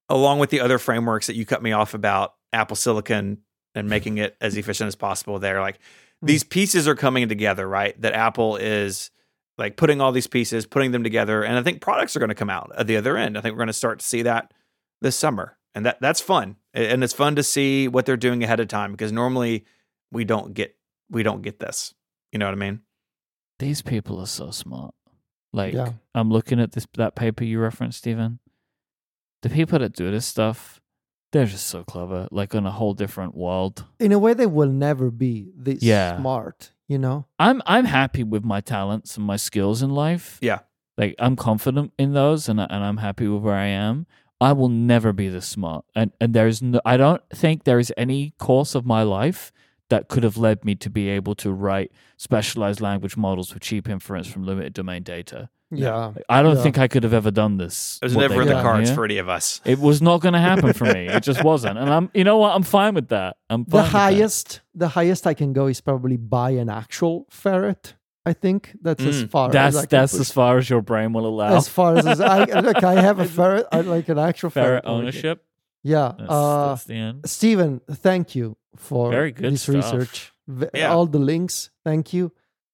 along 0.08 0.38
with 0.38 0.48
the 0.48 0.60
other 0.60 0.78
frameworks 0.78 1.26
that 1.26 1.36
you 1.36 1.44
cut 1.44 1.62
me 1.62 1.72
off 1.72 1.92
about, 1.92 2.34
Apple 2.54 2.76
Silicon 2.76 3.42
and 3.74 3.88
making 3.90 4.16
it 4.16 4.34
as 4.40 4.56
efficient 4.56 4.88
as 4.88 4.96
possible 4.96 5.38
there. 5.38 5.60
Like 5.60 5.80
hmm. 6.20 6.26
these 6.26 6.44
pieces 6.44 6.88
are 6.88 6.94
coming 6.94 7.28
together, 7.28 7.68
right? 7.68 8.00
That 8.00 8.14
Apple 8.14 8.56
is 8.56 9.10
like 9.58 9.76
putting 9.76 10.00
all 10.00 10.12
these 10.12 10.26
pieces, 10.26 10.64
putting 10.64 10.92
them 10.92 11.04
together. 11.04 11.42
And 11.42 11.58
I 11.58 11.62
think 11.62 11.82
products 11.82 12.16
are 12.16 12.20
going 12.20 12.30
to 12.30 12.34
come 12.34 12.50
out 12.50 12.72
at 12.74 12.86
the 12.86 12.96
other 12.96 13.18
end. 13.18 13.36
I 13.36 13.42
think 13.42 13.52
we're 13.52 13.58
going 13.58 13.66
to 13.66 13.74
start 13.74 13.98
to 13.98 14.06
see 14.06 14.22
that 14.22 14.54
this 15.02 15.14
summer. 15.14 15.58
And 15.74 15.84
that 15.86 16.00
that's 16.00 16.20
fun. 16.20 16.56
And 16.78 17.02
it's 17.04 17.12
fun 17.14 17.36
to 17.36 17.42
see 17.42 17.88
what 17.88 18.06
they're 18.06 18.16
doing 18.16 18.42
ahead 18.44 18.60
of 18.60 18.68
time 18.68 18.92
because 18.92 19.12
normally 19.12 19.64
we 20.12 20.24
don't 20.24 20.54
get 20.54 20.76
we 21.10 21.22
don't 21.22 21.42
get 21.42 21.58
this. 21.58 21.94
You 22.32 22.38
know 22.38 22.46
what 22.46 22.52
I 22.52 22.56
mean? 22.56 22.80
These 23.58 23.82
people 23.82 24.20
are 24.20 24.26
so 24.26 24.50
smart. 24.50 24.94
Like 25.52 25.74
Yeah. 25.74 25.92
I'm 26.14 26.30
looking 26.30 26.60
at 26.60 26.72
this 26.72 26.86
that 26.96 27.14
paper 27.16 27.44
you 27.44 27.58
referenced, 27.60 27.98
Stephen. 27.98 28.38
The 29.42 29.48
people 29.48 29.78
that 29.78 29.92
do 29.92 30.10
this 30.10 30.26
stuff, 30.26 30.80
they're 31.32 31.46
just 31.46 31.66
so 31.66 31.84
clever, 31.84 32.26
like 32.30 32.54
on 32.54 32.66
a 32.66 32.70
whole 32.72 32.94
different 32.94 33.34
world. 33.36 33.84
In 34.00 34.12
a 34.12 34.18
way, 34.18 34.34
they 34.34 34.46
will 34.46 34.68
never 34.70 35.10
be 35.10 35.50
this 35.56 35.82
Yeah. 35.82 36.16
smart. 36.18 36.72
You 36.86 36.98
know. 36.98 37.26
I'm 37.38 37.60
I'm 37.66 37.84
happy 37.86 38.22
with 38.24 38.44
my 38.44 38.60
talents 38.60 39.16
and 39.16 39.26
my 39.26 39.36
skills 39.36 39.82
in 39.82 39.90
life. 39.90 40.38
Yeah. 40.40 40.60
Like 40.96 41.14
I'm 41.18 41.36
confident 41.36 41.92
in 41.98 42.12
those 42.12 42.48
and 42.48 42.60
I- 42.60 42.66
and 42.70 42.82
I'm 42.84 42.96
happy 42.98 43.26
with 43.28 43.42
where 43.42 43.54
I 43.54 43.66
am. 43.66 44.06
I 44.40 44.52
will 44.52 44.68
never 44.68 45.12
be 45.12 45.28
this 45.28 45.46
smart. 45.46 45.84
And 45.94 46.12
and 46.20 46.32
there's 46.34 46.62
no 46.62 46.80
I 46.84 46.96
don't 46.96 47.22
think 47.34 47.64
there 47.64 47.78
is 47.78 47.92
any 47.96 48.34
course 48.38 48.74
of 48.74 48.86
my 48.86 49.02
life 49.02 49.52
that 49.90 50.08
could 50.08 50.22
have 50.22 50.36
led 50.36 50.64
me 50.64 50.74
to 50.76 50.90
be 50.90 51.08
able 51.08 51.34
to 51.36 51.50
write 51.52 51.90
specialized 52.18 52.80
language 52.80 53.16
models 53.16 53.54
with 53.54 53.62
cheap 53.62 53.88
inference 53.88 54.26
from 54.26 54.44
limited 54.44 54.74
domain 54.74 55.02
data. 55.02 55.48
Yeah. 55.70 56.12
I 56.28 56.42
don't 56.42 56.56
Yeah. 56.56 56.62
think 56.62 56.78
I 56.78 56.88
could 56.88 57.02
have 57.04 57.12
ever 57.14 57.30
done 57.30 57.56
this. 57.58 57.98
It 58.02 58.06
was 58.06 58.16
never 58.16 58.40
in 58.42 58.48
the 58.48 58.54
cards 58.62 58.88
here. 58.90 58.94
for 58.96 59.04
any 59.04 59.18
of 59.18 59.28
us. 59.28 59.60
It 59.64 59.78
was 59.78 60.00
not 60.00 60.20
going 60.22 60.32
to 60.34 60.38
happen 60.40 60.72
for 60.72 60.84
me. 60.84 61.08
It 61.08 61.22
just 61.22 61.42
wasn't. 61.52 61.78
And 61.78 61.90
I'm, 61.90 62.10
you 62.14 62.24
know 62.24 62.38
what? 62.38 62.54
I'm 62.54 62.62
fine 62.62 62.94
with 62.94 63.08
that. 63.08 63.36
I'm 63.50 63.64
fine 63.64 63.70
The 63.70 63.76
with 63.82 63.92
that. 63.92 63.98
highest, 63.98 64.60
the 64.74 64.88
highest 64.88 65.26
I 65.26 65.34
can 65.34 65.52
go 65.52 65.66
is 65.66 65.80
probably 65.82 66.16
buy 66.16 66.50
an 66.50 66.68
actual 66.70 67.26
ferret. 67.30 67.94
I 68.30 68.32
think 68.42 68.60
that's 68.82 69.02
as 69.04 69.24
Mm, 69.24 69.30
far 69.30 69.50
That's 69.50 69.76
as 69.76 69.82
I 69.82 69.86
can 69.86 69.98
that's 69.98 70.12
push. 70.12 70.20
as 70.20 70.30
far 70.32 70.58
as 70.58 70.68
your 70.72 70.82
brain 70.90 71.12
will 71.14 71.26
allow. 71.32 71.56
as 71.56 71.68
far 71.68 71.96
as, 71.98 72.06
as 72.06 72.20
I 72.20 72.44
look. 72.66 72.82
I 72.84 72.96
have 73.08 73.18
a 73.20 73.28
ferret. 73.36 73.66
I 73.72 73.80
like 73.96 74.08
an 74.14 74.18
actual 74.18 74.50
ferret, 74.50 74.84
Ferret 74.84 74.84
over 74.84 74.92
here. 75.00 75.02
ownership. 75.02 75.44
Yeah. 75.82 76.12
That's, 76.18 76.30
uh, 76.30 76.68
that's 76.68 76.84
the 76.84 76.94
end. 77.08 77.16
Stephen, 77.38 77.80
thank 78.06 78.34
you 78.38 78.56
for 78.76 79.10
Very 79.10 79.32
good 79.32 79.52
this 79.52 79.62
stuff. 79.62 79.74
research. 79.76 80.32
Yeah. 80.74 80.92
All 80.92 81.06
the 81.06 81.18
links. 81.32 81.70
Thank 81.84 82.12
you. 82.12 82.24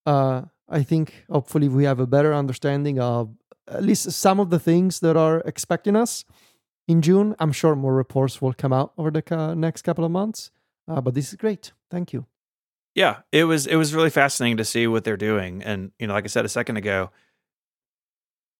Uh, 0.07 0.43
I 0.69 0.83
think 0.83 1.07
hopefully 1.31 1.69
we 1.69 1.85
have 1.85 2.01
a 2.01 2.07
better 2.07 2.33
understanding 2.35 2.99
of 2.99 3.31
at 3.69 3.83
least 3.83 4.11
some 4.13 4.41
of 4.41 4.49
the 4.51 4.59
things 4.59 5.01
that 5.01 5.17
are 5.17 5.41
expecting 5.47 5.97
us 5.97 6.25
in 6.89 7.01
June. 7.03 7.35
I'm 7.39 7.53
sure 7.53 7.75
more 7.77 7.95
reports 7.95 8.41
will 8.43 8.55
come 8.55 8.73
out 8.73 8.93
over 8.99 9.11
the 9.11 9.23
ca- 9.23 9.55
next 9.55 9.83
couple 9.83 10.05
of 10.05 10.11
months. 10.11 10.51
Uh, 10.89 11.01
but 11.01 11.15
this 11.15 11.29
is 11.31 11.37
great. 11.37 11.73
Thank 11.91 12.13
you. 12.13 12.27
Yeah, 12.95 13.19
it 13.33 13.45
was 13.45 13.67
it 13.67 13.77
was 13.77 13.95
really 13.95 14.11
fascinating 14.11 14.57
to 14.59 14.65
see 14.65 14.87
what 14.87 15.05
they're 15.05 15.17
doing. 15.17 15.63
And 15.63 15.91
you 15.99 16.07
know, 16.07 16.15
like 16.15 16.25
I 16.25 16.29
said 16.29 16.45
a 16.45 16.49
second 16.49 16.77
ago, 16.77 17.11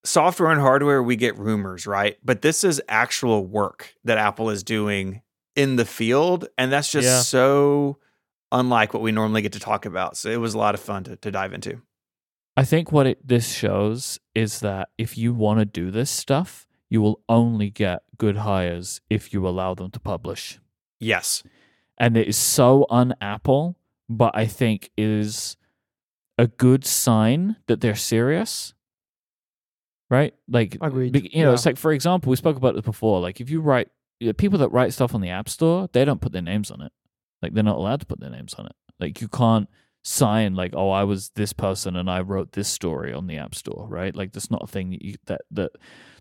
software 0.03 0.51
and 0.51 0.61
hardware 0.61 1.01
we 1.01 1.15
get 1.15 1.37
rumors, 1.37 1.87
right? 1.87 2.17
But 2.23 2.41
this 2.41 2.63
is 2.63 2.81
actual 2.87 3.45
work 3.45 3.95
that 4.03 4.17
Apple 4.17 4.49
is 4.49 4.63
doing 4.63 5.21
in 5.55 5.77
the 5.77 5.85
field, 5.85 6.47
and 6.57 6.71
that's 6.71 6.91
just 6.91 7.07
Yeah. 7.07 7.21
so 7.21 7.97
unlike 8.51 8.93
what 8.93 9.01
we 9.01 9.11
normally 9.11 9.41
get 9.41 9.53
to 9.53 9.59
talk 9.59 9.85
about. 9.85 10.17
So 10.17 10.29
it 10.29 10.39
was 10.39 10.53
a 10.53 10.57
lot 10.57 10.75
of 10.75 10.81
fun 10.81 11.03
to, 11.05 11.15
to 11.17 11.31
dive 11.31 11.53
into. 11.53 11.81
I 12.57 12.63
think 12.63 12.91
what 12.91 13.07
it 13.07 13.25
this 13.27 13.51
shows 13.53 14.19
is 14.33 14.59
that 14.61 14.89
if 14.97 15.17
you 15.17 15.33
want 15.33 15.59
to 15.59 15.65
do 15.65 15.91
this 15.91 16.09
stuff, 16.09 16.67
you 16.89 17.01
will 17.01 17.21
only 17.27 17.69
get 17.69 18.03
good 18.17 18.37
hires 18.37 19.01
if 19.09 19.33
you 19.33 19.47
allow 19.47 19.73
them 19.73 19.91
to 19.91 19.99
publish. 19.99 20.59
Yes. 20.99 21.43
And 21.97 22.15
it 22.15 22.27
is 22.27 22.37
so 22.37 22.85
un-Apple, 22.89 23.75
but 24.09 24.35
I 24.35 24.45
think 24.45 24.91
is 24.97 25.57
a 26.37 26.47
good 26.47 26.85
sign 26.85 27.55
that 27.67 27.81
they're 27.81 27.95
serious. 27.95 28.73
Right? 30.09 30.33
Like 30.47 30.77
Agreed. 30.81 31.15
You 31.33 31.43
know, 31.43 31.49
Yeah. 31.49 31.53
it's 31.53 31.65
like 31.65 31.77
for 31.77 31.91
example, 31.91 32.29
we 32.29 32.35
spoke 32.35 32.57
about 32.57 32.75
this 32.75 32.83
before. 32.85 33.19
Like 33.19 33.41
if 33.41 33.49
you 33.49 33.61
write 33.61 33.89
people 34.37 34.59
that 34.59 34.69
write 34.69 34.93
stuff 34.93 35.15
on 35.15 35.21
the 35.21 35.29
App 35.29 35.49
Store, 35.49 35.89
they 35.93 36.05
don't 36.05 36.21
put 36.21 36.31
their 36.31 36.41
names 36.41 36.69
on 36.71 36.81
it. 36.81 36.91
Like 37.41 37.53
they're 37.53 37.63
not 37.63 37.77
allowed 37.77 38.01
to 38.01 38.05
put 38.05 38.19
their 38.19 38.29
names 38.29 38.53
on 38.53 38.67
it. 38.67 38.73
Like 38.99 39.19
you 39.19 39.27
can't 39.27 39.67
sign 40.03 40.53
like, 40.53 40.73
oh, 40.75 40.91
I 40.91 41.03
was 41.03 41.29
this 41.35 41.53
person 41.53 41.95
and 41.95 42.09
I 42.09 42.21
wrote 42.21 42.51
this 42.51 42.67
story 42.67 43.11
on 43.13 43.25
the 43.27 43.37
App 43.37 43.55
Store, 43.55 43.87
right? 43.89 44.15
Like 44.15 44.31
that's 44.33 44.51
not 44.51 44.63
a 44.63 44.67
thing 44.67 44.91
that 44.91 45.01
you, 45.01 45.15
that 45.25 45.41
that 45.51 45.71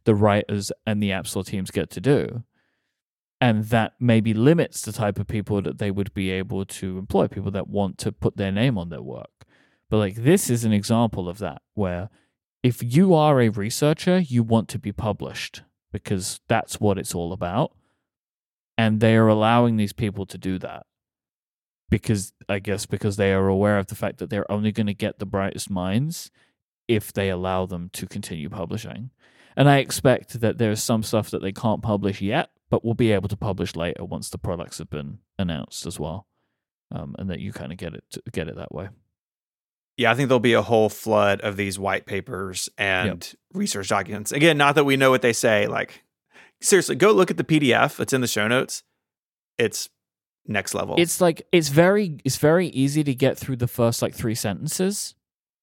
the 0.05 0.15
writers 0.15 0.73
and 0.87 1.03
the 1.03 1.13
App 1.13 1.27
Store 1.27 1.45
teams 1.45 1.71
get 1.71 1.91
to 1.91 2.01
do. 2.01 2.43
And 3.41 3.65
that 3.65 3.95
maybe 4.01 4.33
limits 4.33 4.83
the 4.83 4.93
type 4.93 5.19
of 5.19 5.27
people 5.27 5.61
that 5.63 5.79
they 5.79 5.91
would 5.91 6.15
be 6.15 6.31
able 6.31 6.65
to 6.65 6.99
employ, 6.99 7.29
people 7.29 7.51
that 7.51 7.69
want 7.69 7.99
to 7.99 8.13
put 8.13 8.37
their 8.37 8.53
name 8.53 8.79
on 8.79 8.89
their 8.89 9.03
work. 9.03 9.45
But 9.91 9.99
like 9.99 10.15
this 10.17 10.49
is 10.49 10.65
an 10.65 10.73
example 10.73 11.29
of 11.29 11.39
that 11.39 11.63
where 11.75 12.09
if 12.63 12.83
you 12.83 13.13
are 13.13 13.41
a 13.41 13.51
researcher, 13.51 14.19
you 14.19 14.43
want 14.43 14.69
to 14.71 14.79
be 14.79 14.93
published 14.93 15.63
because 15.93 16.41
that's 16.49 16.81
what 16.81 16.99
it's 16.99 17.15
all 17.15 17.33
about. 17.33 17.73
And 18.79 19.01
they 19.01 19.15
are 19.17 19.29
allowing 19.29 19.77
these 19.77 19.93
people 19.93 20.27
to 20.27 20.39
do 20.39 20.59
that 20.61 20.87
because 21.91 22.33
I 22.49 22.59
guess 22.59 22.87
because 22.87 23.17
they 23.17 23.33
are 23.33 23.47
aware 23.47 23.79
of 23.79 23.87
the 23.87 23.95
fact 23.95 24.19
that 24.19 24.31
they're 24.31 24.51
only 24.51 24.73
going 24.73 24.89
to 24.89 24.95
get 24.95 25.19
the 25.19 25.27
brightest 25.27 25.71
minds 25.71 26.31
if 26.89 27.13
they 27.13 27.31
allow 27.31 27.67
them 27.67 27.91
to 27.93 28.07
continue 28.07 28.49
publishing. 28.49 29.11
And 29.57 29.69
I 29.69 29.79
expect 29.79 30.41
that 30.41 30.59
there's 30.59 30.83
some 30.83 31.03
stuff 31.03 31.31
that 31.31 31.43
they 31.43 31.53
can't 31.53 31.83
publish 31.83 32.21
yet, 32.21 32.51
but 32.75 32.85
we'll 32.85 32.95
be 32.95 33.13
able 33.13 33.29
to 33.29 33.37
publish 33.37 33.77
later 33.77 34.05
once 34.05 34.31
the 34.31 34.37
products 34.37 34.79
have 34.79 34.91
been 34.91 35.19
announced 35.39 35.87
as 35.87 36.01
well. 36.01 36.27
Um, 36.91 37.15
and 37.21 37.31
that 37.31 37.39
you 37.39 37.53
kind 37.53 37.71
of 37.71 37.79
get 37.79 37.95
it 37.95 38.19
get 38.33 38.49
it 38.49 38.57
that 38.57 38.75
way. 38.75 38.89
Yeah, 39.97 40.11
I 40.11 40.17
think 40.17 40.29
there'll 40.29 40.41
be 40.41 40.55
a 40.55 40.63
whole 40.63 40.89
flood 40.89 41.41
of 41.43 41.57
these 41.57 41.79
white 41.79 42.05
papers 42.05 42.69
and 42.77 43.33
research 43.53 43.91
documents. 43.91 44.33
Again, 44.33 44.59
not 44.59 44.75
that 44.75 44.83
we 44.83 44.97
know 44.97 45.13
what 45.13 45.23
they 45.23 45.33
say. 45.33 45.69
Like, 45.69 46.03
seriously, 46.61 46.97
go 46.97 47.13
look 47.13 47.31
at 47.31 47.37
the 47.37 47.45
PDF. 47.45 48.01
It's 48.01 48.13
in 48.13 48.23
the 48.23 48.27
show 48.27 48.49
notes. 48.49 48.83
It's 49.57 49.89
next 50.45 50.75
level. 50.75 50.97
It's 50.99 51.21
like 51.21 51.47
it's 51.53 51.69
very 51.69 52.19
it's 52.25 52.39
very 52.39 52.67
easy 52.69 53.05
to 53.05 53.15
get 53.15 53.39
through 53.39 53.59
the 53.59 53.69
first 53.69 54.03
like 54.03 54.17
three 54.17 54.35
sentences, 54.35 55.15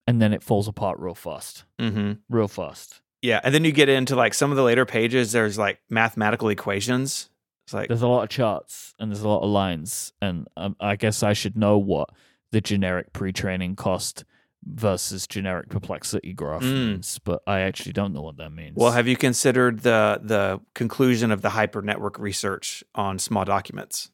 and 0.08 0.22
then 0.22 0.32
it 0.32 0.44
falls 0.44 0.70
apart 0.70 0.98
real 0.98 1.14
fast, 1.14 1.66
hmm 1.78 2.14
real 2.30 2.48
fast. 2.48 3.02
Yeah, 3.22 3.40
and 3.44 3.54
then 3.54 3.64
you 3.64 3.72
get 3.72 3.88
into 3.90 4.16
like 4.16 4.34
some 4.34 4.52
of 4.52 4.58
the 4.58 4.64
later 4.64 4.86
pages. 4.86 5.32
There's 5.32 5.58
like 5.58 5.80
mathematical 5.90 6.50
equations. 6.50 7.30
It's 7.66 7.74
like 7.74 7.88
There's 7.88 8.02
a 8.02 8.08
lot 8.08 8.24
of 8.24 8.30
charts 8.30 8.96
and 9.00 9.12
there's 9.12 9.22
a 9.22 9.28
lot 9.30 9.42
of 9.44 9.50
lines, 9.50 10.14
and 10.22 10.48
um, 10.58 10.76
I 10.80 10.96
guess 10.96 11.22
I 11.24 11.34
should 11.34 11.56
know 11.58 11.78
what 11.78 12.10
the 12.52 12.60
generic 12.62 13.14
pre-training 13.14 13.76
cost 13.76 14.26
versus 14.64 15.26
generic 15.28 15.70
perplexity 15.70 16.34
graph 16.34 16.62
Mm. 16.64 16.90
means, 16.90 17.20
but 17.20 17.42
I 17.48 17.62
actually 17.62 17.94
don't 17.94 18.14
know 18.14 18.22
what 18.22 18.38
that 18.38 18.52
means. 18.52 18.76
Well, 18.76 18.92
have 18.92 19.08
you 19.08 19.16
considered 19.18 19.82
the 19.82 20.20
the 20.24 20.60
conclusion 20.74 21.32
of 21.32 21.42
the 21.44 21.50
hypernetwork 21.50 22.18
research 22.20 22.84
on 22.96 23.20
small 23.20 23.46
documents? 23.46 24.10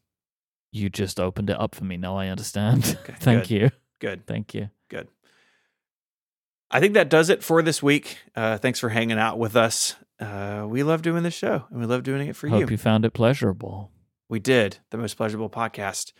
you 0.74 0.90
just 0.90 1.20
opened 1.20 1.50
it 1.50 1.60
up 1.60 1.74
for 1.74 1.86
me. 1.86 1.96
Now 1.98 2.18
I 2.18 2.28
understand. 2.28 2.98
Okay, 3.02 3.16
Thank 3.20 3.48
good. 3.48 3.50
you. 3.52 3.70
Good. 4.00 4.28
Thank 4.28 4.54
you. 4.54 4.70
Good. 6.72 6.78
I 6.78 6.80
think 6.80 6.94
that 6.96 7.10
does 7.10 7.30
it 7.30 7.44
for 7.44 7.62
this 7.62 7.82
week. 7.84 8.18
Uh, 8.36 8.58
thanks 8.58 8.80
for 8.80 8.90
hanging 8.90 9.18
out 9.20 9.38
with 9.40 9.56
us. 9.56 9.96
Uh, 10.20 10.66
we 10.68 10.84
love 10.84 11.02
doing 11.02 11.24
this 11.24 11.34
show 11.34 11.66
and 11.70 11.80
we 11.80 11.86
love 11.86 12.04
doing 12.04 12.28
it 12.28 12.36
for 12.36 12.48
Hope 12.48 12.60
you. 12.60 12.66
Hope 12.66 12.72
you 12.72 12.78
found 12.78 13.06
it 13.06 13.12
pleasurable. 13.12 13.92
We 14.30 14.40
did 14.40 14.80
the 14.90 14.98
most 14.98 15.16
pleasurable 15.16 15.50
podcast. 15.50 16.12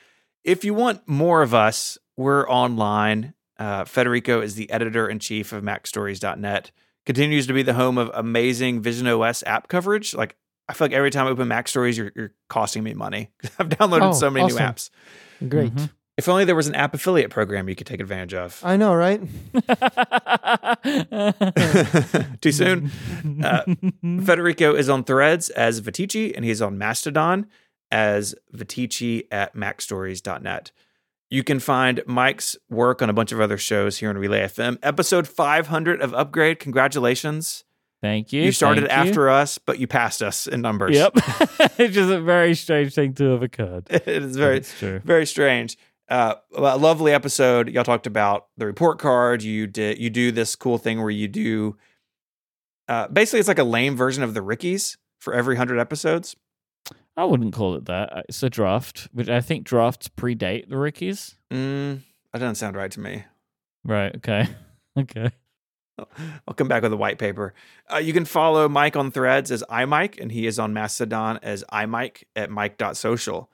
If 0.44 0.64
you 0.64 0.74
want 0.74 1.08
more 1.08 1.42
of 1.42 1.54
us, 1.54 1.98
we're 2.16 2.48
online. 2.50 3.34
Uh, 3.60 3.86
Federico 3.86 4.40
is 4.42 4.56
the 4.56 4.70
editor 4.72 5.10
in 5.10 5.20
chief 5.20 5.52
of 5.52 5.64
MacStories.net. 5.64 6.72
Continues 7.06 7.48
to 7.48 7.54
be 7.54 7.64
the 7.64 7.74
home 7.74 7.98
of 7.98 8.12
amazing 8.14 8.82
Vision 8.82 9.08
OS 9.08 9.44
app 9.46 9.68
coverage. 9.68 10.14
Like 10.14 10.36
I 10.70 10.74
feel 10.74 10.86
like 10.86 10.94
every 10.96 11.10
time 11.10 11.26
I 11.28 11.30
open 11.32 11.48
MacStories, 11.48 11.98
you're, 11.98 12.12
you're 12.16 12.34
costing 12.50 12.84
me 12.84 12.94
money. 12.94 13.32
I've 13.60 13.70
downloaded 13.70 14.10
Oh, 14.10 14.14
so 14.14 14.30
many 14.30 14.46
awesome. 14.46 14.58
new 14.58 14.64
apps. 14.64 14.90
Great. 15.50 15.74
Mhm. 15.74 15.90
If 16.18 16.28
only 16.28 16.46
there 16.46 16.56
was 16.56 16.68
an 16.68 16.74
app 16.74 16.96
affiliate 16.96 17.30
program 17.30 17.70
you 17.70 17.76
could 17.76 17.86
take 17.86 18.00
advantage 18.00 18.34
of. 18.34 18.60
I 18.64 18.76
know, 18.76 18.96
right? 18.96 19.22
Too 22.42 22.52
soon. 22.52 22.92
Uh, 23.44 23.64
Federico 24.24 24.74
is 24.74 24.90
on 24.90 25.04
Threads 25.04 25.50
as 25.50 25.80
Viticci, 25.80 26.36
and 26.36 26.44
he's 26.44 26.60
on 26.60 26.80
Mastodon 26.80 27.46
as 27.92 28.34
Viticci 28.52 29.28
at 29.30 29.56
MacStories.net. 29.56 30.72
You 31.30 31.44
can 31.44 31.60
find 31.60 32.02
Myke's 32.08 32.56
work 32.70 33.02
on 33.02 33.10
a 33.10 33.14
bunch 33.14 33.32
of 33.32 33.40
other 33.40 33.58
shows 33.58 33.98
here 33.98 34.10
on 34.10 34.18
Relay 34.18 34.42
FM. 34.42 34.80
Episode 34.82 35.28
500 35.28 36.02
of 36.02 36.16
Upgrade. 36.16 36.60
Congratulations. 36.60 37.64
Thank 38.02 38.32
you. 38.32 38.44
You 38.44 38.52
started 38.52 38.88
thank 38.88 39.06
you. 39.06 39.10
after 39.10 39.30
us, 39.30 39.58
but 39.58 39.80
you 39.80 39.88
passed 39.88 40.22
us 40.22 40.48
in 40.48 40.62
numbers. 40.62 40.96
Yep. 40.96 41.14
it's 41.78 41.94
just 41.94 42.12
a 42.12 42.22
very 42.22 42.56
strange 42.56 42.94
thing 42.94 43.14
to 43.16 43.32
have 43.32 43.44
occurred. 43.44 43.88
it 43.90 44.08
is 44.08 44.36
very, 44.36 44.62
true. 44.62 45.02
very 45.04 45.26
strange. 45.26 45.78
Uh, 46.10 46.36
a 46.56 46.78
lovely 46.78 47.12
episode. 47.12 47.70
Y'all 47.70 47.84
talked 47.84 48.08
about 48.08 48.48
the 48.58 48.66
report 48.66 49.00
card. 49.00 49.44
You 49.44 49.68
did 49.68 50.00
you 50.00 50.10
do 50.10 50.32
this 50.32 50.56
cool 50.56 50.78
thing 50.78 51.02
where 51.02 51.10
you 51.10 51.28
do 51.28 51.78
uh, 52.88 53.08
basically 53.08 53.40
it's 53.40 53.48
like 53.48 53.60
a 53.60 53.64
lame 53.64 53.96
version 53.96 54.24
of 54.24 54.34
the 54.34 54.42
Rickies 54.42 54.98
for 55.20 55.34
every 55.34 55.58
hundred 55.58 55.80
episodes. 55.80 56.36
I 57.18 57.26
wouldn't 57.26 57.54
call 57.54 57.76
it 57.76 57.86
that. 57.86 58.26
It's 58.30 58.44
a 58.44 58.50
draft, 58.50 59.10
which 59.12 59.28
I 59.28 59.42
think 59.42 59.66
drafts 59.66 60.08
predate 60.08 60.70
the 60.70 60.78
Rickies. 60.78 61.36
Mm, 61.52 62.02
that 62.32 62.40
doesn't 62.40 62.56
sound 62.56 62.76
right 62.76 62.92
to 62.92 63.00
me. 63.00 63.26
Right. 63.84 64.16
Okay. 64.16 64.48
Okay. 64.98 65.30
I'll 66.48 66.56
come 66.56 66.68
back 66.68 66.82
with 66.82 66.92
a 66.92 66.98
white 66.98 67.20
paper. 67.20 67.54
Uh, 67.94 67.98
you 67.98 68.14
can 68.14 68.26
follow 68.26 68.68
Myke 68.68 68.96
on 68.96 69.12
Threads 69.12 69.52
as 69.52 69.64
iMyke, 69.70 70.20
and 70.20 70.32
he 70.32 70.48
is 70.48 70.58
on 70.58 70.74
Mastodon 70.74 71.38
as 71.44 71.64
iMyke 71.72 72.24
at 72.36 72.50
myke.social. 72.50 73.48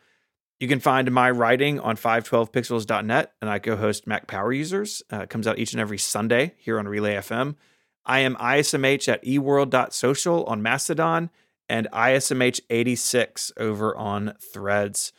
You 0.63 0.69
can 0.69 0.79
find 0.79 1.11
my 1.11 1.29
writing 1.29 1.81
on 1.81 1.97
512pixels.net, 1.97 3.33
and 3.41 3.49
I 3.49 3.59
co 3.59 3.75
host 3.75 4.07
Mac 4.07 4.27
Power 4.27 4.53
Users. 4.53 5.03
Uh, 5.11 5.23
it 5.23 5.29
comes 5.29 5.45
out 5.45 5.59
each 5.59 5.73
and 5.73 5.81
every 5.81 5.97
Sunday 5.97 6.53
here 6.57 6.79
on 6.79 6.87
Relay 6.87 7.15
FM. 7.15 7.55
I 8.05 8.19
am 8.19 8.37
ISMH 8.37 9.09
at 9.09 9.21
eworld.social 9.25 10.45
on 10.45 10.61
Mastodon 10.61 11.31
and 11.67 11.89
ISMH86 11.91 13.51
over 13.57 13.93
on 13.97 14.35
Threads. 14.53 15.11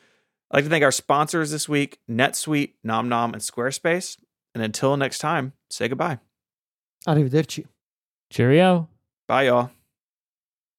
I'd 0.51 0.57
like 0.57 0.65
to 0.65 0.71
thank 0.71 0.83
our 0.83 0.91
sponsors 0.91 1.51
this 1.51 1.69
week 1.69 1.99
NetSuite, 2.11 2.77
NomNom, 2.83 3.35
and 3.35 3.43
Squarespace. 3.43 4.17
And 4.55 4.65
until 4.65 4.97
next 4.97 5.19
time, 5.19 5.53
say 5.69 5.89
goodbye. 5.89 6.21
Arrivederci. 7.07 7.67
Cheerio. 8.31 8.89
Bye, 9.29 9.43
y'all. 9.43 9.71